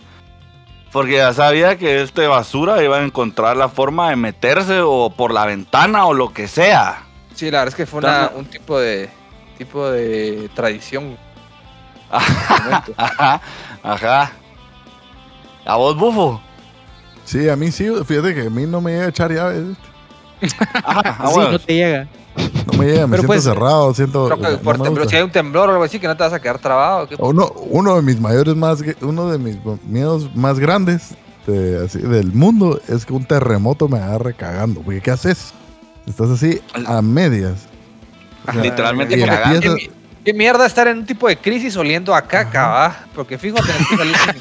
Porque 0.93 1.17
ya 1.17 1.33
sabía 1.35 1.77
que 1.79 2.03
este 2.03 2.27
basura 2.27 2.83
iba 2.83 2.97
a 2.99 3.03
encontrar 3.05 3.57
la 3.57 3.69
forma 3.69 4.09
de 4.11 4.17
meterse 4.17 4.81
o 4.81 5.11
por 5.11 5.33
la 5.33 5.45
ventana 5.47 6.07
o 6.07 6.15
lo 6.15 6.33
que 6.33 6.49
sea. 6.49 7.03
Sí, 7.35 7.47
la 7.51 7.59
verdad 7.59 7.69
es 7.69 7.75
que 7.75 7.87
fue 7.87 7.99
una- 8.01 8.31
un 8.35 8.47
tipo 8.47 8.79
de 8.79 9.11
tipo 9.59 9.87
de 9.91 10.49
tradición. 10.55 11.17
Ajá, 12.11 13.41
ajá. 13.83 14.33
¿A 15.65 15.77
vos, 15.77 15.97
bufo? 15.97 16.41
Sí, 17.27 17.49
a 17.51 17.57
mí 17.57 17.71
sí. 17.71 17.89
Fíjate 18.07 18.35
que 18.35 18.47
a 18.47 18.51
mí 18.51 18.65
no 18.67 18.81
me 18.81 18.93
llega 18.93 19.05
a 19.05 19.09
echar 19.09 19.31
llaves. 19.31 19.77
Ajá, 20.85 21.01
a 21.23 21.29
sí, 21.29 21.37
huevos. 21.37 21.53
no 21.53 21.59
te 21.59 21.75
llega. 21.75 22.09
No 22.67 22.79
me 22.79 22.87
llega, 22.87 23.07
me 23.07 23.17
Pero 23.17 23.23
siento 23.23 23.27
pues, 23.27 23.45
cerrado, 23.45 23.95
siento... 23.95 24.27
Creo 24.27 24.39
que 24.39 24.51
no 24.53 24.59
por 24.63 24.79
gusta. 24.79 25.09
si 25.09 25.17
hay 25.17 25.23
un 25.23 25.31
temblor 25.31 25.69
o 25.69 25.73
algo 25.73 25.85
así, 25.85 25.99
que 25.99 26.07
no 26.07 26.17
te 26.17 26.23
vas 26.23 26.33
a 26.35 26.41
quedar 26.41 26.59
trabado. 26.59 27.09
¿qué? 27.09 27.17
Uno, 27.19 27.51
uno 27.71 27.97
de 27.97 28.03
mis 28.03 28.21
mayores 28.21 28.55
más, 28.57 28.81
uno 29.01 29.31
de 29.31 29.39
mis 29.39 29.57
miedos 29.87 30.35
más 30.35 30.59
grandes 30.59 31.15
de- 31.47 31.85
así, 31.87 31.99
del 31.99 32.33
mundo 32.33 32.79
es 32.89 33.07
que 33.07 33.13
un 33.15 33.25
terremoto 33.25 33.89
me 33.89 33.99
agarre 33.99 34.35
cagando. 34.35 34.83
Porque 34.83 35.01
¿qué 35.01 35.11
haces? 35.11 35.55
Estás 36.07 36.29
así 36.31 36.61
a 36.87 37.01
medias. 37.01 37.55
O 38.47 38.53
sea, 38.53 38.63
Literalmente 38.63 39.17
y 39.19 39.23
cagando. 39.25 39.61
¿Qué, 39.61 39.67
empiezas- 39.69 39.75
mi- 39.97 40.23
qué 40.25 40.35
mierda 40.35 40.67
estar 40.67 40.87
en 40.89 40.99
un 40.99 41.07
tipo 41.07 41.29
de 41.29 41.39
crisis 41.39 41.75
oliendo 41.79 42.15
a 42.15 42.21
caca, 42.21 42.67
va? 42.69 42.97
Porque 43.15 43.39
fijo, 43.39 43.57
que 43.57 43.97
salir 43.97 44.15
sin. 44.19 44.35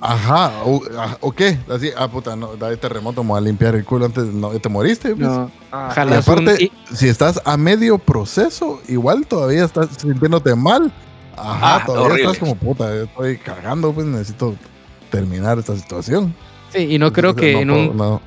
Ajá, 0.00 0.62
o, 0.64 0.80
ah, 0.98 1.16
¿o 1.20 1.30
qué? 1.32 1.58
Así, 1.70 1.90
ah, 1.96 2.08
puta, 2.08 2.34
no, 2.34 2.56
da 2.56 2.74
terremoto, 2.76 3.22
me 3.22 3.30
voy 3.30 3.38
a 3.38 3.40
limpiar 3.42 3.74
el 3.74 3.84
culo 3.84 4.06
antes, 4.06 4.24
no, 4.24 4.48
¿te 4.50 4.68
moriste? 4.68 5.10
pues? 5.14 5.28
No. 5.28 5.50
Ah, 5.70 5.92
Y 5.96 6.00
un- 6.00 6.12
aparte, 6.14 6.64
y- 6.64 6.72
si 6.94 7.08
estás 7.08 7.40
a 7.44 7.56
medio 7.58 7.98
proceso, 7.98 8.80
igual 8.88 9.26
todavía 9.26 9.64
estás 9.64 9.88
sintiéndote 9.98 10.54
mal. 10.54 10.90
Ajá, 11.36 11.76
Ah, 11.76 11.82
todavía 11.86 12.06
horrible. 12.06 12.22
estás 12.32 12.38
como 12.38 12.54
puta, 12.54 12.94
estoy 13.02 13.36
cagando, 13.38 13.92
pues 13.92 14.06
necesito 14.06 14.54
terminar 15.10 15.58
esta 15.58 15.76
situación. 15.76 16.34
sí, 16.72 16.78
y 16.94 16.98
no 16.98 17.12
creo 17.12 17.34
que 17.34 17.58
en 17.60 17.68
puedo- 17.68 17.90
un, 17.90 17.96
no. 17.96 18.20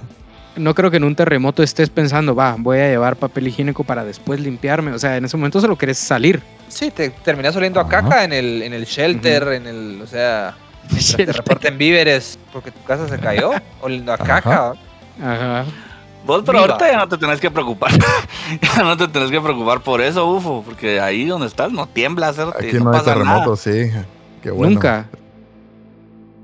no 0.57 0.76
creo 0.76 0.91
que 0.91 0.97
en 0.97 1.05
un 1.05 1.15
terremoto 1.15 1.63
estés 1.63 1.89
pensando, 1.89 2.36
va, 2.36 2.55
voy 2.59 2.78
a 2.80 2.89
llevar 2.89 3.15
papel 3.15 3.47
higiénico 3.47 3.84
para 3.84 4.03
después 4.03 4.39
limpiarme. 4.39 4.91
O 4.91 4.99
sea, 4.99 5.17
en 5.17 5.26
ese 5.26 5.38
momento 5.38 5.59
solo 5.61 5.78
querés 5.78 5.97
salir. 5.97 6.41
Sí, 6.67 6.91
te 6.91 7.09
terminas 7.09 7.55
oliendo 7.55 7.80
a 7.80 7.84
Ajá. 7.84 8.01
caca 8.03 8.24
en 8.26 8.34
el, 8.34 8.61
en 8.63 8.74
el 8.74 8.86
shelter, 8.86 9.47
en 9.53 9.65
el, 9.67 10.01
o 10.03 10.07
sea, 10.07 10.55
mientras 10.91 11.15
te 11.15 11.25
reparten 11.31 11.77
víveres 11.77 12.38
porque 12.51 12.71
tu 12.71 12.84
casa 12.84 13.07
se 13.07 13.19
cayó, 13.19 13.51
oliendo 13.81 14.11
a 14.11 14.15
Ajá. 14.15 14.25
caca. 14.25 14.73
Ajá. 15.21 15.65
Vos, 16.25 16.41
pero 16.45 16.59
Viva. 16.61 16.73
ahorita 16.73 16.91
ya 16.91 16.97
no 16.99 17.09
te 17.09 17.17
tenés 17.17 17.39
que 17.39 17.51
preocupar. 17.51 17.91
ya 18.62 18.83
no 18.83 18.95
te 18.95 19.08
tenés 19.09 19.29
que 19.29 19.41
preocupar 19.41 19.82
por 19.82 19.99
eso, 20.01 20.25
ufo. 20.25 20.63
Porque 20.66 20.99
ahí 21.01 21.25
donde 21.25 21.47
estás 21.47 21.71
no 21.71 21.86
tiembla, 21.87 22.29
Aquí 22.29 22.41
no, 22.78 22.86
no, 22.86 22.89
hay 22.91 22.99
pasa 22.99 23.13
terremotos, 23.13 23.59
sí. 23.59 23.91
Qué 24.41 24.49
bueno. 24.51 24.74
Nunca. 24.75 25.09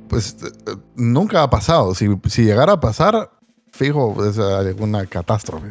Pues 0.09 0.35
eh, 0.43 0.47
eh, 0.68 0.76
nunca 0.95 1.43
ha 1.43 1.49
pasado. 1.49 1.93
Si, 1.95 2.07
si 2.27 2.43
llegara 2.43 2.73
a 2.73 2.80
pasar, 2.80 3.30
fijo, 3.72 4.15
es 4.26 4.38
alguna 4.38 5.05
catástrofe. 5.05 5.68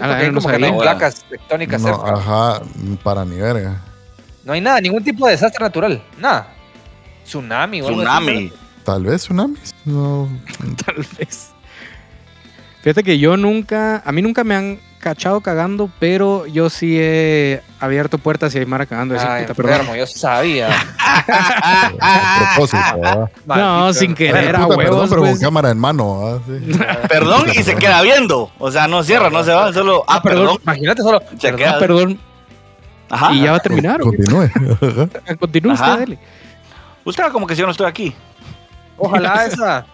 Hay 0.00 0.30
no 0.30 0.40
como 0.40 0.48
que 0.48 0.58
no 0.58 0.66
hay 0.66 0.72
sabía. 0.72 0.82
placas 0.82 1.24
tectónicas 1.28 1.82
No, 1.82 1.88
cerca. 1.94 2.12
ajá, 2.14 2.62
para 3.04 3.24
ni 3.24 3.36
verga. 3.36 3.80
No 4.44 4.54
hay 4.54 4.60
nada, 4.60 4.80
ningún 4.80 5.04
tipo 5.04 5.26
de 5.26 5.32
desastre 5.32 5.62
natural. 5.62 6.02
Nada. 6.18 6.48
Tsunami 7.30 7.80
o 7.80 7.88
algo 7.88 8.00
así, 8.02 8.10
Tsunami. 8.10 8.52
Tal 8.84 9.04
vez 9.04 9.22
tsunamis. 9.22 9.74
No. 9.84 10.28
Tal 10.84 10.96
vez. 11.18 11.50
Fíjate 12.82 13.04
que 13.04 13.18
yo 13.18 13.36
nunca, 13.36 14.02
a 14.04 14.10
mí 14.10 14.22
nunca 14.22 14.42
me 14.42 14.56
han 14.56 14.80
cachado 14.98 15.40
cagando, 15.40 15.90
pero 15.98 16.46
yo 16.46 16.70
sí 16.70 16.96
he 16.98 17.62
abierto 17.78 18.18
puertas 18.18 18.54
y 18.54 18.58
hay 18.58 18.66
Mara 18.66 18.86
cagando. 18.86 19.14
Ah, 19.18 19.38
puta, 19.42 19.54
perdón. 19.54 19.72
enfermo, 19.72 19.96
yo 19.96 20.06
sabía. 20.06 20.70
a 22.00 22.54
propósito, 22.54 22.82
¿verdad? 22.96 23.30
No, 23.46 23.54
Maldito 23.54 23.94
sin 23.94 24.14
querer, 24.14 24.56
a 24.56 24.66
perdón, 24.66 25.08
pero 25.08 25.22
pues. 25.22 25.32
con 25.32 25.40
cámara 25.40 25.70
en 25.70 25.78
mano. 25.78 26.42
Sí. 26.46 26.78
Perdón 27.08 27.46
y 27.54 27.62
se 27.62 27.76
queda 27.76 28.02
viendo. 28.02 28.50
O 28.58 28.70
sea, 28.70 28.88
no 28.88 29.02
cierra, 29.02 29.30
no 29.30 29.44
se 29.44 29.52
va, 29.52 29.72
solo. 29.72 30.04
Ah, 30.08 30.22
perdón. 30.22 30.58
Imagínate 30.62 31.02
solo. 31.02 31.20
Se 31.20 31.36
perdón, 31.36 31.58
queda. 31.58 31.70
Ah, 31.76 31.78
perdón. 31.78 32.20
Ajá. 33.10 33.32
¿Y 33.34 33.42
ya 33.42 33.52
va 33.52 33.56
a 33.58 33.60
terminar? 33.60 34.00
Continúe. 34.00 34.50
Continúe 35.38 35.72
usted, 35.72 35.98
dele. 35.98 36.18
Usted 37.10 37.30
como 37.32 37.46
que 37.46 37.54
si 37.54 37.60
yo 37.60 37.66
no 37.66 37.72
estoy 37.72 37.86
aquí. 37.86 38.14
Ojalá 38.96 39.44
esa. 39.46 39.86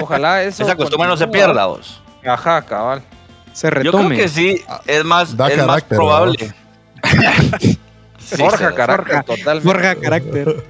Ojalá 0.00 0.42
eso. 0.44 0.62
Esa 0.62 0.76
costumbre 0.76 1.08
no 1.08 1.16
se 1.16 1.26
pierda, 1.26 1.66
vos. 1.66 2.00
Ajá, 2.24 2.62
cabal. 2.62 3.02
Se 3.52 3.66
Yo 3.68 3.70
creo 3.72 3.92
retome. 3.92 4.16
que 4.16 4.28
sí, 4.28 4.62
es 4.86 5.04
más, 5.04 5.36
Da 5.36 5.48
es 5.48 5.66
más 5.66 5.82
probable. 5.82 6.54
Sí, 8.18 8.36
Forja 8.36 8.74
carácter 8.74 9.24
totalmente. 9.24 9.66
Forja 9.66 9.94
carácter. 9.94 10.62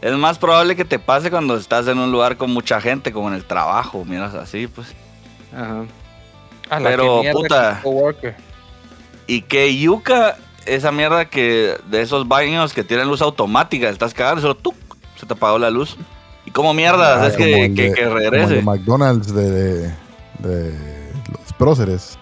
Es 0.00 0.12
más 0.14 0.38
probable 0.38 0.76
que 0.76 0.86
te 0.86 0.98
pase 0.98 1.30
cuando 1.30 1.56
estás 1.58 1.86
en 1.88 1.98
un 1.98 2.10
lugar 2.10 2.38
con 2.38 2.50
mucha 2.50 2.80
gente, 2.80 3.12
como 3.12 3.28
en 3.28 3.34
el 3.34 3.44
trabajo, 3.44 4.02
miras 4.06 4.34
así, 4.34 4.66
pues. 4.66 4.94
Ajá. 5.54 5.82
A 6.70 6.80
la 6.80 6.88
Pero, 6.88 7.20
que 7.20 7.32
puta. 7.32 7.82
que. 8.18 8.34
Y 9.26 9.42
que 9.42 9.76
yuca, 9.76 10.38
esa 10.64 10.90
mierda 10.90 11.26
que 11.26 11.76
de 11.88 12.00
esos 12.00 12.26
baños 12.26 12.72
que 12.72 12.82
tienen 12.82 13.08
luz 13.08 13.20
automática, 13.20 13.90
estás 13.90 14.14
cagando 14.14 14.40
solo 14.40 14.54
¡tuc! 14.54 14.74
Se 15.20 15.26
te 15.26 15.32
apagó 15.34 15.58
la 15.58 15.70
luz. 15.70 15.96
¿Y 16.46 16.50
cómo 16.50 16.72
mierdas? 16.74 17.20
Ah, 17.22 17.26
es 17.28 17.34
como 17.34 17.44
que, 17.46 17.64
el 17.66 17.74
que, 17.74 17.82
de- 17.82 17.92
que 17.94 18.04
como 18.04 18.16
el 18.18 18.30
regrese. 18.30 18.54
de 18.54 18.62
McDonald's 18.62 19.34
de, 19.34 19.50
de, 19.50 19.94
de 20.38 21.12
los 21.30 21.52
próceres. 21.58 22.18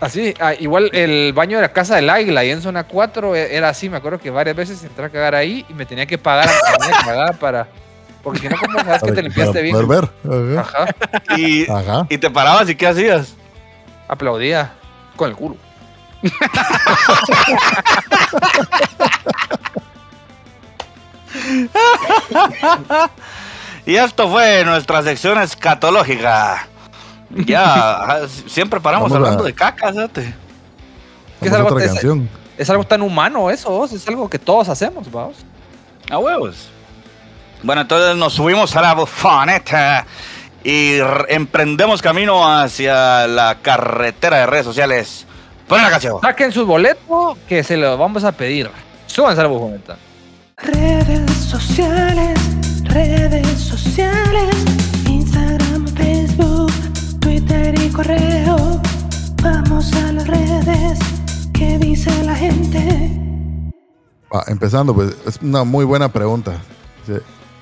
Así, 0.00 0.32
ah, 0.40 0.54
igual 0.54 0.88
el 0.94 1.34
baño 1.34 1.58
de 1.58 1.62
la 1.62 1.72
casa 1.72 1.96
del 1.96 2.08
águila 2.08 2.42
y 2.42 2.50
en 2.50 2.62
zona 2.62 2.84
4 2.84 3.36
e- 3.36 3.54
era 3.54 3.68
así. 3.68 3.90
Me 3.90 3.98
acuerdo 3.98 4.18
que 4.18 4.30
varias 4.30 4.56
veces 4.56 4.82
entré 4.82 5.04
a 5.04 5.10
cagar 5.10 5.34
ahí 5.34 5.64
y 5.68 5.74
me 5.74 5.84
tenía 5.84 6.06
que 6.06 6.16
pagar 6.16 6.48
a 6.48 6.52
tenía 6.78 6.98
que 6.98 7.04
cagar 7.04 7.38
para. 7.38 7.68
Porque 8.22 8.40
si 8.40 8.48
no, 8.48 8.56
¿cómo 8.60 8.78
sabes 8.80 9.02
que 9.02 9.12
te 9.12 9.22
limpiaste 9.22 9.60
bien? 9.62 9.74
poder 9.76 10.08
ver. 10.26 10.58
Ajá. 10.58 10.84
Ajá. 11.28 11.38
Y, 11.38 11.70
Ajá. 11.70 12.06
y 12.08 12.16
te 12.18 12.30
parabas 12.30 12.68
y 12.70 12.74
¿qué 12.74 12.86
hacías? 12.86 13.34
Aplaudía 14.08 14.72
con 15.16 15.28
el 15.30 15.36
culo. 15.36 15.56
Y 23.86 23.96
esto 23.96 24.28
fue 24.30 24.64
nuestra 24.64 25.02
sección 25.02 25.40
escatológica. 25.40 26.66
Ya, 27.30 28.02
ajá, 28.02 28.18
siempre 28.46 28.80
paramos 28.80 29.10
Vamos 29.10 29.16
a- 29.16 29.28
hablando 29.28 29.44
de 29.44 29.54
caca, 29.54 29.90
fíjate. 29.92 30.34
¿Qué 31.40 31.48
es 31.48 31.54
algo 31.54 31.68
otra 31.68 31.84
es- 31.84 31.92
canción. 31.92 32.28
Es 32.58 32.68
algo 32.68 32.84
tan 32.84 33.00
humano 33.00 33.48
eso, 33.50 33.70
vos, 33.70 33.90
es 33.92 34.06
algo 34.06 34.28
que 34.28 34.38
todos 34.38 34.68
hacemos, 34.68 35.10
vamos. 35.10 35.36
A 36.10 36.18
huevos. 36.18 36.68
Bueno, 37.62 37.80
entonces 37.82 38.16
nos 38.16 38.34
subimos 38.34 38.76
a 38.76 38.82
la 38.82 38.92
bufaneta 38.94 40.04
y 40.62 40.98
emprendemos 41.28 42.02
camino 42.02 42.46
hacia 42.46 43.26
la 43.26 43.56
carretera 43.62 44.38
de 44.40 44.46
redes 44.46 44.66
sociales. 44.66 45.26
Pon 45.66 45.80
la 45.80 45.88
canción. 45.88 46.20
Saquen 46.20 46.52
sus 46.52 46.66
boletos 46.66 47.38
que 47.48 47.64
se 47.64 47.78
los 47.78 47.98
vamos 47.98 48.24
a 48.24 48.32
pedir. 48.32 48.70
Súbanse 49.06 49.40
a 49.40 49.44
la 49.44 49.48
bujoneta. 49.48 49.96
Redes 50.62 51.30
sociales, 51.36 52.38
redes 52.84 53.58
sociales, 53.58 54.54
Instagram, 55.08 55.86
Facebook, 55.88 56.70
Twitter 57.20 57.74
y 57.80 57.88
correo. 57.88 58.80
Vamos 59.42 59.90
a 59.94 60.12
las 60.12 60.26
redes, 60.26 60.98
¿qué 61.54 61.78
dice 61.78 62.10
la 62.24 62.34
gente? 62.34 63.10
Ah, 64.30 64.44
empezando, 64.48 64.94
pues 64.94 65.16
es 65.26 65.38
una 65.40 65.64
muy 65.64 65.86
buena 65.86 66.10
pregunta. 66.10 66.60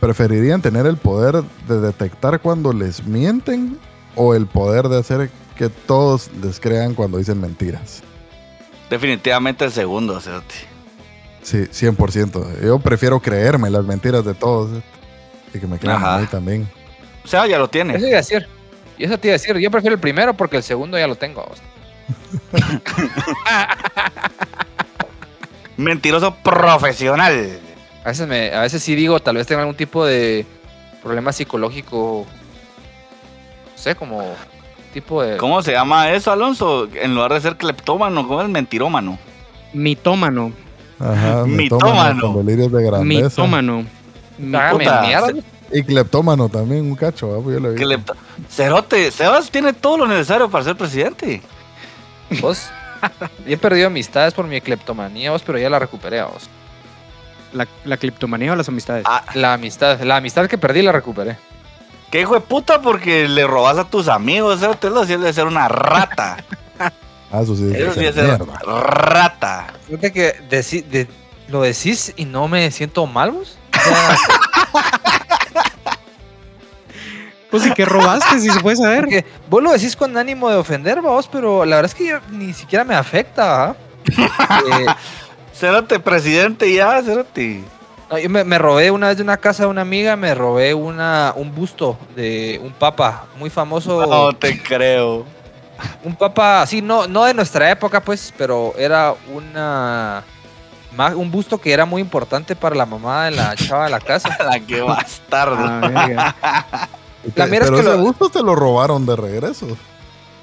¿Preferirían 0.00 0.60
tener 0.60 0.84
el 0.86 0.96
poder 0.96 1.44
de 1.68 1.80
detectar 1.80 2.40
cuando 2.40 2.72
les 2.72 3.06
mienten 3.06 3.78
o 4.16 4.34
el 4.34 4.46
poder 4.46 4.88
de 4.88 4.98
hacer 4.98 5.30
que 5.56 5.68
todos 5.68 6.30
les 6.42 6.58
crean 6.58 6.94
cuando 6.94 7.18
dicen 7.18 7.40
mentiras? 7.40 8.02
Definitivamente 8.90 9.64
el 9.64 9.72
segundo, 9.72 10.20
fíjate. 10.20 10.77
Sí, 11.48 11.56
100%. 11.86 12.60
Yo 12.60 12.78
prefiero 12.78 13.20
creerme 13.20 13.70
las 13.70 13.82
mentiras 13.82 14.22
de 14.22 14.34
todos 14.34 14.70
¿eh? 14.76 14.82
y 15.54 15.58
que 15.58 15.66
me 15.66 15.78
crean 15.78 15.96
Ajá. 15.96 16.16
a 16.16 16.18
mí 16.18 16.26
también. 16.26 16.68
O 17.24 17.26
sea, 17.26 17.46
ya 17.46 17.56
lo 17.56 17.64
Eso 17.64 17.70
tiene. 17.70 17.98
iba 17.98 18.08
a 18.08 18.16
decir. 18.16 18.46
Y 18.98 19.04
eso 19.04 19.16
te 19.18 19.28
iba 19.28 19.32
a 19.32 19.38
decir. 19.38 19.56
Yo 19.56 19.70
prefiero 19.70 19.94
el 19.94 20.00
primero 20.00 20.34
porque 20.34 20.58
el 20.58 20.62
segundo 20.62 20.98
ya 20.98 21.06
lo 21.06 21.14
tengo. 21.14 21.50
Mentiroso 25.78 26.34
profesional. 26.34 27.60
A 28.04 28.08
veces, 28.08 28.28
me, 28.28 28.52
a 28.52 28.60
veces 28.60 28.82
sí 28.82 28.94
digo, 28.94 29.18
tal 29.20 29.36
vez 29.36 29.46
tenga 29.46 29.62
algún 29.62 29.74
tipo 29.76 30.04
de 30.04 30.44
problema 31.02 31.32
psicológico. 31.32 32.26
No 33.72 33.78
sé, 33.82 33.94
como 33.94 34.34
tipo 34.92 35.22
de. 35.22 35.38
¿Cómo 35.38 35.62
se 35.62 35.72
llama 35.72 36.10
eso, 36.10 36.30
Alonso? 36.30 36.90
En 36.94 37.14
lugar 37.14 37.32
de 37.32 37.40
ser 37.40 37.56
cleptómano, 37.56 38.28
¿cómo 38.28 38.42
es 38.42 38.50
mentirómano? 38.50 39.18
Mitómano. 39.72 40.52
Ajá, 41.00 41.44
Mitómano. 41.46 41.56
mitómano 42.16 42.32
con 42.34 42.46
delirios 42.46 42.72
de 42.72 42.82
grandeza. 42.84 43.24
Mitómano. 43.42 43.84
Puta, 44.72 45.00
mierda. 45.02 45.32
Y 45.70 45.82
cleptómano 45.82 46.48
también, 46.48 46.86
un 46.86 46.94
cacho, 46.96 47.34
¿ah? 47.34 47.40
Pues 47.42 47.54
yo 47.56 47.60
lo 47.60 47.72
vi. 47.72 47.80
Clepto- 47.80 48.14
Cerote, 48.48 49.10
Sebas 49.10 49.50
tiene 49.50 49.72
todo 49.74 49.98
lo 49.98 50.06
necesario 50.06 50.48
para 50.48 50.64
ser 50.64 50.76
presidente. 50.76 51.42
Vos. 52.40 52.70
Yo 53.46 53.54
he 53.54 53.56
perdido 53.58 53.86
amistades 53.88 54.34
por 54.34 54.46
mi 54.46 54.60
cleptomanía, 54.60 55.30
vos, 55.30 55.42
pero 55.44 55.58
ya 55.58 55.68
la 55.70 55.78
recuperé, 55.78 56.22
vos. 56.22 56.48
La, 57.52 57.66
la 57.84 57.96
criptomanía 57.96 58.52
o 58.52 58.56
las 58.56 58.68
amistades. 58.68 59.04
Ah, 59.06 59.24
La 59.34 59.54
amistad, 59.54 60.00
la 60.00 60.16
amistad 60.16 60.46
que 60.48 60.58
perdí 60.58 60.82
la 60.82 60.92
recuperé. 60.92 61.36
qué 62.10 62.20
hijo 62.22 62.34
de 62.34 62.40
puta 62.40 62.80
porque 62.82 63.28
le 63.28 63.46
robas 63.46 63.78
a 63.78 63.84
tus 63.84 64.08
amigos, 64.08 64.60
Cerote, 64.60 64.88
es 64.88 65.20
de 65.20 65.32
ser 65.32 65.46
una 65.46 65.68
rata. 65.68 66.38
Ah, 67.30 67.42
eso 67.42 67.54
sí. 67.56 67.70
Eso 67.74 67.92
sí 67.94 68.06
es 68.06 68.16
rata. 68.16 69.66
Fíjate 69.86 70.12
que 70.12 70.32
de- 70.48 71.08
lo 71.48 71.62
decís 71.62 72.12
y 72.16 72.24
no 72.24 72.48
me 72.48 72.70
siento 72.70 73.06
mal, 73.06 73.30
vos. 73.32 73.56
O 73.74 73.80
sea, 73.80 74.16
Pues 77.50 77.62
sí, 77.62 77.72
que 77.72 77.86
robaste, 77.86 78.40
si 78.40 78.50
se 78.50 78.60
puede 78.60 78.76
saber. 78.76 79.00
porque 79.00 79.24
vos 79.48 79.62
lo 79.62 79.72
decís 79.72 79.96
con 79.96 80.14
ánimo 80.18 80.50
de 80.50 80.56
ofender, 80.56 81.00
vos, 81.00 81.28
pero 81.32 81.64
la 81.64 81.76
verdad 81.76 81.90
es 81.90 81.94
que 81.94 82.06
yo 82.08 82.18
ni 82.30 82.52
siquiera 82.52 82.84
me 82.84 82.94
afecta, 82.94 83.64
¿ah? 83.70 83.76
Eh, 84.66 84.86
Cerote, 85.54 85.98
presidente 85.98 86.70
ya, 86.72 87.02
Cerote. 87.02 87.62
no, 88.10 88.18
yo 88.18 88.28
me, 88.28 88.44
me 88.44 88.58
robé 88.58 88.90
una 88.90 89.08
vez 89.08 89.16
de 89.16 89.22
una 89.22 89.38
casa 89.38 89.62
de 89.62 89.70
una 89.70 89.80
amiga, 89.80 90.14
me 90.16 90.34
robé 90.34 90.74
una, 90.74 91.32
un 91.36 91.54
busto 91.54 91.98
de 92.14 92.60
un 92.62 92.72
papa 92.72 93.24
muy 93.38 93.48
famoso. 93.48 94.04
No 94.06 94.32
te 94.34 94.62
creo. 94.62 95.24
Un 96.04 96.14
papa, 96.16 96.66
sí, 96.66 96.82
no, 96.82 97.06
no 97.06 97.24
de 97.24 97.34
nuestra 97.34 97.70
época, 97.70 98.00
pues, 98.02 98.32
pero 98.36 98.74
era 98.76 99.14
una 99.32 100.24
un 101.14 101.30
busto 101.30 101.58
que 101.60 101.72
era 101.72 101.84
muy 101.84 102.00
importante 102.02 102.56
para 102.56 102.74
la 102.74 102.84
mamá 102.86 103.26
de 103.26 103.32
la 103.32 103.54
chava 103.56 103.84
de 103.84 103.90
la 103.90 104.00
casa. 104.00 104.36
La 104.42 104.58
que 104.58 104.80
bastardo. 104.80 105.56
Ah, 105.58 106.88
te- 107.34 107.38
La 107.40 107.46
mierda 107.46 107.66
es 107.66 107.70
Pero 107.70 107.82
que 107.82 107.88
ese 107.88 107.96
lo- 107.98 108.02
gusto 108.02 108.28
te 108.30 108.42
lo 108.42 108.54
robaron 108.56 109.06
de 109.06 109.14
regreso. 109.14 109.66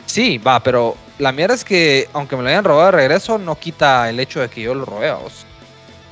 Sí, 0.06 0.38
va, 0.38 0.62
pero 0.62 0.96
la 1.18 1.32
mierda 1.32 1.56
es 1.56 1.66
que 1.66 2.08
aunque 2.14 2.36
me 2.38 2.44
lo 2.44 2.50
hayan 2.50 2.64
robado 2.64 2.86
de 2.86 2.92
regreso, 2.92 3.38
no 3.38 3.56
quita 3.56 4.10
el 4.10 4.20
hecho 4.20 4.40
de 4.40 4.50
que 4.50 4.62
yo 4.62 4.74
lo 4.76 4.86
robé, 4.86 5.12
vos. 5.12 5.46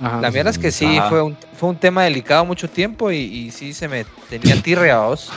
Ajá. 0.02 0.20
La 0.20 0.32
mierda 0.32 0.50
es 0.50 0.58
que 0.58 0.72
sí, 0.72 0.98
Ajá. 0.98 1.10
fue 1.10 1.22
un, 1.22 1.38
fue 1.58 1.70
un 1.70 1.78
tema 1.78 2.04
delicado 2.04 2.44
mucho 2.44 2.70
tiempo 2.70 3.12
y, 3.12 3.18
y 3.20 3.52
sí 3.52 3.74
se 3.74 3.88
me 3.88 4.04
tenía 4.30 4.62
tirria, 4.62 4.98
vos. 5.00 5.32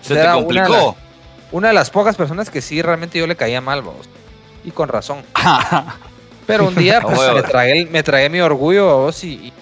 Se 0.00 0.14
era 0.14 0.32
te 0.34 0.38
complicó. 0.38 0.96
Una 1.52 1.68
de 1.68 1.74
las 1.74 1.90
pocas 1.90 2.16
personas 2.16 2.50
que 2.50 2.60
sí 2.60 2.82
realmente 2.82 3.18
yo 3.18 3.26
le 3.26 3.36
caía 3.36 3.60
mal, 3.60 3.82
vos. 3.82 4.08
Y 4.64 4.70
con 4.70 4.88
razón. 4.88 5.22
Pero 6.46 6.66
un 6.66 6.74
día 6.74 7.00
pues, 7.00 7.18
me, 7.34 7.42
tragué, 7.42 7.86
me 7.86 8.02
tragué 8.02 8.28
mi 8.28 8.40
orgullo 8.40 8.96
vos 8.96 9.22
y, 9.22 9.52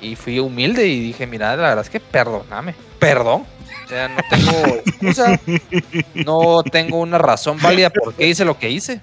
y, 0.00 0.16
fui 0.16 0.38
humilde 0.38 0.86
y 0.86 1.00
dije, 1.00 1.26
mira, 1.26 1.54
la 1.56 1.68
verdad 1.68 1.84
es 1.84 1.90
que 1.90 2.00
perdóname. 2.00 2.74
Perdón. 2.98 3.44
O 3.84 3.88
sea, 3.88 4.08
no 4.08 4.20
tengo 4.30 4.66
excusa. 4.86 5.40
No 6.14 6.62
tengo 6.62 6.98
una 7.00 7.18
razón 7.18 7.58
válida 7.60 7.90
por 7.90 8.14
qué 8.14 8.28
hice 8.28 8.44
lo 8.44 8.58
que 8.58 8.70
hice. 8.70 9.00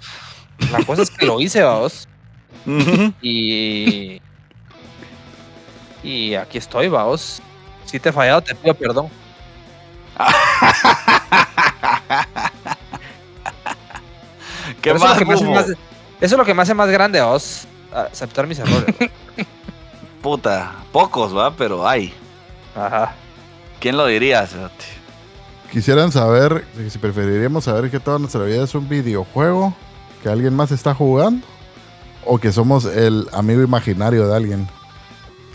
La 0.71 0.83
cosa 0.83 1.03
es 1.03 1.11
que 1.11 1.25
lo 1.25 1.39
hice, 1.39 1.63
vos. 1.63 2.07
Y. 3.21 4.21
Y 6.01 6.33
aquí 6.35 6.57
estoy, 6.57 6.87
vos. 6.87 7.41
Si 7.85 7.99
te 7.99 8.09
he 8.09 8.11
fallado, 8.11 8.41
te 8.41 8.55
pido 8.55 8.73
perdón. 8.73 9.09
¿Qué 14.81 14.93
Pero 14.93 14.97
eso, 14.97 15.05
es 15.05 15.09
lo 15.09 15.09
más, 15.09 15.17
que 15.17 15.25
me 15.25 15.33
hace 15.33 15.45
más- 15.45 15.69
eso 15.69 15.77
es 16.21 16.31
lo 16.37 16.45
que 16.45 16.53
me 16.53 16.61
hace 16.61 16.73
más 16.73 16.89
grande 16.89 17.19
a 17.19 17.25
vos. 17.25 17.67
Aceptar 17.93 18.47
mis 18.47 18.59
errores. 18.59 18.95
Puta, 20.21 20.75
pocos, 20.91 21.35
va, 21.35 21.55
pero 21.55 21.87
hay. 21.87 22.13
Ajá. 22.75 23.13
¿Quién 23.79 23.95
lo 23.95 24.05
diría? 24.05 24.47
Quisieran 25.71 26.11
saber, 26.11 26.65
si 26.89 26.97
preferiríamos 26.97 27.63
saber 27.63 27.89
que 27.89 27.99
toda 27.99 28.19
nuestra 28.19 28.43
vida 28.43 28.63
es 28.63 28.75
un 28.75 28.89
videojuego 28.89 29.73
que 30.21 30.29
alguien 30.29 30.53
más 30.53 30.71
está 30.71 30.93
jugando 30.93 31.45
o 32.25 32.37
que 32.37 32.51
somos 32.51 32.83
el 32.85 33.27
amigo 33.31 33.61
imaginario 33.61 34.27
de 34.27 34.35
alguien. 34.35 34.67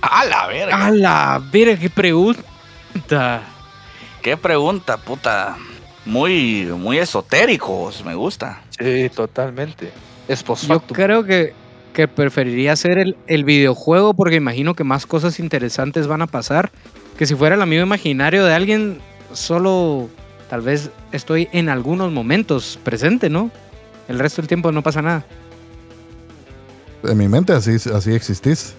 ¡A 0.01 0.25
la 0.25 0.47
verga! 0.47 0.87
A 0.87 0.91
la 0.91 1.43
verga, 1.53 1.79
qué 1.79 1.91
pregunta. 1.91 3.43
¡Qué 4.23 4.37
pregunta, 4.39 4.97
puta! 4.97 5.57
Muy, 6.07 6.67
muy 6.77 6.99
esotéricos, 6.99 8.05
me 8.05 8.15
gusta. 8.15 8.63
Sí, 8.79 9.11
totalmente. 9.15 9.91
Es 10.29 10.45
Yo 10.45 10.81
creo 10.81 11.25
que, 11.25 11.53
que 11.93 12.09
preferiría 12.09 12.73
hacer 12.73 12.99
el, 12.99 13.17
el 13.27 13.45
videojuego 13.45 14.15
porque 14.15 14.37
imagino 14.37 14.75
que 14.75 14.85
más 14.85 15.07
cosas 15.07 15.39
interesantes 15.41 16.07
van 16.07 16.23
a 16.23 16.27
pasar. 16.27 16.71
Que 17.19 17.27
si 17.27 17.35
fuera 17.35 17.55
el 17.55 17.63
amigo 17.63 17.83
imaginario 17.83 18.45
de 18.45 18.53
alguien, 18.55 18.99
solo 19.33 20.09
tal 20.51 20.61
vez 20.63 20.91
estoy 21.13 21.49
en 21.53 21.69
algunos 21.69 22.13
momentos 22.13 22.79
presente, 22.85 23.31
¿no? 23.31 23.51
El 24.09 24.19
resto 24.19 24.43
del 24.43 24.49
tiempo 24.49 24.73
no 24.73 24.83
pasa 24.83 25.01
nada. 25.01 25.25
En 27.03 27.17
mi 27.19 27.29
mente 27.29 27.53
así, 27.53 27.77
así 27.95 28.13
existís. 28.15 28.75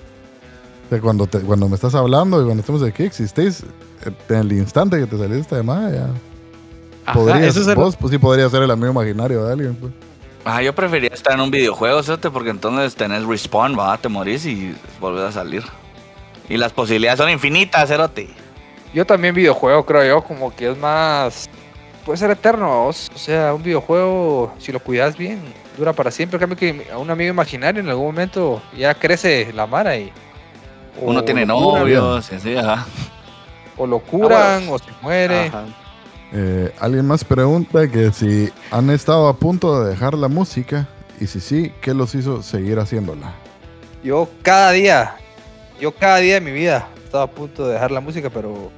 O 0.85 0.89
sea, 0.89 1.02
cuando, 1.02 1.26
te- 1.27 1.39
cuando 1.39 1.68
me 1.69 1.76
estás 1.76 1.95
hablando 1.95 2.41
y 2.41 2.45
cuando 2.45 2.61
estamos 2.61 2.84
aquí, 2.84 3.03
existís. 3.03 3.64
En 4.30 4.35
el 4.35 4.52
instante 4.53 4.99
que 4.99 5.07
te 5.07 5.18
saliste 5.18 5.39
esta 5.41 5.57
llamada, 5.57 5.91
ya. 5.91 6.07
Ajá, 7.06 7.19
Podrías, 7.19 7.76
vos 7.76 7.95
pues, 7.95 8.11
sí 8.11 8.18
podrías 8.18 8.52
ser 8.52 8.64
el 8.64 8.72
amigo 8.72 8.91
imaginario 8.91 9.45
de 9.45 9.52
alguien. 9.52 9.76
Pues. 9.76 9.94
Ah, 10.44 10.61
yo 10.61 10.73
prefería 10.76 11.10
estar 11.11 11.34
en 11.34 11.41
un 11.41 11.49
videojuego, 11.49 12.03
cerote, 12.03 12.30
porque 12.30 12.52
entonces 12.52 12.95
tenés 12.95 13.26
respawn, 13.26 13.77
va, 13.77 13.98
te 13.98 14.10
morís 14.10 14.45
y 14.45 14.76
volvés 14.99 15.23
a 15.23 15.32
salir. 15.32 15.64
Y 16.48 16.57
las 16.57 16.72
posibilidades 16.72 17.18
son 17.18 17.32
infinitas, 17.32 17.90
cerote. 17.90 18.30
Yo 18.94 19.06
también 19.06 19.34
videojuego, 19.34 19.86
creo 19.86 20.06
yo, 20.06 20.22
como 20.23 20.56
que 20.56 20.69
es 20.69 20.77
más... 20.77 21.49
Puede 22.06 22.18
ser 22.18 22.30
eterno, 22.30 22.86
vos. 22.86 23.10
O 23.15 23.18
sea, 23.18 23.56
un 23.56 23.64
videojuego, 23.64 24.53
si 24.60 24.72
lo 24.72 24.80
cuidas 24.80 25.18
bien, 25.18 25.41
dura 25.76 25.91
para 25.94 26.11
siempre. 26.11 26.38
En 26.38 26.40
cambio 26.41 26.57
que 26.57 26.88
a 26.91 26.99
un 26.99 27.10
amigo 27.10 27.32
imaginario 27.32 27.82
en 27.82 27.90
algún 27.90 28.06
momento 28.06 28.61
ya 28.77 28.94
crece 28.94 29.52
la 29.53 29.65
mara 29.65 29.98
y... 29.98 30.11
Uno 31.02 31.23
tiene 31.23 31.45
novios, 31.45 32.32
y 32.32 32.36
así, 32.36 32.56
ajá. 32.56 32.86
O 33.76 33.88
lo 33.88 33.99
curan, 33.99 34.69
o 34.69 34.77
se 34.77 34.91
muere. 35.02 35.48
Ajá. 35.48 35.65
Eh, 36.38 36.70
alguien 36.82 37.07
más 37.07 37.24
pregunta 37.24 37.88
que 37.88 38.12
si 38.12 38.52
han 38.70 38.90
estado 38.90 39.30
a 39.30 39.38
punto 39.38 39.82
de 39.82 39.91
dejar 39.91 40.16
la 40.16 40.28
música 40.28 40.86
y 41.18 41.28
si 41.28 41.40
sí, 41.40 41.72
¿qué 41.82 41.94
los 41.94 42.14
hizo 42.14 42.44
seguir 42.44 42.78
haciéndola? 42.78 43.34
Yo 44.03 44.28
cada 44.41 44.72
día, 44.72 45.16
yo 45.80 45.94
cada 45.94 46.18
día 46.18 46.34
de 46.34 46.41
mi 46.41 46.52
vida 46.52 46.90
estaba 47.06 47.24
a 47.24 47.32
punto 47.32 47.66
de 47.66 47.76
dejar 47.76 47.91
la 47.91 48.02
música, 48.02 48.30
pero 48.30 48.70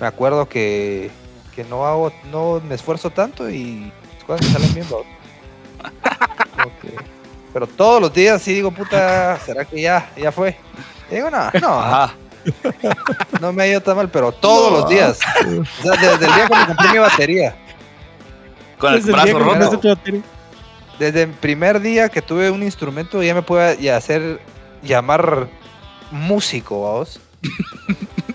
me 0.00 0.06
acuerdo 0.06 0.48
que, 0.48 1.10
que 1.54 1.62
no 1.64 1.84
hago, 1.84 2.10
no 2.32 2.62
me 2.66 2.74
esfuerzo 2.74 3.10
tanto 3.10 3.50
y 3.50 3.92
las 4.14 4.24
cosas 4.24 4.46
me 4.46 4.52
salen 4.54 4.74
bien. 4.74 4.86
pero 7.52 7.66
todos 7.66 8.00
los 8.00 8.14
días 8.14 8.40
sí 8.40 8.54
digo, 8.54 8.70
puta, 8.70 9.38
¿será 9.44 9.66
que 9.66 9.82
ya, 9.82 10.10
ya 10.16 10.32
fue? 10.32 10.56
Y 11.10 11.16
digo, 11.16 11.28
no, 11.28 11.50
no, 11.60 11.80
Ajá. 11.80 12.14
No 13.40 13.52
me 13.52 13.62
ha 13.62 13.66
ido 13.68 13.80
tan 13.80 13.96
mal, 13.96 14.08
pero 14.08 14.32
todos 14.32 14.72
los 14.80 14.88
días. 14.90 15.18
O 15.80 15.82
sea, 15.82 15.92
desde 15.96 16.26
el 16.26 16.34
día 16.34 16.46
que 16.48 16.56
me 16.56 16.66
compré 16.66 16.88
mi 16.92 16.98
batería. 16.98 17.56
Con 18.78 18.94
el 18.94 19.00
Desde 19.04 19.12
brazo 19.12 19.38
roto. 19.38 19.88
batería. 19.88 20.22
Desde 20.98 21.22
el 21.22 21.30
primer 21.30 21.80
día 21.80 22.08
que 22.08 22.20
tuve 22.22 22.50
un 22.50 22.62
instrumento 22.62 23.22
ya 23.22 23.34
me 23.34 23.42
puede 23.42 23.80
ya 23.80 23.96
hacer 23.96 24.40
llamar 24.82 25.48
músico, 26.10 26.82
vamos. 26.82 27.20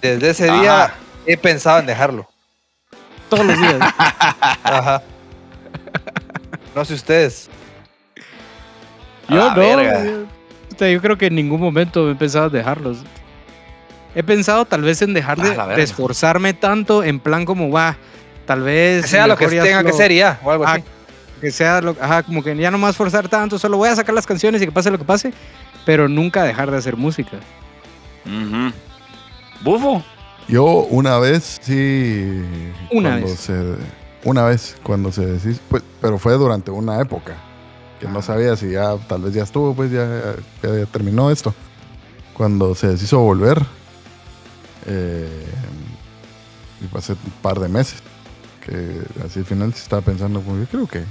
Desde 0.01 0.29
ese 0.31 0.45
día 0.51 0.93
he 1.25 1.37
pensado 1.37 1.79
en 1.79 1.85
dejarlo. 1.85 2.27
Todos 3.29 3.45
los 3.45 3.59
días. 3.59 3.79
Ajá. 4.63 5.01
No 6.75 6.83
sé 6.85 6.93
ustedes. 6.95 7.49
Yo 9.29 9.43
Ah, 9.43 9.53
no. 9.55 9.61
verga. 9.61 10.03
Yo, 10.03 10.25
puta, 10.69 10.89
yo 10.89 11.01
creo 11.01 11.17
que 11.17 11.27
en 11.27 11.35
ningún 11.35 11.59
momento 11.61 12.09
he 12.11 12.15
pensado 12.15 12.47
en 12.47 12.53
dejarlos. 12.53 12.97
He 14.15 14.23
pensado 14.23 14.65
tal 14.65 14.81
vez 14.81 15.01
en 15.01 15.13
dejar 15.13 15.37
Ah, 15.41 15.67
de, 15.75 15.83
esforzarme 15.83 16.53
tanto 16.53 17.03
en 17.03 17.19
plan 17.19 17.43
como 17.45 17.69
va. 17.69 17.97
Tal 18.45 18.61
vez. 18.61 19.03
Que 19.03 19.07
sea 19.09 19.27
lo 19.27 19.35
que 19.37 19.47
tenga 19.47 19.83
que 19.83 19.91
ser 19.93 20.11
ya, 20.13 20.39
o 20.43 20.51
algo 20.51 20.65
Ah, 20.65 20.73
así. 20.73 20.83
Que 21.41 21.51
sea 21.51 21.81
lo, 21.81 21.95
ajá, 21.99 22.23
como 22.23 22.41
que 22.43 22.55
ya 22.55 22.71
no 22.71 22.77
más 22.77 22.95
forzar 22.95 23.27
tanto, 23.27 23.59
solo 23.59 23.77
voy 23.77 23.89
a 23.89 23.95
sacar 23.95 24.15
las 24.15 24.25
canciones 24.25 24.61
y 24.61 24.65
que 24.65 24.71
pase 24.71 24.89
lo 24.89 24.97
que 24.97 25.03
pase, 25.03 25.33
pero 25.85 26.07
nunca 26.07 26.43
dejar 26.43 26.71
de 26.71 26.77
hacer 26.77 26.95
música. 26.95 27.37
Ujú. 28.25 28.71
Bufo. 29.61 30.03
Yo 30.47 30.63
una 30.65 31.17
vez 31.19 31.57
sí. 31.61 32.43
Una 32.91 33.09
cuando 33.09 33.27
vez. 33.27 33.39
se- 33.39 33.75
una 34.23 34.43
vez 34.45 34.77
cuando 34.83 35.11
se 35.11 35.25
deshizo, 35.25 35.59
pues, 35.69 35.83
pero 36.01 36.17
fue 36.17 36.33
durante 36.33 36.71
una 36.71 36.99
época 37.01 37.33
que 37.99 38.07
no 38.07 38.21
sabía 38.21 38.55
si 38.55 38.71
ya 38.71 38.95
tal 39.07 39.21
vez 39.23 39.33
ya 39.33 39.43
estuvo, 39.43 39.73
pues 39.75 39.91
ya, 39.91 40.07
ya- 40.63 40.75
ya 40.79 40.85
terminó 40.85 41.29
esto. 41.31 41.53
Cuando 42.33 42.75
se 42.75 42.87
deshizo 42.87 43.19
volver, 43.19 43.61
eh, 44.87 45.45
y 46.81 46.87
pasé 46.87 47.13
un 47.13 47.31
par 47.41 47.59
de 47.59 47.67
meses, 47.69 47.95
que 48.65 49.01
así 49.25 49.39
al 49.39 49.45
final 49.45 49.69
estaba 49.69 50.01
pensando, 50.01 50.41
como 50.41 50.59
yo 50.59 50.65
creo 50.65 50.87
que 50.87 51.03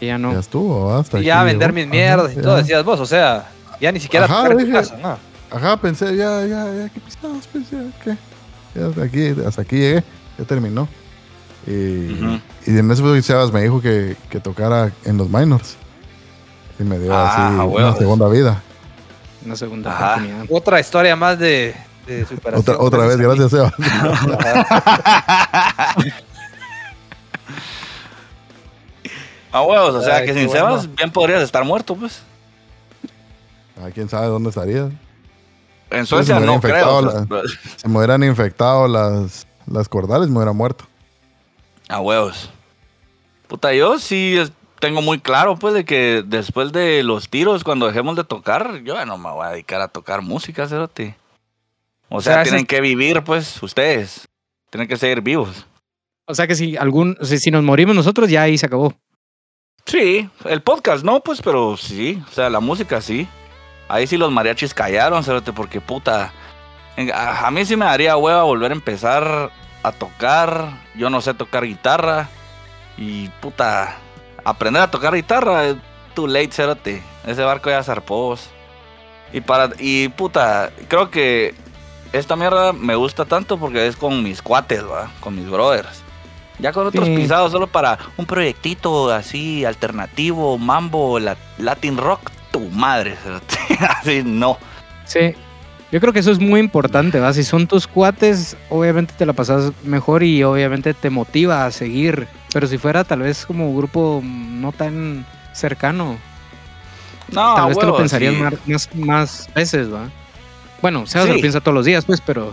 Y 0.00 0.06
ya 0.06 0.18
no. 0.18 0.32
ya 0.32 0.40
estuvo, 0.40 0.94
hasta 0.94 1.18
Y 1.20 1.24
ya 1.24 1.40
aquí 1.40 1.46
vender 1.46 1.72
llegó. 1.72 1.74
mis 1.74 1.84
Ajá, 1.84 1.92
mierdas 1.94 2.32
y 2.32 2.36
ya. 2.36 2.42
todo, 2.42 2.56
decías 2.56 2.84
vos. 2.84 3.00
O 3.00 3.06
sea, 3.06 3.48
ya 3.80 3.92
ni 3.92 4.00
siquiera 4.00 4.24
Ajá, 4.26 4.36
tocar 4.36 4.52
en 4.52 4.58
tu 4.58 4.64
dije- 4.64 4.72
casa, 4.78 4.96
¿no? 4.98 5.18
Ajá, 5.56 5.76
pensé, 5.76 6.16
ya, 6.16 6.44
ya, 6.46 6.64
ya, 6.74 6.88
¿qué 6.92 7.00
pisamos? 7.00 7.46
Pues 7.52 7.70
ya, 7.70 7.78
¿qué? 8.02 8.16
Ya 8.74 8.86
hasta 8.88 9.02
aquí, 9.02 9.34
hasta 9.46 9.62
aquí 9.62 9.76
llegué, 9.76 10.04
ya 10.38 10.44
terminó. 10.44 10.88
Y, 11.66 12.12
Ujú. 12.12 12.40
y 12.66 12.78
en 12.78 12.90
eso 12.90 13.22
Sebas 13.22 13.52
me 13.52 13.62
dijo 13.62 13.80
que, 13.80 14.16
que 14.30 14.38
tocara 14.40 14.92
en 15.04 15.16
los 15.16 15.28
minors. 15.30 15.76
Y 16.78 16.82
me 16.84 16.98
dio 16.98 17.12
Ah, 17.14 17.30
así 17.54 17.58
una 17.68 17.96
segunda 17.96 18.28
vida. 18.28 18.62
Una 19.44 19.56
segunda 19.56 19.90
Ajá. 19.92 20.12
oportunidad. 20.16 20.46
Otra 20.50 20.78
historia 20.80 21.16
más 21.16 21.38
de, 21.38 21.74
de 22.06 22.24
superación. 22.26 22.60
Otra, 22.60 22.78
otra 22.78 23.06
vez, 23.06 23.16
gracias 23.18 23.50
Sebas. 23.50 23.72
Ajá. 23.78 25.94
A 29.52 29.62
huevos, 29.62 29.94
o 29.94 30.02
sea 30.02 30.16
Ay, 30.16 30.26
que 30.26 30.34
sin 30.34 30.46
bueno. 30.48 30.68
Sebas 30.80 30.94
bien 30.94 31.10
podrías 31.10 31.42
estar 31.42 31.64
muerto, 31.64 31.94
pues. 31.96 32.22
Ah, 33.80 33.88
quién 33.94 34.08
sabe 34.08 34.26
dónde 34.26 34.50
estaría. 34.50 34.90
En 35.90 36.04
Suecia 36.04 36.40
no 36.40 36.60
creo. 36.60 37.26
pues, 37.28 37.58
Si 37.76 37.88
me 37.88 37.98
hubieran 37.98 38.22
infectado 38.24 38.88
las, 38.88 39.46
las 39.66 39.88
cordales, 39.88 40.28
me 40.28 40.36
hubiera 40.38 40.52
muerto. 40.52 40.84
A 41.88 42.00
huevos. 42.00 42.50
Puta, 43.48 43.72
yo 43.72 43.98
sí 43.98 44.36
es- 44.36 44.52
tengo 44.80 45.00
muy 45.00 45.20
claro, 45.20 45.56
pues, 45.56 45.72
de 45.72 45.84
que 45.84 46.22
después 46.26 46.72
de 46.72 47.02
los 47.02 47.30
tiros, 47.30 47.64
cuando 47.64 47.86
dejemos 47.86 48.16
de 48.16 48.24
tocar, 48.24 48.80
yo 48.82 48.94
ya 48.94 49.06
no 49.06 49.16
me 49.16 49.30
voy 49.30 49.46
a 49.46 49.50
dedicar 49.50 49.80
a 49.80 49.88
tocar 49.88 50.20
música, 50.20 50.68
cerote. 50.68 51.16
O 52.08 52.20
sea, 52.20 52.42
tienen 52.42 52.62
es- 52.62 52.66
que 52.68 52.80
vivir, 52.80 53.22
pues, 53.22 53.62
ustedes. 53.62 54.26
Tienen 54.70 54.88
que 54.88 54.96
seguir 54.96 55.20
vivos. 55.22 55.66
O 56.26 56.34
sea 56.34 56.46
que 56.46 56.54
si 56.54 56.76
algún, 56.76 57.16
si 57.22 57.50
nos 57.50 57.62
morimos 57.62 57.94
nosotros, 57.94 58.28
ya 58.28 58.42
ahí 58.42 58.58
se 58.58 58.66
acabó. 58.66 58.94
Sí, 59.86 60.28
el 60.44 60.62
podcast 60.62 61.04
no, 61.04 61.20
pues, 61.20 61.40
pero 61.40 61.76
sí. 61.76 62.20
O 62.28 62.32
sea, 62.32 62.50
la 62.50 62.60
música 62.60 63.00
sí. 63.00 63.28
Ahí 63.88 64.06
sí 64.08 64.16
los 64.16 64.32
mariachis 64.32 64.74
callaron, 64.74 65.22
cerote, 65.22 65.52
porque 65.52 65.80
puta. 65.80 66.32
A, 67.14 67.50
mí 67.52 67.64
sí 67.64 67.76
me 67.76 67.84
daría 67.84 68.16
hueva 68.16 68.42
volver 68.42 68.72
a 68.72 68.74
empezar 68.74 69.52
a 69.84 69.92
tocar. 69.92 70.70
Yo 70.96 71.08
no 71.10 71.20
sé 71.20 71.34
tocar 71.34 71.64
guitarra. 71.64 72.28
Y 72.98 73.28
puta. 73.40 73.96
Aprender 74.44 74.82
a 74.82 74.90
tocar 74.90 75.14
guitarra 75.14 75.66
es 75.66 75.76
too 76.14 76.26
late, 76.26 76.50
cerote. 76.50 77.02
Ese 77.24 77.42
barco 77.42 77.70
ya 77.70 77.84
zarpó. 77.84 78.36
Y 79.32 79.40
para. 79.42 79.70
Y 79.78 80.08
puta, 80.08 80.72
creo 80.88 81.10
que 81.12 81.54
esta 82.12 82.36
mierda 82.36 82.72
me 82.72 82.94
gusta 82.94 83.24
tanto 83.24 83.58
porque 83.58 83.86
es 83.86 83.96
con 83.96 84.22
mis 84.22 84.42
cuates, 84.42 84.84
va, 84.84 85.10
con 85.20 85.34
mis 85.36 85.48
brothers. 85.48 86.02
Ya 86.58 86.72
con 86.72 86.86
otros 86.86 87.06
Sí. 87.06 87.14
pisados 87.16 87.52
solo 87.52 87.66
para 87.66 87.98
un 88.16 88.24
proyectito 88.24 89.10
así 89.12 89.64
alternativo, 89.64 90.56
mambo, 90.56 91.18
la- 91.18 91.36
latin 91.58 91.98
rock, 91.98 92.30
tu 92.50 92.60
madre. 92.70 93.16
así 94.00 94.22
no. 94.24 94.58
Sí. 95.04 95.34
Yo 95.92 96.00
creo 96.00 96.12
que 96.12 96.18
eso 96.18 96.32
es 96.32 96.40
muy 96.40 96.58
importante, 96.58 97.20
¿va? 97.20 97.32
Si 97.32 97.44
son 97.44 97.66
tus 97.66 97.86
cuates, 97.86 98.56
obviamente 98.70 99.14
te 99.16 99.24
la 99.26 99.34
pasas 99.34 99.72
mejor 99.84 100.22
y 100.22 100.42
obviamente 100.42 100.94
te 100.94 101.10
motiva 101.10 101.64
a 101.66 101.70
seguir. 101.70 102.26
Pero 102.52 102.66
si 102.66 102.78
fuera 102.78 103.04
tal 103.04 103.20
vez 103.20 103.46
como 103.46 103.68
un 103.70 103.76
grupo 103.76 104.20
no 104.24 104.72
tan 104.72 105.24
cercano, 105.52 106.16
No, 107.30 107.54
tal 107.54 107.68
vez 107.68 107.78
te 107.78 107.86
lo 107.86 107.96
pensarías 107.96 108.34
sí. 108.34 108.40
más, 108.40 108.54
más, 108.66 108.88
más 108.96 109.50
veces, 109.54 109.92
¿va? 109.92 110.08
Bueno, 110.82 111.06
Sebas 111.06 111.28
Sí. 111.28 111.34
lo 111.34 111.40
piensa 111.40 111.60
todos 111.60 111.74
los 111.74 111.84
días, 111.84 112.04
pues, 112.04 112.20
pero... 112.20 112.52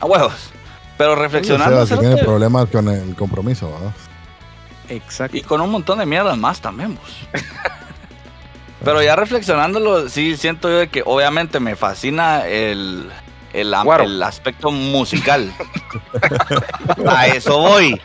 A 0.00 0.06
huevos. 0.06 0.50
Pero 0.96 1.14
reflexionando, 1.14 1.86
si 1.86 1.96
tiene 1.96 2.16
problemas 2.16 2.66
con 2.70 2.88
el 2.88 3.14
compromiso, 3.14 3.70
¿verdad? 3.72 3.92
Exacto. 4.88 5.36
y 5.36 5.42
con 5.42 5.60
un 5.60 5.70
montón 5.70 5.98
de 5.98 6.06
mierdas 6.06 6.36
más 6.38 6.60
también, 6.60 6.96
pues. 6.96 7.44
Pero 8.84 9.02
ya 9.02 9.16
reflexionándolo, 9.16 10.08
sí 10.08 10.36
siento 10.36 10.68
yo 10.70 10.78
de 10.78 10.88
que 10.88 11.02
obviamente 11.04 11.58
me 11.60 11.76
fascina 11.76 12.46
el, 12.46 13.10
el, 13.52 13.74
el 13.74 14.22
aspecto 14.22 14.70
musical. 14.70 15.52
A 17.06 17.26
eso 17.26 17.58
voy. 17.58 18.00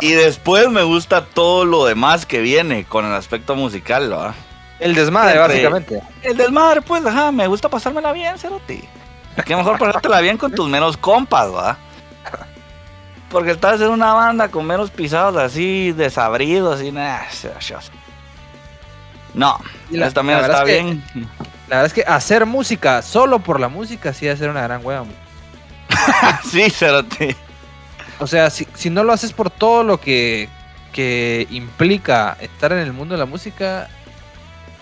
Y 0.00 0.12
después 0.12 0.68
me 0.70 0.82
gusta 0.84 1.26
todo 1.26 1.64
lo 1.64 1.84
demás 1.84 2.24
que 2.24 2.40
viene 2.40 2.84
con 2.84 3.04
el 3.04 3.12
aspecto 3.12 3.54
musical, 3.56 4.08
¿verdad? 4.08 4.34
El 4.80 4.94
desmadre, 4.94 5.32
Entre- 5.32 5.46
básicamente. 5.68 6.02
El 6.22 6.36
desmadre, 6.36 6.80
pues, 6.82 7.04
ajá, 7.06 7.30
me 7.30 7.46
gusta 7.46 7.68
pasármela 7.68 8.12
bien, 8.12 8.38
Cerote. 8.38 8.82
Qué 9.44 9.54
mejor 9.54 9.78
pasártela 9.78 10.20
bien 10.20 10.36
con 10.36 10.52
tus 10.52 10.68
menos 10.68 10.96
compas, 10.96 11.52
¿va? 11.54 11.76
Porque 13.30 13.52
estás 13.52 13.80
en 13.80 13.88
una 13.90 14.12
banda 14.12 14.48
con 14.48 14.66
menos 14.66 14.90
pisados 14.90 15.36
así, 15.36 15.92
desabridos 15.92 16.82
y 16.82 16.90
nada. 16.90 17.26
No, 19.34 19.58
Y 19.90 19.96
la- 19.96 20.10
también 20.10 20.40
la 20.40 20.46
está 20.46 20.64
verdad 20.64 20.68
es 20.68 20.76
que- 20.76 20.82
bien. 21.14 21.28
La 21.68 21.76
verdad 21.76 21.86
es 21.86 21.92
que 21.92 22.02
hacer 22.02 22.46
música 22.46 23.00
solo 23.02 23.38
por 23.38 23.60
la 23.60 23.68
música 23.68 24.12
sí 24.12 24.26
ser 24.36 24.50
una 24.50 24.62
gran 24.62 24.84
hueva. 24.84 25.04
sí, 26.50 26.68
Cerote. 26.70 27.36
O 28.18 28.26
sea, 28.26 28.50
si, 28.50 28.66
si 28.74 28.90
no 28.90 29.04
lo 29.04 29.12
haces 29.12 29.32
por 29.32 29.50
todo 29.50 29.84
lo 29.84 30.00
que, 30.00 30.48
que 30.92 31.46
implica 31.50 32.36
estar 32.40 32.72
en 32.72 32.78
el 32.80 32.92
mundo 32.92 33.14
de 33.14 33.18
la 33.20 33.26
música, 33.26 33.88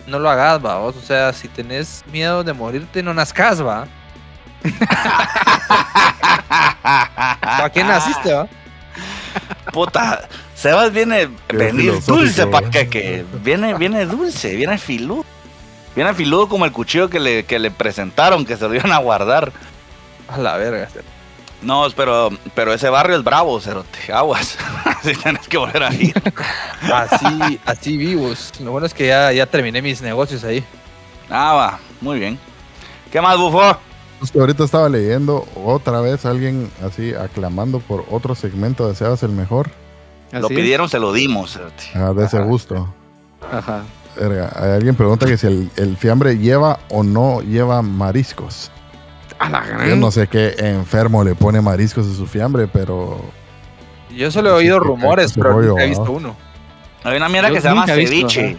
no 0.09 0.19
lo 0.19 0.29
hagas, 0.31 0.65
va. 0.65 0.79
vos. 0.79 0.97
O 0.97 1.03
sea, 1.03 1.33
si 1.33 1.49
tenés 1.49 2.05
miedo 2.11 2.43
de 2.43 2.53
morirte, 2.53 3.03
no 3.03 3.15
nazcas, 3.15 3.65
va. 3.65 3.87
¿Para 7.41 7.71
qué 7.73 7.85
naciste, 7.85 8.33
va? 8.33 8.49
Puta, 9.73 10.29
Sebas 10.55 10.93
viene 10.93 11.29
venir 11.49 12.03
dulce, 12.05 12.47
pa' 12.47 12.61
¿eh? 12.61 12.71
que, 12.71 12.89
que 12.89 13.25
viene, 13.45 13.75
viene 13.75 14.07
dulce, 14.07 14.57
viene 14.57 14.79
filudo. 14.79 15.25
Viene 15.95 16.15
filudo 16.15 16.49
como 16.49 16.65
el 16.65 16.73
cuchillo 16.73 17.09
que 17.09 17.21
le, 17.21 17.45
que 17.45 17.59
le 17.59 17.71
presentaron, 17.71 18.45
que 18.45 18.57
se 18.57 18.67
lo 18.69 18.75
iban 18.75 18.93
a 18.93 18.99
guardar. 18.99 19.53
A 20.29 20.39
la 20.39 20.57
verga. 20.57 20.89
No, 21.61 21.87
pero, 21.97 22.31
pero 22.55 22.73
ese 22.73 22.89
barrio 22.89 23.17
es 23.17 23.25
bravo, 23.25 23.61
Cerote. 23.61 24.13
Aguas. 24.13 24.57
Así 24.85 25.13
tenés 25.15 25.49
que 25.49 25.59
volver 25.59 25.83
a 25.83 25.95
ir. 25.95 26.15
Así, 26.93 27.61
así 27.65 27.97
vivos. 27.97 28.53
Lo 28.61 28.73
bueno 28.73 28.87
es 28.87 28.95
que 28.95 29.07
ya, 29.09 29.33
ya 29.33 29.47
terminé 29.47 29.83
mis 29.83 30.01
negocios 30.03 30.45
ahí. 30.45 30.65
Ah, 31.31 31.55
va. 31.55 31.79
Muy 32.01 32.19
bien. 32.19 32.39
¿Qué 33.13 33.21
más, 33.21 33.37
bufo? 33.39 33.77
Es 34.23 34.31
que 34.33 34.41
ahorita 34.41 34.65
estaba 34.65 34.89
leyendo 34.89 35.47
otra 35.65 36.01
vez 36.01 36.27
alguien 36.27 36.71
así 36.85 37.15
aclamando 37.15 37.79
por 37.81 38.05
otro 38.11 38.35
segmento 38.35 38.89
de 38.89 38.95
Sebas 38.95 39.23
el 39.23 39.31
mejor. 39.31 39.71
Lo 40.33 40.49
es. 40.49 40.57
pidieron, 40.57 40.89
se 40.89 40.99
lo 40.99 41.13
dimos, 41.13 41.53
Cerote. 41.53 41.85
Ah, 41.95 42.13
de 42.13 42.25
ese 42.25 42.39
Ajá. 42.39 42.47
gusto. 42.47 42.95
Ajá. 43.53 43.83
Verga, 44.17 44.49
alguien 44.49 44.97
pregunta 44.97 45.27
que 45.27 45.37
si 45.39 45.47
el, 45.47 45.71
el 45.77 45.97
fiambre 45.97 46.37
lleva 46.39 46.81
o 46.91 47.05
no 47.05 47.41
lleva 47.41 47.83
mariscos. 47.83 48.71
A 49.39 49.48
la 49.48 49.65
Yo 49.66 49.78
gran... 49.78 50.01
no 50.01 50.10
sé 50.10 50.27
qué 50.27 50.55
enfermo 50.59 51.23
le 51.24 51.35
pone 51.35 51.60
mariscos 51.60 52.06
a 52.06 52.15
su 52.15 52.27
fiambre, 52.27 52.66
pero 52.66 53.20
Yo 54.10 54.31
solo 54.31 54.51
he 54.51 54.52
oído 54.52 54.81
rumores, 54.81 55.32
pero 55.35 55.52
rollo, 55.52 55.69
nunca 55.70 55.85
he 55.85 55.89
visto 55.89 56.10
uno. 56.10 56.36
Hay 57.05 57.16
una 57.16 57.28
mierda 57.28 57.48
Yo 57.48 57.55
que 57.55 57.60
se 57.60 57.69
llama 57.69 57.86
ceviche. 57.86 58.56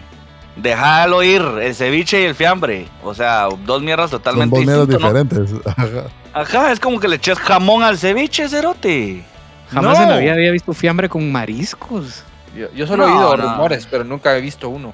Déjalo 0.56 1.22
ir, 1.22 1.42
el 1.62 1.74
ceviche 1.74 2.22
y 2.22 2.24
el 2.24 2.34
fiambre. 2.34 2.88
O 3.04 3.14
sea, 3.14 3.48
dos 3.64 3.82
mierdas 3.82 4.10
son 4.10 4.18
totalmente 4.20 4.56
dos 4.56 4.66
miedos 4.66 4.88
distintas. 4.88 5.12
¿no? 5.14 5.24
diferentes. 5.24 5.66
Ajá. 5.76 6.04
Ajá, 6.32 6.72
es 6.72 6.80
como 6.80 6.98
que 7.00 7.08
le 7.08 7.16
eches 7.16 7.38
jamón 7.38 7.82
al 7.82 7.98
ceviche, 7.98 8.48
cerote. 8.48 9.24
Jamás 9.72 9.98
No. 9.98 10.04
en 10.04 10.10
la 10.10 10.16
vida 10.18 10.32
había 10.32 10.50
visto 10.50 10.72
fiambre 10.72 11.08
con 11.08 11.30
mariscos. 11.30 12.24
Yo, 12.56 12.66
yo 12.72 12.86
solo 12.86 13.04
he 13.04 13.10
No, 13.10 13.16
oído 13.16 13.36
no. 13.36 13.50
rumores, 13.52 13.86
pero 13.90 14.02
nunca 14.04 14.36
he 14.36 14.40
visto 14.40 14.68
uno. 14.68 14.92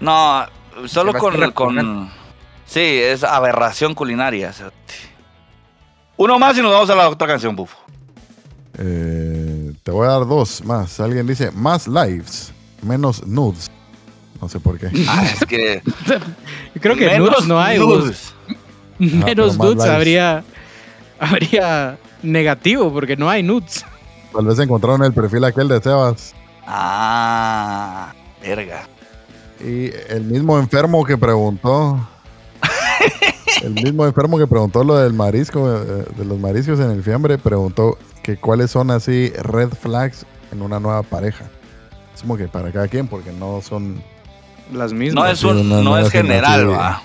No, 0.00 0.46
solo 0.86 1.12
con, 1.14 1.50
con... 1.52 2.10
Sí, 2.66 2.80
es 2.80 3.22
aberración 3.24 3.94
culinaria. 3.94 4.52
Uno 6.16 6.38
más 6.38 6.56
y 6.58 6.62
nos 6.62 6.72
vamos 6.72 6.90
a 6.90 6.94
la 6.94 7.08
otra 7.08 7.26
canción, 7.28 7.54
bufo. 7.54 7.76
Eh, 8.78 9.72
te 9.82 9.90
voy 9.90 10.06
a 10.06 10.10
dar 10.10 10.26
dos 10.26 10.64
más. 10.64 10.98
Alguien 11.00 11.26
dice 11.26 11.50
más 11.52 11.86
lives, 11.88 12.52
menos 12.82 13.26
nudes. 13.26 13.70
No 14.40 14.48
sé 14.48 14.60
por 14.60 14.78
qué. 14.78 14.88
Ah, 15.08 15.24
es 15.24 15.44
que... 15.46 15.82
Yo 16.74 16.80
creo 16.80 16.96
que 16.96 17.06
menos 17.06 17.28
nudes 17.30 17.46
no 17.46 17.60
hay. 17.60 17.78
nudes. 17.78 18.34
pero 18.98 19.24
Menos 19.24 19.58
nudes 19.58 19.88
habría, 19.88 20.44
habría 21.18 21.98
negativo 22.22 22.92
porque 22.92 23.16
no 23.16 23.30
hay 23.30 23.42
nudes. 23.42 23.84
Tal 24.32 24.44
vez 24.46 24.58
encontraron 24.58 25.02
el 25.04 25.12
perfil 25.14 25.44
aquel 25.44 25.68
de 25.68 25.80
Sebas. 25.80 26.34
Ah, 26.66 28.12
verga. 28.42 28.82
Y 29.60 29.90
el 30.08 30.24
mismo 30.24 30.58
enfermo 30.58 31.04
que 31.04 31.16
preguntó. 31.16 32.06
El 33.62 33.74
mismo 33.74 34.06
enfermo 34.06 34.38
que 34.38 34.46
preguntó 34.46 34.84
lo 34.84 34.96
del 34.96 35.12
marisco, 35.12 35.68
eh, 35.72 36.04
de 36.16 36.24
los 36.24 36.38
mariscos 36.38 36.80
en 36.80 36.90
el 36.90 37.02
fiambre, 37.02 37.38
preguntó 37.38 37.98
que 38.22 38.36
cuáles 38.36 38.70
son 38.70 38.90
así 38.90 39.30
red 39.42 39.70
flags 39.70 40.26
en 40.52 40.62
una 40.62 40.80
nueva 40.80 41.02
pareja. 41.02 41.44
Es 42.14 42.22
como 42.22 42.36
que 42.36 42.48
para 42.48 42.72
cada 42.72 42.88
quien, 42.88 43.08
porque 43.08 43.32
no 43.32 43.60
son. 43.62 44.02
Las 44.72 44.92
No 44.92 44.98
mismas. 44.98 45.32
es, 45.32 45.38
Sí, 45.40 45.46
un, 45.46 45.84
no, 45.84 45.98
es 45.98 46.10
general, 46.10 46.70
va. 46.70 47.02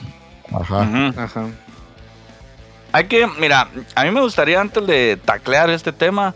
Ajá. 0.53 1.13
Ajá. 1.17 1.45
Hay 2.93 3.05
que, 3.05 3.27
mira, 3.39 3.69
a 3.95 4.03
mí 4.03 4.11
me 4.11 4.21
gustaría 4.21 4.59
antes 4.59 4.85
de 4.85 5.17
taclear 5.23 5.69
este 5.69 5.93
tema 5.93 6.33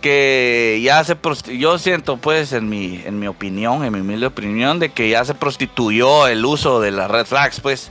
que 0.00 0.80
ya 0.82 1.02
se 1.02 1.16
yo 1.58 1.76
siento 1.78 2.18
pues 2.18 2.52
en 2.52 2.68
mi 2.68 3.02
en 3.04 3.18
mi 3.18 3.26
opinión, 3.26 3.84
en 3.84 3.92
mi 3.92 4.00
humilde 4.00 4.26
opinión 4.26 4.78
de 4.78 4.90
que 4.90 5.10
ya 5.10 5.24
se 5.24 5.34
prostituyó 5.34 6.28
el 6.28 6.44
uso 6.44 6.80
de 6.80 6.92
las 6.92 7.10
red 7.10 7.26
flags, 7.26 7.60
pues. 7.60 7.90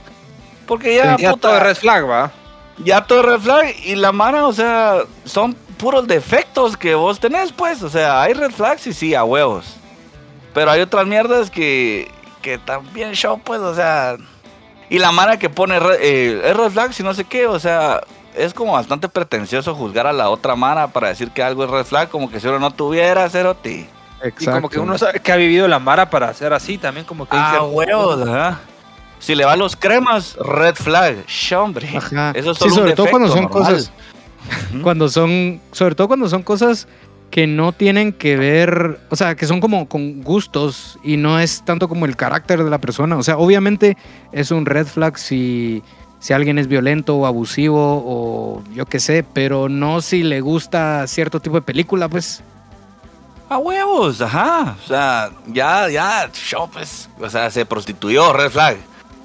Porque 0.68 0.94
ya, 0.94 1.16
Ya 1.16 1.30
puta, 1.32 1.48
todo 1.48 1.56
es 1.56 1.62
red 1.64 1.76
flag, 1.76 2.08
va. 2.08 2.30
ya 2.78 3.00
todo 3.04 3.20
es 3.20 3.24
red 3.26 3.40
flag 3.40 3.74
y 3.84 3.96
la 3.96 4.12
mano, 4.12 4.46
o 4.46 4.52
sea, 4.52 4.98
son 5.24 5.54
puros 5.78 6.06
defectos 6.06 6.76
que 6.76 6.94
vos 6.94 7.18
tenés, 7.18 7.50
pues, 7.50 7.82
o 7.82 7.88
sea, 7.88 8.22
hay 8.22 8.34
red 8.34 8.52
flags 8.52 8.86
y 8.86 8.92
sí, 8.92 9.14
a 9.16 9.24
huevos. 9.24 9.76
Pero 10.54 10.70
hay 10.70 10.80
otras 10.80 11.06
mierdas 11.06 11.50
que 11.50 12.10
que 12.42 12.56
también 12.58 13.14
show, 13.14 13.40
pues, 13.42 13.60
o 13.60 13.74
sea, 13.74 14.16
y 14.88 14.98
la 15.00 15.10
mara 15.10 15.38
que 15.38 15.50
pone 15.50 15.80
red, 15.80 15.98
eh, 16.00 16.40
es 16.44 16.56
red 16.56 16.70
flag 16.70 16.92
y 16.96 17.02
no 17.02 17.12
sé 17.12 17.24
qué, 17.24 17.46
o 17.48 17.58
sea, 17.58 18.00
es 18.36 18.54
como 18.54 18.74
bastante 18.74 19.08
pretencioso 19.08 19.74
juzgar 19.74 20.06
a 20.06 20.12
la 20.12 20.30
otra 20.30 20.54
mara 20.54 20.86
para 20.88 21.08
decir 21.08 21.30
que 21.32 21.42
algo 21.42 21.64
es 21.64 21.70
red 21.70 21.84
flag, 21.84 22.08
como 22.08 22.30
que 22.30 22.38
si 22.38 22.46
uno 22.46 22.60
no 22.60 22.70
tuviera, 22.70 23.28
cerote. 23.28 23.88
Y 24.38 24.46
como 24.46 24.68
que 24.68 24.78
uno 24.80 24.98
sabe 24.98 25.20
que 25.20 25.30
ha 25.32 25.36
vivido 25.36 25.68
la 25.68 25.78
Mara 25.78 26.10
para 26.10 26.28
hacer 26.28 26.52
así 26.52 26.76
también, 26.76 27.06
como 27.06 27.24
que 27.28 27.36
Ah, 27.36 27.62
huevos, 27.62 28.26
ajá. 28.28 28.58
Si 29.18 29.34
le 29.34 29.44
va 29.44 29.56
los 29.56 29.76
cremas, 29.76 30.36
red 30.36 30.74
flag. 30.74 31.24
Hombre. 31.56 31.88
Ajá. 31.96 32.32
Eso 32.34 32.52
es 32.52 32.58
Sí, 32.58 32.64
un 32.64 32.74
sobre 32.74 32.94
todo 32.94 33.06
cuando 33.10 33.28
son 33.28 33.42
normal. 33.44 33.50
cosas. 33.62 33.92
Cuando 34.82 35.08
son. 35.08 35.60
Sobre 35.72 35.94
todo 35.94 36.08
cuando 36.08 36.28
son 36.28 36.42
cosas 36.42 36.88
que 37.30 37.46
no 37.46 37.72
tienen 37.72 38.12
que 38.12 38.36
ver. 38.36 39.00
O 39.10 39.16
sea, 39.16 39.34
que 39.34 39.46
son 39.46 39.60
como 39.60 39.88
con 39.88 40.22
gustos 40.22 40.98
y 41.02 41.16
no 41.16 41.38
es 41.38 41.62
tanto 41.64 41.88
como 41.88 42.06
el 42.06 42.16
carácter 42.16 42.62
de 42.64 42.70
la 42.70 42.78
persona. 42.78 43.16
O 43.16 43.22
sea, 43.22 43.36
obviamente 43.38 43.96
es 44.32 44.50
un 44.50 44.66
red 44.66 44.86
flag 44.86 45.18
si. 45.18 45.82
Si 46.20 46.32
alguien 46.32 46.58
es 46.58 46.66
violento 46.66 47.14
o 47.16 47.26
abusivo 47.26 48.02
o 48.04 48.64
yo 48.74 48.86
qué 48.86 48.98
sé, 48.98 49.24
pero 49.32 49.68
no 49.68 50.00
si 50.00 50.24
le 50.24 50.40
gusta 50.40 51.06
cierto 51.06 51.38
tipo 51.38 51.54
de 51.54 51.62
película, 51.62 52.08
pues. 52.08 52.42
A 53.48 53.58
huevos, 53.58 54.20
ajá. 54.20 54.76
O 54.84 54.88
sea, 54.88 55.30
ya, 55.46 55.88
ya, 55.88 56.28
show, 56.32 56.68
pues. 56.72 57.08
O 57.20 57.30
sea, 57.30 57.50
se 57.52 57.64
prostituyó, 57.64 58.32
red 58.32 58.50
flag. 58.50 58.78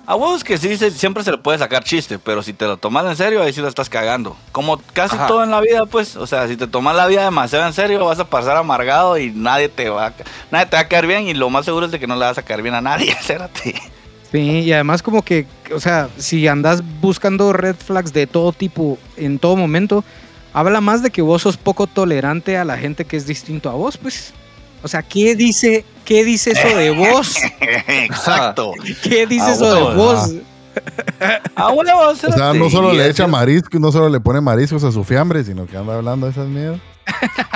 A 0.06 0.16
huevos 0.16 0.44
que 0.44 0.58
sí, 0.58 0.76
se- 0.76 0.92
siempre 0.92 1.24
se 1.24 1.32
le 1.32 1.38
puede 1.38 1.58
sacar 1.60 1.84
chiste, 1.84 2.20
pero 2.20 2.44
si 2.44 2.52
te 2.52 2.66
lo 2.66 2.76
tomas 2.76 3.06
en 3.06 3.16
serio, 3.16 3.42
ahí 3.42 3.54
sí 3.54 3.62
lo 3.62 3.70
estás 3.70 3.88
cagando. 3.90 4.36
Como 4.52 4.78
casi 4.92 5.16
Ajá. 5.16 5.28
todo 5.28 5.44
en 5.46 5.52
la 5.52 5.62
vida, 5.62 5.86
pues. 5.86 6.18
O 6.18 6.28
sea, 6.28 6.48
si 6.50 6.58
te 6.58 6.68
tomas 6.68 6.96
la 6.96 7.08
vida 7.08 7.24
demasiado 7.24 7.66
en 7.66 7.72
serio, 7.74 8.04
vas 8.06 8.20
a 8.20 8.26
pasar 8.26 8.58
amargado 8.58 9.18
y 9.18 9.32
nadie 9.32 9.70
te 9.70 9.88
va 9.90 10.08
a, 10.08 10.14
nadie 10.52 10.66
te 10.66 10.76
va 10.76 10.82
a 10.82 10.88
caer 10.90 11.08
bien. 11.08 11.28
Y 11.28 11.34
lo 11.34 11.50
más 11.50 11.64
seguro 11.64 11.86
es 11.86 11.92
de 11.94 12.00
que 12.00 12.08
no 12.08 12.16
le 12.16 12.26
vas 12.26 12.38
a 12.38 12.44
caer 12.44 12.62
bien 12.62 12.76
a 12.76 12.82
nadie, 12.82 13.12
espérate. 13.20 13.76
Sí, 14.30 14.40
y 14.40 14.74
además 14.74 15.02
como 15.04 15.22
que, 15.22 15.46
o 15.74 15.80
sea, 15.80 16.10
si 16.18 16.48
andas 16.50 16.82
buscando 17.00 17.54
red 17.54 17.76
flags 17.78 18.12
de 18.12 18.28
todo 18.28 18.52
tipo 18.52 18.98
en 19.16 19.40
todo 19.40 19.56
momento, 19.56 20.04
habla 20.54 20.82
más 20.82 21.02
de 21.02 21.12
que 21.12 21.22
vos 21.22 21.44
sos 21.44 21.56
poco 21.56 21.88
tolerante 21.88 22.58
a 22.58 22.66
la 22.66 22.78
gente 22.78 23.06
que 23.06 23.16
es 23.16 23.26
distinto 23.26 23.70
a 23.70 23.74
vos, 23.74 23.96
pues. 23.98 24.34
O 24.84 24.88
sea, 24.88 25.02
¿qué 25.02 25.36
dice, 25.36 25.86
qué 26.06 26.24
dice 26.24 26.52
eso 26.52 26.78
de 26.78 26.92
vos? 26.96 27.36
Exacto. 27.88 28.72
¿Qué 29.04 29.26
dice 29.26 29.46
Ah, 29.48 29.52
eso 29.54 29.74
de 29.76 29.82
bueno, 29.82 29.96
vos? 29.96 30.32
Ah, 31.56 31.70
bueno, 31.72 31.92
O 32.00 32.16
sea, 32.16 32.52
no 32.54 32.68
solo 32.70 32.94
le 32.94 33.08
echa 33.08 33.28
mariscos, 33.28 33.80
no 33.80 33.92
solo 33.92 34.10
le 34.10 34.20
pone 34.20 34.42
mariscos 34.42 34.84
a 34.84 34.92
su 34.92 35.04
fiambre, 35.04 35.44
sino 35.44 35.68
que 35.68 35.78
anda 35.78 35.94
hablando 35.96 36.26
de 36.26 36.32
esas 36.32 36.48
mierdas. 36.48 36.80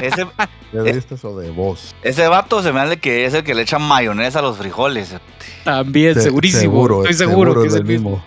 ese, 0.01 0.27
¿Qué 0.71 0.81
dices 0.83 1.11
eso 1.13 1.35
de 1.37 1.49
vos? 1.49 1.95
ese 2.03 2.27
vato 2.27 2.61
se 2.61 2.71
me 2.71 2.79
hace 2.79 2.97
que 2.97 3.25
es 3.25 3.33
el 3.33 3.43
que 3.43 3.55
le 3.55 3.63
echa 3.63 3.79
mayonesa 3.79 4.39
a 4.39 4.41
los 4.43 4.57
frijoles. 4.57 5.15
También, 5.63 6.13
Se- 6.13 6.21
segurísimo. 6.21 6.61
seguro, 6.61 7.01
Estoy 7.05 7.27
seguro, 7.27 7.59
que 7.61 7.67
es 7.67 7.73
el 7.75 7.85
mismo. 7.85 8.23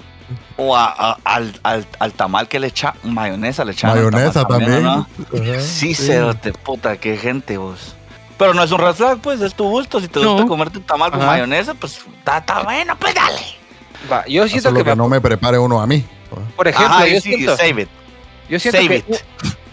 O 0.57 0.77
a- 0.77 0.93
a- 0.99 1.19
al, 1.25 1.59
al, 1.63 1.87
al 2.01 2.13
tamal 2.13 2.49
que 2.49 2.59
le 2.59 2.67
echa 2.67 2.95
mayonesa, 3.05 3.65
le 3.65 3.73
echan 3.73 3.91
al 3.91 3.97
Mayonesa 3.97 4.43
tamal 4.45 4.59
también. 4.61 4.83
¿no? 4.83 5.07
Ajá, 5.53 5.61
Sí, 5.61 5.95
cerote, 5.95 6.53
puta, 6.53 6.97
qué 6.97 7.17
gente 7.17 7.57
vos. 7.59 7.95
Pero 8.41 8.55
no 8.55 8.63
es 8.65 8.73
un 8.73 8.79
red 8.79 8.95
flag, 8.95 9.19
pues 9.19 9.39
es 9.43 9.53
tu 9.55 9.69
gusto. 9.69 10.01
Si 10.01 10.09
te 10.09 10.19
No. 10.19 10.33
gusta 10.33 10.49
comerte 10.49 10.79
un 10.79 10.85
tamal 10.85 11.11
con 11.11 11.21
Ajá. 11.21 11.33
mayonesa, 11.33 11.75
pues 11.75 12.01
está, 12.17 12.63
bueno, 12.63 12.97
pues 12.99 13.15
dale. 13.15 13.39
Va, 14.11 14.25
yo 14.27 14.49
siento 14.49 14.73
que, 14.83 14.97
no 14.97 15.11
me 15.11 15.21
prepare 15.21 15.59
uno 15.59 15.79
a 15.79 15.87
mí. 15.87 16.03
por 16.57 16.67
ejemplo, 16.67 16.95
Ajá, 16.97 17.07
yo 17.07 17.21
sí, 17.21 17.35
siento, 17.35 17.55
save 17.57 17.83
it. 17.83 17.89
yo 18.49 18.59
siento 18.59 18.81
save 18.81 19.03
que, 19.03 19.13
it. 19.13 19.21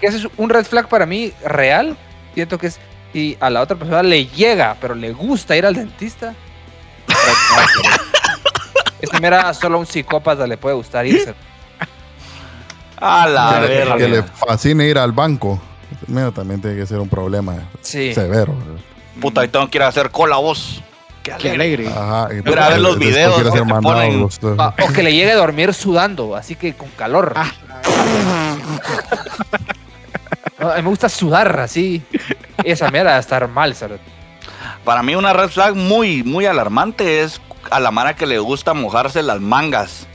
que 0.02 0.07
ese 0.07 0.18
es 0.18 0.27
un 0.35 0.49
red 0.49 0.65
flag 0.65 0.89
para 0.89 1.06
mí 1.06 1.31
real. 1.45 1.95
Siento 2.34 2.57
que 2.57 2.68
es 2.68 2.77
si 3.14 3.38
a 3.39 3.49
la 3.49 3.61
otra 3.61 3.77
persona 3.77 4.03
le 4.03 4.26
llega, 4.27 4.76
pero 4.81 4.95
le 4.95 5.14
gusta 5.14 5.56
ir 5.56 5.65
al 5.65 5.73
dentista. 5.76 6.34
Esta 9.02 9.19
mera 9.22 9.53
solo 9.53 9.77
a 9.77 9.80
un 9.80 9.85
psicópata 9.88 10.45
le 10.45 10.57
puede 10.57 10.76
gustar 10.76 11.06
irse. 11.06 11.34
A 12.99 13.27
la 13.27 13.61
que, 13.61 13.68
le- 13.68 13.68
verga. 13.77 13.98
que 13.98 14.07
le 14.10 14.23
fascine 14.23 14.88
ir 14.88 14.98
al 14.98 15.11
banco. 15.14 15.61
Mira, 16.06 16.32
también 16.32 16.61
tiene 16.61 16.78
que 16.78 16.86
ser 16.86 16.99
un 16.99 17.10
problema 17.10 17.56
Sí. 17.82 18.14
severo. 18.14 18.53
Puta, 19.19 19.44
y 19.44 19.48
tengo 19.48 19.68
que 19.69 19.78
ir 19.80 19.84
a 19.84 19.88
hacer 19.88 20.11
cola 20.11 20.38
vos. 20.38 20.82
Qué 21.24 21.34
Qué 21.40 21.52
alegre. 21.52 21.88
Ajá. 21.90 22.30
y 22.34 22.41
Pero 22.41 22.64
a 22.64 22.69
ver 22.69 22.80
los 22.80 22.98
videos, 22.98 23.36
o 23.41 24.94
que 24.94 25.03
le 25.03 25.14
llegue 25.14 25.32
a 25.32 25.36
dormir 25.36 25.74
sudando, 25.74 26.36
así 26.36 26.56
que 26.56 26.74
con 26.74 26.90
calor. 26.90 27.34
Ah. 27.36 27.52
No, 30.60 30.72
a 30.72 30.76
mí 30.78 30.82
me 30.82 30.90
gusta 30.90 31.07
sudar 31.07 31.60
así. 31.60 32.02
Esa 32.64 32.90
mierda 32.90 33.14
de 33.14 33.19
estar 33.19 33.48
mal, 33.48 33.76
¿sabes? 33.76 33.99
Para 34.84 35.03
mí 35.03 35.14
una 35.15 35.32
red 35.34 35.49
flag 35.49 35.76
muy, 35.76 36.24
muy 36.24 36.48
alarmante 36.48 37.22
es 37.22 37.40
a 37.69 37.80
la 37.80 37.91
mara 37.91 38.15
que 38.15 38.26
le 38.26 38.40
gusta 38.40 38.74
mojarse 38.74 39.22
las 39.22 39.40
mangas 39.40 40.07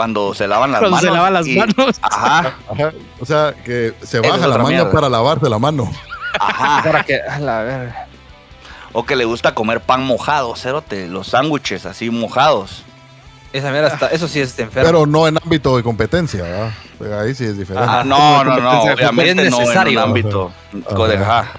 cuando 0.00 0.32
se 0.32 0.48
lavan 0.48 0.72
las 0.72 0.80
Cuando 0.80 0.96
manos. 0.96 1.10
se 1.10 1.14
lava 1.14 1.30
las 1.30 1.46
y- 1.46 1.56
manos. 1.58 1.98
Ajá, 2.00 2.54
Ajá, 2.70 2.92
O 3.20 3.26
sea, 3.26 3.54
que 3.62 3.92
se 4.02 4.18
baja 4.20 4.36
es 4.36 4.40
la 4.40 4.56
manga 4.56 4.68
mierda. 4.70 4.90
para 4.90 5.10
lavarse 5.10 5.46
la 5.50 5.58
mano. 5.58 5.92
ajá. 6.40 6.82
Para 6.90 7.04
que, 7.04 7.20
a 7.20 7.38
la 7.38 7.62
verga. 7.62 8.06
O 8.92 9.04
que 9.04 9.14
le 9.14 9.26
gusta 9.26 9.54
comer 9.54 9.80
pan 9.80 10.02
mojado, 10.02 10.56
cerote, 10.56 11.06
los 11.06 11.26
sándwiches 11.28 11.84
así 11.84 12.08
mojados. 12.08 12.82
Esa 13.52 13.70
mierda 13.72 13.88
está, 13.88 14.06
eso 14.06 14.26
sí 14.26 14.40
es 14.40 14.58
enfermo. 14.58 14.88
Pero 14.88 15.04
no 15.06 15.28
en 15.28 15.36
ámbito 15.36 15.76
de 15.76 15.82
competencia, 15.82 16.72
¿verdad? 16.98 17.20
Ahí 17.20 17.34
sí 17.34 17.44
es 17.44 17.58
diferente. 17.58 17.86
Ah, 17.92 18.02
no, 18.04 18.42
no, 18.42 18.56
no, 18.58 18.82
obviamente 18.84 19.30
es 19.32 19.36
no 19.36 19.42
en 19.42 19.52
un 19.54 19.60
necesario. 19.60 20.02
ámbito. 20.02 20.50
Ajá, 20.88 21.40
Ajá. 21.40 21.50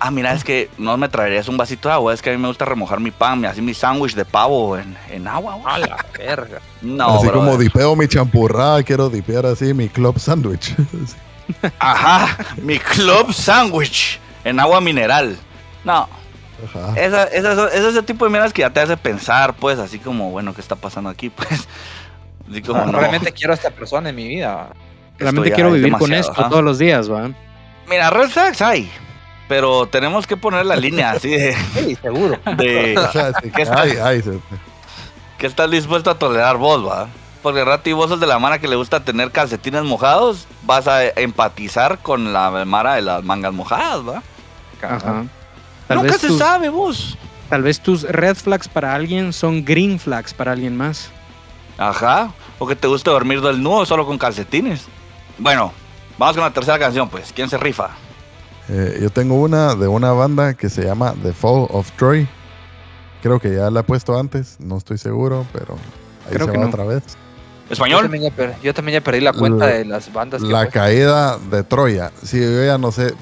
Ah, 0.00 0.10
mira, 0.10 0.32
es 0.32 0.44
que 0.44 0.68
no 0.78 0.96
me 0.96 1.08
traerías 1.08 1.48
un 1.48 1.56
vasito 1.56 1.88
de 1.88 1.94
agua, 1.94 2.12
es 2.14 2.22
que 2.22 2.30
a 2.30 2.32
mí 2.32 2.38
me 2.38 2.48
gusta 2.48 2.64
remojar 2.64 3.00
mi 3.00 3.10
pan, 3.10 3.44
así 3.46 3.62
mi 3.62 3.74
sándwich 3.74 4.14
de 4.14 4.24
pavo 4.24 4.76
en, 4.76 4.96
en 5.10 5.26
agua. 5.26 5.54
güey. 5.54 5.74
a 5.74 5.78
la 5.78 6.06
verga. 6.18 6.60
No, 6.82 7.16
así 7.16 7.26
brother. 7.28 7.32
como 7.32 7.56
dipeo 7.58 7.96
mi 7.96 8.06
champurrada, 8.08 8.82
quiero 8.82 9.08
dipear 9.08 9.46
así 9.46 9.72
mi 9.74 9.88
club 9.88 10.18
sandwich. 10.18 10.74
Ajá, 11.78 12.36
mi 12.56 12.78
club 12.78 13.32
sándwich 13.32 14.18
en 14.44 14.60
agua 14.60 14.80
mineral. 14.80 15.36
No, 15.84 16.08
Ajá. 16.64 16.94
esa, 17.00 17.24
esa, 17.24 17.52
esa- 17.52 17.68
es 17.68 17.84
ese 17.84 18.02
tipo 18.02 18.24
de 18.24 18.30
miras 18.30 18.52
que 18.52 18.62
ya 18.62 18.70
te 18.70 18.80
hace 18.80 18.96
pensar, 18.96 19.54
pues, 19.54 19.78
así 19.78 19.98
como, 19.98 20.30
bueno, 20.30 20.54
¿qué 20.54 20.60
está 20.60 20.76
pasando 20.76 21.10
aquí? 21.10 21.30
Pues, 21.36 21.68
así 22.50 22.62
como, 22.62 22.84
no. 22.86 22.98
Realmente 22.98 23.32
quiero 23.32 23.52
a 23.52 23.56
esta 23.56 23.70
persona 23.70 24.10
en 24.10 24.16
mi 24.16 24.28
vida. 24.28 24.68
Realmente 25.18 25.50
quiero 25.52 25.72
vivir 25.72 25.92
con 25.94 26.12
esto 26.12 26.32
ajá. 26.32 26.48
todos 26.48 26.62
los 26.62 26.78
días, 26.78 27.10
¿va? 27.10 27.30
Mira, 27.88 28.10
red 28.10 28.28
flags 28.28 28.60
hay, 28.62 28.90
pero 29.48 29.86
tenemos 29.86 30.26
que 30.26 30.36
poner 30.36 30.66
la 30.66 30.76
línea 30.76 31.10
así 31.12 31.30
de, 31.30 31.54
Sí, 31.74 31.94
seguro. 32.00 32.38
de 32.56 32.94
Ajá, 32.98 33.32
sí, 33.42 33.50
¿Qué 33.50 33.62
está- 33.62 33.82
ay, 33.82 33.92
ay, 34.02 34.22
se- 34.22 34.38
que 35.38 35.46
estás 35.46 35.70
dispuesto 35.70 36.10
a 36.10 36.18
tolerar 36.18 36.56
vos, 36.56 36.86
va. 36.86 37.08
Porque 37.42 37.64
Rati, 37.64 37.92
vos 37.92 38.08
sos 38.10 38.18
de 38.18 38.26
la 38.26 38.38
mara 38.38 38.58
que 38.58 38.66
le 38.68 38.74
gusta 38.76 39.04
tener 39.04 39.30
calcetines 39.30 39.84
mojados, 39.84 40.46
vas 40.62 40.88
a 40.88 41.04
empatizar 41.04 41.98
con 41.98 42.32
la 42.32 42.64
mara 42.64 42.94
de 42.94 43.02
las 43.02 43.22
mangas 43.22 43.52
mojadas, 43.52 44.00
va. 44.08 44.22
Ajá. 44.82 45.24
Tal 45.86 45.98
Nunca 45.98 46.12
vez, 46.12 46.20
se 46.20 46.28
tus, 46.28 46.38
sabe, 46.38 46.68
vos. 46.70 47.16
tal 47.48 47.62
vez 47.62 47.78
tus 47.80 48.02
red 48.02 48.34
flags 48.36 48.66
para 48.66 48.94
alguien 48.94 49.32
son 49.32 49.64
green 49.64 50.00
flags 50.00 50.34
para 50.34 50.52
alguien 50.52 50.76
más. 50.76 51.10
Ajá. 51.78 52.32
O 52.58 52.66
que 52.66 52.74
te 52.74 52.88
guste 52.88 53.10
dormir 53.10 53.40
del 53.42 53.62
nudo 53.62 53.84
solo 53.86 54.06
con 54.06 54.16
calcetines. 54.18 54.86
Bueno, 55.38 55.72
vamos 56.18 56.34
con 56.34 56.44
la 56.44 56.50
tercera 56.52 56.78
canción, 56.78 57.08
pues. 57.08 57.32
¿Quién 57.34 57.48
se 57.50 57.58
rifa? 57.58 57.90
Eh, 58.68 58.98
yo 59.00 59.10
tengo 59.10 59.36
una 59.40 59.74
de 59.74 59.86
una 59.88 60.12
banda 60.12 60.54
que 60.54 60.68
se 60.68 60.82
llama 60.84 61.14
The 61.22 61.32
Fall 61.32 61.68
of 61.70 61.90
Troy. 61.92 62.26
Creo 63.22 63.38
que 63.40 63.54
ya 63.54 63.70
la 63.70 63.80
he 63.80 63.82
puesto 63.82 64.18
antes, 64.18 64.56
no 64.60 64.76
estoy 64.78 64.98
seguro, 64.98 65.46
pero 65.52 65.74
ahí 66.26 66.32
Creo 66.34 66.46
se 66.46 66.52
que 66.52 66.58
va 66.58 66.64
no. 66.64 66.70
otra 66.70 66.84
vez. 66.84 67.02
Yo 67.68 67.72
¿Español? 67.72 68.02
también, 68.02 68.24
ya 68.24 68.30
per- 68.30 68.54
yo 68.62 68.72
también 68.74 68.94
ya 69.00 69.04
perdí 69.04 69.20
la 69.20 69.32
cuenta 69.32 69.66
La- 69.66 69.72
de 69.72 69.84
las 69.84 70.12
bandas 70.12 70.42
que 70.42 70.48
La 70.48 70.60
fue. 70.62 70.68
caída 70.70 71.38
de 71.38 71.62
Troya. 71.64 72.12
Sí, 72.22 72.40
yo 72.40 72.64
ya 72.64 72.78
no 72.78 72.92
sé. 72.92 73.14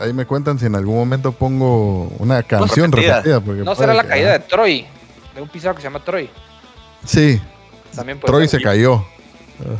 Ahí 0.00 0.12
me 0.12 0.26
cuentan 0.26 0.58
si 0.58 0.66
en 0.66 0.74
algún 0.76 0.94
momento 0.96 1.32
pongo 1.32 2.04
una 2.18 2.42
canción 2.42 2.90
repetida. 2.92 3.16
repetida. 3.16 3.40
porque 3.40 3.62
No 3.62 3.74
será 3.74 3.94
la 3.94 4.02
que- 4.02 4.08
caída 4.08 4.32
de 4.32 4.38
Troy. 4.40 4.86
De 5.34 5.40
un 5.42 5.48
pisado 5.48 5.74
que 5.74 5.80
se 5.82 5.86
llama 5.88 6.04
Troy. 6.04 6.28
Sí, 7.04 7.40
También 7.94 8.18
puede 8.20 8.32
Troy 8.32 8.48
ser. 8.48 8.60
se 8.60 8.64
cayó. 8.64 9.04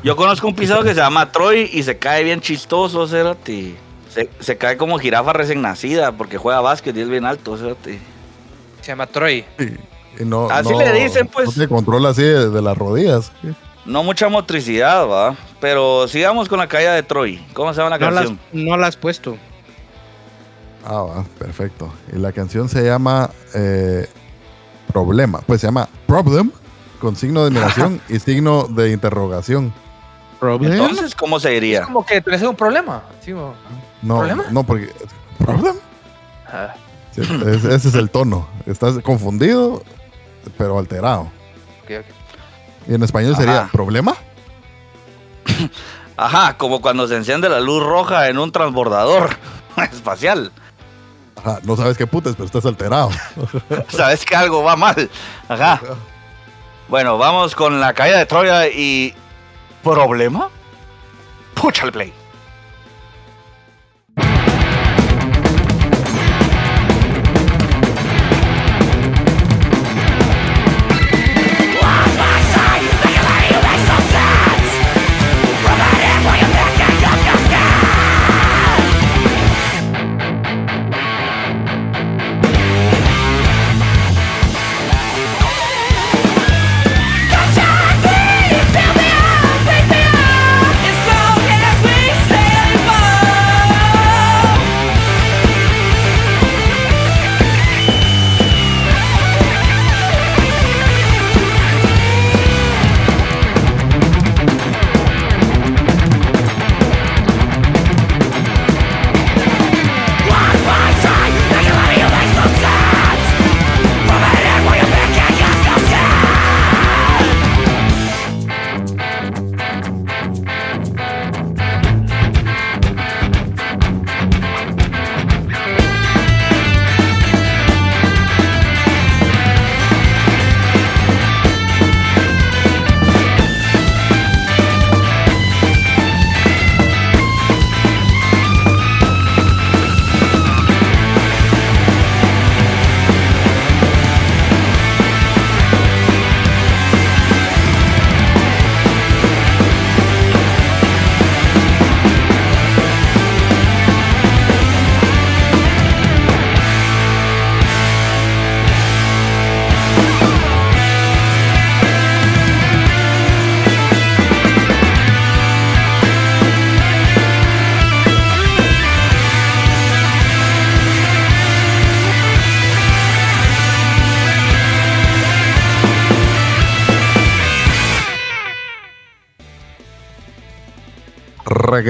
Yo 0.05 0.15
conozco 0.17 0.47
un 0.47 0.55
pisado 0.55 0.83
que 0.83 0.91
se 0.91 0.97
llama 1.01 1.31
Troy 1.33 1.71
y 1.73 1.83
se 1.83 1.97
cae 1.99 2.23
bien 2.25 2.41
chistoso, 2.41 3.07
Cerati. 3.07 3.77
Se, 4.11 4.29
se 4.41 4.57
cae 4.59 4.77
como 4.77 4.99
jirafa 4.99 5.33
recién 5.33 5.63
nacida 5.63 6.13
porque 6.13 6.37
juega 6.37 6.61
básquet 6.61 6.97
y 6.97 7.01
es 7.01 7.09
bien 7.09 7.25
alto. 7.25 7.57
Se 7.57 7.77
llama 8.83 9.07
Troy. 9.07 9.45
No, 10.25 10.51
Así 10.51 10.71
no- 10.71 10.79
le 10.79 10.93
dicen, 10.93 11.29
pues. 11.29 11.47
No 11.47 11.53
se 11.53 11.69
controla 11.69 12.09
así 12.11 12.23
de, 12.23 12.51
de 12.51 12.63
las 12.63 12.77
rodillas. 12.77 13.31
No 13.87 14.03
mucha 14.03 14.29
motricidad, 14.29 15.07
va. 15.09 15.37
Pero 15.61 16.09
sigamos 16.09 16.49
con 16.49 16.59
la 16.59 16.67
caída 16.69 16.93
de 16.95 17.03
Troy. 17.03 17.43
¿Cómo 17.55 17.73
se 17.73 17.79
llama 17.81 17.97
la 17.97 17.99
No 17.99 18.11
las, 18.11 18.27
canción? 18.27 18.41
no 18.53 18.77
la 18.77 18.87
has 18.89 18.97
puesto. 18.97 19.37
Ah, 20.85 21.03
va, 21.03 21.25
perfecto. 21.39 21.93
Y 22.13 22.19
la 22.19 22.33
canción 22.33 22.69
se 22.69 22.83
llama 22.85 23.31
eh, 23.55 24.07
Problema. 24.93 25.41
Pues 25.47 25.61
se 25.61 25.67
llama 25.69 25.89
Problem, 26.07 26.51
con 27.01 27.15
signo 27.17 27.43
de 27.43 27.49
admiración 27.49 28.01
y 28.09 28.19
signo 28.19 28.65
de 28.65 28.91
interrogación. 28.93 29.73
Problem. 30.41 30.73
Entonces, 30.73 31.15
¿cómo 31.15 31.39
se 31.39 31.55
Es 31.55 31.61
diría? 31.61 31.83
como 31.83 32.05
que 32.05 32.21
tenés 32.21 32.43
un 32.43 32.57
problema. 32.57 33.03
Sí, 33.21 33.33
No, 34.03 34.19
¿Problema? 34.19 34.45
no, 34.51 34.65
porque. 34.65 34.93
¿Problem? 35.39 35.77
Ah, 36.47 36.75
Sí, 37.13 37.23
ese 37.23 37.75
es 37.89 37.95
el 37.95 38.09
tono. 38.09 38.49
Estás 38.67 38.99
confundido, 39.03 39.83
pero 40.57 40.79
alterado. 40.79 41.23
ok, 41.83 41.91
ok. 42.01 42.05
Y 42.89 42.95
en 42.95 43.03
español 43.03 43.35
sería. 43.37 43.69
¿Problema? 43.73 44.15
Ajá, 46.17 46.57
como 46.57 46.81
cuando 46.81 47.09
se 47.09 47.17
enciende 47.17 47.49
la 47.49 47.61
luz 47.61 47.83
roja 47.83 48.29
en 48.29 48.39
un 48.39 48.53
transbordador 48.53 49.31
espacial. 49.93 50.53
Ajá, 51.37 51.59
no 51.65 51.75
sabes 51.77 51.97
qué 51.97 52.07
putas, 52.07 52.35
pero 52.35 52.45
estás 52.45 52.67
alterado. 52.67 53.11
Sabes 53.89 54.25
que 54.27 54.37
algo 54.37 54.63
va 54.63 54.77
mal. 54.77 55.09
Ajá. 55.49 55.81
Bueno, 56.89 57.17
vamos 57.17 57.55
con 57.55 57.81
la 57.81 57.95
caída 57.95 58.19
de 58.19 58.27
Troya 58.27 58.69
y. 58.69 59.15
¿Problema? 59.83 60.49
Púchale 61.55 61.91
play. 61.93 62.13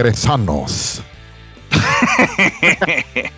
Regresamos. 0.03 1.03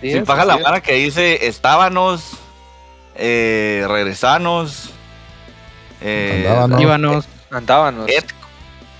Sí, 0.00 0.12
Si 0.12 0.20
paga 0.20 0.44
la 0.44 0.56
sí. 0.58 0.62
mara 0.62 0.82
que 0.82 0.92
dice 0.92 1.46
estábanos, 1.46 2.32
eh, 3.14 3.84
regresanos, 3.88 4.90
eh, 6.02 6.46
Andábanos. 7.50 8.08
Et, 8.08 8.24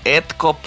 etcop. 0.03 0.57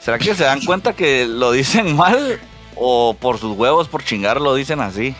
¿Será 0.00 0.18
que 0.18 0.34
se 0.34 0.44
dan 0.44 0.64
cuenta 0.64 0.94
que 0.94 1.26
lo 1.26 1.52
dicen 1.52 1.94
mal? 1.94 2.40
O 2.74 3.14
por 3.20 3.38
sus 3.38 3.56
huevos, 3.56 3.86
por 3.86 4.02
chingar, 4.02 4.40
lo 4.40 4.54
dicen 4.54 4.80
así. 4.80 5.14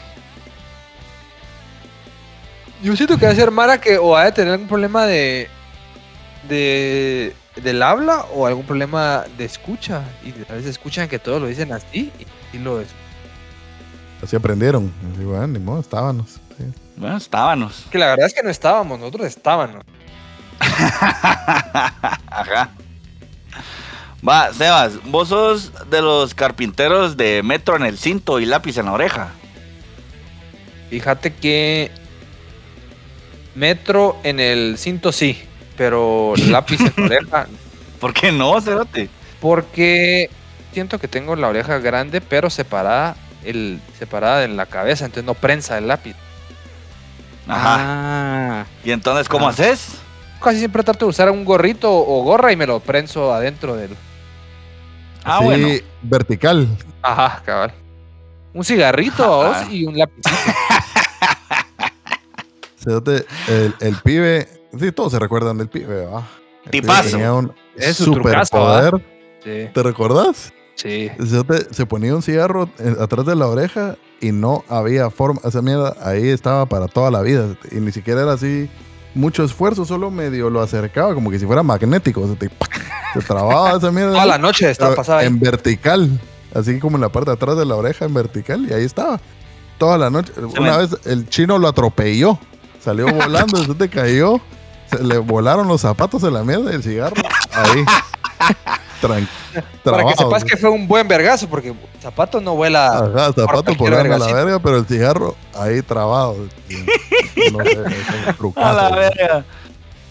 Yo 2.83 2.97
siento 2.97 3.19
que 3.19 3.27
va 3.27 3.33
a 3.33 3.37
ser 3.37 3.51
Mara 3.51 3.81
que 3.81 3.99
o 3.99 4.17
ha 4.17 4.25
de 4.25 4.33
tener 4.33 4.55
algún 4.55 4.69
problema 4.69 5.07
de, 5.07 5.49
de 6.49 7.37
del 7.57 7.83
habla 7.83 8.27
o 8.35 8.47
algún 8.47 8.65
problema 8.65 9.25
de 9.37 9.45
escucha. 9.45 10.03
Y 10.25 10.31
a 10.51 10.55
veces 10.55 10.71
escuchan 10.71 11.09
que 11.09 11.19
todos 11.19 11.41
lo 11.41 11.49
dicen 11.49 11.73
así 11.73 12.11
y, 12.19 12.57
y 12.57 12.61
lo 12.61 12.81
es. 12.81 12.89
Así 14.23 14.37
aprendieron. 14.37 14.93
Así, 15.13 15.25
bueno, 15.25 15.47
ni 15.49 15.59
modo, 15.59 15.81
estábamos. 15.81 16.33
sí. 16.57 16.65
Bueno, 16.97 17.17
estábanos. 17.17 17.87
Que 17.91 17.99
la 17.99 18.07
verdad 18.07 18.27
es 18.27 18.35
que 18.35 18.43
no 18.43 18.51
estábamos, 18.51 18.99
nosotros 18.99 19.27
estábamos. 19.27 19.85
Ajá. 20.61 22.71
Va, 24.27 24.53
Sebas, 24.53 25.03
vos 25.05 25.29
sos 25.29 25.73
de 25.91 26.01
los 26.01 26.35
carpinteros 26.35 27.17
de 27.17 27.43
metro 27.43 27.75
en 27.75 27.83
el 27.83 27.99
cinto 27.99 28.39
y 28.39 28.47
lápiz 28.47 28.79
en 28.79 28.87
la 28.87 28.93
oreja. 28.93 29.31
Fíjate 30.91 31.35
que 31.35 31.91
metro 33.57 34.17
en 34.23 34.39
el 34.39 34.79
cinto 34.79 35.11
sí, 35.11 35.43
pero 35.77 36.35
lápiz 36.49 36.81
en 36.81 37.05
oreja 37.05 37.47
¿Por 38.01 38.13
qué 38.13 38.33
no, 38.33 38.61
Cerote? 38.61 39.09
porque 39.41 40.31
siento 40.73 40.99
que 40.99 41.09
tengo 41.09 41.35
la 41.37 41.49
oreja 41.49 41.79
grande 41.79 42.21
pero 42.21 42.51
separada 42.51 43.17
el 43.45 43.81
separada 43.99 44.39
de 44.41 44.49
la 44.49 44.67
cabeza, 44.67 45.05
entonces 45.05 45.25
no 45.25 45.35
prensa 45.35 45.77
el 45.79 45.89
lápiz. 45.89 46.15
Ajá. 47.49 47.77
Ah, 47.81 48.65
¿Y 48.85 48.93
entonces 48.93 49.29
cómo 49.29 49.47
Ah. 49.49 49.51
haces? 49.51 49.97
Casi 50.41 50.59
siempre 50.59 50.83
trato 50.83 51.07
de 51.07 51.11
usar 51.11 51.31
un 51.31 51.45
gorrito 51.45 51.93
o 51.93 52.23
gorra 52.23 52.53
y 52.53 52.57
me 52.57 52.67
lo 52.67 52.79
prenso 52.81 53.33
adentro 53.35 53.75
del 53.77 53.97
Ah, 55.25 55.37
Así, 55.37 55.45
bueno. 55.45 55.69
vertical. 56.03 56.69
Ajá, 57.01 57.43
cabal. 57.45 57.73
Un 58.55 58.65
cigarrito 58.65 59.43
Ajá. 59.51 59.63
vos, 59.65 59.71
y 59.73 59.85
un 59.87 59.97
lápiz. 59.99 60.23
Cerote, 62.83 63.25
el, 63.49 63.75
el 63.81 63.97
pibe, 63.97 64.49
sí, 64.79 64.93
todos 64.93 65.13
se 65.13 65.19
recuerdan 65.19 65.59
del 65.59 65.69
pibe, 65.69 66.07
pibe 66.07 66.11
Tipazo. 66.71 67.11
Tenía 67.11 67.33
un 67.33 67.53
Es 67.77 67.97
su 67.97 68.05
superpoder. 68.05 68.95
Sí, 69.45 69.69
¿Te 69.75 69.83
recordás? 69.83 70.53
sí. 70.75 71.11
Cerote, 71.27 71.73
se 71.75 71.87
ponía 71.87 72.15
un 72.15 72.23
cigarro 72.23 72.69
eh, 72.79 72.95
atrás 73.01 73.27
de 73.27 73.35
la 73.37 73.47
oreja 73.47 73.97
y 74.21 74.33
no 74.33 74.65
había 74.69 75.11
forma. 75.11 75.41
Esa 75.45 75.63
mierda 75.63 75.97
ahí 76.03 76.29
estaba 76.29 76.67
para 76.67 76.87
toda 76.89 77.11
la 77.11 77.23
vida. 77.23 77.57
Y 77.71 77.77
ni 77.77 77.91
siquiera 77.93 78.23
era 78.23 78.33
así 78.35 78.71
mucho 79.15 79.45
esfuerzo, 79.45 79.85
solo 79.85 80.11
medio 80.11 80.49
lo 80.49 80.61
acercaba, 80.61 81.13
como 81.15 81.31
que 81.31 81.39
si 81.39 81.47
fuera 81.47 81.63
magnético. 81.63 82.27
Se, 82.29 82.37
te- 82.37 82.51
se 83.15 83.21
trababa 83.21 83.77
esa 83.77 83.91
mierda. 83.91 84.13
Toda 84.13 84.27
la 84.27 84.39
noche 84.39 84.71
estaba 84.71 84.95
pasada 84.95 85.21
ahí. 85.21 85.27
En 85.27 85.41
vertical. 85.41 86.21
Así 86.55 86.79
como 86.79 86.97
en 86.97 87.01
la 87.01 87.09
parte 87.09 87.31
de 87.31 87.35
atrás 87.35 87.57
de 87.57 87.65
la 87.65 87.77
oreja, 87.77 88.05
en 88.05 88.15
vertical. 88.15 88.67
Y 88.69 88.73
ahí 88.73 88.85
estaba. 88.85 89.21
Toda 89.79 89.99
la 89.99 90.11
noche. 90.11 90.33
Una 90.59 90.77
vez 90.77 90.97
el 91.07 91.29
chino 91.29 91.59
lo 91.59 91.67
atropelló. 91.69 92.39
Salió 92.81 93.07
volando, 93.13 93.57
se 93.65 93.75
te 93.75 93.89
cayó. 93.89 94.41
Se 94.97 95.03
le 95.03 95.19
volaron 95.19 95.67
los 95.69 95.81
zapatos 95.81 96.23
en 96.25 96.35
la 96.35 96.43
mierda 96.45 96.71
y 96.73 96.75
el 96.77 96.83
cigarro. 96.83 97.17
Ahí. 97.53 97.85
Tran- 99.01 99.27
Para 99.83 100.05
que 100.05 100.15
sepas 100.17 100.45
que 100.45 100.57
fue 100.57 100.71
un 100.71 100.87
buen 100.87 101.07
vergazo, 101.09 101.49
porque 101.49 101.75
zapato 102.01 102.41
no 102.41 102.55
vuela. 102.55 102.87
Ajá, 102.99 103.33
zapato 103.33 103.75
por 103.77 103.93
a 103.93 104.03
la 104.19 104.33
verga, 104.33 104.59
pero 104.61 104.77
el 104.79 104.87
cigarro 104.87 105.35
ahí 105.59 105.83
trabado. 105.83 106.37
No 107.53 107.65
sé, 107.65 107.79
un 107.79 107.95
A 108.29 108.33
trucazo, 108.35 108.77
la 108.77 108.89
verga. 108.97 109.45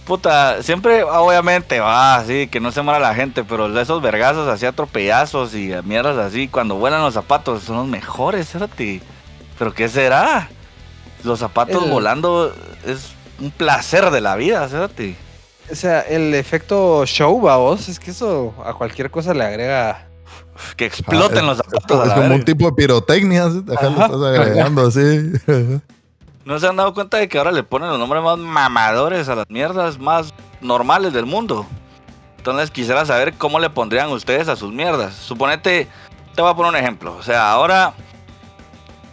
Puta, 0.06 0.62
siempre, 0.64 1.03
obviamente, 1.03 1.80
va 1.80 2.16
así, 2.16 2.48
que 2.48 2.60
no 2.60 2.72
se 2.72 2.82
muera 2.82 2.99
la 2.99 3.14
gente, 3.16 3.44
pero 3.45 3.80
esos 3.80 4.02
vergazos 4.02 4.48
así 4.49 4.66
atropellazos 4.66 5.53
y 5.56 5.72
mierdas 5.86 6.18
así, 6.18 6.48
cuando 6.49 6.76
vuelan 6.76 7.02
los 7.02 7.14
zapatos, 7.14 7.64
son 7.64 7.78
los 7.78 7.88
mejores, 7.88 8.49
Cerote. 8.49 9.02
¿Pero 9.58 9.74
qué 9.74 9.88
será? 9.88 10.49
Los 11.24 11.40
zapatos 11.40 11.84
El- 11.84 11.91
volando 11.91 12.53
es 12.86 13.14
un 13.42 13.52
placer 13.52 14.10
de 14.12 14.22
la 14.22 14.36
vida, 14.36 14.68
Cerote. 14.70 15.16
O 15.72 15.76
sea, 15.76 16.02
el 16.02 16.34
efecto 16.36 17.06
show, 17.06 17.40
vos, 17.40 17.90
es 17.90 18.00
que 18.00 18.12
eso 18.12 18.54
a 18.66 18.74
cualquier 18.74 19.10
cosa 19.12 19.34
le 19.34 19.44
agrega. 19.44 20.08
Que 20.76 20.86
exploten 20.86 21.40
Ah, 21.40 21.48
los 21.48 21.60
es- 21.60 21.66
zapatos. 21.66 22.02
Es, 22.04 22.08
la 22.10 22.16
como 22.16 22.36
un 22.36 22.44
tipo 22.46 22.66
de 22.66 22.74
pirotecnia. 22.74 23.50
¿sí? 23.50 23.64
Ajá, 23.76 23.88
Ajá. 23.88 24.06
estás 24.06 24.22
agregando 24.24 24.88
así. 24.88 25.32
¿No 26.46 26.60
se 26.60 26.68
han 26.68 26.76
dado 26.76 26.94
cuenta 26.94 27.18
de 27.18 27.28
que 27.30 27.38
ahora 27.38 27.52
le 27.52 27.64
ponen 27.64 27.90
los 27.90 28.00
nombres 28.00 28.22
más 28.24 28.38
mamadores 28.38 29.30
a 29.30 29.36
las 29.36 29.46
mierdas 29.50 29.98
más 30.00 30.34
normales 30.60 31.14
del 31.14 31.26
mundo? 31.26 31.66
Entonces 32.38 32.72
quisiera 32.72 33.06
saber 33.06 33.34
cómo 33.36 33.60
le 33.60 33.70
pondrían 33.70 34.10
ustedes 34.10 34.48
a 34.48 34.56
sus 34.56 34.74
mierdas. 34.74 35.14
Suponete, 35.14 35.88
te 36.36 36.42
voy 36.42 36.52
a 36.52 36.56
poner 36.56 36.72
un 36.72 36.76
ejemplo. 36.78 37.16
O 37.16 37.24
sea, 37.24 37.52
ahora 37.52 37.94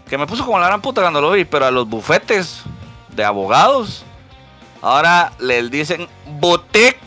que 0.09 0.17
me 0.19 0.27
puso 0.27 0.45
como 0.45 0.59
la 0.59 0.67
gran 0.69 0.81
puta 0.81 1.03
cuando 1.03 1.21
lo 1.21 1.31
vi, 1.33 1.45
pero 1.45 1.67
a 1.67 1.71
los 1.71 1.87
bufetes 1.89 2.63
de 3.15 3.25
abogados, 3.25 4.05
ahora 4.83 5.33
les 5.39 5.71
dicen 5.71 6.07
boutique 6.41 6.99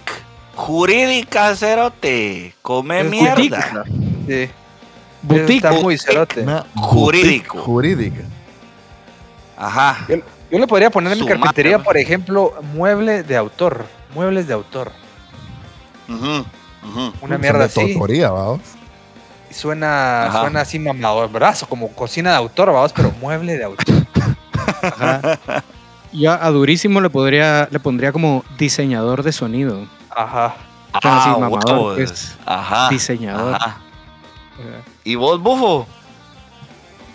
jurídica 0.56 1.56
cerote. 1.56 2.54
Come 2.62 3.02
Es 3.02 3.10
mierda. 3.10 3.84
Sí. 4.28 4.50
Boutique. 5.22 5.68
Está 5.68 5.72
muy 5.74 5.98
cerote. 5.98 6.46
Jurídico. 6.76 7.58
boutique 7.58 7.66
Jurídica. 7.66 8.22
Ajá. 9.58 10.08
Yo 10.52 10.60
le 10.60 10.68
podría 10.68 10.90
poner 10.90 11.14
en 11.14 11.20
mi 11.20 11.26
carpintería, 11.26 11.80
por 11.80 11.98
ejemplo, 11.98 12.54
mueble 12.74 13.24
de 13.24 13.38
autor. 13.38 13.86
Muebles 14.14 14.48
de 14.48 14.54
autor. 14.54 14.92
Ujú. 16.10 16.46
Una 17.22 17.38
mierda 17.38 17.66
así. 17.66 17.94
autoría, 17.94 18.32
vamos. 18.32 18.62
Y 19.50 19.54
suena, 19.54 20.26
Ajá. 20.26 20.42
suena 20.42 20.62
así 20.62 20.80
mamador, 20.80 21.30
brazo, 21.32 21.68
como 21.68 21.90
cocina 21.94 22.32
de 22.32 22.38
autor, 22.38 22.72
vamos, 22.72 22.92
pero 22.94 23.12
mueble 23.22 23.58
de 23.58 23.64
autor. 23.64 23.96
ajá. 24.82 25.40
Yo 26.14 26.32
a 26.32 26.50
Durísimo 26.50 27.00
le 27.02 27.10
podría, 27.10 27.68
le 27.72 27.80
pondría 27.80 28.12
como 28.12 28.44
diseñador 28.58 29.24
de 29.24 29.32
sonido. 29.32 29.88
Ajá. 30.10 30.56
Suena 31.02 31.18
así, 31.22 31.30
Ah, 31.30 31.38
mamador, 31.40 31.64
huevos. 31.72 31.96
pues. 31.96 32.38
Ajá. 32.46 32.90
Diseñador. 32.90 33.56
Ajá. 33.56 33.78
¿Y 35.04 35.16
vos, 35.16 35.42
bufo? 35.42 35.88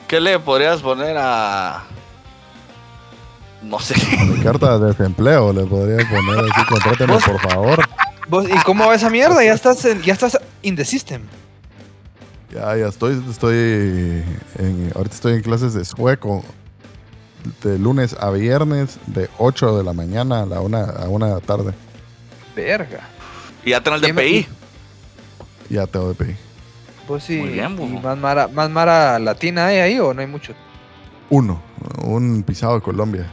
¿Qué 0.08 0.20
le 0.20 0.38
podrías 0.38 0.80
poner 0.80 1.16
a.? 1.18 1.84
No 3.62 3.78
sé. 3.80 3.94
Mi 4.26 4.40
carta 4.42 4.78
de 4.78 4.86
desempleo 4.88 5.52
le 5.52 5.64
podría 5.64 6.08
poner 6.08 6.50
así, 6.52 6.64
contráteme 6.68 7.18
por 7.18 7.40
favor. 7.50 7.84
¿Vos- 8.28 8.48
¿Y 8.48 8.56
cómo 8.64 8.86
va 8.86 8.94
esa 8.94 9.10
mierda? 9.10 9.44
Ya 9.44 9.52
estás, 9.52 9.84
en- 9.84 10.02
ya 10.02 10.12
estás 10.14 10.38
in 10.62 10.74
the 10.76 10.84
system. 10.84 11.22
Ya, 12.52 12.76
ya 12.76 12.86
estoy, 12.88 13.22
estoy 13.28 13.54
en, 14.58 14.92
ahorita 14.94 15.14
estoy 15.14 15.34
en 15.34 15.42
clases 15.42 15.74
de 15.74 15.84
sueco 15.84 16.44
de 17.62 17.78
lunes 17.78 18.14
a 18.20 18.30
viernes 18.30 18.98
de 19.06 19.28
8 19.38 19.78
de 19.78 19.84
la 19.84 19.92
mañana 19.92 20.42
a 20.42 20.46
la 20.46 20.60
una, 20.60 20.84
a 20.84 21.08
una 21.08 21.26
de 21.28 21.34
la 21.34 21.40
tarde. 21.40 21.72
Verga. 22.54 23.00
Y 23.64 23.70
ya 23.70 23.80
tenés 23.80 24.00
¿Quién 24.00 24.14
me- 24.16 24.22
DPI. 24.22 24.46
Ya 25.70 25.86
tengo 25.86 26.14
pedir. 26.14 26.36
Vos 27.08 27.22
sí. 27.24 27.36
Muy 27.38 27.50
bien, 27.50 27.76
y 27.80 27.98
más 28.00 28.16
mara, 28.18 28.48
más 28.48 28.68
mara 28.70 29.18
latina 29.18 29.66
hay 29.66 29.78
ahí 29.78 29.98
o 30.00 30.12
no 30.14 30.20
hay 30.20 30.26
mucho. 30.26 30.54
Uno, 31.30 31.60
un 32.04 32.42
pisado 32.42 32.74
de 32.76 32.80
Colombia. 32.82 33.26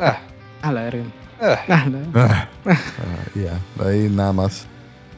Ah, 0.00 0.18
A 0.62 0.72
la 0.72 0.82
verga. 0.82 1.04
ah. 1.40 1.58
Ah, 1.68 1.86
la- 1.88 2.20
Ah, 2.26 2.48
ah, 2.66 2.76
ya, 3.34 3.84
de 3.84 3.90
ahí 3.90 4.08
nada 4.08 4.32
más. 4.32 4.66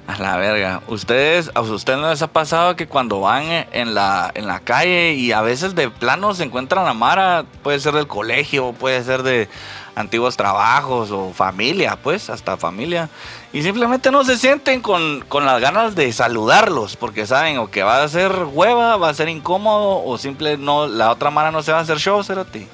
A 0.07 0.19
la 0.19 0.37
verga. 0.37 0.83
Ustedes, 0.87 1.51
a 1.55 1.63
ustedes 1.63 1.99
no 1.99 2.09
les 2.09 2.23
ha 2.23 2.29
pasado 2.29 2.77
que 2.77 2.87
cuando 2.87 3.21
van 3.21 3.45
en 3.73 3.95
la, 3.95 4.31
en 4.35 4.47
la 4.47 4.61
calle 4.61 5.15
y 5.15 5.33
a 5.33 5.43
veces 5.43 5.75
de 5.75 5.91
plano 5.91 6.33
se 6.33 6.45
encuentran 6.45 6.85
la 6.85 6.95
Mara, 6.95 7.45
puede 7.65 7.81
ser 7.81 7.93
del 7.93 8.07
colegio, 8.07 8.73
puede 8.73 9.03
ser 9.03 9.25
de 9.25 9.49
antiguos 9.97 10.37
trabajos 10.37 11.11
o 11.11 11.33
familia, 11.33 11.99
pues, 12.01 12.31
hasta 12.31 12.57
familia. 12.57 13.09
Y 13.53 13.63
simplemente 13.63 14.13
no 14.13 14.23
se 14.23 14.39
sienten 14.39 14.81
con, 14.81 15.25
con 15.29 15.45
las 15.45 15.61
ganas 15.61 15.97
de 15.97 16.13
saludarlos 16.13 16.95
porque 16.95 17.27
saben 17.27 17.59
o 17.59 17.69
que 17.71 17.83
va 17.83 18.03
a 18.03 18.09
ser 18.09 18.33
hueva, 18.53 18.97
va 18.99 19.09
a 19.09 19.15
ser 19.15 19.29
incómodo 19.29 20.05
o 20.05 20.19
simple 20.19 20.57
no, 20.57 20.87
la 20.87 21.11
otra 21.11 21.31
Mara 21.31 21.51
no 21.51 21.63
se 21.63 21.73
va 21.73 21.79
a 21.79 21.81
hacer 21.81 21.99
show, 21.99 22.23
cerote. 22.23 22.69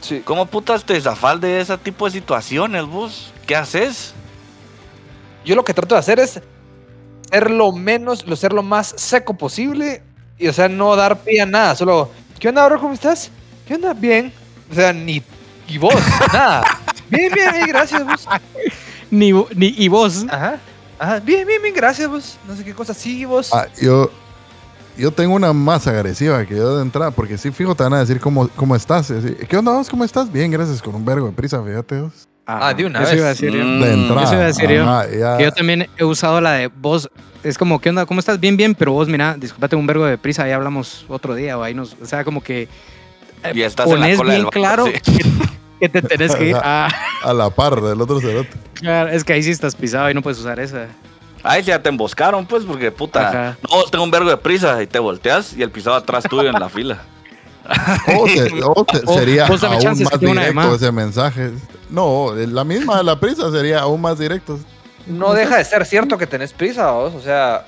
Sí. 0.00 0.22
¿Cómo 0.24 0.46
putas 0.46 0.84
te 0.84 1.00
zafal 1.00 1.38
de 1.40 1.60
ese 1.60 1.78
tipo 1.78 2.06
de 2.06 2.10
situaciones, 2.10 2.84
vos? 2.84 3.32
¿Qué 3.46 3.54
haces? 3.54 4.12
Yo 5.44 5.54
lo 5.54 5.64
que 5.64 5.74
trato 5.74 5.94
de 5.94 6.00
hacer 6.00 6.18
es 6.18 6.40
ser 7.34 7.50
lo 7.50 7.72
menos, 7.72 8.26
lo 8.28 8.36
ser 8.36 8.52
lo 8.52 8.62
más 8.62 8.94
seco 8.96 9.34
posible 9.34 10.02
y, 10.38 10.46
o 10.46 10.52
sea, 10.52 10.68
no 10.68 10.94
dar 10.94 11.18
pie 11.20 11.40
a 11.40 11.46
nada. 11.46 11.74
Solo, 11.74 12.10
¿qué 12.38 12.48
onda, 12.48 12.64
bro? 12.66 12.80
¿Cómo 12.80 12.94
estás? 12.94 13.30
¿Qué 13.66 13.74
onda? 13.74 13.92
Bien. 13.92 14.32
O 14.70 14.74
sea, 14.74 14.92
ni. 14.92 15.20
Y 15.66 15.78
vos, 15.78 15.94
nada. 16.32 16.62
Bien, 17.08 17.32
bien, 17.32 17.52
bien, 17.52 17.66
gracias, 17.66 18.04
vos. 18.04 18.26
Ni, 19.10 19.32
ni, 19.54 19.74
y 19.76 19.88
vos. 19.88 20.26
Ajá. 20.28 20.58
Ah, 20.98 21.20
bien, 21.22 21.46
bien, 21.46 21.62
bien, 21.62 21.74
gracias 21.74 22.08
vos. 22.08 22.36
No 22.48 22.56
sé 22.56 22.64
qué 22.64 22.74
cosa. 22.74 22.92
Sí, 22.94 23.24
vos. 23.24 23.52
Ah, 23.52 23.66
yo, 23.80 24.10
yo 24.96 25.12
tengo 25.12 25.34
una 25.34 25.52
más 25.52 25.86
agresiva 25.86 26.44
que 26.44 26.56
yo 26.56 26.76
de 26.76 26.82
entrada, 26.82 27.10
porque 27.10 27.38
sí, 27.38 27.52
fijo, 27.52 27.74
te 27.74 27.84
van 27.84 27.94
a 27.94 28.00
decir 28.00 28.18
cómo, 28.18 28.48
cómo 28.56 28.74
estás. 28.74 29.10
así, 29.10 29.34
¿Qué 29.48 29.56
onda 29.56 29.72
vos? 29.72 29.88
¿Cómo 29.88 30.04
estás? 30.04 30.32
Bien, 30.32 30.50
gracias, 30.50 30.82
con 30.82 30.94
un 30.94 31.04
vergo 31.04 31.26
de 31.26 31.32
prisa, 31.32 31.62
fíjate 31.62 32.00
vos. 32.00 32.28
Ah, 32.46 32.74
de 32.74 32.84
una 32.84 33.00
eso 33.02 33.10
vez. 33.10 33.16
iba 33.18 33.26
a 33.26 33.28
decir 33.30 33.50
yo. 33.52 33.64
Mm. 33.64 33.80
De 33.80 33.92
entrada. 33.94 34.22
Eso 34.24 34.34
iba 34.34 34.42
a 34.42 34.46
decir 34.46 34.70
yo. 34.70 34.84
Ya. 35.18 35.36
Que 35.38 35.44
yo 35.44 35.52
también 35.52 35.88
he 35.96 36.04
usado 36.04 36.40
la 36.40 36.52
de 36.52 36.66
vos. 36.68 37.08
Es 37.42 37.58
como, 37.58 37.80
¿qué 37.80 37.90
onda? 37.90 38.06
¿Cómo 38.06 38.20
estás? 38.20 38.38
Bien, 38.40 38.56
bien, 38.56 38.74
pero 38.74 38.92
vos, 38.92 39.08
mira, 39.08 39.34
discúlpate 39.38 39.76
un 39.76 39.86
vergo 39.86 40.04
de 40.06 40.16
prisa, 40.18 40.44
ahí 40.44 40.52
hablamos 40.52 41.04
otro 41.08 41.34
día 41.34 41.56
o 41.58 41.62
ahí 41.62 41.74
nos. 41.74 41.94
O 42.02 42.06
sea, 42.06 42.24
como 42.24 42.42
que. 42.42 42.62
eh, 43.42 43.52
Y 43.54 43.62
estás 43.62 43.86
en 43.86 43.92
la 43.92 43.98
pones 44.00 44.16
cola 44.18 44.32
del 44.32 44.42
bien 44.42 44.50
claro 44.50 44.86
sí. 44.86 44.92
que 45.80 45.88
te 45.88 46.02
tenés 46.02 46.34
que 46.36 46.48
ir. 46.50 46.56
Ah, 46.62 46.88
A 47.24 47.32
la 47.32 47.50
par 47.50 47.80
del 47.80 48.00
otro 48.00 48.20
cerote. 48.20 48.50
claro, 48.74 49.10
es 49.10 49.24
que 49.24 49.32
ahí 49.32 49.42
sí 49.42 49.50
estás 49.50 49.74
pisado 49.74 50.10
y 50.10 50.14
no 50.14 50.20
puedes 50.22 50.38
usar 50.38 50.58
esa. 50.60 50.86
Ay, 51.42 51.62
ya 51.62 51.82
te 51.82 51.90
emboscaron, 51.90 52.46
pues, 52.46 52.64
porque 52.64 52.90
puta. 52.90 53.28
Ajá. 53.28 53.56
No, 53.70 53.82
tengo 53.90 54.04
un 54.04 54.10
vergo 54.10 54.30
de 54.30 54.36
prisa 54.38 54.82
y 54.82 54.86
te 54.86 54.98
volteas 54.98 55.54
y 55.54 55.62
el 55.62 55.70
pisado 55.70 55.96
atrás 55.96 56.24
tuyo 56.24 56.48
en 56.48 56.58
la 56.58 56.68
fila. 56.70 57.02
O, 58.18 58.26
se- 58.28 58.62
o 58.62 58.86
se- 58.92 59.02
O- 59.06 59.18
sería 59.18 59.46
aún 59.46 59.84
más 60.04 60.20
directo 60.20 60.74
ese 60.74 60.92
mensaje. 60.92 61.50
No, 61.90 62.32
la 62.34 62.64
misma 62.64 62.98
de 62.98 63.04
la 63.04 63.18
prisa 63.18 63.50
sería 63.50 63.80
aún 63.80 64.00
más 64.00 64.18
directo. 64.18 64.58
No 65.06 65.32
deja 65.34 65.56
de 65.58 65.64
ser 65.64 65.84
cierto 65.86 66.16
que 66.18 66.26
tenés 66.26 66.52
prisa, 66.52 66.90
vos. 66.92 67.14
O 67.14 67.20
sea, 67.20 67.66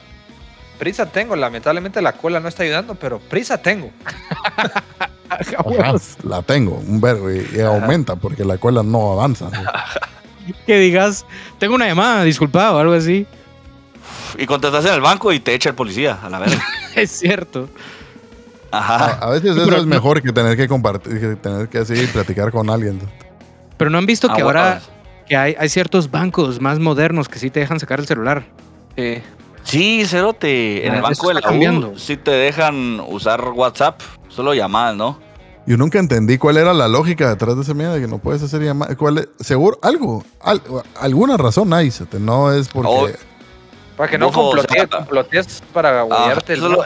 prisa 0.79 1.07
tengo. 1.07 1.37
Lamentablemente 1.37 2.01
la 2.03 2.13
cola 2.13 2.41
no 2.41 2.49
está 2.49 2.63
ayudando, 2.63 2.95
pero 2.95 3.19
prisa 3.19 3.59
tengo. 3.59 3.91
Ajá, 5.29 5.95
la 6.23 6.43
tengo, 6.43 6.77
un 6.77 7.01
vergo, 7.01 7.31
y, 7.31 7.47
y 7.55 7.61
aumenta 7.61 8.15
porque 8.17 8.45
la 8.45 8.59
cola 8.59 8.83
no 8.83 9.13
avanza. 9.13 9.51
Que 10.67 10.79
digas, 10.79 11.27
tengo 11.59 11.75
una 11.75 11.87
llamada, 11.87 12.23
disculpa 12.23 12.73
o 12.73 12.79
algo 12.79 12.93
así. 12.95 13.27
Y 14.39 14.47
contestas 14.47 14.85
en 14.87 14.95
el 14.95 15.01
banco 15.01 15.33
y 15.33 15.41
te 15.41 15.53
echa 15.55 15.71
el 15.71 15.75
policía, 15.75 16.19
a 16.23 16.31
la 16.31 16.39
verga. 16.39 16.63
Es 16.95 17.11
cierto. 17.11 17.69
A, 18.77 18.95
Ajá. 19.07 19.19
a 19.27 19.31
veces 19.31 19.57
eso 19.57 19.77
es 19.77 19.87
mejor 19.87 20.23
que 20.23 20.33
tener 20.33 20.57
que 20.57 20.69
compartir, 20.69 21.21
que 21.21 21.37
tener 21.37 21.69
que 21.69 21.79
así 21.79 21.95
platicar 22.13 22.51
con 22.51 22.69
alguien. 22.71 23.01
Pero 23.77 23.91
no 23.91 23.99
han 23.99 24.07
visto 24.07 24.29
Ah, 24.31 24.35
que 24.37 24.43
bueno. 24.43 24.59
ahora 24.61 24.81
que 25.27 25.37
hay, 25.37 25.55
hay 25.59 25.69
ciertos 25.69 26.11
bancos 26.11 26.61
más 26.61 26.79
modernos 26.79 27.29
que 27.29 27.39
sí 27.39 27.51
te 27.51 27.61
dejan 27.61 27.81
sacar 27.81 28.01
el 28.01 28.07
celular. 28.07 28.47
Sí. 28.97 29.23
Sí, 29.65 30.05
Cerote. 30.07 30.87
En 30.87 30.93
Ah, 30.93 30.97
el 30.97 31.03
banco 31.03 31.29
de 31.29 31.35
la 31.35 31.41
U 31.41 31.43
cambiando. 31.43 31.99
sí 31.99 32.17
te 32.17 32.31
dejan 32.31 33.01
usar 33.09 33.43
WhatsApp, 33.55 34.01
solo 34.29 34.55
llamadas, 34.55 34.97
¿no? 34.97 35.19
Yo 35.67 35.77
nunca 35.77 35.99
entendí 35.99 36.39
cuál 36.39 36.59
era 36.59 36.73
la 36.73 36.87
lógica 36.87 37.29
detrás 37.29 37.57
de 37.57 37.63
esa 37.63 37.75
mierda 37.75 37.99
que 37.99 38.07
no 38.07 38.19
puedes 38.19 38.41
hacer 38.45 38.63
llamadas. 38.63 38.95
¿Cuál 38.97 39.19
es? 39.19 39.29
Seguro, 39.41 39.79
algo, 39.83 40.25
al- 40.41 40.63
alguna 41.01 41.37
razón 41.37 41.73
hay, 41.73 41.93
no 42.21 42.53
es 42.53 42.69
porque... 42.69 42.89
Oh, 42.89 43.09
Para 43.97 44.11
que 44.11 44.19
no 44.19 44.27
complotees, 44.31 45.63
para 45.73 46.03
Ah, 46.03 46.07
guiarte 46.27 46.53
el 46.53 46.61
solo 46.61 46.85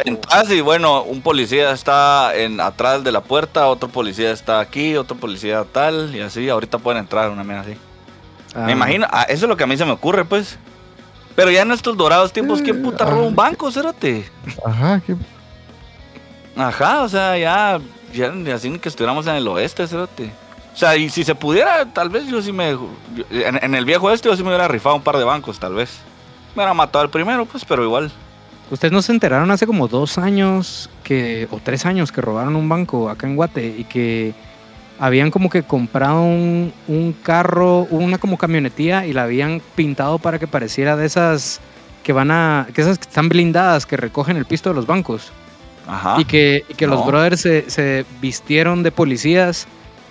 y 0.55 0.61
bueno, 0.61 1.03
un 1.03 1.23
policía 1.23 1.73
está 1.73 2.35
en 2.37 2.61
atrás 2.61 3.03
de 3.03 3.11
la 3.11 3.21
puerta, 3.21 3.67
otro 3.67 3.89
policía 3.89 4.31
está 4.31 4.61
aquí, 4.61 4.97
otro 4.97 5.17
policía 5.17 5.65
tal, 5.73 6.15
y 6.15 6.21
así, 6.21 6.49
ahorita 6.49 6.79
pueden 6.79 7.01
entrar, 7.01 7.31
una 7.31 7.43
mierda 7.43 7.63
así. 7.63 7.77
Ah, 8.55 8.61
Me 8.61 8.73
imagino, 8.73 9.07
ah, 9.11 9.25
eso 9.25 9.47
es 9.47 9.49
lo 9.49 9.57
que 9.57 9.65
a 9.65 9.67
mí 9.67 9.77
se 9.77 9.85
me 9.85 9.91
ocurre, 9.93 10.25
pues. 10.25 10.57
Pero 11.35 11.51
ya 11.51 11.63
en 11.63 11.73
estos 11.73 11.97
dorados 11.97 12.33
tiempos, 12.33 12.61
¿quién 12.63 12.81
puta 12.83 13.05
roba 13.05 13.23
un 13.23 13.35
banco, 13.35 13.71
Cerote? 13.73 14.31
Ajá, 14.65 15.01
¿qué? 15.05 15.17
Ajá, 16.57 17.03
o 17.03 17.09
sea, 17.09 17.37
ya, 17.39 17.81
ya 18.13 18.33
así 18.55 18.69
ni 18.71 18.79
que 18.79 18.89
estuviéramos 18.89 19.27
en 19.27 19.35
el 19.37 19.49
oeste, 19.49 19.87
Cerote. 19.87 20.31
O 20.75 20.77
sea, 20.77 20.97
y 20.97 21.09
si 21.11 21.25
se 21.25 21.35
pudiera, 21.35 21.87
tal 21.87 22.09
vez 22.11 22.27
yo 22.29 22.41
sí 22.43 22.53
me... 22.53 22.71
yo- 22.73 22.89
en, 23.31 23.59
en 23.65 23.75
el 23.75 23.85
viejo 23.85 24.11
este 24.11 24.29
yo 24.29 24.37
sí 24.37 24.43
me 24.43 24.49
hubiera 24.51 24.69
rifado 24.69 24.95
un 24.97 25.03
par 25.03 25.17
de 25.17 25.25
bancos, 25.25 25.59
tal 25.59 25.75
vez. 25.75 25.99
Me 26.55 26.63
hubiera 26.63 26.75
matado 26.75 27.05
el 27.05 27.11
primero, 27.11 27.47
pues, 27.47 27.65
pero 27.65 27.85
igual. 27.85 28.11
Ustedes 28.71 28.93
no 28.93 29.03
se 29.03 29.13
enteraron 29.13 29.51
hace 29.51 29.67
como 29.67 29.89
dos 29.89 30.19
años 30.19 30.91
que, 31.03 31.49
o 31.51 31.61
tres 31.63 31.87
años 31.87 32.13
que 32.13 32.21
robaron 32.21 32.57
un 32.57 32.69
banco 32.69 33.11
acá 33.11 33.27
en 33.27 33.37
Guate 33.37 33.75
y 33.79 33.85
que 33.85 34.33
habían 34.99 35.31
como 35.31 35.51
que 35.51 35.63
comprado 35.63 36.23
un, 36.23 36.73
un 36.87 37.13
carro, 37.13 37.89
una 37.91 38.19
como 38.19 38.39
camionetía 38.39 39.07
y 39.07 39.13
la 39.13 39.25
habían 39.25 39.61
pintado 39.75 40.19
para 40.19 40.39
que 40.39 40.47
pareciera 40.47 40.97
de 40.97 41.07
esas 41.07 41.61
que 42.05 42.13
van 42.13 42.31
a, 42.31 42.69
que 42.73 42.83
esas 42.83 42.99
que 42.99 43.09
están 43.09 43.29
blindadas, 43.29 43.87
que 43.87 43.97
recogen 43.97 44.37
el 44.37 44.45
pisto 44.45 44.69
de 44.69 44.75
los 44.75 44.87
bancos. 44.87 45.33
Ajá. 45.87 46.21
y 46.21 46.25
que, 46.25 46.65
y 46.69 46.75
que 46.75 46.87
los 46.87 47.05
brothers 47.05 47.41
se, 47.41 47.69
se 47.69 48.05
vistieron 48.21 48.85
de 48.85 48.93
policías 48.93 49.67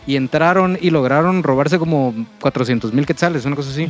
y 0.05 0.17
entraron 0.17 0.77
y 0.81 0.89
lograron 0.89 1.41
robarse 1.43 1.79
como 1.79 2.13
400 2.41 2.91
mil 2.91 3.05
quetzales, 3.05 3.45
una 3.45 3.55
cosa 3.55 3.69
así. 3.69 3.89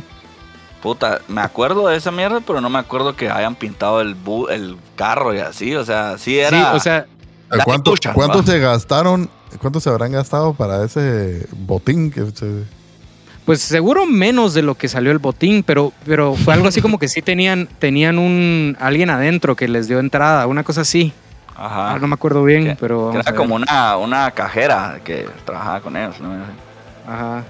Puta, 0.82 1.20
me 1.28 1.40
acuerdo 1.42 1.88
de 1.88 1.96
esa 1.96 2.10
mierda, 2.10 2.40
pero 2.46 2.60
no 2.60 2.70
me 2.70 2.78
acuerdo 2.78 3.14
que 3.14 3.28
hayan 3.30 3.54
pintado 3.54 4.00
el, 4.00 4.16
bu- 4.16 4.50
el 4.50 4.76
carro 4.96 5.34
y 5.34 5.38
así. 5.38 5.74
O 5.74 5.84
sea, 5.84 6.16
sí 6.18 6.38
era. 6.38 6.50
Sí, 6.72 6.76
o 6.76 6.80
sea, 6.80 7.06
¿Cuánto, 7.64 7.94
se 8.44 8.58
gastaron? 8.60 9.28
¿Cuánto 9.60 9.80
se 9.80 9.90
habrán 9.90 10.12
gastado 10.12 10.54
para 10.54 10.84
ese 10.84 11.46
botín 11.52 12.10
que 12.12 12.24
se... 12.32 12.64
pues 13.44 13.60
seguro 13.60 14.06
menos 14.06 14.54
de 14.54 14.62
lo 14.62 14.76
que 14.76 14.88
salió 14.88 15.10
el 15.10 15.18
botín, 15.18 15.64
pero, 15.64 15.92
pero 16.06 16.34
fue 16.36 16.54
algo 16.54 16.68
así 16.68 16.80
como 16.80 16.98
que 16.98 17.08
sí 17.08 17.20
tenían, 17.22 17.66
tenían 17.80 18.18
un 18.18 18.76
alguien 18.80 19.10
adentro 19.10 19.56
que 19.56 19.66
les 19.66 19.88
dio 19.88 19.98
entrada, 19.98 20.46
una 20.46 20.62
cosa 20.62 20.82
así. 20.82 21.12
Ajá. 21.56 21.94
Ah, 21.94 21.98
no 21.98 22.06
me 22.06 22.14
acuerdo 22.14 22.42
bien, 22.44 22.64
Que- 22.64 22.76
pero. 22.76 23.10
que 23.10 23.18
era 23.18 23.34
como 23.34 23.56
una, 23.56 23.96
una 23.96 24.30
cajera 24.30 25.00
que 25.04 25.28
trabajaba 25.44 25.80
con 25.80 25.96
ellos. 25.96 26.18
¿no? 26.20 26.30
Ajá. 27.12 27.44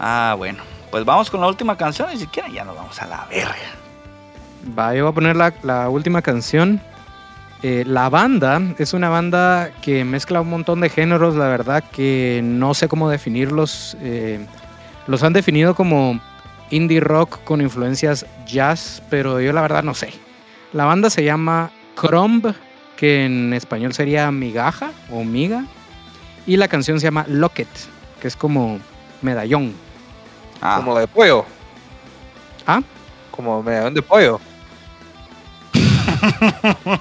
Ah, 0.00 0.34
bueno. 0.36 0.58
Pues 0.92 1.06
vamos 1.06 1.30
con 1.30 1.40
la 1.40 1.48
última 1.48 1.74
canción 1.74 2.12
y 2.12 2.18
si 2.18 2.26
quieren 2.26 2.52
ya 2.52 2.64
nos 2.64 2.76
vamos 2.76 3.00
a 3.00 3.06
la 3.06 3.26
verga. 3.30 3.56
Va, 4.78 4.94
yo 4.94 5.04
voy 5.04 5.10
a 5.10 5.14
poner 5.14 5.36
la, 5.36 5.88
última 5.88 6.20
canción. 6.20 6.82
Eh, 7.62 7.84
la 7.86 8.10
banda 8.10 8.60
es 8.76 8.92
una 8.92 9.08
banda 9.08 9.70
que 9.80 10.04
mezcla 10.04 10.42
un 10.42 10.50
montón 10.50 10.82
de 10.82 10.90
géneros, 10.90 11.34
la 11.34 11.48
verdad 11.48 11.82
que 11.82 12.42
no 12.44 12.74
sé 12.74 12.88
cómo 12.88 13.08
definirlos. 13.08 13.96
eh, 14.02 14.46
los 15.06 15.22
han 15.22 15.32
definido 15.32 15.74
como 15.74 16.20
indie 16.68 17.00
rock 17.00 17.42
con 17.42 17.62
influencias 17.62 18.26
jazz, 18.44 19.02
pero 19.08 19.40
yo 19.40 19.54
la 19.54 19.62
verdad 19.62 19.82
no 19.82 19.94
sé. 19.94 20.12
La 20.74 20.84
banda 20.84 21.08
se 21.08 21.24
llama 21.24 21.70
Crumb, 21.94 22.54
que 22.98 23.24
en 23.24 23.54
español 23.54 23.94
sería 23.94 24.30
migaja 24.30 24.92
o 25.10 25.24
miga, 25.24 25.64
y 26.46 26.58
la 26.58 26.68
canción 26.68 27.00
se 27.00 27.04
llama 27.04 27.24
Locket, 27.28 27.68
que 28.20 28.28
es 28.28 28.36
como 28.36 28.78
medallón. 29.22 29.72
Ah, 30.62 30.76
Como 30.84 30.98
de 30.98 31.06
pollo. 31.08 31.44
¿Ah? 32.66 32.80
Como 33.30 33.62
medallón 33.62 33.94
de 33.94 34.02
pollo. 34.02 34.40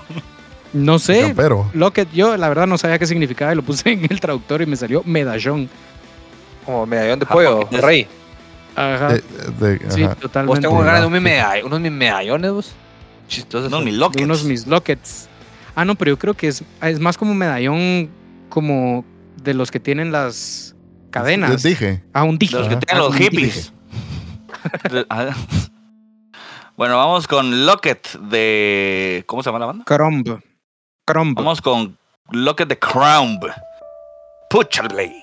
No 0.74 1.00
sé, 1.00 1.34
Pero 1.36 1.70
Locket, 1.74 2.10
yo 2.14 2.38
la 2.38 2.48
verdad 2.48 2.66
no 2.66 2.78
sabía 2.78 2.98
qué 2.98 3.06
significaba 3.06 3.52
y 3.52 3.56
lo 3.58 3.62
puse 3.62 3.90
en 3.92 4.08
el 4.10 4.22
traductor 4.22 4.62
y 4.62 4.66
me 4.66 4.78
salió 4.78 5.04
medallón. 5.06 5.70
Como 6.66 6.86
medallón 6.86 7.20
de 7.20 7.26
pollo, 7.26 7.68
es- 7.70 7.82
rey. 7.82 8.08
Ajá. 8.74 9.10
de- 9.10 9.22
de- 9.78 9.92
sí, 9.92 10.04
ajá. 10.04 10.14
Vos 10.14 10.20
totalmente. 10.22 10.62
tengo 10.62 10.80
ganas 10.80 11.02
de 11.02 11.08
un 11.08 11.14
medall- 11.16 11.64
unos 11.66 11.82
mis 11.82 11.92
medallones, 11.92 12.52
vos. 12.52 12.72
Chistosos. 13.28 13.70
no, 13.70 13.78
son. 13.78 13.86
ni 13.86 13.92
De 13.92 13.98
lockets. 13.98 14.24
unos 14.24 14.44
mis 14.46 14.66
lockets. 14.66 15.28
Ah, 15.76 15.84
no, 15.84 15.96
pero 15.96 16.12
yo 16.12 16.18
creo 16.18 16.34
que 16.36 16.48
es, 16.48 16.64
es 16.82 17.00
más 17.02 17.18
como 17.18 17.34
medallón 17.34 18.10
como 18.48 19.04
de 19.44 19.54
los 19.54 19.72
que 19.72 19.80
tienen 19.82 20.14
las 20.14 20.71
cadenas. 21.12 21.50
Les 21.52 21.64
dije. 21.64 22.04
Ah, 22.14 22.24
un 22.24 22.38
dije. 22.38 22.58
los 22.58 22.68
que 22.68 22.80
Ah, 22.90 22.98
los 22.98 23.16
hippies. 23.16 23.74
Ah. 25.10 25.34
bueno, 26.78 26.96
vamos 26.98 27.28
con 27.28 27.66
Locket 27.66 28.20
de. 28.20 29.24
¿Cómo 29.26 29.42
se 29.42 29.50
llama 29.50 29.60
la 29.60 29.66
banda? 29.66 29.86
Crumb. 29.86 30.40
Crumb. 31.06 31.36
Vamos 31.36 31.62
con 31.62 31.98
Locket 32.32 32.68
de 32.68 32.78
Crown. 32.78 33.40
Puchalblay. 34.50 35.21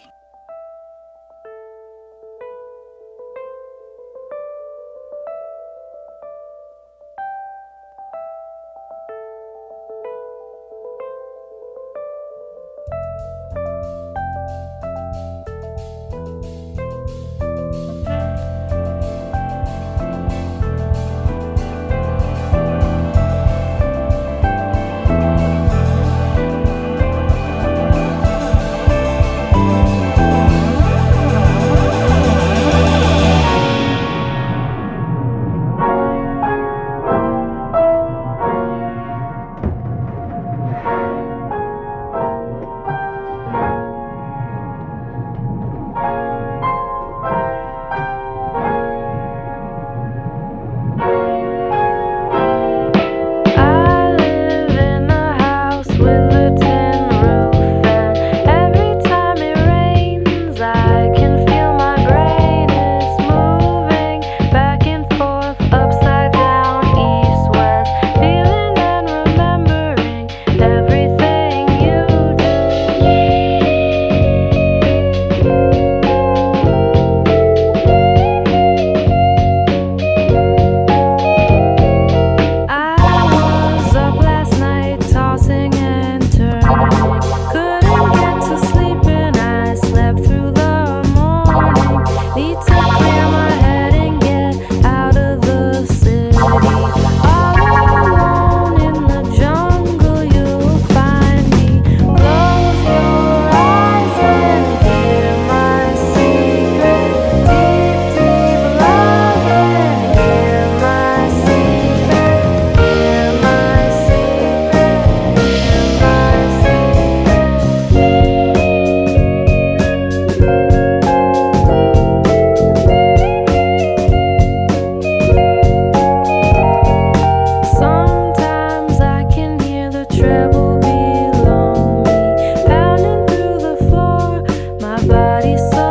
lugares. 135.19 135.88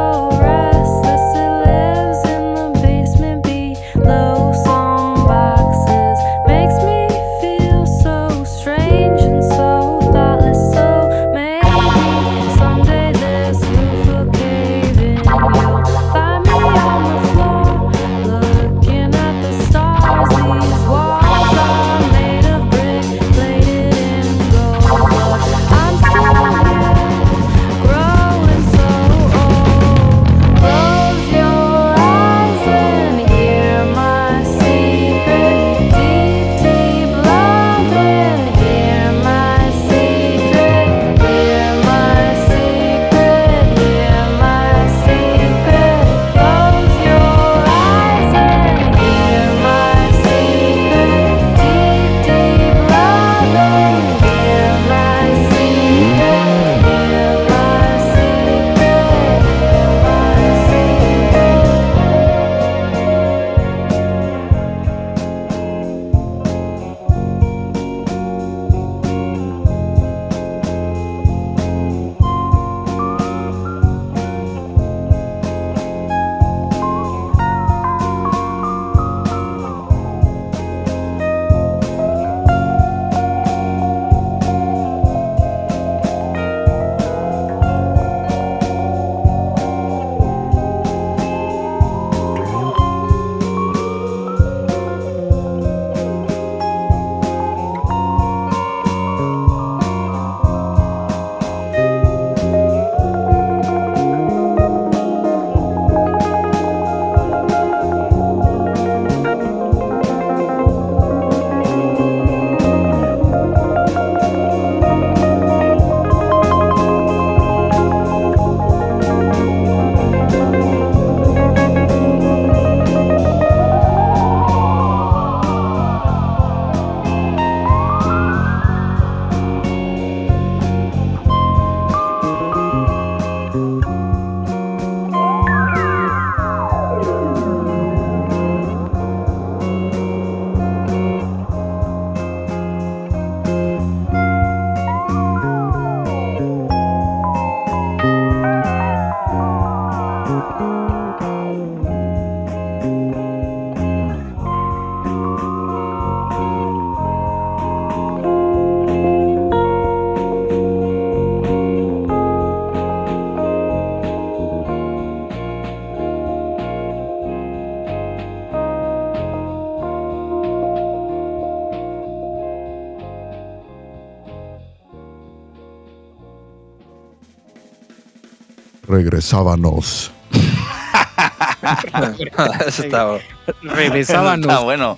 Regresábanos. 178.97 180.11
Eso 182.65 182.83
está 182.83 183.05
bueno. 183.05 183.23
Regresábamos. 183.61 184.39
Está 184.39 184.59
bueno. 184.59 184.97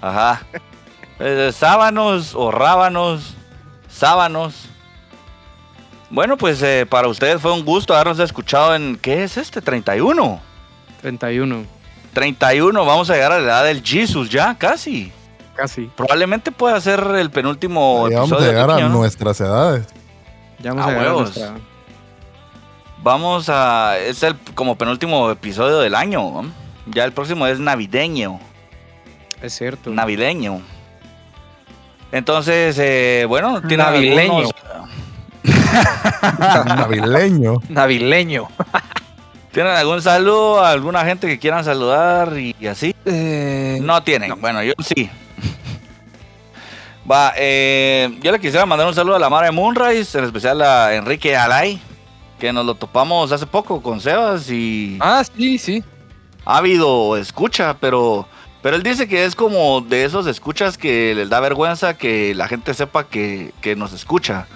Ajá. 0.00 0.40
Eh, 1.20 1.50
sábanos 1.54 2.34
o 2.34 2.50
rábanos. 2.50 3.34
Sábanos. 3.90 4.70
Bueno, 6.08 6.38
pues 6.38 6.62
eh, 6.62 6.86
para 6.88 7.08
ustedes 7.08 7.38
fue 7.42 7.52
un 7.52 7.66
gusto 7.66 7.92
habernos 7.94 8.18
escuchado 8.18 8.74
en. 8.74 8.96
¿Qué 8.96 9.24
es 9.24 9.36
este? 9.36 9.60
31. 9.60 10.40
31, 11.02 11.64
31. 12.14 12.84
Vamos 12.86 13.10
a 13.10 13.14
llegar 13.14 13.32
a 13.32 13.38
la 13.40 13.44
edad 13.44 13.64
del 13.64 13.82
Jesus 13.84 14.30
ya, 14.30 14.54
casi. 14.56 15.12
casi. 15.54 15.90
Probablemente 15.96 16.50
pueda 16.50 16.80
ser 16.80 17.00
el 17.18 17.30
penúltimo 17.30 18.06
Ahí 18.06 18.14
vamos 18.14 18.32
a 18.32 18.36
episodio. 18.36 18.52
llegar 18.52 18.74
de 18.76 18.82
a 18.84 18.88
nuestras 18.88 19.38
edades. 19.42 19.86
Ya 20.60 20.70
vamos 20.72 20.86
Ah, 20.86 20.88
a 20.88 20.92
llegar 20.92 21.06
a 21.06 21.10
huevos. 21.14 21.36
nuestra- 21.36 21.58
Vamos 23.02 23.48
a. 23.48 23.96
Es 23.98 24.22
el 24.22 24.36
como 24.54 24.76
penúltimo 24.76 25.30
episodio 25.30 25.78
del 25.78 25.94
año. 25.94 26.20
¿no? 26.42 26.50
Ya 26.86 27.04
el 27.04 27.12
próximo 27.12 27.46
es 27.46 27.58
navideño. 27.58 28.40
Es 29.42 29.54
cierto. 29.56 29.90
Navideño. 29.90 30.60
Entonces, 32.10 32.76
eh, 32.80 33.24
bueno, 33.28 33.60
tiene 33.62 33.82
Navileño. 33.84 34.38
algunos- 34.38 34.54
Navileño. 36.66 37.54
Navileño. 37.68 38.48
¿Tienen 39.52 39.72
algún 39.72 40.00
saludo? 40.02 40.64
¿Alguna 40.64 41.04
gente 41.04 41.26
que 41.26 41.38
quieran 41.38 41.64
saludar 41.64 42.32
y, 42.38 42.54
y 42.58 42.66
así? 42.66 42.94
Eh, 43.04 43.78
No 43.82 44.02
tienen. 44.02 44.40
Bueno, 44.40 44.62
yo 44.62 44.72
sí. 44.80 45.10
Va, 47.10 47.32
eh, 47.36 48.18
yo 48.22 48.30
le 48.32 48.38
quisiera 48.40 48.66
mandar 48.66 48.86
un 48.86 48.94
saludo 48.94 49.16
a 49.16 49.18
la 49.18 49.30
madre 49.30 49.46
de 49.46 49.52
Moonrise, 49.52 50.18
en 50.18 50.24
especial 50.24 50.60
a 50.60 50.94
Enrique 50.94 51.34
Alay, 51.36 51.80
que 52.38 52.52
nos 52.52 52.64
lo 52.64 52.74
topamos 52.74 53.32
hace 53.32 53.46
poco 53.46 53.82
con 53.82 54.00
Sebas 54.00 54.50
y 54.50 54.98
Ah, 55.00 55.22
sí, 55.36 55.58
sí. 55.58 55.82
ha 56.44 56.58
habido 56.58 57.16
escucha, 57.16 57.76
pero, 57.80 58.26
pero 58.62 58.76
él 58.76 58.82
dice 58.82 59.08
que 59.08 59.24
es 59.24 59.34
como 59.34 59.80
de 59.80 60.04
esos 60.04 60.26
escuchas 60.26 60.78
que 60.78 61.14
les 61.14 61.28
da 61.28 61.40
vergüenza 61.40 61.94
que 61.98 62.34
la 62.34 62.48
gente 62.48 62.74
sepa 62.74 63.04
que, 63.04 63.52
que 63.60 63.76
nos 63.76 63.92
escucha. 63.92 64.46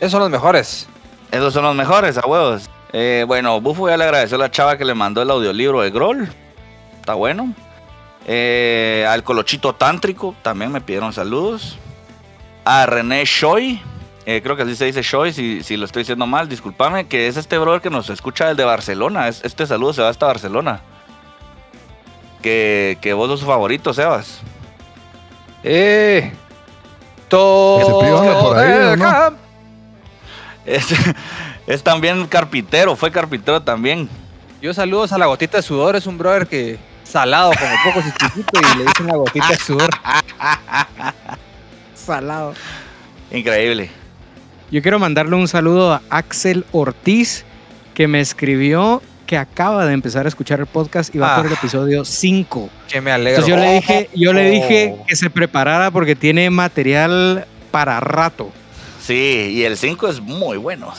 Esos 0.00 0.12
son 0.12 0.20
los 0.20 0.30
mejores. 0.30 0.86
Esos 1.30 1.52
son 1.52 1.64
los 1.64 1.74
mejores, 1.74 2.16
a 2.18 2.26
huevos. 2.26 2.70
Eh, 2.92 3.24
bueno, 3.26 3.60
Bufo 3.60 3.88
ya 3.88 3.96
le 3.96 4.04
agradeció 4.04 4.36
a 4.36 4.40
la 4.40 4.50
chava 4.50 4.78
que 4.78 4.84
le 4.84 4.94
mandó 4.94 5.20
el 5.20 5.30
audiolibro 5.30 5.82
de 5.82 5.90
Groll. 5.90 6.28
Está 7.00 7.14
bueno. 7.14 7.52
Eh, 8.26 9.06
al 9.08 9.22
Colochito 9.24 9.74
Tántrico 9.74 10.34
también 10.42 10.70
me 10.72 10.80
pidieron 10.80 11.12
saludos. 11.12 11.78
A 12.64 12.86
René 12.86 13.24
Shoy. 13.24 13.80
Eh, 14.30 14.42
creo 14.42 14.56
que 14.56 14.62
así 14.64 14.76
se 14.76 14.84
dice 14.84 15.00
Shoy, 15.00 15.32
si, 15.32 15.62
si 15.62 15.78
lo 15.78 15.86
estoy 15.86 16.02
diciendo 16.02 16.26
mal, 16.26 16.50
discúlpame, 16.50 17.06
que 17.06 17.28
es 17.28 17.38
este 17.38 17.56
brother 17.56 17.80
que 17.80 17.88
nos 17.88 18.10
escucha 18.10 18.48
desde 18.48 18.62
Barcelona. 18.64 19.26
Es- 19.28 19.42
este 19.42 19.66
saludo 19.66 19.94
se 19.94 20.02
va 20.02 20.10
hasta 20.10 20.26
Barcelona. 20.26 20.80
Que, 22.42 22.98
que 23.00 23.14
vos 23.14 23.28
sos 23.28 23.40
su 23.40 23.46
favorito, 23.46 23.94
Sebas. 23.94 24.40
Eh. 25.64 26.30
Todo. 27.28 28.00
Por 28.40 28.58
ahí, 28.58 28.92
¿o 28.92 28.96
no? 28.96 29.36
Es, 30.66 30.86
es 31.66 31.82
también 31.82 32.26
carpintero, 32.26 32.96
fue 32.96 33.10
carpintero 33.10 33.62
también. 33.62 34.10
Yo 34.60 34.74
saludos 34.74 35.10
a 35.12 35.18
la 35.18 35.24
gotita 35.26 35.56
de 35.56 35.62
sudor. 35.62 35.96
Es 35.96 36.06
un 36.06 36.18
brother 36.18 36.46
que 36.46 36.78
salado 37.02 37.50
como 37.58 37.74
pocos 37.94 38.04
chiquito 38.18 38.60
y 38.60 38.78
le 38.78 38.84
dicen 38.84 39.06
la 39.06 39.16
gotita 39.16 39.48
de 39.48 39.56
sudor. 39.56 39.90
Salado. 41.94 42.54
Increíble. 43.30 43.90
Yo 44.70 44.82
quiero 44.82 44.98
mandarle 44.98 45.36
un 45.36 45.48
saludo 45.48 45.92
a 45.94 46.02
Axel 46.10 46.64
Ortiz, 46.72 47.44
que 47.94 48.06
me 48.06 48.20
escribió 48.20 49.02
que 49.26 49.36
acaba 49.36 49.84
de 49.86 49.92
empezar 49.92 50.24
a 50.26 50.28
escuchar 50.28 50.60
el 50.60 50.66
podcast 50.66 51.14
y 51.14 51.18
va 51.18 51.34
Ah. 51.34 51.36
por 51.38 51.46
el 51.46 51.52
episodio 51.52 52.04
5. 52.04 52.70
Que 52.88 53.00
me 53.00 53.10
alegro. 53.12 53.44
Entonces 53.44 53.54
yo 53.54 53.60
le 53.60 53.74
dije, 53.74 54.10
yo 54.14 54.32
le 54.32 54.50
dije 54.50 54.96
Oh. 54.98 55.06
que 55.06 55.16
se 55.16 55.28
preparara 55.30 55.90
porque 55.90 56.16
tiene 56.16 56.48
material 56.50 57.46
para 57.70 58.00
rato. 58.00 58.50
Sí, 59.02 59.50
y 59.52 59.64
el 59.64 59.76
5 59.76 60.08
es 60.08 60.20
muy 60.20 60.56
bueno. 60.56 60.92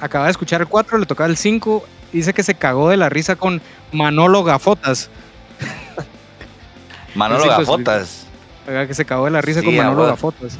Acaba 0.00 0.26
de 0.26 0.30
escuchar 0.30 0.60
el 0.60 0.68
4, 0.68 0.98
le 0.98 1.06
tocaba 1.06 1.28
el 1.28 1.36
5. 1.36 1.84
Dice 2.12 2.32
que 2.32 2.42
se 2.42 2.54
cagó 2.54 2.88
de 2.88 2.96
la 2.96 3.08
risa 3.08 3.36
con 3.36 3.60
Manolo 3.92 4.42
Gafotas. 4.44 5.10
Manolo 7.14 7.46
Gafotas. 7.46 8.26
Que 8.66 8.94
se 8.94 9.04
cagó 9.04 9.24
de 9.24 9.30
la 9.32 9.40
risa 9.40 9.60
Sí, 9.60 9.66
con 9.66 9.76
Manolo 9.76 9.92
abuelo. 10.02 10.10
Gafotas. 10.12 10.58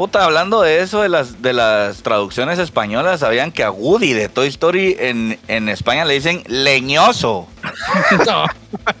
Puta, 0.00 0.24
hablando 0.24 0.62
de 0.62 0.80
eso, 0.80 1.02
de 1.02 1.10
las, 1.10 1.42
de 1.42 1.52
las 1.52 2.02
traducciones 2.02 2.58
españolas, 2.58 3.20
sabían 3.20 3.52
que 3.52 3.62
a 3.62 3.70
Woody 3.70 4.14
de 4.14 4.30
Toy 4.30 4.48
Story 4.48 4.96
en, 4.98 5.38
en 5.46 5.68
España 5.68 6.06
le 6.06 6.14
dicen 6.14 6.42
leñoso. 6.46 7.46
No, 8.24 8.46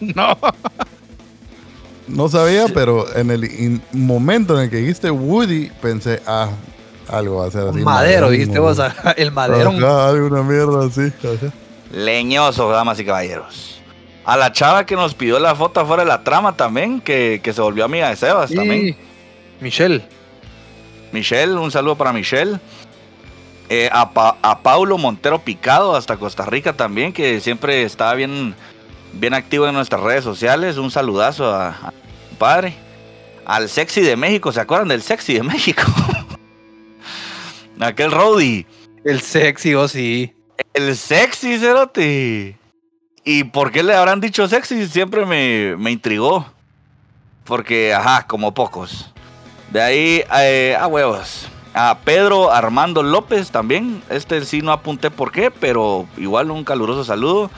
no. 0.14 0.36
No 2.06 2.28
sabía, 2.28 2.66
pero 2.74 3.06
en 3.16 3.30
el 3.30 3.44
in- 3.44 3.82
momento 3.92 4.58
en 4.58 4.64
el 4.64 4.70
que 4.70 4.76
dijiste 4.76 5.10
Woody, 5.10 5.70
pensé, 5.80 6.20
ah, 6.26 6.50
algo 7.08 7.36
va 7.36 7.46
a 7.46 7.50
ser 7.50 7.68
así. 7.68 7.78
Madero, 7.78 8.20
madrón, 8.26 8.32
dijiste 8.32 8.58
vos, 8.58 8.78
ajá, 8.78 9.12
el 9.16 9.32
madero. 9.32 9.70
Alguna 9.70 10.42
mierda 10.42 10.84
así. 10.84 11.10
Leñoso, 11.92 12.68
damas 12.68 13.00
y 13.00 13.06
caballeros. 13.06 13.80
A 14.26 14.36
la 14.36 14.52
chava 14.52 14.84
que 14.84 14.96
nos 14.96 15.14
pidió 15.14 15.38
la 15.38 15.54
foto 15.54 15.86
fuera 15.86 16.02
de 16.02 16.08
la 16.10 16.22
trama 16.22 16.58
también, 16.58 17.00
que, 17.00 17.40
que 17.42 17.54
se 17.54 17.62
volvió 17.62 17.86
amiga 17.86 18.10
de 18.10 18.16
Sebas 18.16 18.52
también. 18.52 18.98
Michelle. 19.62 20.04
Michelle, 21.12 21.54
un 21.54 21.70
saludo 21.70 21.96
para 21.96 22.12
Michelle. 22.12 22.58
Eh, 23.68 23.88
a, 23.92 24.10
Pa- 24.12 24.36
a 24.42 24.60
Paulo 24.62 24.98
Montero 24.98 25.38
Picado, 25.40 25.94
hasta 25.94 26.16
Costa 26.16 26.44
Rica 26.44 26.72
también, 26.72 27.12
que 27.12 27.40
siempre 27.40 27.82
está 27.84 28.12
bien, 28.14 28.54
bien 29.12 29.32
activo 29.34 29.66
en 29.68 29.74
nuestras 29.74 30.00
redes 30.00 30.24
sociales. 30.24 30.76
Un 30.76 30.90
saludazo 30.90 31.54
a, 31.54 31.68
a 31.68 31.92
mi 32.30 32.36
padre. 32.36 32.74
Al 33.46 33.68
Sexy 33.68 34.00
de 34.02 34.16
México, 34.16 34.52
¿se 34.52 34.60
acuerdan 34.60 34.88
del 34.88 35.02
Sexy 35.02 35.34
de 35.34 35.42
México? 35.42 35.82
Aquel 37.80 38.10
Rowdy. 38.10 38.66
El 39.04 39.20
sexy, 39.22 39.74
oh 39.74 39.88
sí. 39.88 40.34
El 40.74 40.94
Sexy, 40.96 41.58
Cerote. 41.58 42.58
¿Y 43.24 43.44
por 43.44 43.72
qué 43.72 43.82
le 43.82 43.94
habrán 43.94 44.20
dicho 44.20 44.46
Sexy? 44.46 44.86
Siempre 44.86 45.24
me, 45.24 45.76
me 45.78 45.90
intrigó. 45.90 46.46
Porque, 47.44 47.94
ajá, 47.94 48.26
como 48.26 48.52
pocos. 48.52 49.12
De 49.70 49.80
ahí, 49.80 50.24
eh, 50.38 50.76
a 50.78 50.86
huevos. 50.86 51.48
A 51.72 51.98
Pedro 52.04 52.50
Armando 52.50 53.02
López 53.02 53.50
también. 53.50 54.02
Este 54.10 54.44
sí 54.44 54.60
no 54.60 54.72
apunté 54.72 55.10
por 55.10 55.30
qué, 55.30 55.50
pero 55.50 56.08
igual 56.16 56.50
un 56.50 56.64
caluroso 56.64 57.04
saludo. 57.04 57.50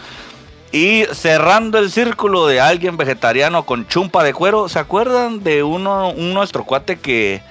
Y 0.70 1.04
cerrando 1.12 1.78
el 1.78 1.90
círculo 1.90 2.46
de 2.46 2.60
alguien 2.60 2.96
vegetariano 2.96 3.64
con 3.64 3.86
chumpa 3.86 4.24
de 4.24 4.32
cuero, 4.32 4.68
¿se 4.68 4.78
acuerdan 4.78 5.42
de 5.42 5.62
uno, 5.62 6.10
un 6.10 6.32
nuestro 6.32 6.64
cuate 6.64 6.98
que, 6.98 7.42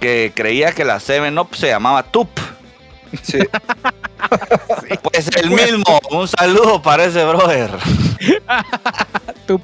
que 0.00 0.32
creía 0.34 0.72
que 0.72 0.84
la 0.84 0.96
7-Up 0.96 1.54
se 1.54 1.68
llamaba 1.68 2.02
Tup? 2.02 2.28
Sí. 3.22 3.38
Pues 5.02 5.28
el 5.36 5.50
mismo. 5.50 6.00
Un 6.10 6.26
saludo 6.26 6.80
para 6.80 7.04
ese 7.04 7.24
brother. 7.24 7.70
Tup. 9.46 9.60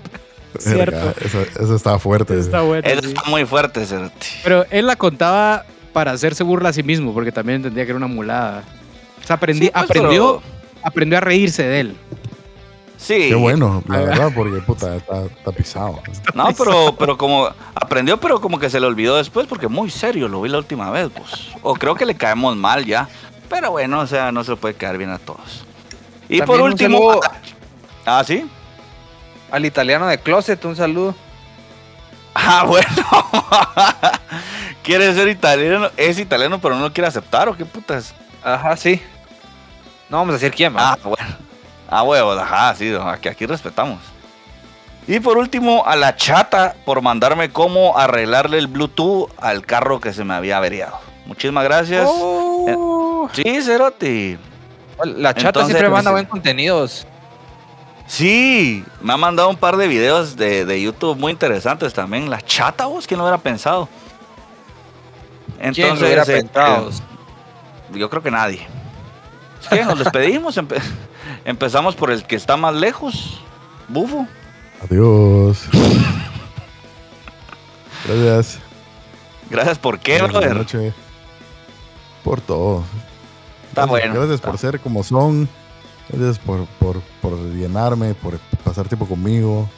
Cierto. 0.61 0.97
Verga, 0.97 1.15
Eso, 1.25 1.41
eso 1.43 1.75
está 1.75 1.99
fuerte. 1.99 2.39
Está 2.39 2.61
bueno. 2.63 2.87
Eso 2.87 3.01
sí. 3.03 3.09
está 3.09 3.23
muy 3.29 3.45
fuerte, 3.47 3.85
Cerote. 3.87 4.27
Pero 4.45 4.65
él 4.71 4.87
la 4.87 4.97
contaba 4.97 5.65
para 5.93 6.13
hacerse 6.13 6.43
burla 6.45 6.69
a 6.69 6.73
sí 6.73 6.83
mismo, 6.83 7.13
porque 7.15 7.33
también 7.33 7.57
entendía 7.57 7.85
que 7.85 7.91
era 7.91 7.97
una 7.97 8.07
mulada. 8.07 8.63
O 9.23 9.27
sea, 9.27 9.37
aprendí, 9.37 9.67
Sí, 9.67 9.73
pues, 9.73 9.85
aprendió, 9.85 10.41
pero- 10.43 10.83
aprendió 10.83 11.19
a 11.19 11.21
reírse 11.21 11.63
de 11.63 11.81
él. 11.81 11.97
Sí. 12.97 13.29
Qué 13.31 13.35
bueno, 13.35 13.83
la 13.89 13.99
verdad, 14.01 14.31
porque 14.35 14.59
puta, 14.61 14.95
está, 14.97 15.23
está 15.25 15.53
pisado. 15.53 16.01
No, 16.35 16.49
pero, 16.53 16.95
pero 16.99 17.17
como 17.17 17.49
aprendió, 17.75 18.21
pero 18.21 18.43
como 18.43 18.59
que 18.59 18.69
se 18.69 18.79
le 18.79 18.87
olvidó 18.87 19.17
después, 19.17 19.47
porque 19.47 19.69
muy 19.69 19.91
serio 19.91 20.29
lo 20.29 20.43
vi 20.43 20.51
la 20.51 20.59
última 20.59 20.91
vez, 20.91 21.09
pues. 21.17 21.49
O 21.63 21.75
creo 21.75 21.95
que 21.95 22.05
le 22.05 22.15
caemos 22.15 22.55
mal 22.57 22.85
ya. 22.85 23.09
Pero 23.49 23.71
bueno, 23.71 24.01
o 24.01 24.07
sea, 24.07 24.31
no 24.33 24.45
se 24.45 24.55
puede 24.55 24.75
caer 24.75 24.99
bien 24.99 25.09
a 25.11 25.19
todos. 25.19 25.65
Y 26.29 26.39
También 26.39 26.47
por 26.47 26.61
último. 26.61 26.99
saludo 26.99 27.21
Ah, 28.05 28.23
sí. 28.25 28.45
Al 29.51 29.65
italiano 29.65 30.07
de 30.07 30.19
Closet, 30.19 30.65
un 30.65 30.77
saludo. 30.77 31.15
Ah, 32.33 32.65
bueno. 32.65 32.87
quiere 34.85 35.13
ser 35.13 35.27
italiano, 35.27 35.91
es 35.97 36.17
italiano, 36.21 36.61
pero 36.61 36.77
no 36.77 36.83
lo 36.83 36.93
quiere 36.93 37.09
aceptar, 37.09 37.49
¿o 37.49 37.57
qué 37.57 37.65
putas? 37.65 38.15
Ajá, 38.43 38.77
sí. 38.77 39.03
No 40.09 40.19
vamos 40.19 40.35
a 40.35 40.39
decir 40.39 40.53
quién, 40.53 40.75
¿va? 40.75 40.93
Ah, 40.93 40.99
bueno. 41.03 41.37
Ah, 41.89 42.05
huevos, 42.05 42.39
ajá, 42.39 42.73
sí, 42.77 42.95
aquí, 43.05 43.29
aquí 43.29 43.47
respetamos. 43.47 43.99
Y 45.09 45.19
por 45.19 45.39
último, 45.39 45.85
a 45.87 45.97
la 45.97 46.15
chata 46.15 46.77
por 46.85 47.03
mandarme 47.03 47.51
cómo 47.51 47.99
arreglarle 47.99 48.59
el 48.59 48.69
Bluetooth 48.69 49.29
al 49.39 49.67
carro 49.67 50.01
que 50.01 50.13
se 50.13 50.23
me 50.23 50.35
había 50.35 50.59
averiado. 50.59 50.99
Muchísimas 51.27 51.65
gracias. 51.65 52.09
Oh. 52.09 53.29
Sí, 53.33 53.63
Cerote. 53.63 54.39
La 55.05 55.35
chata 55.35 55.49
Entonces, 55.49 55.73
siempre 55.73 55.91
manda 55.91 56.13
pues, 56.13 56.23
buen 56.23 56.31
contenidos. 56.31 57.07
Sí, 58.11 58.85
me 59.01 59.13
ha 59.13 59.17
mandado 59.17 59.49
un 59.49 59.57
par 59.57 59.77
de 59.77 59.87
videos 59.87 60.35
de, 60.35 60.65
de 60.65 60.83
YouTube 60.83 61.17
muy 61.17 61.31
interesantes 61.31 61.93
también. 61.95 62.29
La 62.29 62.43
chata, 62.43 62.87
vos, 62.87 63.07
¿quién 63.07 63.19
lo 63.19 63.25
hubiera 63.25 63.39
pensado? 63.39 63.89
¿Quién 65.73 65.91
lo 65.91 65.95
hubiera 66.05 66.25
eh, 66.25 66.27
pensado? 66.27 66.91
eh, 66.91 67.99
yo 67.99 68.11
creo 68.11 68.21
que 68.21 68.33
nadie. 68.33 68.67
¿Qué? 69.71 69.85
Nos 69.85 70.01
despedimos. 70.01 70.57
Empe- 70.59 70.83
empezamos 71.45 71.95
por 71.95 72.11
el 72.11 72.25
que 72.25 72.35
está 72.35 72.57
más 72.57 72.75
lejos. 72.75 73.41
Bufo. 73.87 74.27
Adiós. 74.83 75.69
Gracias. 78.09 78.59
Gracias 79.51 79.79
por 79.79 80.01
qué, 80.01 80.15
Buenas 80.19 80.31
brother. 80.33 80.57
noches. 80.57 80.95
Por 82.25 82.41
todo. 82.41 82.83
Está 83.69 83.83
Gracias, 83.83 83.89
bueno. 83.89 84.15
Gracias 84.15 84.35
está- 84.35 84.49
por 84.51 84.59
ser 84.59 84.81
como 84.81 85.05
son. 85.05 85.49
Gracias 86.13 86.39
por, 86.41 86.67
por, 86.79 87.01
por 87.23 87.39
llenarme, 87.55 88.15
por 88.15 88.39
pasar 88.65 88.89
tiempo 88.89 89.07
conmigo, 89.07 89.69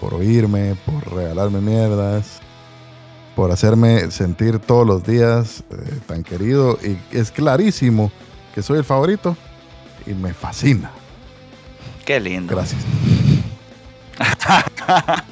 por 0.00 0.14
oírme, 0.14 0.76
por 0.86 1.12
regalarme 1.12 1.60
mierdas, 1.60 2.40
por 3.36 3.50
hacerme 3.50 4.10
sentir 4.10 4.58
todos 4.58 4.86
los 4.86 5.04
días 5.04 5.62
eh, 5.70 6.00
tan 6.06 6.22
querido. 6.22 6.78
Y 6.82 6.96
es 7.16 7.30
clarísimo 7.30 8.10
que 8.54 8.62
soy 8.62 8.78
el 8.78 8.84
favorito 8.84 9.36
y 10.06 10.14
me 10.14 10.32
fascina. 10.32 10.90
Qué 12.04 12.18
lindo. 12.18 12.54
Gracias. 12.54 12.82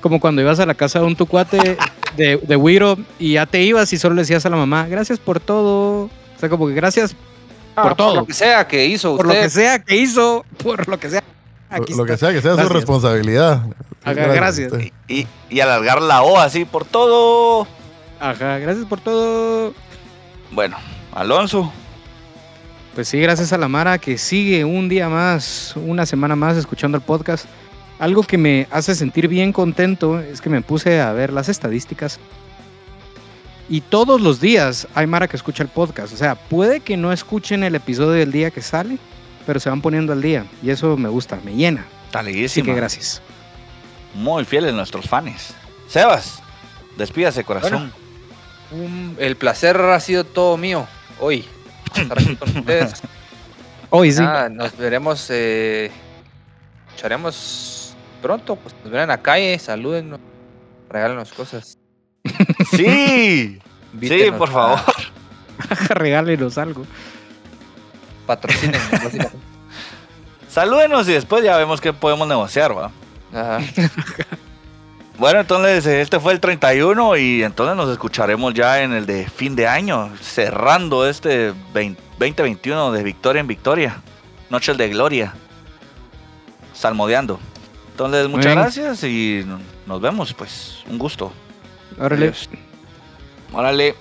Como 0.00 0.20
cuando 0.20 0.40
ibas 0.40 0.60
a 0.60 0.66
la 0.66 0.74
casa 0.74 1.00
de 1.00 1.06
un 1.06 1.16
tu 1.16 1.26
cuate 1.26 1.76
de, 2.16 2.36
de 2.38 2.56
Wiro 2.56 2.98
y 3.18 3.34
ya 3.34 3.46
te 3.46 3.62
ibas 3.62 3.92
y 3.92 3.98
solo 3.98 4.14
le 4.14 4.22
decías 4.22 4.44
a 4.46 4.50
la 4.50 4.56
mamá, 4.56 4.86
gracias 4.86 5.18
por 5.18 5.38
todo. 5.38 6.04
O 6.04 6.38
sea, 6.38 6.48
como 6.48 6.66
que 6.66 6.74
gracias 6.74 7.14
Ah, 7.76 7.82
por 7.82 7.94
todo. 7.96 8.14
lo 8.16 8.26
que 8.26 8.32
sea 8.32 8.66
que 8.68 8.86
hizo 8.86 9.16
por 9.16 9.26
usted. 9.26 9.38
lo 9.38 9.44
que 9.44 9.50
sea 9.50 9.78
que 9.80 9.96
hizo, 9.96 10.44
por 10.62 10.88
lo 10.88 10.98
que 10.98 11.10
sea. 11.10 11.22
Aquí 11.70 11.92
Lo 11.94 12.04
que 12.04 12.16
sea 12.16 12.32
que 12.32 12.40
sea 12.40 12.52
su 12.52 12.56
Gracias. 12.58 12.72
responsabilidad. 12.72 13.62
Ajá, 14.04 14.12
gracias. 14.14 14.72
usted. 14.72 14.92
Y, 15.08 15.26
y 15.50 15.60
alargar 15.60 16.00
la 16.02 16.22
O 16.22 16.38
así 16.38 16.64
por 16.64 16.84
todo. 16.84 17.66
Ajá, 18.20 18.58
gracias 18.58 18.86
por 18.86 19.00
todo. 19.00 19.74
Bueno, 20.52 20.76
Alonso. 21.12 21.72
Pues 22.94 23.08
sí, 23.08 23.18
gracias 23.18 23.52
a 23.52 23.58
la 23.58 23.66
Mara 23.66 23.98
que 23.98 24.18
sigue 24.18 24.64
un 24.64 24.88
día 24.88 25.08
más, 25.08 25.74
una 25.76 26.06
semana 26.06 26.36
más 26.36 26.56
escuchando 26.56 26.96
el 26.96 27.02
podcast. 27.02 27.46
Algo 27.98 28.22
que 28.22 28.38
me 28.38 28.68
hace 28.70 28.94
sentir 28.94 29.26
bien 29.26 29.52
contento 29.52 30.20
es 30.20 30.40
que 30.40 30.48
me 30.50 30.60
puse 30.60 31.00
a 31.00 31.12
ver 31.12 31.32
las 31.32 31.48
estadísticas. 31.48 32.20
Y 33.68 33.80
todos 33.80 34.20
los 34.20 34.40
días 34.40 34.86
hay 34.94 35.06
Mara 35.06 35.26
que 35.28 35.36
escucha 35.36 35.62
el 35.62 35.68
podcast. 35.68 36.12
O 36.12 36.16
sea, 36.16 36.34
puede 36.34 36.80
que 36.80 36.96
no 36.96 37.12
escuchen 37.12 37.64
el 37.64 37.74
episodio 37.74 38.10
del 38.12 38.30
día 38.30 38.50
que 38.50 38.60
sale, 38.60 38.98
pero 39.46 39.58
se 39.58 39.70
van 39.70 39.80
poniendo 39.80 40.12
al 40.12 40.20
día. 40.20 40.44
Y 40.62 40.70
eso 40.70 40.96
me 40.96 41.08
gusta, 41.08 41.38
me 41.44 41.54
llena. 41.54 41.84
Está 42.06 42.20
Así 42.20 42.62
que 42.62 42.74
gracias. 42.74 43.22
Muy 44.14 44.44
fieles 44.44 44.74
nuestros 44.74 45.08
fans. 45.08 45.54
Sebas, 45.88 46.40
despídase, 46.96 47.42
corazón. 47.44 47.92
Un- 48.70 49.16
el 49.18 49.36
placer 49.36 49.76
ha 49.80 49.98
sido 50.00 50.24
todo 50.24 50.56
mío 50.56 50.86
hoy. 51.18 51.44
Estar 51.96 52.18
aquí 52.18 52.36
con 52.36 52.56
ustedes. 52.56 53.02
Hoy 53.90 54.12
sí. 54.12 54.20
Nada, 54.20 54.48
nos 54.48 54.76
veremos, 54.76 55.26
eh, 55.30 55.90
echaremos 56.96 57.94
pronto. 58.20 58.56
Pues 58.56 58.74
nos 58.82 58.90
verán 58.92 59.04
en 59.04 59.08
la 59.08 59.22
calle, 59.22 59.58
salúdennos, 59.58 60.20
regálenos 60.88 61.32
cosas. 61.32 61.78
Sí, 62.70 63.58
sí, 64.00 64.30
por 64.36 64.50
favor. 64.50 64.80
Regálenos 65.88 66.58
algo. 66.58 66.84
Patrocínenos, 68.26 68.90
básicamente. 68.90 69.38
Salúdenos 70.48 71.08
y 71.08 71.12
después 71.12 71.44
ya 71.44 71.56
vemos 71.56 71.80
qué 71.80 71.92
podemos 71.92 72.26
negociar, 72.28 72.76
va. 72.76 72.90
Ajá. 73.32 73.60
Bueno, 75.16 75.38
entonces 75.38 75.86
este 75.86 76.18
fue 76.18 76.32
el 76.32 76.40
31 76.40 77.16
y 77.18 77.44
entonces 77.44 77.76
nos 77.76 77.88
escucharemos 77.88 78.52
ya 78.52 78.82
en 78.82 78.92
el 78.92 79.06
de 79.06 79.28
fin 79.28 79.54
de 79.54 79.68
año, 79.68 80.10
cerrando 80.20 81.08
este 81.08 81.54
20 81.72 82.02
2021 82.18 82.92
de 82.92 83.02
victoria 83.02 83.40
en 83.40 83.46
victoria, 83.46 84.00
noches 84.50 84.76
de 84.76 84.88
gloria, 84.88 85.34
salmodeando. 86.72 87.40
Entonces, 87.90 88.28
muchas 88.28 88.54
gracias 88.54 89.04
y 89.04 89.44
nos 89.86 90.00
vemos, 90.00 90.32
pues, 90.34 90.84
un 90.88 90.98
gusto. 90.98 91.32
Órale. 91.98 92.32
Órale. 93.52 93.94